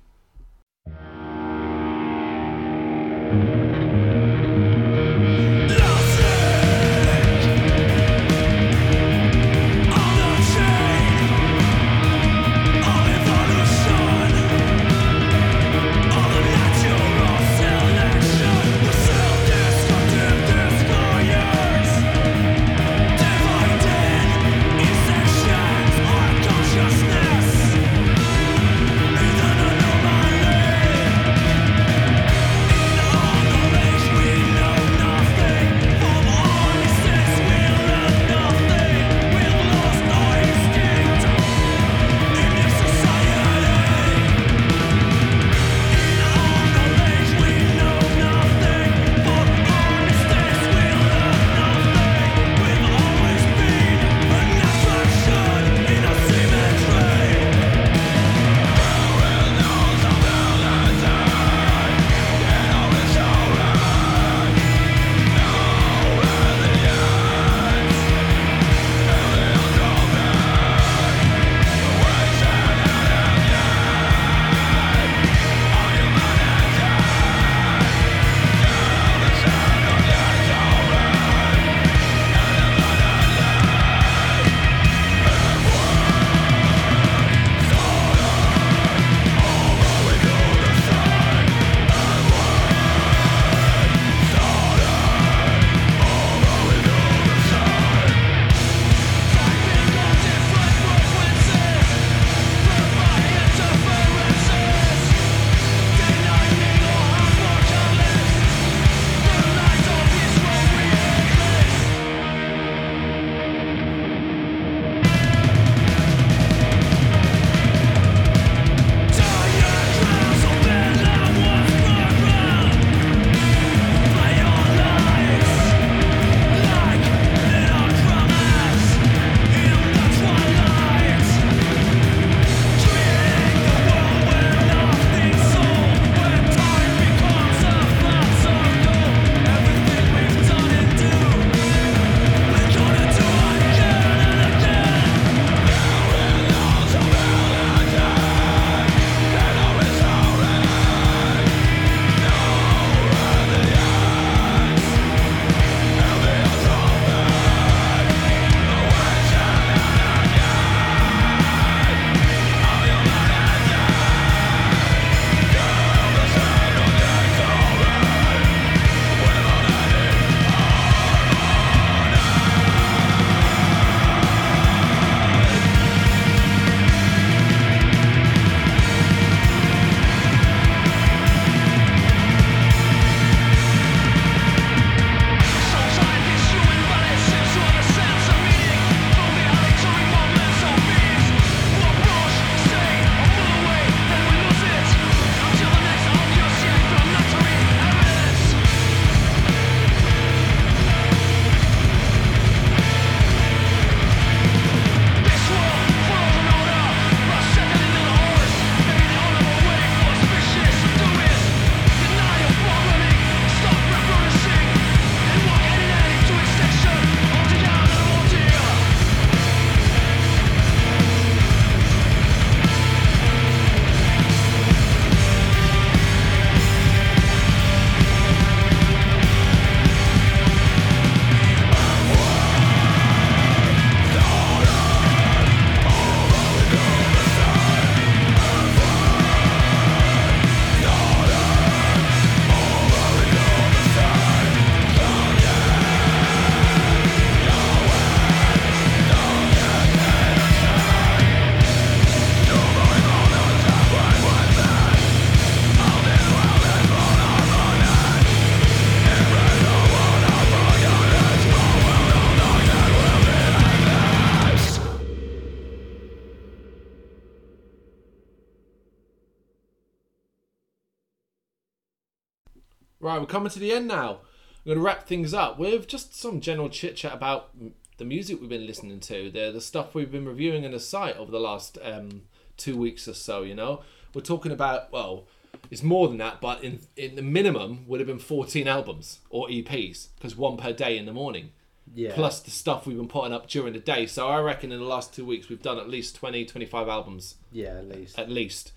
Coming 273.30 273.50
to 273.50 273.58
the 273.58 273.72
end 273.72 273.88
now. 273.88 274.10
I'm 274.20 274.64
going 274.66 274.78
to 274.78 274.84
wrap 274.84 275.06
things 275.06 275.32
up 275.32 275.58
with 275.58 275.86
just 275.88 276.14
some 276.14 276.40
general 276.40 276.68
chit 276.68 276.96
chat 276.96 277.14
about 277.14 277.50
the 277.96 278.04
music 278.04 278.40
we've 278.40 278.50
been 278.50 278.66
listening 278.66 279.00
to, 279.00 279.30
the 279.30 279.50
the 279.50 279.60
stuff 279.60 279.94
we've 279.94 280.12
been 280.12 280.26
reviewing 280.26 280.64
in 280.64 280.72
the 280.72 280.80
site 280.80 281.16
over 281.16 281.30
the 281.30 281.40
last 281.40 281.78
um, 281.82 282.22
two 282.58 282.76
weeks 282.76 283.08
or 283.08 283.14
so. 283.14 283.42
You 283.42 283.54
know, 283.54 283.82
we're 284.14 284.20
talking 284.20 284.52
about 284.52 284.92
well, 284.92 285.24
it's 285.70 285.82
more 285.82 286.08
than 286.08 286.18
that, 286.18 286.40
but 286.42 286.62
in 286.62 286.80
in 286.96 287.14
the 287.16 287.22
minimum 287.22 287.84
would 287.88 288.00
have 288.00 288.06
been 288.06 288.18
14 288.18 288.68
albums 288.68 289.20
or 289.30 289.48
EPs 289.48 290.08
because 290.16 290.36
one 290.36 290.56
per 290.58 290.72
day 290.72 290.98
in 290.98 291.06
the 291.06 291.12
morning. 291.12 291.50
Yeah. 291.94 292.12
Plus 292.14 292.38
the 292.40 292.50
stuff 292.52 292.86
we've 292.86 292.96
been 292.96 293.08
putting 293.08 293.32
up 293.32 293.48
during 293.48 293.72
the 293.72 293.80
day. 293.80 294.06
So 294.06 294.28
I 294.28 294.40
reckon 294.40 294.70
in 294.70 294.78
the 294.78 294.84
last 294.86 295.12
two 295.12 295.24
weeks 295.24 295.48
we've 295.48 295.60
done 295.62 295.76
at 295.78 295.88
least 295.88 296.14
20, 296.14 296.44
25 296.44 296.86
albums 296.88 297.34
Yeah, 297.50 297.78
at 297.78 297.88
least. 297.88 298.16
at 298.18 298.30
least. 298.30 298.72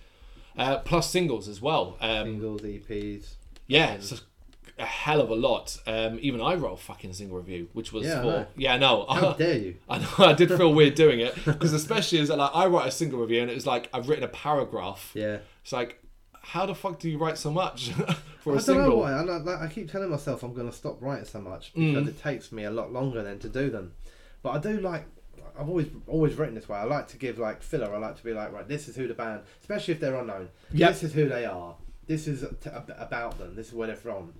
Uh, 0.58 0.80
plus 0.80 1.12
singles 1.12 1.48
as 1.48 1.62
well. 1.62 1.96
Um, 2.02 2.26
Singles, 2.40 2.62
EPs. 2.62 3.34
yeah, 3.68 3.94
it's 3.94 4.24
a, 4.80 4.86
hell 4.86 5.22
of 5.22 5.30
a 5.30 5.36
lot. 5.36 5.78
Um, 5.86 6.18
even 6.22 6.42
I 6.42 6.56
wrote 6.56 6.74
a 6.74 6.78
fucking 6.78 7.14
single 7.14 7.38
review, 7.38 7.70
which 7.74 7.92
was 7.94 8.06
Yeah, 8.08 8.22
for 8.22 8.26
know. 8.26 8.48
yeah, 8.56 8.78
no, 8.78 9.06
How 9.08 9.34
dare 9.38 9.58
you? 9.58 9.76
I 9.90 10.00
know 10.00 10.08
I 10.20 10.34
did 10.34 10.50
feel 10.50 10.74
weird 10.74 10.96
doing 10.96 11.20
it 11.20 11.36
because 11.46 11.74
especially 11.74 12.20
as 12.20 12.30
like 12.30 12.52
I 12.54 12.66
write 12.68 12.88
a 12.88 12.92
single 12.92 13.20
review 13.20 13.42
and 13.42 13.52
it 13.52 13.56
was 13.56 13.68
like 13.68 13.90
I've 13.94 14.10
written 14.10 14.24
a 14.24 14.28
paragraph. 14.30 15.12
Yeah. 15.14 15.38
It's 15.64 15.72
like, 15.74 16.00
how 16.42 16.66
the 16.66 16.76
fuck 16.76 17.00
do 17.00 17.10
you 17.10 17.18
write 17.18 17.38
so 17.38 17.52
much 17.52 17.90
for 18.40 18.50
a 18.50 18.54
I 18.54 18.56
don't 18.58 18.62
single? 18.62 18.90
know 18.90 18.96
why. 18.98 19.12
I, 19.14 19.22
like, 19.22 19.60
I 19.62 19.68
keep 19.68 19.92
telling 19.92 20.10
myself 20.10 20.44
I'm 20.44 20.54
going 20.54 20.70
to 20.70 20.76
stop 20.76 21.02
writing 21.02 21.26
so 21.26 21.40
much 21.40 21.74
Mm. 21.74 21.94
because 21.94 22.08
it 22.10 22.22
takes 22.22 22.52
me 22.52 22.64
a 22.66 22.72
lot 22.72 22.92
longer 22.92 23.24
than 23.24 23.40
to 23.40 23.50
do 23.50 23.70
them. 23.70 23.94
But 24.42 24.50
I 24.52 24.58
do 24.60 24.80
like. 24.80 25.06
I've 25.58 25.70
always 25.70 25.88
always 26.08 26.34
written 26.34 26.56
this 26.56 26.68
way. 26.68 26.78
I 26.80 26.84
like 26.86 27.08
to 27.10 27.18
give 27.18 27.38
like 27.38 27.62
filler. 27.62 27.94
I 27.94 27.98
like 28.00 28.18
to 28.18 28.24
be 28.24 28.34
like, 28.34 28.52
right, 28.52 28.68
this 28.68 28.88
is 28.90 28.96
who 28.96 29.08
the 29.08 29.14
band, 29.14 29.42
especially 29.62 29.94
if 29.94 30.00
they're 30.00 30.16
unknown. 30.16 30.50
Yep. 30.72 30.90
This 30.90 31.04
is 31.04 31.14
who 31.14 31.30
they 31.30 31.46
are. 31.46 31.76
This 32.08 32.28
is 32.28 32.44
t- 32.62 32.70
about 32.98 33.38
them. 33.38 33.56
This 33.56 33.68
is 33.68 33.74
where 33.74 33.88
they're 33.88 33.96
from. 33.96 34.34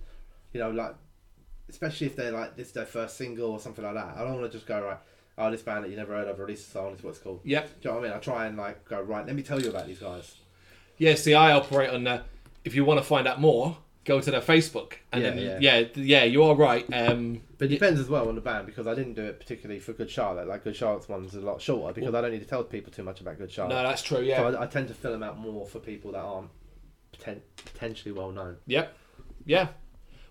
You 0.54 0.60
know, 0.60 0.70
like 0.70 0.94
especially 1.68 2.06
if 2.06 2.16
they're 2.16 2.32
like 2.32 2.56
this 2.56 2.68
is 2.68 2.72
their 2.72 2.86
first 2.86 3.16
single 3.18 3.50
or 3.50 3.60
something 3.60 3.84
like 3.84 3.94
that. 3.94 4.14
I 4.16 4.20
don't 4.24 4.40
want 4.40 4.50
to 4.50 4.56
just 4.56 4.66
go 4.66 4.82
right. 4.82 4.98
Oh, 5.36 5.50
this 5.50 5.62
band 5.62 5.84
that 5.84 5.90
you 5.90 5.96
never 5.96 6.14
heard 6.14 6.28
of 6.28 6.38
released 6.38 6.68
a 6.68 6.70
song. 6.70 6.90
This 6.92 7.00
is 7.00 7.04
what 7.04 7.10
it's 7.10 7.18
called. 7.18 7.40
Yep. 7.44 7.80
Do 7.82 7.88
you 7.88 7.94
know 7.94 8.00
what 8.00 8.04
I 8.06 8.08
mean? 8.08 8.16
I 8.16 8.20
try 8.20 8.46
and 8.46 8.56
like 8.56 8.84
go 8.88 9.02
right. 9.02 9.26
Let 9.26 9.34
me 9.34 9.42
tell 9.42 9.60
you 9.60 9.68
about 9.68 9.86
these 9.86 9.98
guys. 9.98 10.36
Yeah. 10.96 11.16
See, 11.16 11.34
I 11.34 11.52
operate 11.52 11.90
on 11.90 12.04
the. 12.04 12.22
If 12.64 12.74
you 12.74 12.84
want 12.84 12.98
to 13.00 13.04
find 13.04 13.26
out 13.28 13.40
more, 13.40 13.76
go 14.04 14.20
to 14.20 14.30
their 14.30 14.40
Facebook 14.40 14.94
and 15.12 15.22
Yeah, 15.22 15.30
then 15.30 15.60
yeah. 15.60 15.80
yeah, 15.80 15.86
yeah, 15.96 16.24
you 16.24 16.44
are 16.44 16.54
right. 16.54 16.86
Um, 16.92 17.40
But 17.58 17.66
it 17.66 17.68
depends 17.68 17.98
as 18.00 18.08
well 18.08 18.28
on 18.28 18.36
the 18.36 18.40
band 18.40 18.66
because 18.66 18.86
I 18.86 18.94
didn't 18.94 19.14
do 19.14 19.22
it 19.22 19.38
particularly 19.40 19.80
for 19.80 19.92
Good 19.92 20.10
Charlotte. 20.10 20.46
Like 20.46 20.62
Good 20.64 20.76
Charlotte's 20.76 21.08
one's 21.08 21.34
a 21.34 21.40
lot 21.40 21.60
shorter 21.60 21.92
because 21.92 22.14
I 22.14 22.20
don't 22.20 22.30
need 22.30 22.40
to 22.42 22.46
tell 22.46 22.62
people 22.64 22.92
too 22.92 23.02
much 23.02 23.20
about 23.20 23.36
Good 23.38 23.50
Charlotte. 23.50 23.74
no, 23.74 23.82
that's 23.82 24.02
true. 24.02 24.20
Yeah. 24.20 24.38
So 24.38 24.56
I, 24.58 24.62
I 24.62 24.66
tend 24.66 24.88
to 24.88 24.94
fill 24.94 25.12
them 25.12 25.22
out 25.22 25.38
more 25.38 25.66
for 25.66 25.78
people 25.80 26.12
that 26.12 26.20
aren't 26.20 26.50
poten- 27.18 27.40
potentially 27.56 28.12
well 28.12 28.30
known. 28.30 28.56
Yep. 28.66 28.96
Yeah. 29.44 29.68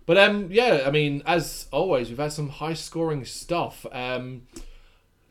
But 0.06 0.18
um 0.18 0.48
yeah, 0.50 0.84
I 0.86 0.90
mean, 0.90 1.22
as 1.26 1.66
always, 1.72 2.08
we've 2.08 2.18
had 2.18 2.32
some 2.32 2.48
high 2.48 2.74
scoring 2.74 3.24
stuff. 3.24 3.86
Um 3.92 4.42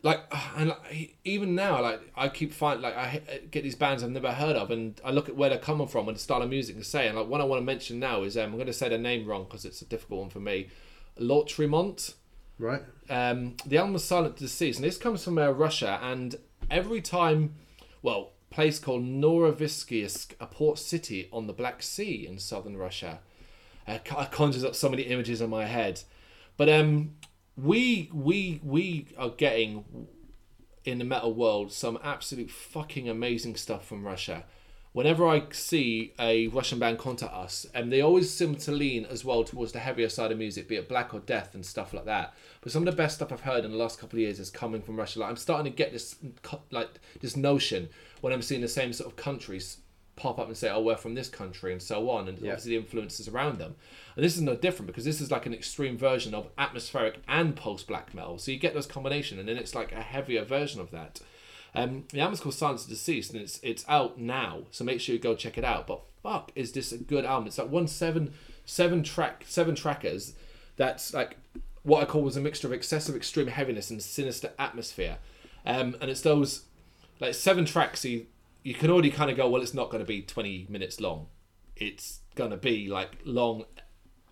like 0.02 0.20
and 0.58 0.70
like, 0.70 1.18
even 1.24 1.56
now 1.56 1.82
like 1.82 2.02
I 2.16 2.28
keep 2.28 2.54
finding 2.54 2.84
like 2.84 2.95
I 2.95 3.22
get 3.52 3.64
these 3.64 3.76
bands 3.76 4.04
I've 4.04 4.10
never 4.10 4.34
heard 4.34 4.58
of 4.58 4.70
and 4.70 5.00
I 5.04 5.12
look 5.12 5.30
at 5.30 5.36
where 5.38 5.50
they're 5.50 5.60
coming 5.60 5.88
from 5.88 6.10
and 6.10 6.18
the 6.18 6.22
style 6.22 6.41
of 6.41 6.50
music 6.50 6.76
they 6.76 6.82
say 6.84 7.08
and 7.08 7.18
like 7.18 7.28
one 7.28 7.40
I 7.40 7.45
want 7.45 7.62
to 7.62 7.66
mention 7.66 8.00
now 8.00 8.24
is 8.24 8.36
um, 8.36 8.45
I'm 8.45 8.56
going 8.56 8.68
to 8.68 8.74
say 8.74 8.90
their 8.90 8.98
name 8.98 9.26
wrong 9.26 9.45
because 9.45 9.64
it's 9.64 9.82
a 9.82 9.86
difficult 9.86 10.22
one 10.22 10.30
for 10.30 10.41
me. 10.41 10.70
Lautremont. 11.20 12.16
Right? 12.60 12.82
Um, 13.10 13.56
the 13.66 13.78
album 13.78 13.94
was 13.94 14.04
Silent 14.04 14.38
Deceased, 14.38 14.80
and 14.80 14.88
this 14.88 14.98
comes 14.98 15.24
from 15.24 15.38
uh, 15.38 15.50
Russia. 15.50 16.00
And 16.02 16.36
every 16.70 17.02
time, 17.02 17.56
well, 18.02 18.34
place 18.50 18.80
called 18.80 19.04
Novorossiysk, 19.04 20.34
a 20.40 20.45
port 20.45 20.78
city 20.78 21.30
on 21.32 21.48
the 21.48 21.54
Black 21.54 21.82
Sea 21.82 22.28
in 22.28 22.38
southern 22.40 22.78
Russia, 22.78 23.20
co- 23.85 24.26
conjures 24.31 24.64
up 24.64 24.76
so 24.76 24.89
many 24.89 25.03
images 25.03 25.41
in 25.41 25.49
my 25.49 25.65
head. 25.65 26.01
But 26.57 26.69
um, 26.69 27.15
we 27.57 28.10
we 28.14 28.60
we 28.64 29.07
are 29.18 29.30
getting 29.30 30.07
in 30.85 30.99
the 30.99 31.05
metal 31.05 31.34
world 31.34 31.72
some 31.72 31.97
absolute 32.03 32.51
fucking 32.51 33.07
amazing 33.10 33.55
stuff 33.55 33.85
from 33.85 34.03
Russia. 34.03 34.45
Whenever 34.91 35.27
I 35.27 35.43
see 35.51 36.14
a 36.19 36.47
Russian 36.49 36.77
band 36.77 36.99
contact 36.99 37.34
us, 37.34 37.65
and 37.73 37.91
they 37.91 38.01
always 38.01 38.31
seem 38.31 38.55
to 38.57 38.72
lean 38.72 39.05
as 39.05 39.26
well 39.26 39.43
towards 39.43 39.72
the 39.72 39.80
heavier 39.80 40.07
side 40.07 40.31
of 40.31 40.38
music, 40.38 40.68
be 40.68 40.76
it 40.76 40.88
black 40.88 41.15
or 41.15 41.19
death 41.19 41.55
and 41.55 41.65
stuff 41.65 41.95
like 41.95 42.05
that. 42.05 42.35
But 42.61 42.72
some 42.72 42.88
of 42.88 42.93
the 42.93 42.97
best 42.97 43.15
stuff 43.15 43.31
I've 43.31 43.41
heard 43.41 43.65
in 43.65 43.72
the 43.72 43.77
last 43.77 43.99
couple 43.99 44.18
of 44.18 44.22
years 44.22 44.39
is 44.39 44.51
coming 44.51 44.84
from 44.84 44.95
Russia. 44.95 45.19
Like 45.19 45.30
I'm 45.30 45.35
starting 45.35 45.72
to 45.72 45.76
get 45.76 45.91
this 45.91 46.15
like 46.69 46.89
this 47.22 47.35
notion 47.35 47.89
when 48.22 48.34
I'm 48.34 48.43
seeing 48.43 48.61
the 48.61 48.68
same 48.68 48.93
sort 48.93 49.10
of 49.10 49.15
countries 49.15 49.77
pop 50.15 50.40
up 50.40 50.48
and 50.48 50.56
say, 50.56 50.69
"Oh, 50.69 50.81
we're 50.81 50.95
from 50.95 51.15
this 51.15 51.30
country," 51.30 51.72
and 51.72 51.81
so 51.81 52.10
on, 52.10 52.27
and 52.27 52.38
Yeah. 52.40 52.52
obviously 52.52 52.72
the 52.72 52.77
influences 52.77 53.27
around 53.27 53.57
them. 53.60 53.76
And 54.15 54.23
this 54.23 54.35
is 54.35 54.41
no 54.41 54.56
different 54.56 54.88
because 54.88 55.06
this 55.06 55.19
is 55.22 55.31
like 55.31 55.45
an 55.45 55.53
extreme 55.53 55.98
version 55.98 56.34
of 56.35 56.49
atmospheric 56.57 57.19
and 57.27 57.56
post 57.56 57.88
black 57.88 58.14
metal. 58.14 58.38
So 58.38 58.52
you 58.52 58.57
get 58.57 58.73
those 58.73 58.85
combination, 58.88 59.40
and 59.40 59.48
then 59.49 59.57
it's 59.57 59.73
like 59.76 59.91
a 59.91 60.02
heavier 60.02 60.44
version 60.44 60.80
of 60.81 60.91
that. 60.91 61.19
Um, 61.76 62.06
the 62.14 62.19
album's 62.19 62.40
called 62.41 62.53
Silence 62.53 62.84
of 62.84 62.90
the 62.90 62.95
Deceased, 62.95 63.34
and 63.34 63.41
it's 63.41 63.60
it's 63.64 63.84
out 63.90 64.19
now. 64.19 64.64
So 64.72 64.84
make 64.84 65.02
sure 65.02 65.14
you 65.14 65.19
go 65.19 65.35
check 65.35 65.57
it 65.57 65.64
out. 65.64 65.88
But 65.88 66.02
fuck, 66.22 66.52
is 66.56 66.72
this 66.73 66.91
a 66.91 66.98
good 66.99 67.26
album? 67.26 67.48
It's 67.48 67.57
like 67.57 67.69
one 67.72 67.88
seven 67.88 68.34
seven 68.65 69.02
track 69.03 69.45
seven 69.48 69.73
trackers. 69.73 70.34
That's 70.76 71.14
like 71.14 71.38
what 71.81 72.02
I 72.02 72.06
call 72.06 72.22
was 72.22 72.38
a 72.38 72.41
mixture 72.41 72.68
of 72.68 72.73
excessive 72.73 73.15
extreme 73.15 73.48
heaviness 73.48 73.90
and 73.90 74.02
sinister 74.02 74.52
atmosphere. 74.60 75.18
Um, 75.65 75.95
and 75.99 76.11
it's 76.11 76.22
those 76.22 76.64
like 77.19 77.34
seven 77.34 77.65
tracks. 77.65 78.06
You 78.06 78.27
you 78.64 78.73
can 78.73 78.90
already 78.90 79.10
kind 79.11 79.30
of 79.30 79.38
go, 79.38 79.49
well, 79.49 79.61
it's 79.61 79.73
not 79.73 79.90
going 79.90 79.99
to 80.03 80.07
be 80.07 80.22
twenty 80.22 80.65
minutes 80.69 80.99
long. 80.99 81.27
It's 81.76 82.19
going 82.35 82.52
to 82.52 82.57
be 82.57 82.88
like 82.88 83.18
long, 83.26 83.65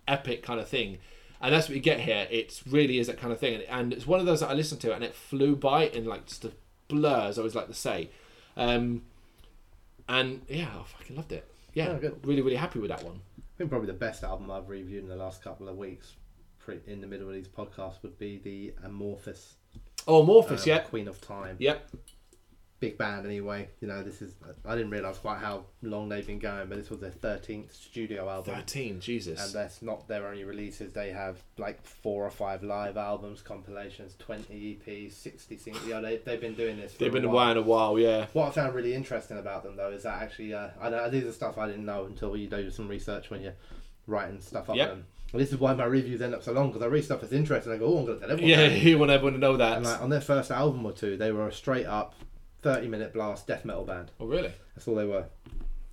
epic 0.08 0.42
kind 0.42 0.58
of 0.60 0.68
thing. 0.68 0.98
And 1.40 1.52
that's 1.52 1.68
what 1.68 1.74
you 1.74 1.82
get 1.82 1.98
here. 2.00 2.28
It 2.30 2.62
really 2.68 2.98
is 2.98 3.08
that 3.08 3.18
kind 3.18 3.32
of 3.32 3.40
thing, 3.40 3.54
and, 3.54 3.64
and 3.68 3.92
it's 3.92 4.06
one 4.06 4.20
of 4.20 4.26
those 4.26 4.40
that 4.40 4.48
I 4.50 4.54
listened 4.54 4.80
to, 4.82 4.94
and 4.94 5.02
it 5.02 5.14
flew 5.14 5.56
by 5.56 5.86
in 5.88 6.04
like 6.04 6.26
just 6.26 6.44
a 6.44 6.52
blur, 6.88 7.26
as 7.28 7.36
I 7.38 7.40
always 7.42 7.54
like 7.56 7.66
to 7.66 7.74
say. 7.74 8.10
Um, 8.56 9.02
and 10.08 10.42
yeah, 10.48 10.68
I 10.78 10.82
fucking 10.84 11.16
loved 11.16 11.32
it. 11.32 11.48
Yeah, 11.74 11.88
Oh, 11.90 11.98
good. 11.98 12.20
really, 12.26 12.42
really 12.42 12.56
happy 12.56 12.78
with 12.78 12.90
that 12.90 13.02
one. 13.02 13.20
I 13.38 13.42
think 13.58 13.70
probably 13.70 13.86
the 13.86 13.92
best 13.94 14.22
album 14.24 14.50
I've 14.50 14.68
reviewed 14.68 15.02
in 15.04 15.08
the 15.08 15.16
last 15.16 15.42
couple 15.42 15.68
of 15.68 15.76
weeks, 15.76 16.12
in 16.86 17.00
the 17.00 17.06
middle 17.06 17.26
of 17.28 17.34
these 17.34 17.48
podcasts, 17.48 18.02
would 18.02 18.18
be 18.18 18.38
the 18.38 18.74
Amorphis. 18.86 19.54
Oh, 20.06 20.24
Morphus, 20.24 20.60
uh, 20.60 20.64
yeah, 20.66 20.78
Queen 20.80 21.08
of 21.08 21.20
Time. 21.20 21.56
yep, 21.58 21.88
Big 22.82 22.98
band 22.98 23.24
anyway. 23.24 23.68
You 23.80 23.86
know, 23.86 24.02
this 24.02 24.20
is. 24.20 24.34
I 24.66 24.74
didn't 24.74 24.90
realise 24.90 25.16
quite 25.16 25.38
how 25.38 25.66
long 25.82 26.08
they've 26.08 26.26
been 26.26 26.40
going, 26.40 26.68
but 26.68 26.78
this 26.78 26.90
was 26.90 26.98
their 26.98 27.12
13th 27.12 27.72
studio 27.72 28.28
album. 28.28 28.56
thirteen, 28.56 28.98
Jesus. 28.98 29.40
And 29.40 29.54
that's 29.54 29.82
not 29.82 30.08
their 30.08 30.26
only 30.26 30.42
releases. 30.42 30.92
They 30.92 31.12
have 31.12 31.36
like 31.58 31.80
four 31.86 32.26
or 32.26 32.30
five 32.30 32.64
live 32.64 32.96
albums, 32.96 33.40
compilations, 33.40 34.16
20 34.18 34.80
EPs, 34.84 35.12
60 35.12 35.56
singles. 35.58 35.86
Yeah, 35.86 36.00
they, 36.00 36.16
they've 36.16 36.40
been 36.40 36.56
doing 36.56 36.76
this 36.76 36.94
for 36.94 36.98
They've 36.98 37.12
been 37.12 37.30
while. 37.30 37.46
around 37.50 37.56
a 37.58 37.62
while, 37.62 37.96
yeah. 38.00 38.26
What 38.32 38.48
I 38.48 38.50
found 38.50 38.74
really 38.74 38.94
interesting 38.94 39.38
about 39.38 39.62
them 39.62 39.76
though 39.76 39.90
is 39.90 40.02
that 40.02 40.20
actually, 40.20 40.52
uh, 40.52 40.70
I 40.80 40.90
know 40.90 41.08
these 41.08 41.22
are 41.24 41.30
stuff 41.32 41.58
I 41.58 41.68
didn't 41.68 41.86
know 41.86 42.06
until 42.06 42.36
you 42.36 42.48
do 42.48 42.68
some 42.68 42.88
research 42.88 43.30
when 43.30 43.42
you're 43.42 43.54
writing 44.08 44.40
stuff 44.40 44.68
up. 44.68 44.74
Yep. 44.74 44.90
And 44.90 45.40
this 45.40 45.52
is 45.52 45.58
why 45.60 45.72
my 45.72 45.84
reviews 45.84 46.20
end 46.20 46.34
up 46.34 46.42
so 46.42 46.50
long 46.50 46.72
because 46.72 46.82
I 46.82 46.86
read 46.86 47.04
stuff 47.04 47.20
that's 47.20 47.32
interesting. 47.32 47.72
I 47.72 47.76
go, 47.76 47.86
oh, 47.86 47.98
I'm 48.00 48.06
going 48.06 48.18
to 48.18 48.26
tell 48.26 48.32
everyone. 48.32 48.50
Yeah, 48.50 48.68
that." 48.68 48.78
you 48.82 48.98
want 48.98 49.12
everyone 49.12 49.34
to 49.34 49.38
know 49.38 49.56
that. 49.56 49.76
And 49.76 49.86
like 49.86 50.02
on 50.02 50.10
their 50.10 50.20
first 50.20 50.50
album 50.50 50.84
or 50.84 50.90
two, 50.92 51.16
they 51.16 51.30
were 51.30 51.46
a 51.46 51.52
straight 51.52 51.86
up 51.86 52.16
30 52.62 52.88
minute 52.88 53.12
blast 53.12 53.46
death 53.46 53.64
metal 53.64 53.84
band. 53.84 54.10
oh, 54.20 54.26
really? 54.26 54.52
That's 54.74 54.88
all 54.88 54.94
they 54.94 55.06
were. 55.06 55.26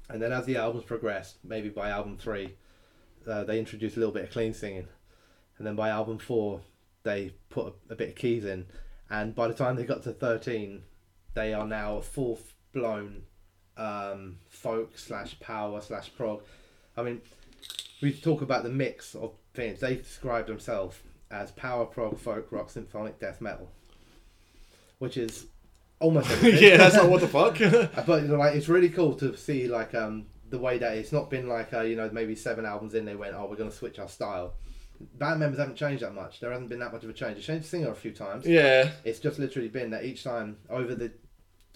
And 0.10 0.22
then 0.22 0.32
as 0.32 0.46
the 0.46 0.58
albums 0.58 0.86
progressed, 0.86 1.38
maybe 1.44 1.70
by 1.70 1.90
album 1.90 2.18
three, 2.18 2.56
uh, 3.28 3.44
they 3.44 3.60
introduced 3.60 3.96
a 3.96 4.00
little 4.00 4.14
bit 4.14 4.24
of 4.24 4.32
clean 4.32 4.54
singing. 4.54 4.88
And 5.58 5.68
then 5.68 5.76
by 5.76 5.90
album 5.90 6.18
four, 6.18 6.62
they 7.04 7.34
put 7.50 7.74
a, 7.90 7.94
a 7.94 7.96
bit 7.96 8.10
of 8.10 8.16
keys 8.16 8.46
in. 8.46 8.66
And 9.10 9.36
by 9.36 9.48
the 9.48 9.54
time 9.54 9.76
they 9.76 9.84
got 9.84 10.04
to 10.04 10.12
13, 10.12 10.84
they 11.34 11.54
are 11.54 11.68
now 11.68 11.98
a 11.98 12.02
full 12.02 12.40
blown 12.74 13.24
um, 13.78 14.38
folk 14.50 14.98
slash 14.98 15.40
power 15.40 15.82
slash 15.82 16.12
prog. 16.16 16.44
I 16.96 17.04
mean, 17.04 17.22
we 18.02 18.14
talk 18.14 18.42
about 18.42 18.64
the 18.64 18.70
mix 18.70 19.16
of 19.16 19.34
things. 19.54 19.80
They 19.80 19.96
describe 19.96 20.48
themselves 20.48 20.98
as 21.32 21.52
power 21.52 21.86
prog, 21.86 22.20
folk 22.20 22.52
rock, 22.52 22.70
symphonic 22.70 23.20
death 23.20 23.42
metal, 23.42 23.70
which 25.00 25.18
is 25.18 25.48
almost 26.00 26.30
everything. 26.32 26.64
yeah, 26.64 26.78
that's 26.78 26.96
not 26.96 27.10
what 27.10 27.22
the 27.22 27.28
fuck. 27.28 27.58
But 28.06 28.22
you 28.24 28.28
know, 28.30 28.38
like 28.38 28.56
it's 28.56 28.68
really 28.70 28.90
cool 28.90 29.14
to 29.16 29.36
see 29.38 29.68
like 29.68 29.94
um 29.96 30.26
the 30.50 30.58
way 30.58 30.78
that 30.80 30.98
it's 30.98 31.12
not 31.12 31.30
been 31.30 31.48
like 31.48 31.74
uh, 31.74 31.82
you 31.82 31.96
know 31.96 32.10
maybe 32.12 32.36
seven 32.36 32.66
albums 32.66 32.96
in 32.96 33.06
they 33.06 33.16
went 33.16 33.36
oh 33.36 33.46
we're 33.50 33.56
gonna 33.56 33.72
switch 33.72 34.00
our 34.00 34.08
style. 34.10 34.54
Band 35.18 35.40
members 35.40 35.60
haven't 35.60 35.76
changed 35.78 36.04
that 36.04 36.14
much. 36.14 36.40
There 36.42 36.52
hasn't 36.52 36.68
been 36.70 36.80
that 36.80 36.92
much 36.92 37.04
of 37.06 37.10
a 37.10 37.14
change. 37.14 37.38
They 37.38 37.42
changed 37.42 37.66
the 37.66 37.70
singer 37.70 37.90
a 37.92 37.96
few 37.96 38.12
times. 38.12 38.46
yeah, 38.46 38.92
It's 39.06 39.20
just 39.20 39.40
literally 39.40 39.70
been 39.70 39.92
that 39.92 40.04
each 40.04 40.26
time 40.26 40.58
over 40.70 40.94
the 40.94 41.12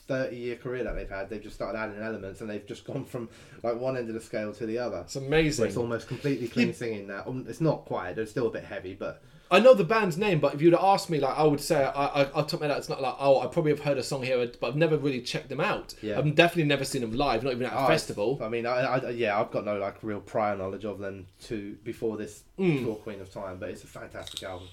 thirty 0.08 0.36
year 0.38 0.56
career 0.56 0.84
that 0.84 0.94
they've 0.96 1.10
had, 1.10 1.30
they've 1.30 1.42
just 1.42 1.56
started 1.56 1.78
adding 1.78 2.02
elements, 2.02 2.42
and 2.42 2.50
they've 2.50 2.66
just 2.66 2.86
gone 2.86 3.06
from 3.06 3.30
like 3.64 3.80
one 3.80 3.98
end 3.98 4.08
of 4.10 4.14
the 4.16 4.22
scale 4.22 4.54
to 4.54 4.66
the 4.66 4.78
other. 4.78 5.00
It's 5.00 5.16
amazing. 5.16 5.66
it's 5.68 5.78
almost 5.78 6.08
completely 6.08 6.48
clean 6.48 6.74
singing 6.74 7.08
now. 7.08 7.24
Um, 7.28 7.46
It's 7.48 7.62
not 7.62 7.86
quite. 7.86 8.18
It's 8.18 8.32
still 8.32 8.48
a 8.48 8.52
bit 8.52 8.64
heavy, 8.66 8.94
but 8.94 9.22
I 9.52 9.60
know 9.60 9.76
the 9.76 9.84
band's 9.84 10.18
name, 10.18 10.40
but 10.40 10.56
if 10.56 10.62
you'd 10.64 10.74
have 10.74 10.84
asked 10.84 11.12
me, 11.12 11.20
like, 11.20 11.38
I 11.38 11.44
would 11.44 11.62
say, 11.62 11.84
I, 11.84 12.06
I, 12.24 12.24
I'll 12.34 12.46
top 12.46 12.62
my 12.62 12.68
that 12.70 12.78
it's 12.80 12.90
not 12.90 13.02
like, 13.04 13.14
oh, 13.20 13.40
I 13.42 13.46
probably 13.48 13.70
have 13.72 13.82
heard 13.82 14.00
a 14.00 14.04
song 14.04 14.24
here, 14.24 14.50
but 14.60 14.66
I've 14.68 14.76
never 14.76 14.98
really 14.98 15.22
checked 15.22 15.50
them 15.50 15.60
out. 15.60 15.94
Yeah. 16.02 16.18
I've 16.18 16.34
definitely 16.34 16.64
never 16.64 16.84
seen 16.84 17.02
them 17.02 17.12
live, 17.14 17.44
not 17.44 17.54
even 17.54 17.68
at 17.68 17.74
a 17.74 17.84
Oh, 17.84 17.88
festival. 17.88 18.40
I 18.42 18.50
mean, 18.50 18.66
I, 18.66 18.80
I, 18.98 19.10
yeah, 19.12 19.40
I've 19.40 19.52
got 19.52 19.64
no 19.64 19.78
like 19.78 20.02
real 20.02 20.22
prior 20.22 20.58
knowledge 20.58 20.86
of 20.86 20.98
them 20.98 21.28
to 21.44 21.78
before 21.84 22.18
this 22.18 22.44
Mm. 22.58 22.84
tour 22.84 22.96
Queen 22.96 23.22
of 23.22 23.32
Time, 23.32 23.58
but 23.60 23.70
it's 23.70 23.84
a 23.84 23.88
fantastic 23.88 24.42
album. 24.44 24.68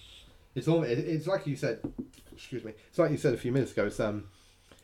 It's 0.54 0.66
all. 0.66 0.82
it- 0.84 0.98
It's 0.98 1.26
like 1.26 1.46
you 1.46 1.56
said. 1.56 1.80
Excuse 2.32 2.64
me. 2.64 2.72
It's 2.88 2.98
like 2.98 3.10
you 3.10 3.18
said 3.18 3.34
a 3.34 3.36
few 3.36 3.52
minutes 3.52 3.72
ago. 3.72 3.84
It's 3.86 4.00
um, 4.00 4.28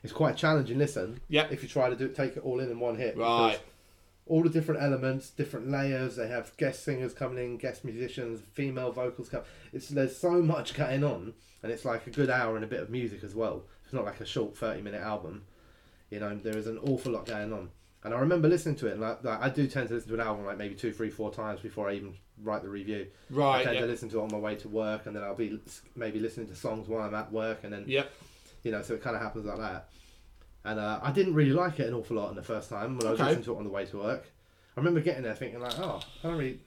it's 0.06 0.12
quite 0.12 0.36
challenging 0.36 0.78
listen. 0.78 1.20
Yep. 1.28 1.50
If 1.50 1.64
you 1.64 1.68
try 1.68 1.90
to 1.90 1.96
do 1.96 2.04
it, 2.04 2.14
take 2.14 2.36
it 2.36 2.44
all 2.44 2.60
in 2.60 2.70
in 2.70 2.78
one 2.78 2.96
hit. 2.96 3.16
Right. 3.16 3.58
All 4.26 4.44
the 4.44 4.48
different 4.48 4.80
elements, 4.80 5.30
different 5.30 5.68
layers. 5.68 6.14
They 6.14 6.28
have 6.28 6.56
guest 6.56 6.84
singers 6.84 7.12
coming 7.12 7.44
in, 7.44 7.56
guest 7.56 7.84
musicians, 7.84 8.40
female 8.52 8.92
vocals 8.92 9.28
come. 9.28 9.42
It's 9.72 9.88
there's 9.88 10.16
so 10.16 10.30
much 10.42 10.74
going 10.74 11.02
on, 11.02 11.34
and 11.64 11.72
it's 11.72 11.84
like 11.84 12.06
a 12.06 12.10
good 12.10 12.30
hour 12.30 12.54
and 12.54 12.64
a 12.64 12.68
bit 12.68 12.78
of 12.78 12.88
music 12.88 13.24
as 13.24 13.34
well. 13.34 13.64
It's 13.84 13.92
not 13.92 14.04
like 14.04 14.20
a 14.20 14.26
short 14.26 14.56
thirty 14.56 14.80
minute 14.80 15.02
album. 15.02 15.42
You 16.10 16.20
know, 16.20 16.36
there 16.36 16.56
is 16.56 16.68
an 16.68 16.78
awful 16.78 17.10
lot 17.10 17.26
going 17.26 17.52
on. 17.52 17.70
And 18.04 18.14
I 18.14 18.20
remember 18.20 18.46
listening 18.46 18.76
to 18.76 18.86
it, 18.86 18.92
and 18.92 19.00
like, 19.00 19.24
like 19.24 19.42
I 19.42 19.48
do 19.48 19.66
tend 19.66 19.88
to 19.88 19.94
listen 19.94 20.10
to 20.10 20.14
an 20.14 20.20
album 20.20 20.46
like 20.46 20.56
maybe 20.56 20.76
two, 20.76 20.92
three, 20.92 21.10
four 21.10 21.32
times 21.32 21.58
before 21.58 21.90
I 21.90 21.94
even 21.94 22.14
write 22.44 22.62
the 22.62 22.68
review. 22.68 23.08
Right. 23.28 23.62
I 23.62 23.64
tend 23.64 23.74
yeah. 23.74 23.80
to 23.80 23.86
listen 23.88 24.08
to 24.10 24.20
it 24.20 24.22
on 24.22 24.30
my 24.30 24.38
way 24.38 24.54
to 24.54 24.68
work, 24.68 25.06
and 25.06 25.16
then 25.16 25.24
I'll 25.24 25.34
be 25.34 25.58
maybe 25.96 26.20
listening 26.20 26.46
to 26.46 26.54
songs 26.54 26.86
while 26.86 27.02
I'm 27.02 27.14
at 27.16 27.32
work, 27.32 27.64
and 27.64 27.72
then 27.72 27.84
Yep. 27.88 28.08
you 28.62 28.70
know, 28.70 28.82
so 28.82 28.94
it 28.94 29.02
kind 29.02 29.16
of 29.16 29.22
happens 29.22 29.46
like 29.46 29.58
that. 29.58 29.88
And 30.66 30.78
uh, 30.80 30.98
I 31.02 31.12
didn't 31.12 31.34
really 31.34 31.52
like 31.52 31.78
it 31.80 31.86
an 31.88 31.94
awful 31.94 32.16
lot 32.16 32.30
in 32.30 32.36
the 32.36 32.42
first 32.42 32.68
time 32.68 32.98
when 32.98 33.06
I 33.06 33.10
was 33.12 33.20
Okay. 33.20 33.28
listening 33.28 33.44
to 33.46 33.54
it 33.54 33.58
on 33.58 33.64
the 33.64 33.70
way 33.70 33.86
to 33.86 33.96
work. 33.98 34.24
I 34.76 34.80
remember 34.80 35.00
getting 35.00 35.22
there 35.22 35.34
thinking 35.34 35.60
like, 35.60 35.78
oh, 35.78 36.00
I 36.22 36.28
don't 36.28 36.36
really. 36.36 36.60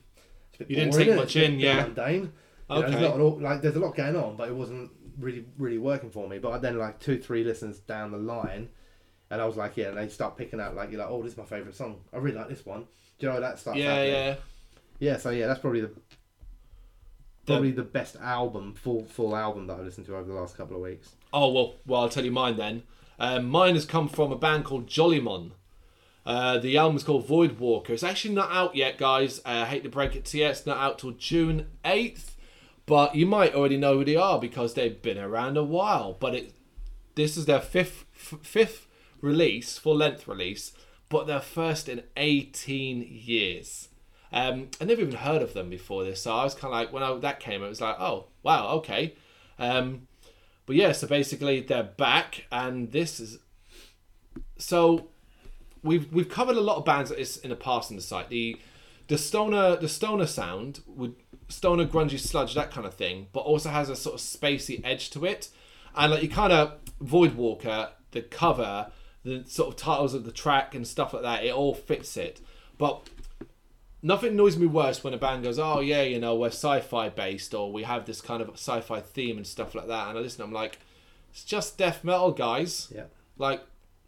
It's 0.53 0.55
a 0.55 0.59
bit 0.59 0.69
You 0.69 0.75
didn't 0.77 0.93
take 0.93 1.15
much 1.15 1.33
bit- 1.33 1.43
in, 1.43 1.51
bit 1.57 1.61
yeah. 1.65 1.81
Mundane. 1.83 2.13
You 2.15 2.21
know, 2.69 2.75
Okay. 2.77 2.89
there's 2.91 3.01
not 3.01 3.15
an 3.15 3.21
aw- 3.21 3.37
like 3.41 3.61
there's 3.61 3.75
a 3.75 3.79
lot 3.79 3.95
going 3.95 4.15
on, 4.15 4.35
but 4.35 4.47
it 4.47 4.55
wasn't 4.55 4.91
really 5.19 5.45
really 5.57 5.77
working 5.77 6.09
for 6.11 6.27
me. 6.29 6.39
But 6.39 6.59
then 6.61 6.77
like 6.77 6.99
two 6.99 7.19
three 7.19 7.43
listens 7.43 7.79
down 7.79 8.11
the 8.11 8.17
line, 8.17 8.69
and 9.29 9.41
I 9.41 9.45
was 9.45 9.57
like, 9.57 9.75
yeah, 9.75 9.89
and 9.89 9.97
they 9.97 10.07
start 10.07 10.37
picking 10.37 10.59
out 10.61 10.75
like 10.75 10.91
you're 10.91 10.99
like, 10.99 11.09
oh, 11.09 11.21
this 11.21 11.33
is 11.33 11.37
my 11.37 11.45
favorite 11.45 11.75
song. 11.75 11.99
I 12.13 12.17
really 12.17 12.37
like 12.37 12.47
this 12.49 12.65
one. 12.65 12.85
Do 13.19 13.27
you 13.27 13.33
know 13.33 13.39
that 13.41 13.59
starts 13.59 13.79
Yeah, 13.79 13.89
happening? 13.93 14.13
yeah. 14.13 14.35
Yeah, 14.99 15.17
so 15.17 15.29
yeah, 15.31 15.47
that's 15.47 15.59
probably 15.59 15.81
the 15.81 15.87
The- 15.87 17.53
probably 17.53 17.71
the 17.71 17.83
best 17.83 18.15
album, 18.17 18.73
full 18.75 19.03
full 19.05 19.35
album 19.35 19.67
that 19.67 19.77
I've 19.79 19.85
listened 19.85 20.05
to 20.07 20.15
over 20.15 20.27
the 20.31 20.33
last 20.39 20.55
couple 20.55 20.75
of 20.77 20.81
weeks. 20.83 21.15
Oh 21.33 21.51
well, 21.51 21.75
well 21.85 22.01
I'll 22.01 22.09
tell 22.09 22.23
you 22.25 22.31
mine 22.31 22.55
then. 22.57 22.83
Um, 23.19 23.49
mine 23.49 23.75
has 23.75 23.85
come 23.85 24.07
from 24.07 24.31
a 24.31 24.37
band 24.37 24.65
called 24.65 24.87
Jollymon. 24.87 25.51
Uh, 26.25 26.57
the 26.59 26.77
is 26.77 27.03
called 27.03 27.27
Void 27.27 27.59
Walker. 27.59 27.93
It's 27.93 28.03
actually 28.03 28.35
not 28.35 28.51
out 28.51 28.75
yet, 28.75 28.97
guys. 28.97 29.39
Uh, 29.39 29.63
I 29.63 29.65
hate 29.65 29.83
to 29.83 29.89
break 29.89 30.15
it 30.15 30.25
to 30.25 30.37
you, 30.37 30.45
it's 30.45 30.65
not 30.65 30.77
out 30.77 30.99
till 30.99 31.11
June 31.11 31.67
eighth. 31.83 32.35
But 32.85 33.15
you 33.15 33.25
might 33.25 33.53
already 33.53 33.77
know 33.77 33.97
who 33.97 34.05
they 34.05 34.15
are 34.15 34.39
because 34.39 34.73
they've 34.73 35.01
been 35.01 35.17
around 35.17 35.57
a 35.57 35.63
while. 35.63 36.13
But 36.13 36.35
it, 36.35 36.53
this 37.15 37.37
is 37.37 37.45
their 37.45 37.61
fifth 37.61 38.05
f- 38.15 38.39
fifth 38.41 38.87
release, 39.21 39.77
full 39.77 39.95
length 39.95 40.27
release, 40.27 40.73
but 41.07 41.27
their 41.27 41.39
first 41.39 41.89
in 41.89 42.03
eighteen 42.17 43.05
years. 43.07 43.89
Um, 44.31 44.69
I 44.79 44.85
never 44.85 45.01
even 45.01 45.15
heard 45.15 45.41
of 45.41 45.53
them 45.53 45.69
before 45.69 46.03
this, 46.03 46.21
so 46.21 46.35
I 46.35 46.43
was 46.43 46.53
kind 46.53 46.71
of 46.73 46.79
like, 46.79 46.93
when 46.93 47.01
I, 47.01 47.15
that 47.17 47.39
came, 47.39 47.63
it 47.63 47.69
was 47.69 47.81
like, 47.81 47.95
oh 47.99 48.27
wow, 48.43 48.69
okay. 48.77 49.15
Um, 49.57 50.07
but 50.69 50.75
yeah, 50.75 50.91
so 50.91 51.07
basically 51.07 51.61
they're 51.61 51.81
back, 51.81 52.45
and 52.51 52.91
this 52.91 53.19
is 53.19 53.39
so 54.59 55.07
we've 55.81 56.13
we've 56.13 56.29
covered 56.29 56.57
a 56.57 56.61
lot 56.61 56.77
of 56.77 56.85
bands 56.85 57.09
that 57.09 57.19
is 57.19 57.37
in 57.37 57.49
the 57.49 57.55
past 57.55 57.89
in 57.89 57.95
the 57.95 58.03
site. 58.03 58.29
The 58.29 58.55
the 59.07 59.17
stoner 59.17 59.77
the 59.77 59.89
stoner 59.89 60.27
sound 60.27 60.81
would 60.85 61.15
stoner 61.47 61.85
grungy 61.85 62.19
sludge 62.19 62.53
that 62.53 62.69
kind 62.69 62.85
of 62.85 62.93
thing, 62.93 63.29
but 63.33 63.39
also 63.39 63.69
has 63.69 63.89
a 63.89 63.95
sort 63.95 64.13
of 64.13 64.21
spacey 64.21 64.79
edge 64.83 65.09
to 65.09 65.25
it, 65.25 65.49
and 65.95 66.11
like 66.11 66.21
you 66.21 66.29
kind 66.29 66.53
of 66.53 66.73
Void 67.01 67.33
Walker 67.33 67.89
the 68.11 68.21
cover, 68.21 68.91
the 69.23 69.45
sort 69.47 69.69
of 69.69 69.75
titles 69.75 70.13
of 70.13 70.23
the 70.23 70.31
track 70.31 70.75
and 70.75 70.85
stuff 70.87 71.15
like 71.15 71.23
that, 71.23 71.43
it 71.43 71.51
all 71.51 71.73
fits 71.73 72.15
it, 72.15 72.41
but. 72.77 73.09
Nothing 74.01 74.33
annoys 74.33 74.55
me 74.55 74.65
worse 74.65 75.03
when 75.03 75.13
a 75.13 75.17
band 75.17 75.43
goes, 75.43 75.59
"Oh 75.59 75.81
yeah, 75.81 76.03
you 76.03 76.19
know, 76.19 76.35
we're 76.35 76.47
sci-fi 76.47 77.09
based, 77.09 77.53
or 77.53 77.71
we 77.71 77.83
have 77.83 78.05
this 78.05 78.21
kind 78.21 78.41
of 78.41 78.49
sci-fi 78.51 79.01
theme 79.01 79.37
and 79.37 79.45
stuff 79.45 79.75
like 79.75 79.87
that." 79.87 80.09
And 80.09 80.17
I 80.17 80.21
listen, 80.21 80.43
I'm 80.43 80.53
like, 80.53 80.79
"It's 81.31 81.43
just 81.43 81.77
death 81.77 82.03
metal, 82.03 82.31
guys." 82.31 82.91
Yeah. 82.95 83.05
Like, 83.37 83.61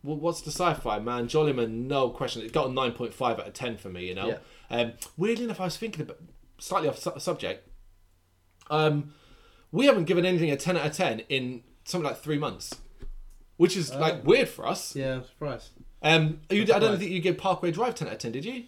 well, 0.04 0.16
what's 0.18 0.42
the 0.42 0.52
sci-fi 0.52 1.00
man? 1.00 1.28
Jollymon, 1.28 1.88
no 1.88 2.10
question. 2.10 2.42
It 2.42 2.54
got 2.54 2.70
a 2.70 2.72
nine 2.72 2.94
point 2.94 3.14
five 3.14 3.40
out 3.40 3.48
of 3.48 3.54
ten 3.54 3.78
for 3.78 3.90
me. 3.90 4.08
You 4.08 4.16
know. 4.16 4.28
Yeah. 4.28 4.38
Um, 4.70 4.94
weirdly 5.18 5.44
enough, 5.44 5.60
I 5.60 5.66
was 5.66 5.76
thinking 5.78 6.04
about 6.04 6.20
slightly 6.58 6.88
off 6.88 6.98
su- 6.98 7.20
subject. 7.20 7.68
Um, 8.70 9.14
we 9.74 9.88
haven't 9.88 10.06
given 10.06 10.26
anything 10.26 10.52
a 10.52 10.56
ten 10.58 10.78
out 10.78 10.86
of 10.86 10.94
ten 10.94 11.20
in 11.28 11.64
something 11.84 12.08
like 12.08 12.20
three 12.20 12.38
months, 12.38 12.74
which 13.58 13.76
is 13.76 13.94
like 13.94 14.26
weird 14.26 14.48
for 14.48 14.66
us. 14.66 14.96
Yeah, 14.96 15.16
I'm 15.16 15.26
surprised. 15.26 15.72
Um, 16.02 16.40
you, 16.50 16.62
I 16.74 16.80
don't 16.80 16.98
think 16.98 17.12
you 17.12 17.20
gave 17.20 17.38
Parkway 17.38 17.72
Drive 17.72 17.96
ten 17.96 18.08
out 18.08 18.14
of 18.14 18.20
ten, 18.20 18.32
did 18.32 18.46
you? 18.46 18.64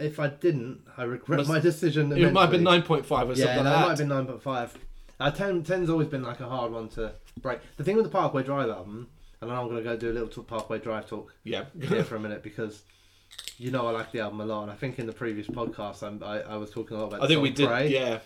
If 0.00 0.18
I 0.18 0.28
didn't, 0.28 0.80
I 0.96 1.04
regret 1.04 1.38
Must- 1.38 1.48
my 1.50 1.60
decision. 1.60 2.10
It 2.12 2.32
might 2.32 2.42
have 2.42 2.50
been 2.50 2.62
nine 2.64 2.82
point 2.82 3.06
five 3.06 3.28
or 3.28 3.34
Yeah, 3.34 3.44
something 3.46 3.64
no, 3.64 3.70
it 3.70 3.74
might 3.80 3.88
have 3.88 3.98
been 3.98 4.08
nine 4.08 4.26
point 4.26 4.42
five. 4.42 4.76
Uh, 5.20 5.30
10, 5.30 5.64
10's 5.64 5.90
always 5.90 6.08
been 6.08 6.22
like 6.22 6.40
a 6.40 6.48
hard 6.48 6.72
one 6.72 6.88
to 6.88 7.12
break. 7.42 7.58
The 7.76 7.84
thing 7.84 7.96
with 7.96 8.06
the 8.06 8.10
Parkway 8.10 8.42
Drive 8.42 8.70
album, 8.70 9.06
and 9.42 9.52
I'm 9.52 9.66
going 9.68 9.76
to 9.76 9.82
go 9.82 9.94
do 9.94 10.10
a 10.10 10.14
little 10.14 10.28
talk, 10.28 10.46
Parkway 10.46 10.78
Drive 10.78 11.06
talk 11.08 11.34
Yeah. 11.44 11.64
here 11.78 12.02
for 12.10 12.16
a 12.16 12.20
minute 12.20 12.42
because 12.42 12.82
you 13.58 13.70
know 13.70 13.86
I 13.86 13.90
like 13.90 14.12
the 14.12 14.20
album 14.20 14.40
a 14.40 14.46
lot, 14.46 14.62
and 14.62 14.70
I 14.72 14.74
think 14.76 14.98
in 14.98 15.06
the 15.06 15.12
previous 15.12 15.46
podcast 15.46 16.02
I'm, 16.02 16.22
I, 16.24 16.40
I 16.40 16.56
was 16.56 16.70
talking 16.70 16.96
a 16.96 17.00
lot 17.00 17.06
about. 17.08 17.22
I 17.22 17.26
think 17.26 17.42
we 17.42 17.50
did. 17.50 17.68
Pray 17.68 17.88
Yeah. 17.88 18.20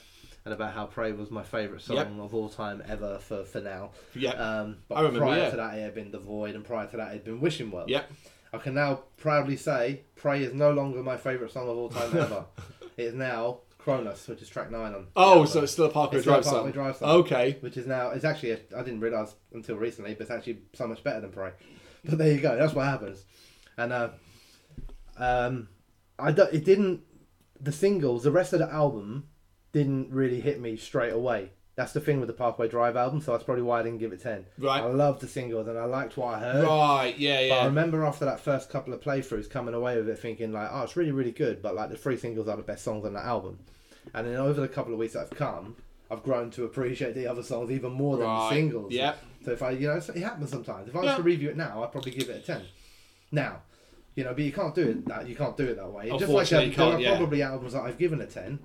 and 0.45 0.55
about 0.55 0.73
how 0.75 0.87
Pray 0.87 1.11
was 1.11 1.33
my 1.33 1.43
favourite 1.43 1.83
song 1.83 1.97
Yep. 1.97 2.09
of 2.21 2.33
all 2.33 2.49
time 2.49 2.81
ever 2.87 3.19
for 3.19 3.45
for 3.45 3.61
now. 3.61 3.91
Yeah. 4.15 4.31
Um, 4.31 4.77
but 4.89 4.95
I 4.95 5.01
remember, 5.01 5.21
prior 5.27 5.39
yeah. 5.39 5.51
to 5.51 5.57
that, 5.57 5.77
it 5.77 5.83
had 5.83 5.95
been 5.97 6.13
The 6.13 6.21
Void, 6.21 6.55
and 6.55 6.65
prior 6.65 6.87
to 6.87 6.97
that, 6.99 7.09
it 7.09 7.13
had 7.15 7.25
been 7.25 7.41
Wishing 7.41 7.73
Well. 7.73 7.87
Yeah. 7.89 8.03
I 8.55 8.59
can 8.59 8.75
now 8.75 9.01
proudly 9.17 9.57
say 9.57 10.03
Pray 10.17 10.43
is 10.43 10.55
no 10.55 10.71
longer 10.73 11.03
my 11.03 11.17
favourite 11.17 11.53
song 11.53 11.69
of 11.69 11.77
all 11.77 11.89
time 11.89 12.17
ever. 12.17 12.45
it 12.97 13.03
is 13.03 13.15
now 13.15 13.59
Kronos, 13.79 14.27
which 14.29 14.41
is 14.41 14.49
track 14.49 14.71
nine 14.71 14.95
on. 14.95 15.09
Oh, 15.15 15.45
so 15.45 15.63
it's 15.63 15.73
still 15.73 15.87
a 15.87 15.91
Parkway 15.91 16.19
It's 16.19 16.25
still 16.25 16.37
a 16.37 16.43
Drive 16.43 16.53
Parkway 16.53 16.73
song. 16.73 16.83
Drive 16.83 16.97
song. 16.97 17.11
Okay. 17.11 17.57
Which 17.61 17.77
is 17.77 17.87
now 17.87 18.11
it's 18.11 18.25
actually 18.25 18.53
I 18.53 18.83
didn't 18.83 19.01
realise 19.01 19.35
until 19.53 19.77
recently, 19.77 20.15
but 20.15 20.23
it's 20.23 20.31
actually 20.31 20.61
so 20.73 20.87
much 20.87 21.03
better 21.05 21.21
than 21.21 21.31
Pray. 21.31 21.51
But 22.07 22.19
there 22.19 22.33
you 22.33 22.41
go. 22.41 22.55
That's 22.55 22.75
what 22.75 22.85
happens. 22.85 23.25
And 23.79 23.91
uh, 23.91 24.11
um, 25.17 25.69
I 26.19 26.33
don't, 26.33 26.53
it 26.53 26.63
didn't. 26.63 27.01
The 27.59 27.73
singles, 27.73 28.25
the 28.25 28.31
rest 28.31 28.53
of 28.53 28.59
the 28.59 28.71
album, 28.71 29.29
didn't 29.73 30.11
really 30.11 30.43
hit 30.43 30.61
me 30.61 30.77
straight 30.77 31.15
away. 31.15 31.53
That's 31.77 31.93
the 31.93 32.01
thing 32.01 32.21
with 32.21 32.29
the 32.29 32.35
Parkway 32.35 32.69
Drive 32.69 32.95
album, 32.97 33.21
so 33.21 33.33
that's 33.33 33.43
probably 33.43 33.65
why 33.65 33.81
I 33.81 33.83
didn't 33.83 33.99
give 33.99 34.13
it 34.13 34.23
ten. 34.23 34.47
Right. 34.59 34.81
I 34.81 34.87
loved 34.87 35.21
the 35.21 35.27
singles 35.27 35.67
and 35.67 35.77
I 35.77 35.87
liked 35.87 36.17
what 36.17 36.35
I 36.35 36.39
heard. 36.39 36.65
Right. 36.65 37.19
Yeah. 37.19 37.49
But 37.49 37.55
I 37.63 37.65
remember 37.67 38.05
after 38.05 38.25
that 38.27 38.39
first 38.39 38.71
couple 38.71 38.93
of 38.95 39.01
playthroughs 39.01 39.51
coming 39.51 39.75
away 39.75 39.97
with 39.97 40.09
it 40.09 40.19
thinking 40.21 40.53
like, 40.53 40.69
oh, 40.71 40.83
it's 40.83 40.97
really, 40.97 41.11
really 41.11 41.33
good, 41.33 41.61
but 41.63 41.75
like 41.75 41.91
the 41.91 41.97
three 41.97 42.17
singles 42.17 42.47
are 42.47 42.57
the 42.57 42.63
best 42.63 42.85
songs 42.85 43.05
on 43.05 43.15
that 43.15 43.25
album. 43.25 43.59
And 44.15 44.27
then 44.27 44.37
over 44.37 44.61
the 44.61 44.69
couple 44.69 44.93
of 44.93 45.01
weeks 45.01 45.15
that 45.15 45.21
have 45.21 45.31
come, 45.31 45.75
I've 46.11 46.23
grown 46.23 46.51
to 46.53 46.65
appreciate 46.65 47.15
the 47.17 47.27
other 47.27 47.43
songs 47.43 47.71
even 47.73 47.91
more 47.93 48.19
than 48.19 48.27
Right. 48.29 48.51
the 48.51 48.55
singles. 48.55 48.93
Yep. 48.93 49.19
So 49.45 49.51
if 49.51 49.63
I, 49.63 49.71
you 49.73 49.89
know, 49.89 49.95
it 49.97 50.17
happens 50.23 50.51
sometimes. 50.51 50.89
If 50.89 50.95
I 50.95 51.01
was 51.01 51.07
Yeah. 51.07 51.17
to 51.17 51.23
review 51.23 51.51
it 51.51 51.57
now, 51.57 51.83
I'd 51.83 51.91
probably 51.91 52.13
give 52.13 52.29
it 52.29 52.43
a 52.43 52.47
ten. 52.47 52.63
Now, 53.33 53.63
you 54.15 54.23
know, 54.23 54.33
but 54.33 54.45
you 54.45 54.53
can't 54.53 54.75
do 54.77 54.83
it 54.91 55.07
that 55.07 55.27
you 55.29 55.35
can't 55.35 55.57
do 55.57 55.65
it 55.65 55.77
that 55.77 55.91
way. 55.91 56.09
Just 56.17 56.31
like 56.31 56.49
there 56.49 56.87
are 56.87 57.01
yeah. 57.01 57.17
probably 57.17 57.43
albums 57.43 57.73
that 57.73 57.83
I've 57.83 57.99
given 57.99 58.21
a 58.21 58.27
ten, 58.27 58.61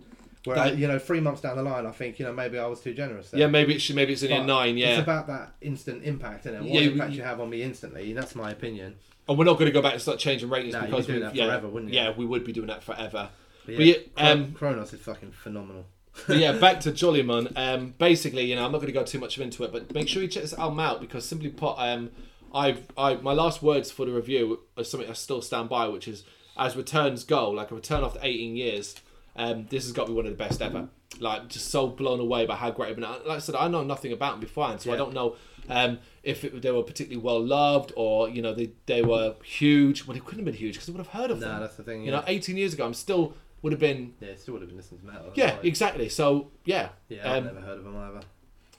where 0.46 0.56
That- 0.56 0.78
you 0.78 0.88
know, 0.88 1.00
three 1.00 1.20
months 1.20 1.42
down 1.42 1.58
the 1.58 1.64
line, 1.64 1.86
I 1.86 1.92
think 1.92 2.20
you 2.20 2.26
know 2.26 2.34
maybe 2.34 2.58
I 2.58 2.68
was 2.68 2.80
too 2.80 2.94
generous. 2.94 3.30
There. 3.32 3.42
Yeah. 3.42 3.48
Maybe 3.48 3.76
it 3.76 3.80
should. 3.80 3.96
Maybe 3.96 4.14
it's 4.14 4.24
in 4.24 4.32
a 4.32 4.46
nine. 4.46 4.78
Yeah, 4.78 4.92
It's 4.92 5.00
about 5.04 5.28
that 5.28 5.54
instant 5.62 6.04
impact, 6.04 6.46
and 6.46 6.60
what 6.60 6.70
Yeah, 6.70 6.90
impact 6.90 7.14
you 7.14 7.24
have 7.24 7.40
on 7.40 7.50
me 7.50 7.62
instantly. 7.62 8.14
That's 8.14 8.36
my 8.36 8.52
opinion. 8.52 8.96
And 9.28 9.38
we're 9.38 9.46
not 9.46 9.60
going 9.60 9.68
to 9.68 9.72
go 9.72 9.82
back 9.82 9.94
and 9.94 10.02
start 10.02 10.18
changing 10.18 10.50
ratings 10.50 10.74
No, 10.74 10.82
because 10.82 11.06
be 11.06 11.14
doing 11.14 11.24
we 11.24 11.28
that 11.28 11.36
yeah, 11.36 11.46
forever, 11.46 11.68
wouldn't 11.68 11.94
you? 11.94 12.00
Yeah, 12.00 12.14
we 12.18 12.26
would 12.26 12.44
be 12.44 12.52
doing 12.52 12.68
that 12.68 12.84
forever. 12.84 13.30
But 13.66 13.76
But 13.78 13.86
yeah, 13.86 13.96
yeah, 14.18 14.30
um, 14.32 14.54
Kronos 14.54 14.92
is 14.94 15.02
fucking 15.02 15.32
phenomenal. 15.32 15.86
Yeah, 16.28 16.54
back 16.60 16.80
to 16.82 16.92
Jollymon. 16.92 17.54
Um, 17.56 17.94
basically, 18.00 18.46
you 18.46 18.56
know, 18.56 18.66
I'm 18.66 18.72
not 18.72 18.80
going 18.80 18.92
to 18.92 19.00
go 19.00 19.04
too 19.04 19.20
much 19.20 19.38
into 19.38 19.64
it, 19.64 19.72
but 19.72 19.94
make 19.94 20.08
sure 20.08 20.24
you 20.24 20.28
check 20.28 20.44
this 20.44 20.54
album 20.54 20.80
out 20.80 21.00
because 21.00 21.26
simply 21.26 21.50
put, 21.50 21.76
um, 21.78 22.10
I've 22.54 22.88
I 22.98 23.16
my 23.16 23.34
last 23.34 23.62
words 23.62 23.92
for 23.92 24.06
the 24.06 24.12
review 24.12 24.62
are 24.76 24.84
something 24.84 25.08
I 25.10 25.14
still 25.14 25.42
stand 25.44 25.70
by, 25.70 25.88
which 25.88 26.08
is 26.08 26.24
as 26.58 26.76
returns 26.76 27.24
go, 27.24 27.52
like 27.52 27.70
a 27.70 27.76
return 27.76 28.04
after 28.04 28.20
18 28.24 28.56
years. 28.56 28.96
Um, 29.40 29.66
this 29.70 29.86
has 29.86 29.94
got 29.94 30.04
to 30.06 30.12
be 30.12 30.16
one 30.16 30.26
of 30.26 30.32
the 30.32 30.38
best 30.38 30.62
ever. 30.62 30.90
Like, 31.20 31.48
just 31.48 31.70
so 31.70 31.88
blown 31.88 32.20
away 32.20 32.46
by 32.46 32.56
how 32.56 32.72
great. 32.72 32.92
It. 32.92 33.00
But 33.00 33.26
like 33.26 33.38
I 33.38 33.40
said, 33.40 33.56
I 33.56 33.68
know 33.70 33.84
nothing 33.84 34.12
about 34.12 34.34
them 34.34 34.42
beforehand, 34.42 34.82
so 34.82 34.92
I 34.94 34.98
don't 34.98 35.14
know 35.14 35.38
um, 35.70 36.00
if 36.24 36.44
it, 36.44 36.62
they 36.62 36.72
were 36.72 36.84
particularly 36.84 37.24
well 37.24 37.42
loved 37.44 37.94
or 37.96 38.28
you 38.30 38.42
know 38.42 38.54
they 38.54 38.72
they 38.86 39.02
were 39.02 39.36
huge. 39.44 40.06
Well, 40.06 40.14
they 40.14 40.20
couldn't 40.20 40.40
have 40.40 40.46
been 40.46 40.54
huge 40.56 40.74
because 40.76 40.90
I 40.90 40.92
would 40.92 40.98
have 41.06 41.08
heard 41.20 41.32
of 41.32 41.40
Nah, 41.40 41.48
them. 41.54 41.60
that's 41.62 41.76
the 41.78 41.84
thing. 41.84 42.04
You 42.04 42.12
know, 42.12 42.24
18 42.28 42.58
years 42.58 42.74
ago, 42.74 42.86
I'm 42.86 42.94
still 42.94 43.34
would 43.62 43.72
have 43.74 43.80
been 43.80 44.14
yeah, 44.20 44.36
still 44.36 44.54
would 44.56 44.62
have 44.62 44.70
been 44.70 44.78
listening 44.78 45.02
to 45.02 45.08
metal. 45.08 45.32
yeah, 45.36 45.54
Like, 45.56 45.66
exactly. 45.66 46.10
So 46.10 46.52
yeah, 46.66 46.90
yeah, 47.08 47.32
I've 47.32 47.38
um, 47.40 47.46
never 47.46 47.62
heard 47.62 47.78
of 47.80 47.84
them 47.86 47.96
either. 47.98 48.22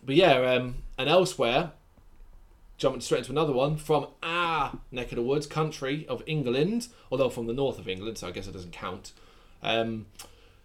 but 0.04 0.14
yeah, 0.14 0.34
um, 0.52 0.76
and 0.98 1.08
elsewhere, 1.08 1.72
jumping 2.76 3.00
straight 3.00 3.18
into 3.20 3.30
another 3.32 3.52
one 3.52 3.76
from 3.76 4.06
our 4.22 4.78
neck 4.90 5.10
of 5.12 5.16
the 5.16 5.22
woods, 5.22 5.46
country 5.46 6.06
of 6.08 6.22
England, 6.26 6.88
although 7.10 7.28
from 7.30 7.46
the 7.46 7.52
north 7.54 7.78
of 7.78 7.88
England, 7.88 8.18
so 8.18 8.28
I 8.28 8.30
guess 8.30 8.46
it 8.46 8.52
doesn't 8.52 8.72
count. 8.72 9.12
Um, 9.62 10.06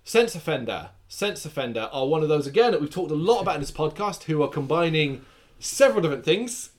Sense 0.05 0.35
Offender. 0.35 0.91
Sense 1.07 1.45
Offender 1.45 1.89
are 1.91 2.05
one 2.05 2.21
of 2.21 2.29
those, 2.29 2.45
again, 2.45 2.71
that 2.71 2.79
we've 2.79 2.91
talked 2.91 3.09
a 3.09 3.15
lot 3.15 3.41
about 3.41 3.55
in 3.55 3.61
this 3.61 3.71
podcast, 3.71 4.23
who 4.23 4.43
are 4.43 4.47
combining 4.47 5.25
several 5.59 5.99
different 6.01 6.23
things 6.23 6.69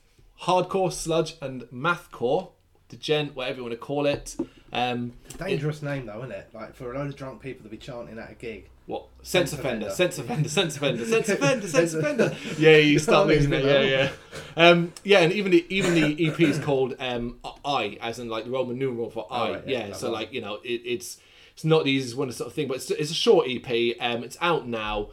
hardcore, 0.43 0.93
sludge, 0.93 1.35
and 1.41 1.63
mathcore, 1.63 2.51
djent, 2.89 3.35
whatever 3.35 3.57
you 3.57 3.63
want 3.63 3.73
to 3.73 3.77
call 3.77 4.05
it. 4.05 4.37
Um, 4.71 5.13
Dangerous 5.37 5.81
name 5.81 6.05
though, 6.05 6.19
isn't 6.19 6.31
it? 6.31 6.49
Like 6.53 6.73
for 6.75 6.93
a 6.93 6.97
load 6.97 7.07
of 7.07 7.15
drunk 7.17 7.41
people 7.41 7.63
to 7.63 7.69
be 7.69 7.77
chanting 7.77 8.17
at 8.17 8.31
a 8.31 8.35
gig. 8.35 8.69
what? 8.85 9.07
Sense, 9.23 9.49
Sense 9.49 9.59
offender, 9.59 9.89
sense 9.89 10.17
offender, 10.19 10.47
sense 10.47 10.77
offender, 10.77 11.05
sense 11.05 11.29
offender, 11.29 11.67
sense 11.67 11.93
offender. 11.95 12.35
Yeah, 12.57 12.77
you 12.77 12.99
start 12.99 13.27
mixing 13.27 13.51
it. 13.51 13.65
Yeah, 13.65 13.81
yeah. 13.81 14.09
yeah. 14.55 14.69
Um, 14.69 14.93
yeah, 15.03 15.19
and 15.19 15.33
even 15.33 15.51
the 15.51 15.65
even 15.69 15.95
the 15.95 16.27
EP 16.27 16.39
is 16.39 16.59
called 16.59 16.95
um, 16.99 17.39
I, 17.65 17.97
as 17.99 18.19
in 18.19 18.29
like 18.29 18.45
the 18.45 18.51
Roman 18.51 18.77
numeral 18.77 19.09
for 19.09 19.27
I. 19.29 19.49
Oh, 19.49 19.53
right, 19.53 19.67
yeah, 19.67 19.87
yeah, 19.87 19.93
so 19.93 20.11
one. 20.11 20.21
like 20.21 20.33
you 20.33 20.41
know, 20.41 20.59
it, 20.63 20.81
it's 20.85 21.17
it's 21.57 21.65
not 21.65 21.85
the 21.85 21.91
easiest 21.91 22.15
one 22.15 22.27
to 22.27 22.33
sort 22.35 22.49
of 22.49 22.53
thing, 22.53 22.67
but 22.67 22.77
it's, 22.77 22.91
it's 22.91 23.09
a 23.09 23.15
short 23.15 23.47
EP. 23.49 23.95
Um, 23.99 24.23
it's 24.23 24.37
out 24.41 24.67
now 24.67 25.09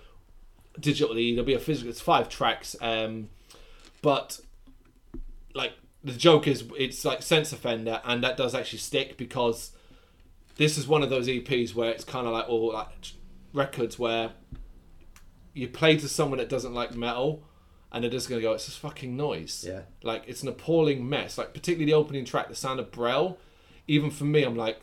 digitally. 0.78 1.34
There'll 1.34 1.46
be 1.46 1.54
a 1.54 1.58
physical. 1.58 1.88
It's 1.88 2.02
five 2.02 2.28
tracks. 2.28 2.76
Um, 2.82 3.30
but 4.02 4.40
like 5.54 5.72
the 6.02 6.12
joke 6.12 6.46
is, 6.46 6.64
it's 6.76 7.02
like 7.02 7.22
Sense 7.22 7.50
Offender, 7.54 8.02
and 8.04 8.22
that 8.22 8.36
does 8.36 8.54
actually 8.54 8.80
stick 8.80 9.16
because 9.16 9.70
this 10.56 10.76
is 10.76 10.86
one 10.86 11.02
of 11.02 11.08
those 11.08 11.28
EPs 11.28 11.74
where 11.74 11.90
it's 11.90 12.04
kind 12.04 12.26
of 12.26 12.34
like 12.34 12.46
all 12.46 12.74
like 12.74 12.88
records 13.54 13.98
where 13.98 14.32
you 15.54 15.66
play 15.66 15.96
to 15.96 16.08
someone 16.10 16.40
that 16.40 16.50
doesn't 16.50 16.74
like 16.74 16.94
metal 16.94 17.42
and 17.90 18.04
they're 18.04 18.10
just 18.10 18.28
gonna 18.28 18.42
go, 18.42 18.52
it's 18.52 18.66
just 18.66 18.80
fucking 18.80 19.16
noise. 19.16 19.64
Yeah. 19.66 19.80
Like 20.02 20.24
it's 20.26 20.42
an 20.42 20.48
appalling 20.48 21.08
mess. 21.08 21.38
Like 21.38 21.54
particularly 21.54 21.86
the 21.86 21.94
opening 21.94 22.26
track, 22.26 22.50
the 22.50 22.54
sound 22.54 22.80
of 22.80 22.90
Brel. 22.90 23.38
Even 23.88 24.10
for 24.10 24.24
me, 24.24 24.42
I'm 24.42 24.56
like, 24.56 24.82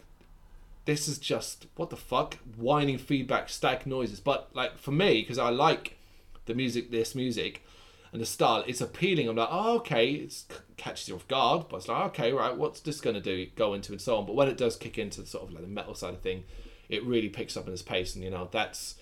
this 0.85 1.07
is 1.07 1.19
just 1.19 1.67
what 1.75 1.89
the 1.89 1.97
fuck, 1.97 2.37
whining 2.57 2.97
feedback, 2.97 3.49
static 3.49 3.85
noises. 3.85 4.19
But 4.19 4.49
like 4.53 4.77
for 4.77 4.91
me, 4.91 5.21
because 5.21 5.37
I 5.37 5.49
like 5.49 5.97
the 6.45 6.55
music, 6.55 6.91
this 6.91 7.15
music, 7.15 7.63
and 8.11 8.21
the 8.21 8.25
style, 8.25 8.63
it's 8.67 8.81
appealing. 8.81 9.29
I'm 9.29 9.35
like, 9.35 9.49
oh 9.51 9.77
okay, 9.77 10.09
it 10.11 10.43
catches 10.77 11.07
you 11.07 11.15
off 11.15 11.27
guard, 11.27 11.67
but 11.69 11.77
it's 11.77 11.87
like, 11.87 12.05
okay, 12.07 12.33
right, 12.33 12.55
what's 12.55 12.79
this 12.81 12.99
gonna 12.99 13.21
do? 13.21 13.47
Go 13.55 13.73
into 13.73 13.91
and 13.91 14.01
so 14.01 14.17
on. 14.17 14.25
But 14.25 14.35
when 14.35 14.47
it 14.47 14.57
does 14.57 14.75
kick 14.75 14.97
into 14.97 15.21
the 15.21 15.27
sort 15.27 15.43
of 15.43 15.53
like 15.53 15.61
the 15.63 15.69
metal 15.69 15.95
side 15.95 16.13
of 16.13 16.21
thing, 16.21 16.43
it 16.89 17.05
really 17.05 17.29
picks 17.29 17.55
up 17.55 17.67
in 17.67 17.73
its 17.73 17.81
pace, 17.81 18.15
and 18.15 18.23
you 18.23 18.29
know 18.29 18.49
that's 18.51 18.95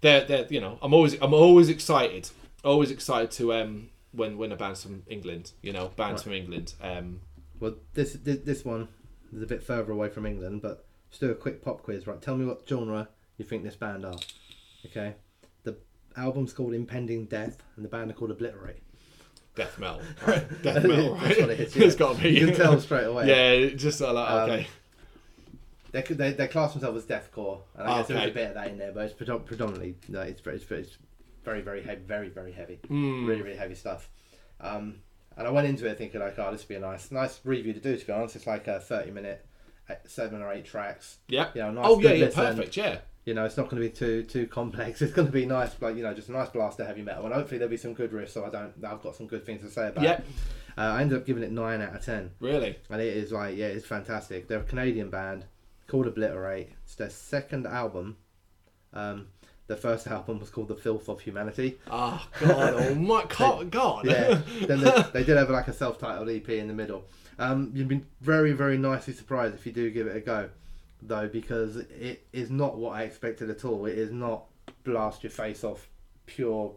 they're, 0.00 0.24
they're 0.24 0.46
you 0.50 0.60
know 0.60 0.78
I'm 0.82 0.92
always 0.92 1.14
I'm 1.22 1.32
always 1.34 1.68
excited, 1.68 2.28
always 2.64 2.90
excited 2.90 3.30
to 3.32 3.54
um 3.54 3.90
when 4.12 4.36
when 4.36 4.52
a 4.52 4.56
band's 4.56 4.82
from 4.82 5.02
England, 5.06 5.52
you 5.62 5.72
know 5.72 5.90
bands 5.96 6.22
from 6.22 6.32
England. 6.32 6.74
Um, 6.82 7.20
Well, 7.60 7.76
this, 7.94 8.12
this 8.14 8.40
this 8.44 8.64
one 8.64 8.88
is 9.32 9.42
a 9.42 9.46
bit 9.46 9.62
further 9.62 9.92
away 9.92 10.08
from 10.10 10.26
England, 10.26 10.60
but 10.60 10.83
just 11.14 11.20
do 11.20 11.30
a 11.30 11.34
quick 11.36 11.62
pop 11.62 11.80
quiz, 11.84 12.08
right? 12.08 12.20
Tell 12.20 12.36
me 12.36 12.44
what 12.44 12.62
genre 12.68 13.08
you 13.38 13.44
think 13.44 13.62
this 13.62 13.76
band 13.76 14.04
are. 14.04 14.16
Okay. 14.86 15.14
The 15.62 15.76
album's 16.16 16.52
called 16.52 16.74
Impending 16.74 17.26
Death, 17.26 17.62
and 17.76 17.84
the 17.84 17.88
band 17.88 18.10
are 18.10 18.14
called 18.14 18.32
Obliterate. 18.32 18.82
death 19.54 19.78
metal, 19.78 20.00
right? 20.26 20.62
Death 20.62 20.82
metal, 20.82 21.14
right? 21.14 21.22
That's 21.22 21.40
what 21.40 21.50
it 21.50 21.60
is. 21.60 21.76
Yeah. 21.76 21.86
it's 21.86 21.94
got 21.94 22.16
to 22.16 22.22
be. 22.22 22.30
You 22.30 22.46
can 22.48 22.56
tell 22.56 22.80
straight 22.80 23.04
away. 23.04 23.28
Yeah, 23.28 23.74
just 23.76 24.00
like 24.00 24.10
Um, 24.28 24.50
okay. 24.50 24.66
They, 25.92 26.02
they, 26.02 26.32
they 26.32 26.48
class 26.48 26.72
themselves 26.72 27.04
as 27.04 27.08
deathcore, 27.08 27.60
and 27.76 27.86
I 27.86 27.98
guess 27.98 28.08
there's 28.08 28.20
Okay. 28.22 28.30
a 28.30 28.34
bit 28.34 28.48
of 28.48 28.54
that 28.54 28.66
in 28.66 28.78
there, 28.78 28.90
but 28.90 29.04
it's 29.04 29.14
predom- 29.14 29.44
predominantly 29.46 29.94
no, 30.08 30.22
it's 30.22 30.40
very, 30.40 30.56
it's 30.56 30.64
very, 30.64 30.80
it's 30.80 30.98
very, 31.44 31.60
very 31.60 31.84
heavy, 31.84 32.00
very, 32.04 32.28
very 32.28 32.50
heavy, 32.50 32.80
Mm. 32.90 33.28
really, 33.28 33.42
really 33.42 33.56
heavy 33.56 33.76
stuff. 33.76 34.10
Um, 34.60 34.96
and 35.36 35.46
I 35.46 35.50
went 35.50 35.68
into 35.68 35.86
it 35.86 35.96
thinking 35.96 36.18
like, 36.20 36.36
oh, 36.40 36.50
this 36.50 36.62
would 36.62 36.68
be 36.68 36.74
a 36.74 36.80
nice, 36.80 37.12
nice 37.12 37.38
review 37.44 37.72
to 37.74 37.78
do. 37.78 37.96
To 37.96 38.04
be 38.04 38.12
honest, 38.12 38.34
it's 38.34 38.48
like 38.48 38.66
a 38.66 38.80
thirty 38.80 39.12
minute, 39.12 39.46
seven 40.06 40.42
or 40.42 40.52
eight 40.52 40.64
tracks. 40.64 41.18
Yeah. 41.28 41.48
You 41.54 41.62
know, 41.62 41.72
nice, 41.72 41.84
oh 41.86 42.00
yeah, 42.00 42.12
yeah, 42.12 42.24
listen. 42.26 42.44
perfect. 42.44 42.76
Yeah. 42.76 42.98
You 43.24 43.32
know, 43.32 43.44
it's 43.46 43.56
not 43.56 43.70
going 43.70 43.82
to 43.82 43.88
be 43.88 43.94
too 43.94 44.22
too 44.22 44.46
complex. 44.46 45.00
It's 45.02 45.12
going 45.12 45.26
to 45.26 45.32
be 45.32 45.46
nice, 45.46 45.70
like 45.80 45.96
you 45.96 46.02
know, 46.02 46.12
just 46.12 46.28
a 46.28 46.32
nice 46.32 46.50
blast 46.50 46.80
of 46.80 46.86
heavy 46.86 47.02
metal, 47.02 47.24
and 47.24 47.34
hopefully 47.34 47.58
there'll 47.58 47.70
be 47.70 47.76
some 47.76 47.94
good 47.94 48.12
riffs. 48.12 48.30
So 48.30 48.44
I 48.44 48.50
don't, 48.50 48.72
I've 48.84 49.02
got 49.02 49.16
some 49.16 49.26
good 49.26 49.46
things 49.46 49.62
to 49.62 49.70
say 49.70 49.88
about. 49.88 50.04
Yeah. 50.04 50.12
it. 50.12 50.24
Uh, 50.76 50.80
I 50.80 51.02
ended 51.02 51.18
up 51.18 51.26
giving 51.26 51.42
it 51.42 51.52
nine 51.52 51.80
out 51.80 51.94
of 51.94 52.04
ten. 52.04 52.32
Really. 52.40 52.76
and 52.90 53.00
it 53.00 53.16
is 53.16 53.32
like 53.32 53.56
yeah, 53.56 53.66
it's 53.66 53.86
fantastic. 53.86 54.48
They're 54.48 54.60
a 54.60 54.64
Canadian 54.64 55.08
band 55.08 55.46
called 55.86 56.06
Obliterate. 56.06 56.70
It's 56.84 56.96
their 56.96 57.10
second 57.10 57.66
album. 57.66 58.16
Um, 58.92 59.28
the 59.66 59.76
first 59.76 60.06
album 60.08 60.40
was 60.40 60.50
called 60.50 60.68
The 60.68 60.74
Filth 60.74 61.08
of 61.08 61.20
Humanity. 61.20 61.78
Oh 61.90 62.26
God! 62.40 62.74
Oh 62.76 62.94
my 62.94 63.24
God! 63.28 63.70
God. 63.70 64.06
Yeah, 64.06 64.40
then 64.66 64.80
they, 64.80 65.04
they 65.12 65.24
did 65.24 65.36
have 65.36 65.50
like 65.50 65.68
a 65.68 65.72
self-titled 65.72 66.28
EP 66.28 66.48
in 66.50 66.68
the 66.68 66.74
middle. 66.74 67.04
Um, 67.38 67.72
you've 67.74 67.88
been 67.88 68.06
very 68.20 68.52
very 68.52 68.78
nicely 68.78 69.12
surprised 69.14 69.54
if 69.54 69.66
you 69.66 69.72
do 69.72 69.90
give 69.90 70.06
it 70.06 70.16
a 70.16 70.20
go, 70.20 70.50
though, 71.02 71.28
because 71.28 71.76
it 71.76 72.26
is 72.32 72.50
not 72.50 72.76
what 72.76 72.90
I 72.96 73.02
expected 73.02 73.50
at 73.50 73.64
all. 73.64 73.86
It 73.86 73.98
is 73.98 74.10
not 74.12 74.44
blast 74.84 75.22
your 75.24 75.30
face 75.30 75.64
off, 75.64 75.88
pure 76.26 76.72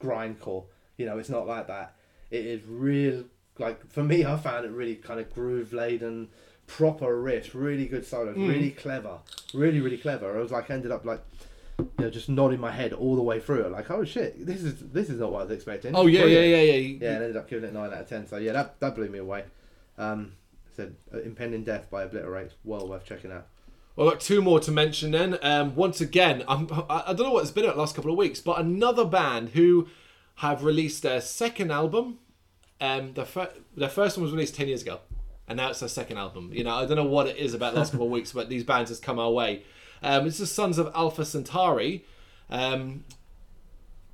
grindcore. 0.00 0.64
You 0.96 1.06
know, 1.06 1.18
it's 1.18 1.28
not 1.30 1.46
like 1.46 1.66
that. 1.68 1.94
It 2.30 2.44
is 2.46 2.62
real. 2.66 3.24
Like 3.58 3.86
for 3.90 4.02
me, 4.02 4.24
I 4.24 4.36
found 4.36 4.64
it 4.64 4.70
really 4.70 4.96
kind 4.96 5.20
of 5.20 5.32
groove 5.32 5.72
laden, 5.72 6.28
proper 6.66 7.22
riffs, 7.22 7.50
really 7.54 7.86
good 7.86 8.06
solos, 8.06 8.36
really 8.36 8.70
clever, 8.70 9.18
really 9.54 9.80
really 9.80 9.98
clever. 9.98 10.36
I 10.36 10.40
was 10.40 10.50
like 10.52 10.70
ended 10.70 10.90
up 10.92 11.04
like. 11.04 11.20
You 11.78 11.88
know, 12.04 12.10
just 12.10 12.28
nodding 12.28 12.60
my 12.60 12.70
head 12.70 12.92
all 12.92 13.16
the 13.16 13.22
way 13.22 13.40
through 13.40 13.62
it, 13.64 13.72
like, 13.72 13.90
oh 13.90 14.04
shit, 14.04 14.46
this 14.46 14.62
is 14.62 14.78
this 14.92 15.08
is 15.08 15.18
not 15.18 15.32
what 15.32 15.40
I 15.40 15.44
was 15.44 15.52
expecting. 15.52 15.96
Oh 15.96 16.06
yeah, 16.06 16.20
yeah, 16.20 16.24
Brilliant. 16.26 16.50
yeah, 16.50 16.60
yeah. 16.60 16.74
You- 16.78 16.98
Yeah, 17.00 17.08
and 17.14 17.22
ended 17.22 17.36
up 17.36 17.48
giving 17.48 17.68
it 17.68 17.72
nine 17.72 17.86
out 17.92 18.00
of 18.02 18.08
ten. 18.08 18.26
So 18.28 18.36
yeah, 18.36 18.52
that 18.52 18.78
that 18.80 18.94
blew 18.94 19.08
me 19.08 19.18
away. 19.18 19.44
Um, 19.98 20.32
said 20.74 20.96
uh, 21.12 21.20
impending 21.20 21.64
death 21.64 21.90
by 21.90 22.02
obliterate. 22.02 22.52
Well 22.64 22.88
worth 22.88 23.04
checking 23.04 23.32
out. 23.32 23.46
Well, 23.94 24.08
I've 24.08 24.14
got 24.14 24.20
two 24.20 24.40
more 24.40 24.58
to 24.60 24.70
mention 24.70 25.10
then. 25.10 25.38
Um, 25.42 25.74
once 25.74 26.00
again, 26.00 26.44
I'm, 26.48 26.68
I 26.88 27.04
I 27.08 27.12
don't 27.12 27.26
know 27.26 27.32
what 27.32 27.42
it's 27.42 27.50
been 27.50 27.66
at 27.66 27.74
the 27.74 27.80
last 27.80 27.94
couple 27.94 28.10
of 28.10 28.16
weeks, 28.16 28.40
but 28.40 28.58
another 28.58 29.04
band 29.04 29.50
who 29.50 29.88
have 30.36 30.64
released 30.64 31.02
their 31.02 31.20
second 31.20 31.70
album. 31.70 32.18
Um, 32.80 33.12
the 33.12 33.24
fir- 33.24 33.52
their 33.76 33.88
first 33.88 34.16
one 34.16 34.24
was 34.24 34.32
released 34.32 34.54
ten 34.54 34.68
years 34.68 34.82
ago, 34.82 35.00
and 35.46 35.58
now 35.58 35.70
it's 35.70 35.80
their 35.80 35.88
second 35.88 36.18
album. 36.18 36.50
You 36.52 36.64
know, 36.64 36.74
I 36.74 36.86
don't 36.86 36.96
know 36.96 37.04
what 37.04 37.26
it 37.26 37.36
is 37.36 37.54
about 37.54 37.74
the 37.74 37.80
last 37.80 37.92
couple 37.92 38.06
of 38.06 38.12
weeks, 38.18 38.32
but 38.32 38.48
these 38.48 38.64
bands 38.64 38.88
has 38.88 38.98
come 38.98 39.18
our 39.18 39.30
way. 39.30 39.62
Um, 40.02 40.26
it's 40.26 40.38
the 40.38 40.46
Sons 40.46 40.78
of 40.78 40.90
Alpha 40.94 41.24
Centauri. 41.24 42.04
Um, 42.50 43.04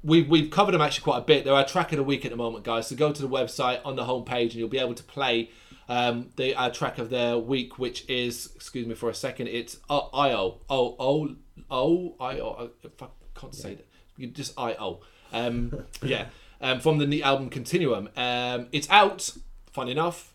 we've 0.02 0.28
we've 0.28 0.50
covered 0.50 0.72
them 0.72 0.80
actually 0.80 1.05
quite 1.05 1.18
a 1.18 1.22
bit. 1.22 1.44
They're 1.44 1.55
our 1.55 1.64
track 1.64 1.92
of 1.92 1.98
the 1.98 2.05
week 2.05 2.24
at 2.24 2.32
the 2.32 2.36
moment, 2.36 2.64
guys. 2.64 2.88
So 2.88 2.96
go 2.96 3.12
to 3.12 3.22
the 3.22 3.28
website 3.28 3.80
on 3.84 3.94
the 3.96 4.05
homepage, 4.05 4.50
and 4.50 4.55
you'll 4.55 4.68
be 4.68 4.78
able 4.78 4.94
to 4.94 5.05
play 5.05 5.50
um, 5.89 6.31
the 6.36 6.55
our 6.55 6.70
track 6.70 6.98
of 6.98 7.10
their 7.10 7.39
week, 7.39 7.78
which 7.78 8.09
is 8.09 8.51
excuse 8.55 8.86
me 8.86 8.94
for 8.94 9.09
a 9.09 9.15
second. 9.15 9.48
It's 9.48 9.78
uh, 9.89 10.09
IO 10.15 10.59
O 10.69 10.97
O 10.98 11.36
O 11.70 12.15
I 12.20 12.40
I 12.40 13.09
can't 13.35 13.55
say 13.55 13.74
that, 13.74 13.86
you 14.16 14.28
just 14.28 14.59
I 14.59 14.74
O. 14.74 15.01
Um, 15.32 15.85
yeah, 16.02 16.27
um, 16.60 16.81
from 16.81 16.98
the 16.98 17.06
new 17.06 17.23
album 17.23 17.51
Continuum. 17.51 18.09
Um, 18.16 18.69
it's 18.73 18.89
out. 18.90 19.31
Fun 19.73 19.89
enough, 19.89 20.35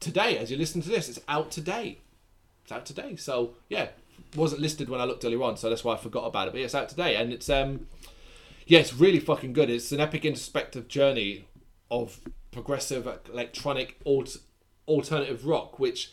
today 0.00 0.36
as 0.36 0.50
you 0.50 0.56
listen 0.56 0.82
to 0.82 0.88
this, 0.88 1.08
it's 1.08 1.20
out 1.28 1.50
today. 1.50 1.98
It's 2.62 2.72
out 2.72 2.84
today. 2.84 3.16
So 3.16 3.54
yeah, 3.68 3.88
wasn't 4.34 4.60
listed 4.60 4.88
when 4.88 5.00
I 5.00 5.04
looked 5.04 5.24
earlier 5.24 5.42
on, 5.42 5.56
so 5.56 5.70
that's 5.70 5.84
why 5.84 5.94
I 5.94 5.96
forgot 5.96 6.24
about 6.26 6.48
it. 6.48 6.50
But 6.52 6.58
yeah, 6.58 6.66
it's 6.66 6.74
out 6.74 6.88
today, 6.88 7.16
and 7.16 7.32
it's 7.32 7.48
um, 7.48 7.86
yeah, 8.66 8.80
it's 8.80 8.94
really 8.94 9.20
fucking 9.20 9.52
good. 9.52 9.70
It's 9.70 9.92
an 9.92 10.00
epic 10.00 10.24
introspective 10.24 10.88
journey 10.88 11.46
of 11.90 12.20
progressive 12.50 13.06
electronic 13.32 13.96
alt- 14.04 14.38
alternative 14.88 15.46
rock, 15.46 15.78
which 15.78 16.12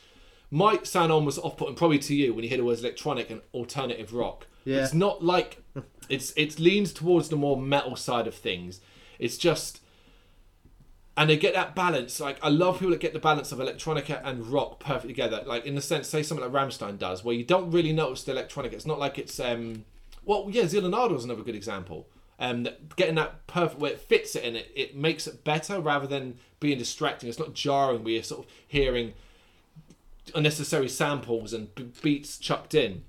might 0.51 0.85
sound 0.85 1.11
almost 1.11 1.39
off-putting 1.39 1.75
probably 1.75 1.99
to 1.99 2.15
you 2.15 2.33
when 2.33 2.43
you 2.43 2.49
hear 2.49 2.59
the 2.59 2.63
words 2.63 2.81
electronic 2.81 3.29
and 3.29 3.41
alternative 3.53 4.13
rock. 4.13 4.47
Yeah. 4.65 4.83
It's 4.83 4.93
not 4.93 5.23
like 5.23 5.61
it's 6.09 6.31
it 6.35 6.59
leans 6.59 6.93
towards 6.93 7.29
the 7.29 7.35
more 7.35 7.57
metal 7.57 7.95
side 7.95 8.27
of 8.27 8.35
things. 8.35 8.79
It's 9.19 9.37
just 9.37 9.81
and 11.15 11.29
they 11.29 11.37
get 11.37 11.53
that 11.53 11.75
balance. 11.75 12.19
Like 12.19 12.37
I 12.41 12.49
love 12.49 12.75
people 12.75 12.91
that 12.91 12.99
get 12.99 13.13
the 13.13 13.19
balance 13.19 13.51
of 13.51 13.59
electronica 13.59 14.21
and 14.23 14.45
rock 14.47 14.79
perfect 14.79 15.07
together. 15.07 15.43
Like 15.45 15.65
in 15.65 15.75
the 15.75 15.81
sense, 15.81 16.07
say 16.07 16.23
something 16.23 16.51
like 16.51 16.53
Rammstein 16.53 16.97
does, 16.97 17.23
where 17.23 17.35
you 17.35 17.43
don't 17.43 17.71
really 17.71 17.93
notice 17.93 18.23
the 18.23 18.33
electronica. 18.33 18.73
It's 18.73 18.85
not 18.85 18.99
like 18.99 19.17
it's 19.17 19.39
um, 19.39 19.85
well, 20.25 20.47
yeah, 20.49 20.67
Zeal 20.67 20.93
& 20.95 20.95
Ardor 20.95 21.15
is 21.15 21.25
another 21.25 21.43
good 21.43 21.55
example. 21.55 22.07
Um, 22.43 22.63
that- 22.63 22.95
getting 22.97 23.15
that 23.15 23.47
perfect 23.47 23.79
where 23.79 23.91
it 23.93 24.01
fits 24.01 24.35
it 24.35 24.43
and 24.43 24.57
it, 24.57 24.69
it 24.75 24.95
makes 24.95 25.27
it 25.27 25.45
better 25.45 25.79
rather 25.79 26.07
than 26.07 26.37
being 26.59 26.77
distracting. 26.77 27.29
It's 27.29 27.39
not 27.39 27.53
jarring 27.53 28.05
you're 28.05 28.21
sort 28.23 28.45
of 28.45 28.51
hearing 28.67 29.13
unnecessary 30.35 30.89
samples 30.89 31.53
and 31.53 31.73
b- 31.75 31.91
beats 32.01 32.37
chucked 32.37 32.73
in. 32.73 33.03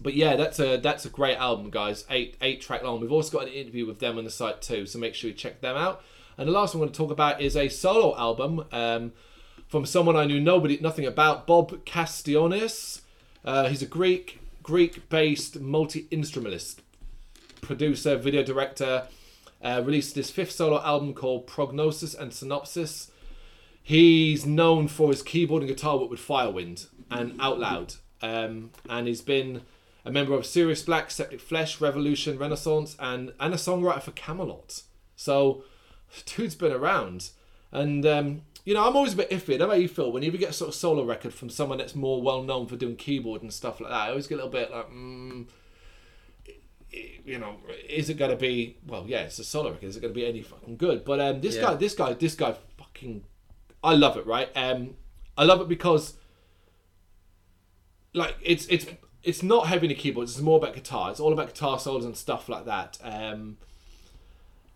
But 0.00 0.14
yeah, 0.14 0.36
that's 0.36 0.58
a 0.60 0.76
that's 0.76 1.04
a 1.04 1.10
great 1.10 1.36
album, 1.36 1.70
guys. 1.70 2.04
Eight 2.08 2.36
eight 2.40 2.60
track 2.60 2.82
long. 2.84 3.00
We've 3.00 3.12
also 3.12 3.36
got 3.36 3.48
an 3.48 3.52
interview 3.52 3.84
with 3.86 3.98
them 3.98 4.16
on 4.16 4.24
the 4.24 4.30
site 4.30 4.62
too, 4.62 4.86
so 4.86 4.98
make 4.98 5.14
sure 5.14 5.28
you 5.30 5.36
check 5.36 5.60
them 5.60 5.76
out. 5.76 6.02
And 6.36 6.46
the 6.48 6.52
last 6.52 6.74
one 6.74 6.82
I'm 6.82 6.86
going 6.86 6.92
to 6.92 6.96
talk 6.98 7.10
about 7.10 7.40
is 7.40 7.56
a 7.56 7.68
solo 7.68 8.16
album 8.16 8.64
um, 8.70 9.12
from 9.66 9.84
someone 9.84 10.14
I 10.16 10.24
knew 10.24 10.40
nobody 10.40 10.78
nothing 10.80 11.04
about, 11.04 11.46
Bob 11.48 11.84
Katsionis. 11.84 13.00
Uh, 13.44 13.68
he's 13.68 13.82
a 13.82 13.86
Greek 13.86 14.38
Greek 14.62 15.08
based 15.08 15.58
multi 15.60 16.06
instrumentalist, 16.12 16.80
producer, 17.68 18.16
video 18.16 18.42
director. 18.42 19.06
Uh, 19.62 19.82
released 19.84 20.16
his 20.16 20.30
fifth 20.30 20.52
solo 20.52 20.82
album 20.82 21.12
called 21.14 21.46
Prognosis 21.46 22.14
and 22.14 22.32
Synopsis. 22.32 23.10
He's 23.82 24.46
known 24.46 24.88
for 24.88 25.10
his 25.10 25.22
keyboard 25.22 25.62
and 25.62 25.68
guitar 25.68 25.98
work 25.98 26.10
with 26.10 26.20
Firewind 26.20 26.86
and 27.10 27.40
Out 27.40 27.58
Loud. 27.58 27.94
Um, 28.22 28.70
and 28.88 29.06
he's 29.06 29.20
been 29.20 29.62
a 30.04 30.10
member 30.10 30.34
of 30.34 30.46
Serious 30.46 30.82
Black, 30.82 31.10
Septic 31.10 31.40
Flesh, 31.40 31.80
Revolution, 31.80 32.38
Renaissance, 32.38 32.96
and, 32.98 33.32
and 33.40 33.52
a 33.52 33.56
songwriter 33.56 34.02
for 34.02 34.12
Kamelot. 34.12 34.82
So, 35.16 35.64
dude's 36.24 36.54
been 36.54 36.72
around. 36.72 37.30
And, 37.72 38.06
um, 38.06 38.42
you 38.64 38.74
know, 38.74 38.86
I'm 38.86 38.96
always 38.96 39.14
a 39.14 39.16
bit 39.16 39.30
iffy. 39.30 39.54
I 39.54 39.58
don't 39.58 39.68
know 39.68 39.74
how 39.74 39.80
you 39.80 39.88
feel. 39.88 40.12
When 40.12 40.22
you 40.22 40.30
get 40.30 40.50
a 40.50 40.52
sort 40.52 40.68
of 40.68 40.74
solo 40.74 41.04
record 41.04 41.34
from 41.34 41.50
someone 41.50 41.78
that's 41.78 41.94
more 41.94 42.22
well 42.22 42.42
known 42.42 42.66
for 42.66 42.76
doing 42.76 42.96
keyboard 42.96 43.42
and 43.42 43.52
stuff 43.52 43.80
like 43.80 43.90
that, 43.90 44.00
I 44.00 44.10
always 44.10 44.26
get 44.28 44.34
a 44.34 44.44
little 44.44 44.52
bit 44.52 44.70
like, 44.70 44.90
mm, 44.90 45.46
you 46.90 47.38
know, 47.38 47.56
is 47.88 48.08
it 48.08 48.14
going 48.14 48.30
to 48.30 48.36
be? 48.36 48.78
Well, 48.86 49.04
yeah, 49.06 49.20
it's 49.22 49.38
a 49.38 49.44
solo 49.44 49.70
record. 49.70 49.84
Is 49.86 49.96
it 49.96 50.00
going 50.00 50.14
to 50.14 50.18
be 50.18 50.26
any 50.26 50.42
fucking 50.42 50.76
good? 50.76 51.04
But 51.04 51.20
um, 51.20 51.40
this 51.40 51.56
Yeah. 51.56 51.62
guy, 51.62 51.74
this 51.74 51.94
guy, 51.94 52.12
this 52.14 52.34
guy, 52.34 52.54
fucking, 52.78 53.24
I 53.84 53.94
love 53.94 54.16
it. 54.16 54.26
Right? 54.26 54.48
Um, 54.56 54.94
I 55.36 55.44
love 55.44 55.60
it 55.60 55.68
because, 55.68 56.14
like, 58.14 58.36
it's 58.42 58.66
it's 58.66 58.86
it's 59.22 59.42
not 59.42 59.66
heavy 59.66 59.86
in 59.86 59.88
the 59.90 59.94
keyboards. 59.94 60.32
It's 60.32 60.40
more 60.40 60.58
about 60.58 60.74
guitar. 60.74 61.10
It's 61.10 61.20
all 61.20 61.32
about 61.32 61.48
guitar 61.48 61.78
solos 61.78 62.04
and 62.04 62.16
stuff 62.16 62.48
like 62.48 62.64
that. 62.64 62.98
Um, 63.02 63.58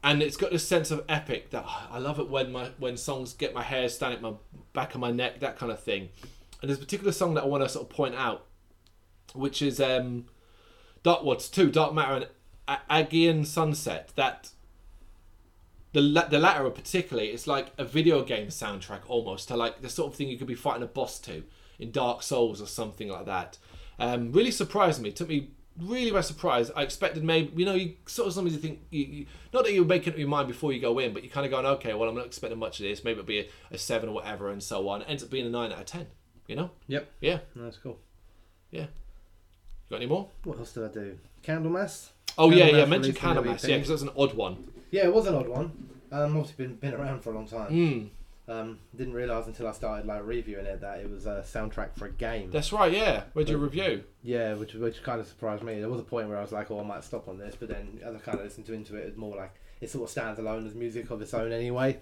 and 0.04 0.20
it's 0.22 0.36
got 0.36 0.50
this 0.50 0.66
sense 0.66 0.90
of 0.90 1.04
epic 1.08 1.50
that 1.50 1.64
I 1.90 1.98
love 1.98 2.18
it 2.18 2.28
when 2.28 2.52
my 2.52 2.70
when 2.78 2.96
songs 2.96 3.32
get 3.34 3.54
my 3.54 3.62
hair 3.62 3.88
standing 3.88 4.16
at 4.18 4.22
my 4.22 4.32
back 4.72 4.94
of 4.94 5.00
my 5.00 5.10
neck, 5.10 5.40
that 5.40 5.56
kind 5.58 5.72
of 5.72 5.80
thing. 5.80 6.08
And 6.60 6.68
there's 6.68 6.78
a 6.78 6.82
particular 6.82 7.12
song 7.12 7.34
that 7.34 7.44
I 7.44 7.46
want 7.46 7.62
to 7.62 7.68
sort 7.68 7.84
of 7.88 7.90
point 7.90 8.14
out, 8.14 8.46
which 9.32 9.62
is 9.62 9.80
um, 9.80 10.26
Dark 11.02 11.24
What's 11.24 11.48
two 11.48 11.70
Dark 11.70 11.94
Matter 11.94 12.14
and 12.14 12.28
A- 12.68 13.00
Aegean 13.00 13.44
Sunset. 13.44 14.10
That 14.16 14.50
the 15.92 16.00
la- 16.00 16.28
the 16.28 16.38
latter 16.38 16.68
particularly, 16.70 17.30
it's 17.30 17.46
like 17.46 17.68
a 17.78 17.84
video 17.84 18.22
game 18.24 18.48
soundtrack 18.48 19.00
almost 19.06 19.48
to 19.48 19.56
like 19.56 19.82
the 19.82 19.88
sort 19.88 20.12
of 20.12 20.16
thing 20.16 20.28
you 20.28 20.38
could 20.38 20.46
be 20.46 20.54
fighting 20.54 20.82
a 20.82 20.86
boss 20.86 21.18
to 21.20 21.44
in 21.78 21.90
Dark 21.90 22.22
Souls 22.22 22.62
or 22.62 22.66
something 22.66 23.08
like 23.08 23.26
that. 23.26 23.58
Um, 23.98 24.32
really 24.32 24.50
surprised 24.50 25.02
me. 25.02 25.12
Took 25.12 25.28
me 25.28 25.50
really 25.78 26.10
by 26.10 26.20
surprise. 26.20 26.70
I 26.74 26.82
expected 26.82 27.24
maybe 27.24 27.52
you 27.56 27.66
know 27.66 27.74
you 27.74 27.94
sort 28.06 28.28
of 28.28 28.34
something 28.34 28.52
you 28.52 28.58
think 28.58 28.80
you, 28.90 29.04
you 29.04 29.26
not 29.52 29.64
that 29.64 29.72
you're 29.72 29.84
making 29.84 30.12
up 30.12 30.18
your 30.18 30.28
mind 30.28 30.48
before 30.48 30.72
you 30.72 30.80
go 30.80 30.98
in, 30.98 31.12
but 31.12 31.22
you're 31.22 31.32
kind 31.32 31.46
of 31.46 31.52
going 31.52 31.66
okay. 31.66 31.94
Well, 31.94 32.08
I'm 32.08 32.14
not 32.14 32.26
expecting 32.26 32.58
much 32.58 32.80
of 32.80 32.84
this. 32.84 33.04
Maybe 33.04 33.18
it'll 33.18 33.26
be 33.26 33.40
a, 33.40 33.48
a 33.72 33.78
seven 33.78 34.08
or 34.08 34.12
whatever, 34.12 34.50
and 34.50 34.62
so 34.62 34.88
on. 34.88 35.02
It 35.02 35.08
ends 35.08 35.22
up 35.22 35.30
being 35.30 35.46
a 35.46 35.50
nine 35.50 35.72
out 35.72 35.80
of 35.80 35.86
ten. 35.86 36.06
You 36.46 36.56
know? 36.56 36.70
Yep. 36.88 37.08
Yeah. 37.20 37.38
That's 37.54 37.78
cool. 37.78 37.98
Yeah. 38.70 38.86
Got 39.92 39.98
any 39.98 40.06
more? 40.06 40.26
What 40.44 40.58
else 40.58 40.72
did 40.72 40.84
I 40.84 40.88
do? 40.88 41.18
Candlemass. 41.44 42.08
Oh 42.38 42.50
yeah, 42.50 42.64
yeah. 42.64 42.86
Mention 42.86 43.12
Candlemass, 43.12 43.68
yeah, 43.68 43.76
because 43.76 43.90
that's 43.90 44.00
an 44.00 44.08
odd 44.16 44.32
one. 44.32 44.56
Yeah, 44.90 45.04
it 45.04 45.12
was 45.12 45.26
an 45.26 45.34
odd 45.34 45.48
one. 45.48 45.70
Um, 46.10 46.34
obviously 46.38 46.64
been 46.64 46.76
been 46.76 46.94
around 46.94 47.20
for 47.22 47.30
a 47.30 47.34
long 47.34 47.46
time. 47.46 47.70
Mm, 47.70 48.08
Um, 48.48 48.78
didn't 48.96 49.12
realise 49.12 49.46
until 49.48 49.68
I 49.68 49.72
started 49.72 50.06
like 50.06 50.24
reviewing 50.24 50.64
it 50.64 50.80
that 50.80 51.00
it 51.00 51.10
was 51.10 51.26
a 51.26 51.44
soundtrack 51.46 51.94
for 51.98 52.06
a 52.06 52.10
game. 52.10 52.50
that's 52.50 52.72
right. 52.72 52.90
Yeah. 52.90 53.24
Where'd 53.34 53.50
you 53.50 53.58
review? 53.58 54.04
Yeah, 54.22 54.54
which 54.54 54.72
which 54.72 55.02
kind 55.02 55.20
of 55.20 55.26
surprised 55.26 55.62
me. 55.62 55.78
There 55.78 55.90
was 55.90 56.00
a 56.00 56.04
point 56.04 56.26
where 56.26 56.38
I 56.38 56.40
was 56.40 56.52
like, 56.52 56.70
oh, 56.70 56.80
I 56.80 56.84
might 56.84 57.04
stop 57.04 57.28
on 57.28 57.36
this, 57.36 57.54
but 57.54 57.68
then 57.68 58.00
as 58.02 58.14
I 58.14 58.18
kind 58.18 58.38
of 58.38 58.44
listened 58.46 58.64
to 58.68 58.72
into 58.72 58.96
it, 58.96 59.04
it's 59.08 59.18
more 59.18 59.36
like 59.36 59.52
it 59.82 59.90
sort 59.90 60.04
of 60.04 60.10
stands 60.10 60.38
alone 60.40 60.66
as 60.66 60.74
music 60.74 61.10
of 61.10 61.20
its 61.20 61.34
own 61.34 61.52
anyway. 61.52 61.98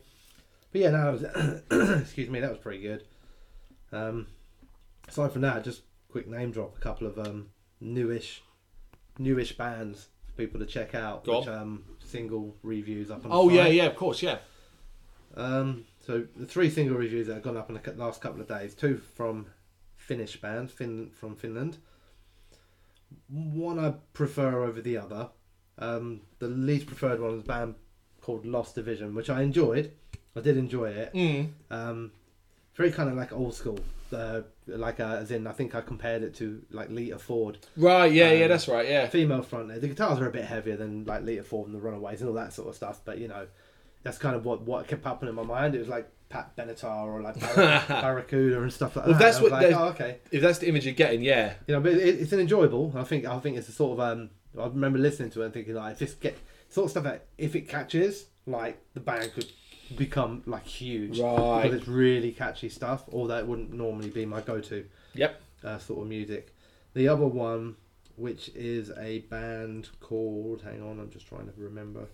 But 0.71 0.81
yeah, 0.81 0.91
no, 0.91 1.11
was, 1.11 1.25
excuse 2.03 2.31
me, 2.31 2.39
that 2.39 2.51
was 2.51 2.59
pretty 2.61 2.83
good. 2.83 3.03
Um, 3.91 4.29
aside 5.09 5.33
from 5.33 5.41
that, 5.43 5.65
just 5.65 5.83
quick 6.09 6.29
name 6.29 6.53
drop 6.53 6.77
a 6.77 6.81
couple 6.81 7.09
of 7.09 7.19
um, 7.19 7.49
newish, 7.81 8.43
newish 9.19 9.57
bands 9.57 10.09
for 10.27 10.33
people 10.35 10.61
to 10.61 10.67
check 10.67 10.95
out. 10.95 11.25
Go 11.25 11.41
which 11.41 11.49
um, 11.49 11.85
single 12.05 12.55
reviews 12.63 13.11
up 13.11 13.25
on. 13.25 13.31
the 13.31 13.37
Oh 13.37 13.49
yeah, 13.49 13.65
site. 13.65 13.75
yeah. 13.75 13.87
Of 13.87 13.97
course, 13.97 14.23
yeah. 14.23 14.39
Um, 15.37 15.85
so 16.05 16.27
the 16.37 16.47
three 16.47 16.71
single 16.71 16.97
reviews 16.97 17.27
that 17.29 17.35
have 17.35 17.43
gone 17.43 17.57
up 17.57 17.69
in 17.71 17.79
the 17.83 17.93
last 17.95 18.21
couple 18.21 18.41
of 18.41 18.49
days. 18.49 18.75
Two 18.75 19.01
from 19.15 19.47
Finnish 19.97 20.41
band, 20.41 20.71
Fin 20.71 21.11
from 21.11 21.37
Finland. 21.37 21.79
One 23.29 23.79
I 23.79 23.95
prefer 24.13 24.63
over 24.65 24.81
the 24.81 24.97
other. 24.97 25.29
Um, 25.79 26.23
the 26.39 26.49
least 26.49 26.87
preferred 26.87 27.21
one 27.21 27.33
was 27.33 27.41
a 27.43 27.47
band 27.47 27.75
called 28.21 28.45
Lost 28.45 28.75
Division, 28.75 29.15
which 29.15 29.31
I 29.31 29.43
enjoyed. 29.43 29.93
I 30.37 30.41
did 30.41 30.57
enjoy 30.57 30.91
it. 30.91 31.13
Mm. 31.15 31.49
Um, 31.71 32.13
very 32.81 32.93
kind 32.93 33.09
of 33.11 33.17
like 33.17 33.33
old 33.33 33.55
school. 33.55 33.79
Uh, 34.13 34.41
like 34.67 34.99
uh, 34.99 35.19
as 35.23 35.31
in, 35.31 35.47
I 35.47 35.53
think 35.53 35.75
I 35.75 35.81
compared 35.83 36.23
it 36.23 36.35
to 36.37 36.61
like 36.73 36.91
Lita 36.91 37.19
Ford, 37.19 37.59
Right. 37.77 38.13
Yeah. 38.13 38.33
yeah. 38.33 38.45
Um, 38.47 38.51
That's 38.51 38.67
right. 38.69 38.89
Yeah. 38.89 39.07
female 39.07 39.43
fronted. 39.43 39.81
The 39.81 39.89
guitars 39.89 40.19
are 40.19 40.27
a 40.27 40.33
bit 40.33 40.45
heavier 40.45 40.77
than 40.77 41.05
like 41.05 41.23
Lita 41.23 41.45
Ford 41.45 41.69
and 41.69 41.77
the 41.77 41.81
Runaways 41.81 42.21
and 42.21 42.29
all 42.29 42.35
that 42.37 42.53
sort 42.53 42.69
of 42.69 42.75
stuff. 42.75 43.01
But 43.05 43.19
you 43.19 43.29
know, 43.29 43.47
that's 44.03 44.19
kind 44.19 44.35
of 44.35 44.45
what 44.45 44.63
what 44.63 44.89
kept 44.89 45.03
popping 45.03 45.29
in 45.29 45.35
my 45.37 45.45
mind. 45.45 45.75
It 45.77 45.79
was 45.79 45.89
like 45.89 46.09
Pat 46.29 46.57
Benatar 46.57 47.05
or 47.05 47.21
like 47.23 47.39
Bar- 47.39 47.85
Barracuda 48.03 48.61
and 48.63 48.73
stuff 48.73 48.97
like 48.97 49.07
Well, 49.07 49.15
that. 49.15 49.21
that's 49.21 49.39
And 49.39 49.47
I 49.47 49.51
was 49.51 49.53
what 49.53 49.71
like, 49.71 49.77
oh, 49.81 49.85
okay. 50.05 50.19
If 50.33 50.43
that's 50.43 50.59
the 50.59 50.69
image 50.69 50.85
you're 50.87 50.95
getting, 50.95 51.23
yeah. 51.23 51.55
You 51.69 51.75
know, 51.75 51.81
but 51.81 51.93
it, 51.93 52.21
it's 52.21 52.33
an 52.33 52.41
enjoyable. 52.41 52.93
I 52.97 53.05
think 53.05 53.27
I 53.27 53.39
think 53.39 53.59
it's 53.59 53.69
a 53.69 53.73
sort 53.73 53.99
of 53.99 54.01
um. 54.01 54.31
I 54.59 54.67
remember 54.67 54.99
listening 54.99 55.31
to 55.31 55.43
it 55.43 55.45
and 55.45 55.55
thinking 55.55 55.75
like, 55.75 55.93
if 55.93 55.99
this 56.01 56.15
get 56.15 56.37
sort 56.69 56.87
of 56.87 56.91
stuff 56.91 57.05
that 57.05 57.27
if 57.39 57.55
it 57.55 57.69
catches, 57.69 58.27
like 58.47 58.83
the 58.95 59.01
band 59.01 59.33
could 59.35 59.47
become 59.97 60.43
like 60.47 60.67
huge 60.67 61.19
Right. 61.21 61.63
because 61.63 61.79
it's 61.79 61.89
really 61.89 62.33
catchy 62.33 62.69
stuff. 62.69 63.05
Although 63.13 63.39
it 63.39 63.47
wouldn't 63.47 63.73
normally 63.73 64.11
be 64.11 64.25
my 64.27 64.41
go-to 64.41 64.85
Yep. 65.15 65.41
uh, 65.65 65.79
sort 65.79 66.03
of 66.03 66.09
music. 66.09 66.55
The 66.95 67.09
other 67.09 67.27
one, 67.27 67.77
which 68.17 68.51
is 68.55 68.91
a 68.99 69.21
band 69.21 69.89
called, 70.01 70.63
hang 70.63 70.83
on, 70.83 70.99
I'm 71.01 71.11
just 71.11 71.27
trying 71.27 71.47
to 71.47 71.53
remember. 71.57 72.07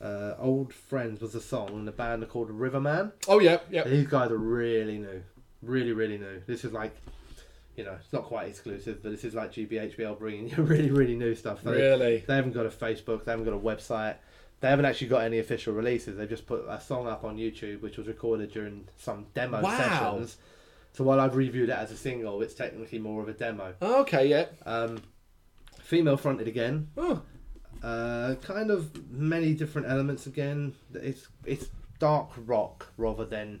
Uh, 0.00 0.34
Old 0.38 0.72
Friends 0.74 1.20
was 1.20 1.32
the 1.32 1.40
song, 1.40 1.68
and 1.70 1.86
the 1.88 1.92
band 1.92 2.22
are 2.22 2.26
called 2.26 2.50
Riverman. 2.50 3.12
Oh 3.28 3.38
yeah. 3.38 3.58
Yeah. 3.70 3.84
These 3.84 4.06
guys 4.08 4.30
are 4.30 4.36
really 4.38 4.98
new, 4.98 5.22
really, 5.62 5.92
really 5.92 6.18
new. 6.18 6.42
This 6.46 6.64
is 6.64 6.72
like, 6.72 6.94
you 7.76 7.84
know, 7.84 7.96
it's 8.00 8.12
not 8.12 8.24
quite 8.24 8.48
exclusive, 8.48 9.02
but 9.02 9.12
this 9.12 9.24
is 9.24 9.34
like 9.34 9.52
GBHBL 9.52 10.18
bringing 10.18 10.48
you 10.48 10.56
really, 10.62 10.90
really 10.90 11.16
new 11.16 11.34
stuff. 11.34 11.62
They, 11.62 11.72
Really. 11.72 12.24
they 12.26 12.34
haven't 12.36 12.52
got 12.52 12.66
a 12.66 12.70
Facebook, 12.70 13.24
they 13.24 13.32
haven't 13.32 13.46
got 13.46 13.54
a 13.54 13.58
website, 13.58 14.16
they 14.64 14.70
haven't 14.70 14.86
actually 14.86 15.08
got 15.08 15.24
any 15.24 15.40
official 15.40 15.74
releases. 15.74 16.16
They've 16.16 16.26
just 16.26 16.46
put 16.46 16.64
a 16.66 16.80
song 16.80 17.06
up 17.06 17.22
on 17.22 17.36
YouTube, 17.36 17.82
which 17.82 17.98
was 17.98 18.06
recorded 18.08 18.50
during 18.50 18.88
some 18.96 19.26
demo 19.34 19.60
Wow. 19.60 19.76
sessions. 19.76 20.38
So 20.94 21.04
while 21.04 21.20
I've 21.20 21.36
reviewed 21.36 21.68
it 21.68 21.76
as 21.76 21.90
a 21.90 21.96
single, 21.98 22.40
it's 22.40 22.54
technically 22.54 22.98
more 22.98 23.20
of 23.20 23.28
a 23.28 23.34
demo. 23.34 23.74
Oh, 23.82 24.00
okay. 24.00 24.26
Yeah. 24.26 24.46
Um, 24.64 25.02
female 25.82 26.16
fronted 26.16 26.48
again. 26.48 26.88
Oh. 26.96 27.20
Uh, 27.82 28.36
kind 28.36 28.70
of 28.70 29.10
many 29.12 29.52
different 29.52 29.86
elements 29.86 30.26
again. 30.26 30.72
It's 30.94 31.28
it's 31.44 31.66
dark 31.98 32.30
rock 32.46 32.90
rather 32.96 33.26
than 33.26 33.60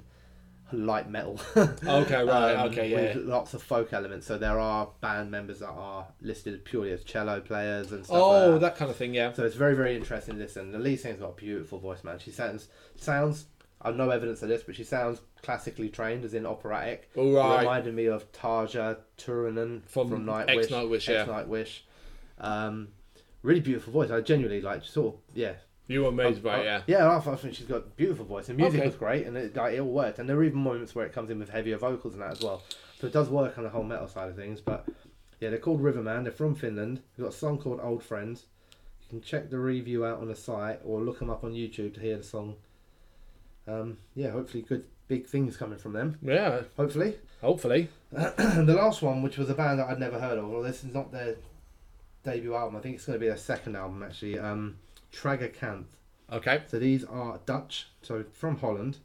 light 0.72 1.08
metal. 1.10 1.40
Okay. 1.56 2.24
Right. 2.24 2.54
Um, 2.54 2.68
okay. 2.70 2.88
Yeah. 2.90 3.14
With 3.16 3.26
lots 3.26 3.54
of 3.54 3.62
folk 3.62 3.92
elements. 3.92 4.26
So 4.26 4.38
there 4.38 4.58
are 4.58 4.88
band 5.00 5.30
members 5.30 5.60
that 5.60 5.68
are 5.68 6.06
listed 6.20 6.64
purely 6.64 6.92
as 6.92 7.04
cello 7.04 7.40
players 7.40 7.92
and 7.92 8.04
stuff 8.04 8.16
Oh, 8.16 8.30
like 8.30 8.52
that. 8.52 8.60
that 8.60 8.76
kind 8.76 8.90
of 8.90 8.96
thing. 8.96 9.14
Yeah. 9.14 9.32
So 9.32 9.44
it's 9.44 9.56
very 9.56 9.74
very 9.76 9.94
interesting 9.96 10.34
to 10.34 10.40
listen. 10.40 10.72
The 10.72 10.78
lead 10.78 11.00
singer's 11.00 11.20
got 11.20 11.30
a 11.30 11.34
beautiful 11.34 11.78
voice, 11.78 12.02
man. 12.04 12.18
She 12.18 12.30
sounds 12.30 12.68
sounds. 12.96 13.46
I've 13.82 13.96
no 13.96 14.08
evidence 14.08 14.42
of 14.42 14.48
this, 14.48 14.62
but 14.62 14.74
she 14.76 14.84
sounds 14.84 15.20
classically 15.42 15.90
trained, 15.90 16.24
as 16.24 16.32
in 16.32 16.46
operatic. 16.46 17.10
All 17.16 17.32
right. 17.34 17.58
Reminded 17.60 17.94
me 17.94 18.06
of 18.06 18.32
Tarja 18.32 18.96
Turunen 19.18 19.82
From 19.86 20.08
from, 20.08 20.24
Nightwish. 20.24 20.56
ex-Nightwish, 20.64 21.06
yeah. 21.08 21.20
Ex-Nightwish. 21.20 21.80
Um, 22.38 22.88
really 23.42 23.60
beautiful 23.60 23.92
voice. 23.92 24.10
I 24.10 24.22
genuinely 24.22 24.62
like 24.62 24.84
sort 24.84 25.14
of 25.16 25.20
yeah. 25.34 25.52
You 25.86 26.02
were 26.02 26.08
amazed 26.08 26.42
by 26.42 26.60
it, 26.60 26.64
yeah. 26.64 26.82
Yeah, 26.86 27.06
I, 27.08 27.16
I 27.18 27.36
think 27.36 27.54
she's 27.54 27.66
got 27.66 27.94
beautiful 27.96 28.24
voice. 28.24 28.46
The 28.46 28.54
music 28.54 28.80
Okay. 28.80 28.86
was 28.88 28.96
great, 28.96 29.26
and 29.26 29.36
it 29.36 29.54
like 29.54 29.74
it 29.74 29.80
all 29.80 29.90
worked. 29.90 30.18
And 30.18 30.28
there 30.28 30.36
are 30.36 30.44
even 30.44 30.60
moments 30.60 30.94
where 30.94 31.04
it 31.04 31.12
comes 31.12 31.28
in 31.30 31.38
with 31.38 31.50
heavier 31.50 31.76
vocals 31.76 32.14
and 32.14 32.22
that 32.22 32.32
as 32.32 32.40
well. 32.40 32.62
So 33.00 33.06
it 33.06 33.12
does 33.12 33.28
work 33.28 33.58
on 33.58 33.64
the 33.64 33.70
whole 33.70 33.82
metal 33.84 34.08
side 34.08 34.28
of 34.30 34.36
things. 34.36 34.60
But 34.62 34.86
yeah, 35.40 35.50
they're 35.50 35.58
called 35.58 35.82
Riverman. 35.82 36.22
They're 36.24 36.32
from 36.32 36.54
Finland. 36.54 37.02
They've 37.16 37.24
got 37.26 37.34
a 37.34 37.36
song 37.36 37.58
called 37.58 37.80
Old 37.82 38.02
Friends. 38.02 38.46
You 39.02 39.08
can 39.10 39.20
check 39.20 39.50
the 39.50 39.58
review 39.58 40.06
out 40.06 40.20
on 40.20 40.28
the 40.28 40.34
site 40.36 40.80
or 40.84 41.00
look 41.02 41.18
them 41.18 41.28
up 41.28 41.44
on 41.44 41.52
YouTube 41.52 41.92
to 41.94 42.00
hear 42.00 42.16
the 42.16 42.22
song. 42.22 42.56
Um, 43.66 43.98
yeah, 44.14 44.30
hopefully 44.30 44.62
good 44.66 44.84
big 45.06 45.26
things 45.26 45.56
coming 45.58 45.78
from 45.78 45.92
them. 45.92 46.18
Yeah. 46.22 46.62
Hopefully. 46.78 47.16
Hopefully. 47.42 47.90
And 48.10 48.66
the 48.68 48.74
last 48.74 49.02
one, 49.02 49.22
which 49.22 49.36
was 49.36 49.50
a 49.50 49.54
band 49.54 49.78
that 49.80 49.88
I'd 49.90 50.00
never 50.00 50.18
heard 50.18 50.38
of, 50.38 50.48
well, 50.48 50.62
this 50.62 50.82
is 50.82 50.94
not 50.94 51.12
their 51.12 51.36
debut 52.22 52.54
album. 52.54 52.76
I 52.76 52.80
think 52.80 52.94
it's 52.96 53.04
going 53.04 53.16
to 53.16 53.20
be 53.20 53.26
their 53.28 53.36
second 53.36 53.76
album 53.76 54.02
actually. 54.02 54.38
Um, 54.38 54.78
Tragacanth. 55.14 55.86
Okay. 56.32 56.62
So 56.66 56.78
these 56.78 57.04
are 57.04 57.38
Dutch, 57.46 57.88
so 58.02 58.24
from 58.32 58.58
Holland. 58.58 58.98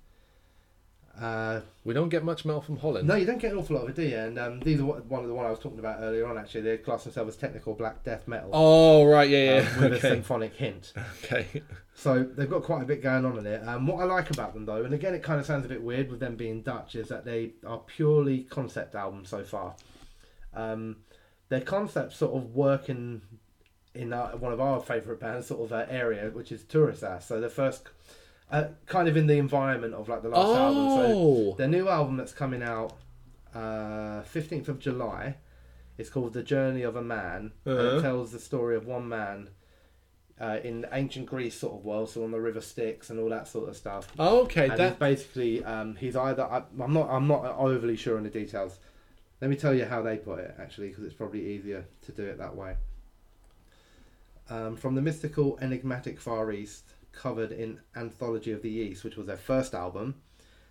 Uh, 1.19 1.60
We 1.84 1.94
don't 1.94 2.07
get 2.10 2.23
much 2.23 2.45
mail 2.45 2.61
from 2.61 2.77
Holland. 2.77 3.06
no, 3.06 3.15
you 3.15 3.26
don't 3.26 3.40
get 3.40 3.52
an 3.52 3.57
awful 3.57 3.76
lot 3.76 3.84
of 3.84 3.90
it, 3.90 3.95
do 3.98 4.03
you? 4.03 4.15
And 4.18 4.40
um, 4.40 4.60
these 4.61 4.80
are 4.80 4.86
one 4.86 5.22
of 5.23 5.27
the 5.27 5.34
one 5.34 5.45
I 5.45 5.49
was 5.49 5.60
talking 5.60 5.80
about 5.80 5.99
earlier 6.02 6.26
on. 6.26 6.38
Actually, 6.38 6.61
they 6.61 6.77
class 6.77 7.03
themselves 7.03 7.36
as 7.36 7.41
technical 7.41 7.73
black 7.73 8.03
death 8.06 8.26
metal 8.26 8.52
Oh 8.53 9.06
right. 9.06 9.30
Yeah. 9.30 9.65
um, 9.76 9.81
Yeah. 9.84 9.90
with 9.90 9.94
a 9.94 9.99
symphonic 9.99 10.56
hint. 10.56 10.94
Okay. 11.23 11.61
So 11.94 12.23
they've 12.23 12.49
got 12.49 12.64
quite 12.64 12.84
a 12.84 12.86
bit 12.86 13.03
going 13.03 13.26
on 13.26 13.38
in 13.38 13.45
it. 13.45 13.68
Um, 13.68 13.86
what 13.86 14.02
I 14.02 14.06
like 14.06 14.31
about 14.31 14.53
them 14.53 14.65
though, 14.65 14.86
and 14.86 14.94
again 14.94 15.14
it 15.14 15.22
kind 15.22 15.38
of 15.41 15.45
sounds 15.45 15.65
a 15.65 15.68
bit 15.68 15.84
weird 15.84 16.10
with 16.10 16.22
them 16.22 16.38
being 16.38 16.61
Dutch, 16.61 16.95
is 16.95 17.10
that 17.10 17.26
they 17.26 17.52
are 17.68 17.80
purely 17.80 18.44
concept 18.44 18.95
albums 18.95 19.27
so 19.27 19.44
far. 19.44 19.76
Um, 20.53 20.98
their 21.49 21.60
concepts 21.60 22.15
sort 22.15 22.34
of 22.38 22.56
work 22.56 22.88
in 22.88 23.23
in 23.94 24.14
our, 24.14 24.36
one 24.38 24.53
of 24.53 24.60
our 24.60 24.80
favourite 24.80 25.20
bands 25.20 25.48
sort 25.48 25.61
of 25.61 25.74
uh, 25.74 25.86
area, 25.90 26.30
which 26.32 26.52
is 26.52 26.64
Tourist 26.64 27.03
Ass. 27.03 27.26
So 27.28 27.41
the 27.41 27.49
first 27.49 27.88
uh, 28.52 28.66
kind 28.86 29.07
of 29.07 29.18
in 29.18 29.28
the 29.28 29.38
environment 29.38 29.94
of 29.94 30.10
like 30.10 30.22
the 30.22 30.30
last 30.30 30.57
album. 30.57 30.90
So 30.90 31.14
Oh, 31.16 31.56
their 31.57 31.68
new 31.68 31.88
album 31.90 32.18
that's 32.18 32.34
coming 32.34 32.64
out 32.64 32.94
uh, 33.53 34.22
15th 34.34 34.68
of 34.68 34.80
July 34.80 35.36
is 35.98 36.10
called 36.10 36.34
The 36.34 36.44
Journey 36.44 36.84
of 36.84 36.95
a 36.95 37.02
Man. 37.02 37.52
Uh-huh. 37.66 37.98
it 37.98 38.02
tells 38.02 38.32
the 38.32 38.40
story 38.40 38.76
of 38.76 38.86
one 38.86 39.10
man 39.10 39.49
uh, 40.40 40.60
in 40.64 40.86
ancient 40.94 41.26
Greece 41.26 41.56
sort 41.60 41.74
of 41.74 41.84
world, 41.84 42.10
so 42.10 42.24
on 42.24 42.32
the 42.32 42.40
river 42.40 42.61
Styx 42.61 43.10
and 43.10 43.20
all 43.20 43.30
that 43.30 43.48
sort 43.48 43.70
of 43.70 43.76
stuff. 43.76 44.07
Oh, 44.18 44.44
okay. 44.44 44.70
and 44.70 44.78
That 44.80 44.99
basically 44.99 45.64
um, 45.66 45.95
he's 45.95 46.16
either 46.16 46.44
I, 46.44 46.64
I'm 46.82 46.94
not 46.94 47.10
I'm 47.10 47.28
not 47.28 47.44
overly 47.57 47.98
sure 47.98 48.18
on 48.18 48.24
the 48.24 48.30
details. 48.30 48.80
Let 49.41 49.49
me 49.49 49.56
tell 49.56 49.74
you 49.74 49.86
how 49.86 50.02
they 50.02 50.18
put 50.18 50.40
it 50.40 50.56
actually, 50.60 50.90
because 50.90 51.03
it's 51.03 51.14
probably 51.14 51.45
easier 51.45 51.86
to 52.06 52.11
do 52.11 52.24
it 52.24 52.38
that 52.38 52.56
way. 52.56 52.76
Um, 54.52 54.76
from 54.76 54.96
the 54.96 55.02
mystical, 55.02 55.60
enigmatic 55.62 56.20
Far 56.20 56.52
East, 56.52 56.96
covered 57.12 57.52
in 57.52 57.80
Anthology 57.96 58.52
of 58.52 58.64
the 58.64 58.72
East, 58.72 59.04
which 59.04 59.16
was 59.16 59.28
their 59.28 59.38
first 59.38 59.76
album. 59.76 60.16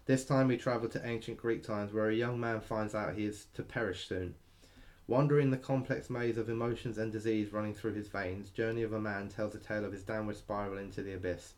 This 0.07 0.25
time 0.25 0.49
we 0.49 0.57
travel 0.57 0.89
to 0.89 1.07
ancient 1.07 1.39
Greek 1.39 1.63
times, 1.63 1.93
where 1.93 2.09
a 2.09 2.15
young 2.15 2.41
man 2.41 2.61
finds 2.61 2.93
out 2.95 3.15
he 3.15 3.25
is 3.25 3.47
to 3.55 3.63
perish 3.63 4.09
soon. 4.09 4.35
Wandering 5.07 5.53
the 5.53 5.57
complex 5.57 6.11
maze 6.11 6.37
of 6.39 6.49
emotions 6.49 6.99
and 6.99 7.13
disease 7.13 7.53
running 7.53 7.73
through 7.73 7.95
his 7.95 8.09
veins, 8.09 8.51
Journey 8.51 8.83
of 8.83 8.93
a 8.93 9.01
Man 9.01 9.29
tells 9.29 9.55
a 9.55 9.59
tale 9.59 9.85
of 9.85 9.93
his 9.93 10.03
downward 10.03 10.37
spiral 10.37 10.79
into 10.79 11.03
the 11.03 11.15
abyss. 11.15 11.55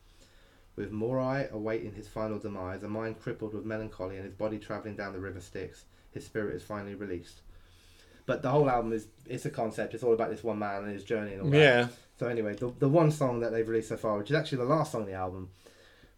With 0.76 0.92
Moirai 0.92 1.50
awaiting 1.50 1.94
his 1.94 2.06
final 2.06 2.38
demise, 2.38 2.82
a 2.82 2.88
mind 2.88 3.18
crippled 3.18 3.54
with 3.54 3.64
melancholy 3.64 4.16
and 4.16 4.24
his 4.26 4.34
body 4.34 4.58
travelling 4.58 4.94
down 4.94 5.14
the 5.14 5.20
river 5.20 5.40
Styx, 5.40 5.86
his 6.10 6.26
spirit 6.26 6.54
is 6.54 6.62
finally 6.62 6.94
released. 6.94 7.40
But 8.30 8.42
the 8.42 8.48
whole 8.50 8.70
album 8.70 8.92
is 8.92 9.08
it's 9.26 9.44
a 9.44 9.50
concept. 9.50 9.92
It's 9.92 10.04
all 10.04 10.12
about 10.14 10.30
this 10.30 10.44
one 10.44 10.60
man 10.60 10.84
and 10.84 10.92
his 10.92 11.02
journey 11.02 11.32
and 11.32 11.42
all 11.42 11.50
that. 11.50 11.58
yeah. 11.58 11.88
So 12.16 12.28
anyway, 12.28 12.54
the 12.54 12.72
the 12.78 12.88
one 12.88 13.10
song 13.10 13.40
that 13.40 13.50
they've 13.50 13.68
released 13.68 13.88
so 13.88 13.96
far, 13.96 14.18
which 14.18 14.30
is 14.30 14.36
actually 14.36 14.58
the 14.58 14.66
last 14.66 14.92
song 14.92 15.00
on 15.00 15.08
the 15.08 15.14
album, 15.14 15.48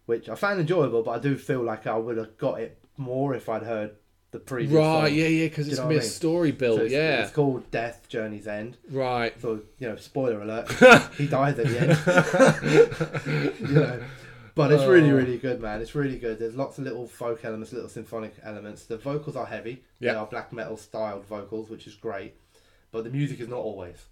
which 0.04 0.28
I 0.28 0.34
found 0.34 0.60
enjoyable, 0.60 1.02
but 1.02 1.12
I 1.12 1.18
do 1.20 1.38
feel 1.38 1.62
like 1.62 1.86
I 1.86 1.96
would 1.96 2.18
have 2.18 2.36
got 2.36 2.60
it 2.60 2.78
more 2.98 3.34
if 3.34 3.48
I'd 3.48 3.62
heard 3.62 3.92
the 4.30 4.40
previous. 4.40 4.74
Right. 4.74 5.08
song. 5.08 5.14
Yeah. 5.16 5.26
Yeah. 5.28 5.48
Because 5.48 5.68
it's 5.68 5.78
gonna 5.78 5.88
be 5.88 5.94
what 5.94 6.02
a 6.02 6.04
I 6.04 6.08
mean? 6.08 6.10
story 6.10 6.52
build. 6.52 6.80
So 6.80 6.84
it's, 6.84 6.92
yeah. 6.92 7.22
it's 7.22 7.32
called 7.32 7.70
Death 7.70 8.10
Journey's 8.10 8.46
End. 8.46 8.76
Right. 8.90 9.32
So 9.40 9.62
you 9.78 9.88
know, 9.88 9.96
spoiler 9.96 10.42
alert, 10.42 10.70
he 11.16 11.26
dies 11.28 11.58
at 11.58 11.66
the 11.66 11.80
end. 11.80 13.58
you 13.70 13.74
know, 13.74 14.02
but 14.54 14.70
it's 14.72 14.84
really, 14.84 15.10
Oh. 15.10 15.16
really 15.16 15.38
good, 15.38 15.60
man. 15.60 15.80
It's 15.80 15.94
really 15.94 16.18
good. 16.18 16.38
There's 16.38 16.54
lots 16.54 16.78
of 16.78 16.84
little 16.84 17.06
folk 17.06 17.44
elements, 17.44 17.72
little 17.72 17.88
symphonic 17.88 18.34
elements. 18.42 18.84
The 18.86 18.98
vocals 18.98 19.36
are 19.36 19.46
heavy. 19.46 19.84
Yeah. 20.00 20.12
They 20.12 20.18
are 20.18 20.26
black 20.26 20.52
metal 20.52 20.76
styled 20.76 21.24
vocals, 21.26 21.70
which 21.70 21.86
is 21.86 21.94
great. 21.94 22.34
But 22.90 23.04
the 23.04 23.10
music 23.10 23.40
is 23.40 23.48
not 23.48 23.58
always. 23.60 24.06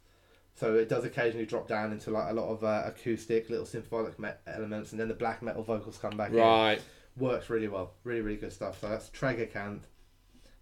So 0.55 0.75
it 0.75 0.89
does 0.89 1.05
occasionally 1.05 1.47
drop 1.47 1.69
down 1.69 1.93
into 1.93 2.11
like 2.11 2.31
a 2.31 2.35
lot 2.35 2.49
of 2.51 2.65
uh, 2.65 2.83
acoustic, 2.87 3.49
little 3.51 3.67
symphonic 3.67 4.19
me- 4.19 4.31
elements, 4.47 4.93
and 4.93 5.01
then 5.01 5.09
the 5.09 5.15
black 5.15 5.43
metal 5.43 5.62
vocals 5.62 5.99
come 5.99 6.17
back 6.17 6.31
in 6.31 6.37
Right. 6.39 6.81
works 7.17 7.49
really 7.51 7.69
well. 7.69 7.95
Really, 8.05 8.21
really 8.21 8.37
good 8.37 8.53
stuff. 8.53 8.81
So 8.81 8.89
that's 8.89 9.09
Tragacanth. 9.11 9.83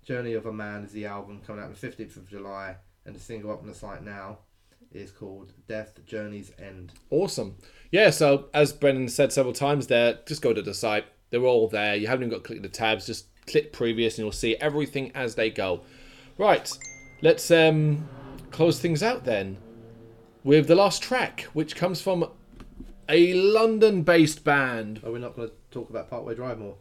Journey 0.05 0.35
of 0.35 0.47
a 0.47 0.53
Man 0.53 0.85
is 0.85 0.93
the 0.93 1.07
album 1.07 1.41
coming 1.47 1.63
out 1.63 1.67
on 1.67 1.73
the 1.73 1.79
15th 1.79 2.17
of 2.17 2.29
July, 2.29 2.77
and 3.05 3.15
the 3.15 3.21
single 3.21 3.51
up 3.51 3.61
on 3.61 3.67
the 3.67 3.75
site 3.75 4.03
now 4.05 4.39
is 4.93 5.11
called 5.11 5.53
Death 5.69 6.05
Journey's 6.07 6.53
End. 6.59 6.93
Awesome. 7.11 7.57
Yeah, 7.91 8.11
so 8.11 8.47
as 8.55 8.73
Brendan 8.73 9.09
said 9.09 9.33
several 9.33 9.55
times 9.55 9.87
there, 9.87 10.19
just 10.27 10.43
go 10.43 10.53
to 10.53 10.63
the 10.63 10.75
site. 10.75 11.05
They're 11.31 11.45
all 11.45 11.69
there. 11.69 11.95
You 11.95 12.07
haven't 12.07 12.25
even 12.25 12.31
got 12.31 12.45
to 12.45 12.49
click 12.49 12.63
the 12.63 12.69
tabs. 12.69 13.07
Just 13.07 13.27
click 13.47 13.73
previous 13.73 14.17
and 14.17 14.25
you'll 14.25 14.33
see 14.33 14.57
everything 14.57 15.13
as 15.15 15.35
they 15.35 15.51
go. 15.51 15.83
Right, 16.37 16.71
let's 17.23 17.51
um, 17.51 18.09
close 18.51 18.79
things 18.79 19.03
out 19.03 19.25
then 19.25 19.59
with 20.45 20.69
the 20.69 20.75
last 20.75 21.03
track, 21.03 21.43
which 21.53 21.77
comes 21.77 22.01
from 22.01 22.31
a 23.09 23.35
London 23.35 24.03
based 24.03 24.45
band. 24.45 25.01
Are 25.05 25.11
we 25.11 25.19
not 25.19 25.35
going 25.35 25.49
to 25.49 25.55
talk 25.71 25.91
about 25.91 26.09
Parkway 26.09 26.35
Drive 26.35 26.59
more? 26.59 26.77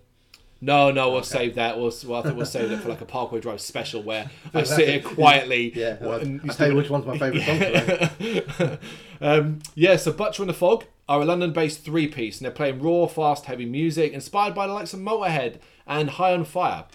No, 0.59 0.91
no, 0.91 1.11
we'll 1.11 1.23
save 1.23 1.55
that. 1.55 1.77
We'll, 1.77 1.93
well, 2.05 2.19
I 2.19 2.23
think 2.23 2.35
we'll 2.35 2.45
save 2.45 2.71
it 2.71 2.79
for 2.79 2.89
like 2.89 3.01
a 3.01 3.05
Parkway 3.05 3.39
Drive 3.39 3.61
special 3.61 4.01
where 4.01 4.29
I 4.53 4.63
sit 4.63 4.87
here 4.87 5.01
quietly. 5.01 5.71
Yeah, 5.75 5.97
I'll, 6.01 6.13
and 6.13 6.43
you 6.43 6.49
I'll 6.49 6.55
tell 6.55 6.69
you 6.69 6.75
which 6.75 6.89
one's 6.89 7.05
my 7.05 7.17
favourite 7.17 7.45
song. 7.45 7.59
today. 7.59 8.79
um, 9.21 9.59
yeah, 9.75 9.95
so 9.97 10.11
Butcher 10.11 10.43
in 10.43 10.47
the 10.47 10.53
Fog 10.53 10.85
are 11.07 11.21
a 11.21 11.25
London-based 11.25 11.85
three-piece, 11.85 12.39
and 12.39 12.45
they're 12.45 12.51
playing 12.51 12.81
raw, 12.81 13.05
fast, 13.05 13.45
heavy 13.45 13.65
music 13.65 14.13
inspired 14.13 14.55
by 14.55 14.67
the 14.67 14.73
likes 14.73 14.93
of 14.93 14.99
Motorhead 14.99 15.59
and 15.85 16.11
High 16.11 16.33
on 16.33 16.43
Fire. 16.43 16.85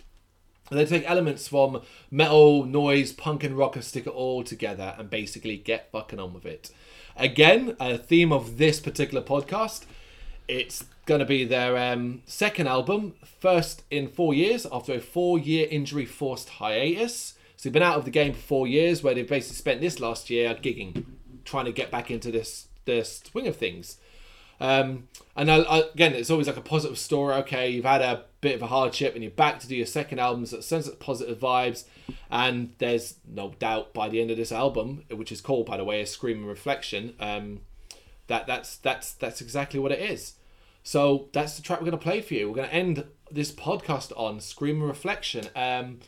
And 0.71 0.79
they 0.79 0.87
take 0.87 1.09
elements 1.09 1.49
from 1.49 1.83
metal, 2.11 2.65
noise, 2.65 3.13
punk, 3.13 3.45
and 3.45 3.57
rock 3.57 3.77
and 3.77 3.85
stick 3.85 4.07
it 4.07 4.11
all 4.11 4.43
together 4.43 4.95
and 4.99 5.11
basically 5.11 5.57
get 5.57 5.91
fucking 5.93 6.19
on 6.19 6.33
with 6.33 6.47
it. 6.47 6.71
Again, 7.17 7.77
a 7.79 7.99
theme 7.99 8.33
of 8.33 8.57
this 8.57 8.81
particular 8.81 9.23
podcast. 9.23 9.85
It's 10.49 10.85
going 11.07 11.21
to 11.21 11.27
be 11.27 11.45
their 11.45 11.77
um, 11.77 12.23
second 12.27 12.69
album, 12.69 13.15
first 13.41 13.83
in 13.91 14.09
four 14.09 14.35
years 14.35 14.67
after 14.71 14.93
a 14.95 15.01
four-year 15.01 15.67
injury-forced 15.71 16.49
hiatus. 16.49 17.35
So 17.57 17.69
they've 17.69 17.73
been 17.73 17.83
out 17.83 17.99
of 17.99 18.05
the 18.05 18.11
game 18.11 18.33
for 18.35 18.41
four 18.41 18.67
years, 18.67 19.03
where 19.03 19.15
they've 19.15 19.29
basically 19.29 19.57
spent 19.57 19.81
this 19.81 20.01
last 20.01 20.31
year 20.31 20.55
gigging, 20.55 21.05
trying 21.45 21.65
to 21.65 21.73
get 21.73 21.91
back 21.91 22.11
into 22.11 22.31
this 22.31 22.69
this 22.85 23.23
swing 23.31 23.47
of 23.47 23.57
things. 23.57 23.99
Um, 24.61 25.09
and 25.35 25.51
I, 25.51 25.59
I, 25.63 25.79
again, 25.93 26.15
it's 26.15 26.31
always 26.31 26.47
like 26.47 26.57
a 26.57 26.61
positive 26.61 26.99
story. 26.99 27.35
Okay, 27.35 27.71
you've 27.71 27.85
had 27.85 28.01
a 28.01 28.25
bit 28.41 28.55
of 28.55 28.63
a 28.63 28.69
hardship, 28.69 29.15
and 29.15 29.23
you're 29.23 29.31
back 29.31 29.59
to 29.61 29.69
do 29.69 29.75
your 29.75 29.87
second 29.87 30.21
album, 30.21 30.47
so 30.47 30.59
it 30.59 30.65
sends 30.65 30.87
it 30.87 31.01
positive 31.01 31.39
vibes. 31.39 31.85
And 32.31 32.75
there's 32.79 33.17
no 33.27 33.55
doubt 33.59 33.93
by 33.93 34.09
the 34.09 34.21
end 34.21 34.31
of 34.31 34.37
this 34.37 34.53
album, 34.53 35.05
which 35.11 35.33
is 35.33 35.41
called, 35.41 35.67
by 35.67 35.77
the 35.77 35.85
way, 35.85 36.01
a 36.01 36.07
Screaming 36.07 36.47
Reflection, 36.47 37.15
um, 37.19 37.61
that 38.29 38.47
that's 38.47 38.77
that's 38.77 39.13
that's 39.15 39.41
exactly 39.41 39.81
what 39.81 39.93
it 39.93 40.01
is. 40.01 40.35
So 40.83 41.29
that's 41.33 41.57
the 41.57 41.63
track 41.63 41.81
we're 41.81 41.87
going 41.87 41.99
to 41.99 42.03
play 42.03 42.21
for 42.21 42.35
you. 42.35 42.49
We're 42.49 42.57
going 42.57 42.69
to 42.69 42.75
end 42.75 43.05
this 43.31 43.53
podcast 43.53 44.13
on 44.17 44.41
Screaming 44.41 44.83
Reflection. 44.83 45.47
Um, 45.55 46.01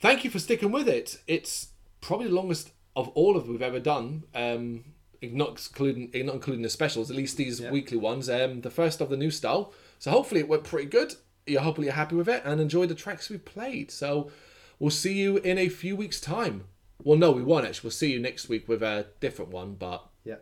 thank 0.00 0.24
you 0.24 0.30
for 0.30 0.38
sticking 0.38 0.70
with 0.70 0.88
it. 0.88 1.20
It's 1.26 1.68
probably 2.00 2.28
the 2.28 2.34
longest 2.34 2.70
of 2.96 3.08
all 3.10 3.36
of 3.36 3.48
we've 3.48 3.62
ever 3.62 3.80
done. 3.80 4.24
Um, 4.34 4.84
not 5.22 5.52
excluding 5.52 6.10
not 6.26 6.34
including 6.34 6.62
the 6.62 6.68
specials, 6.68 7.10
at 7.10 7.16
least 7.16 7.36
these 7.36 7.60
weekly 7.60 7.96
ones. 7.96 8.28
Um, 8.28 8.60
the 8.60 8.70
first 8.70 9.00
of 9.00 9.08
the 9.08 9.16
new 9.16 9.30
style. 9.30 9.72
So 9.98 10.10
hopefully 10.10 10.40
it 10.40 10.48
went 10.48 10.64
pretty 10.64 10.88
good. 10.88 11.14
You're 11.46 11.62
hopefully 11.62 11.86
you're 11.86 11.94
happy 11.94 12.16
with 12.16 12.28
it 12.28 12.42
and 12.44 12.60
enjoy 12.60 12.86
the 12.86 12.94
tracks 12.94 13.30
we 13.30 13.38
played. 13.38 13.90
So 13.90 14.30
we'll 14.78 14.90
see 14.90 15.14
you 15.14 15.38
in 15.38 15.58
a 15.58 15.68
few 15.68 15.96
weeks' 15.96 16.20
time. 16.20 16.64
Well, 17.02 17.18
no, 17.18 17.32
we 17.32 17.42
won't 17.42 17.66
actually. 17.66 17.86
We'll 17.86 17.92
see 17.92 18.12
you 18.12 18.20
next 18.20 18.48
week 18.48 18.68
with 18.68 18.82
a 18.82 19.06
different 19.20 19.50
one. 19.50 19.74
But 19.74 20.06
yeah. 20.24 20.36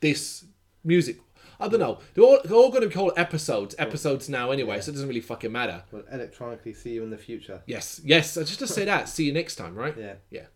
this 0.00 0.44
music, 0.84 1.18
I 1.58 1.68
don't 1.68 1.80
know. 1.80 1.98
They're 2.14 2.24
all, 2.24 2.38
they're 2.44 2.56
all 2.56 2.70
going 2.70 2.82
to 2.82 2.88
be 2.88 2.94
called 2.94 3.12
episodes. 3.16 3.74
Episodes 3.78 4.28
now 4.28 4.50
anyway, 4.50 4.80
so 4.80 4.90
it 4.90 4.92
doesn't 4.92 5.08
really 5.08 5.20
fucking 5.20 5.52
matter. 5.52 5.84
We'll 5.90 6.04
electronically 6.12 6.74
see 6.74 6.92
you 6.92 7.02
in 7.02 7.10
the 7.10 7.18
future. 7.18 7.62
Yes, 7.66 8.00
yes. 8.04 8.36
I 8.36 8.42
just 8.42 8.58
to 8.60 8.66
say 8.66 8.84
that. 8.84 9.08
See 9.08 9.24
you 9.24 9.32
next 9.32 9.56
time, 9.56 9.74
right? 9.74 9.96
Yeah. 9.96 10.14
Yeah. 10.30 10.46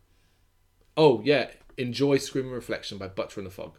Oh 0.97 1.22
yeah. 1.24 1.51
Enjoy 1.77 2.18
Screaming 2.18 2.52
Reflection 2.52 2.98
by 2.98 3.09
Butcher 3.09 3.40
in 3.40 3.44
the 3.44 3.51
Fog. 3.51 3.78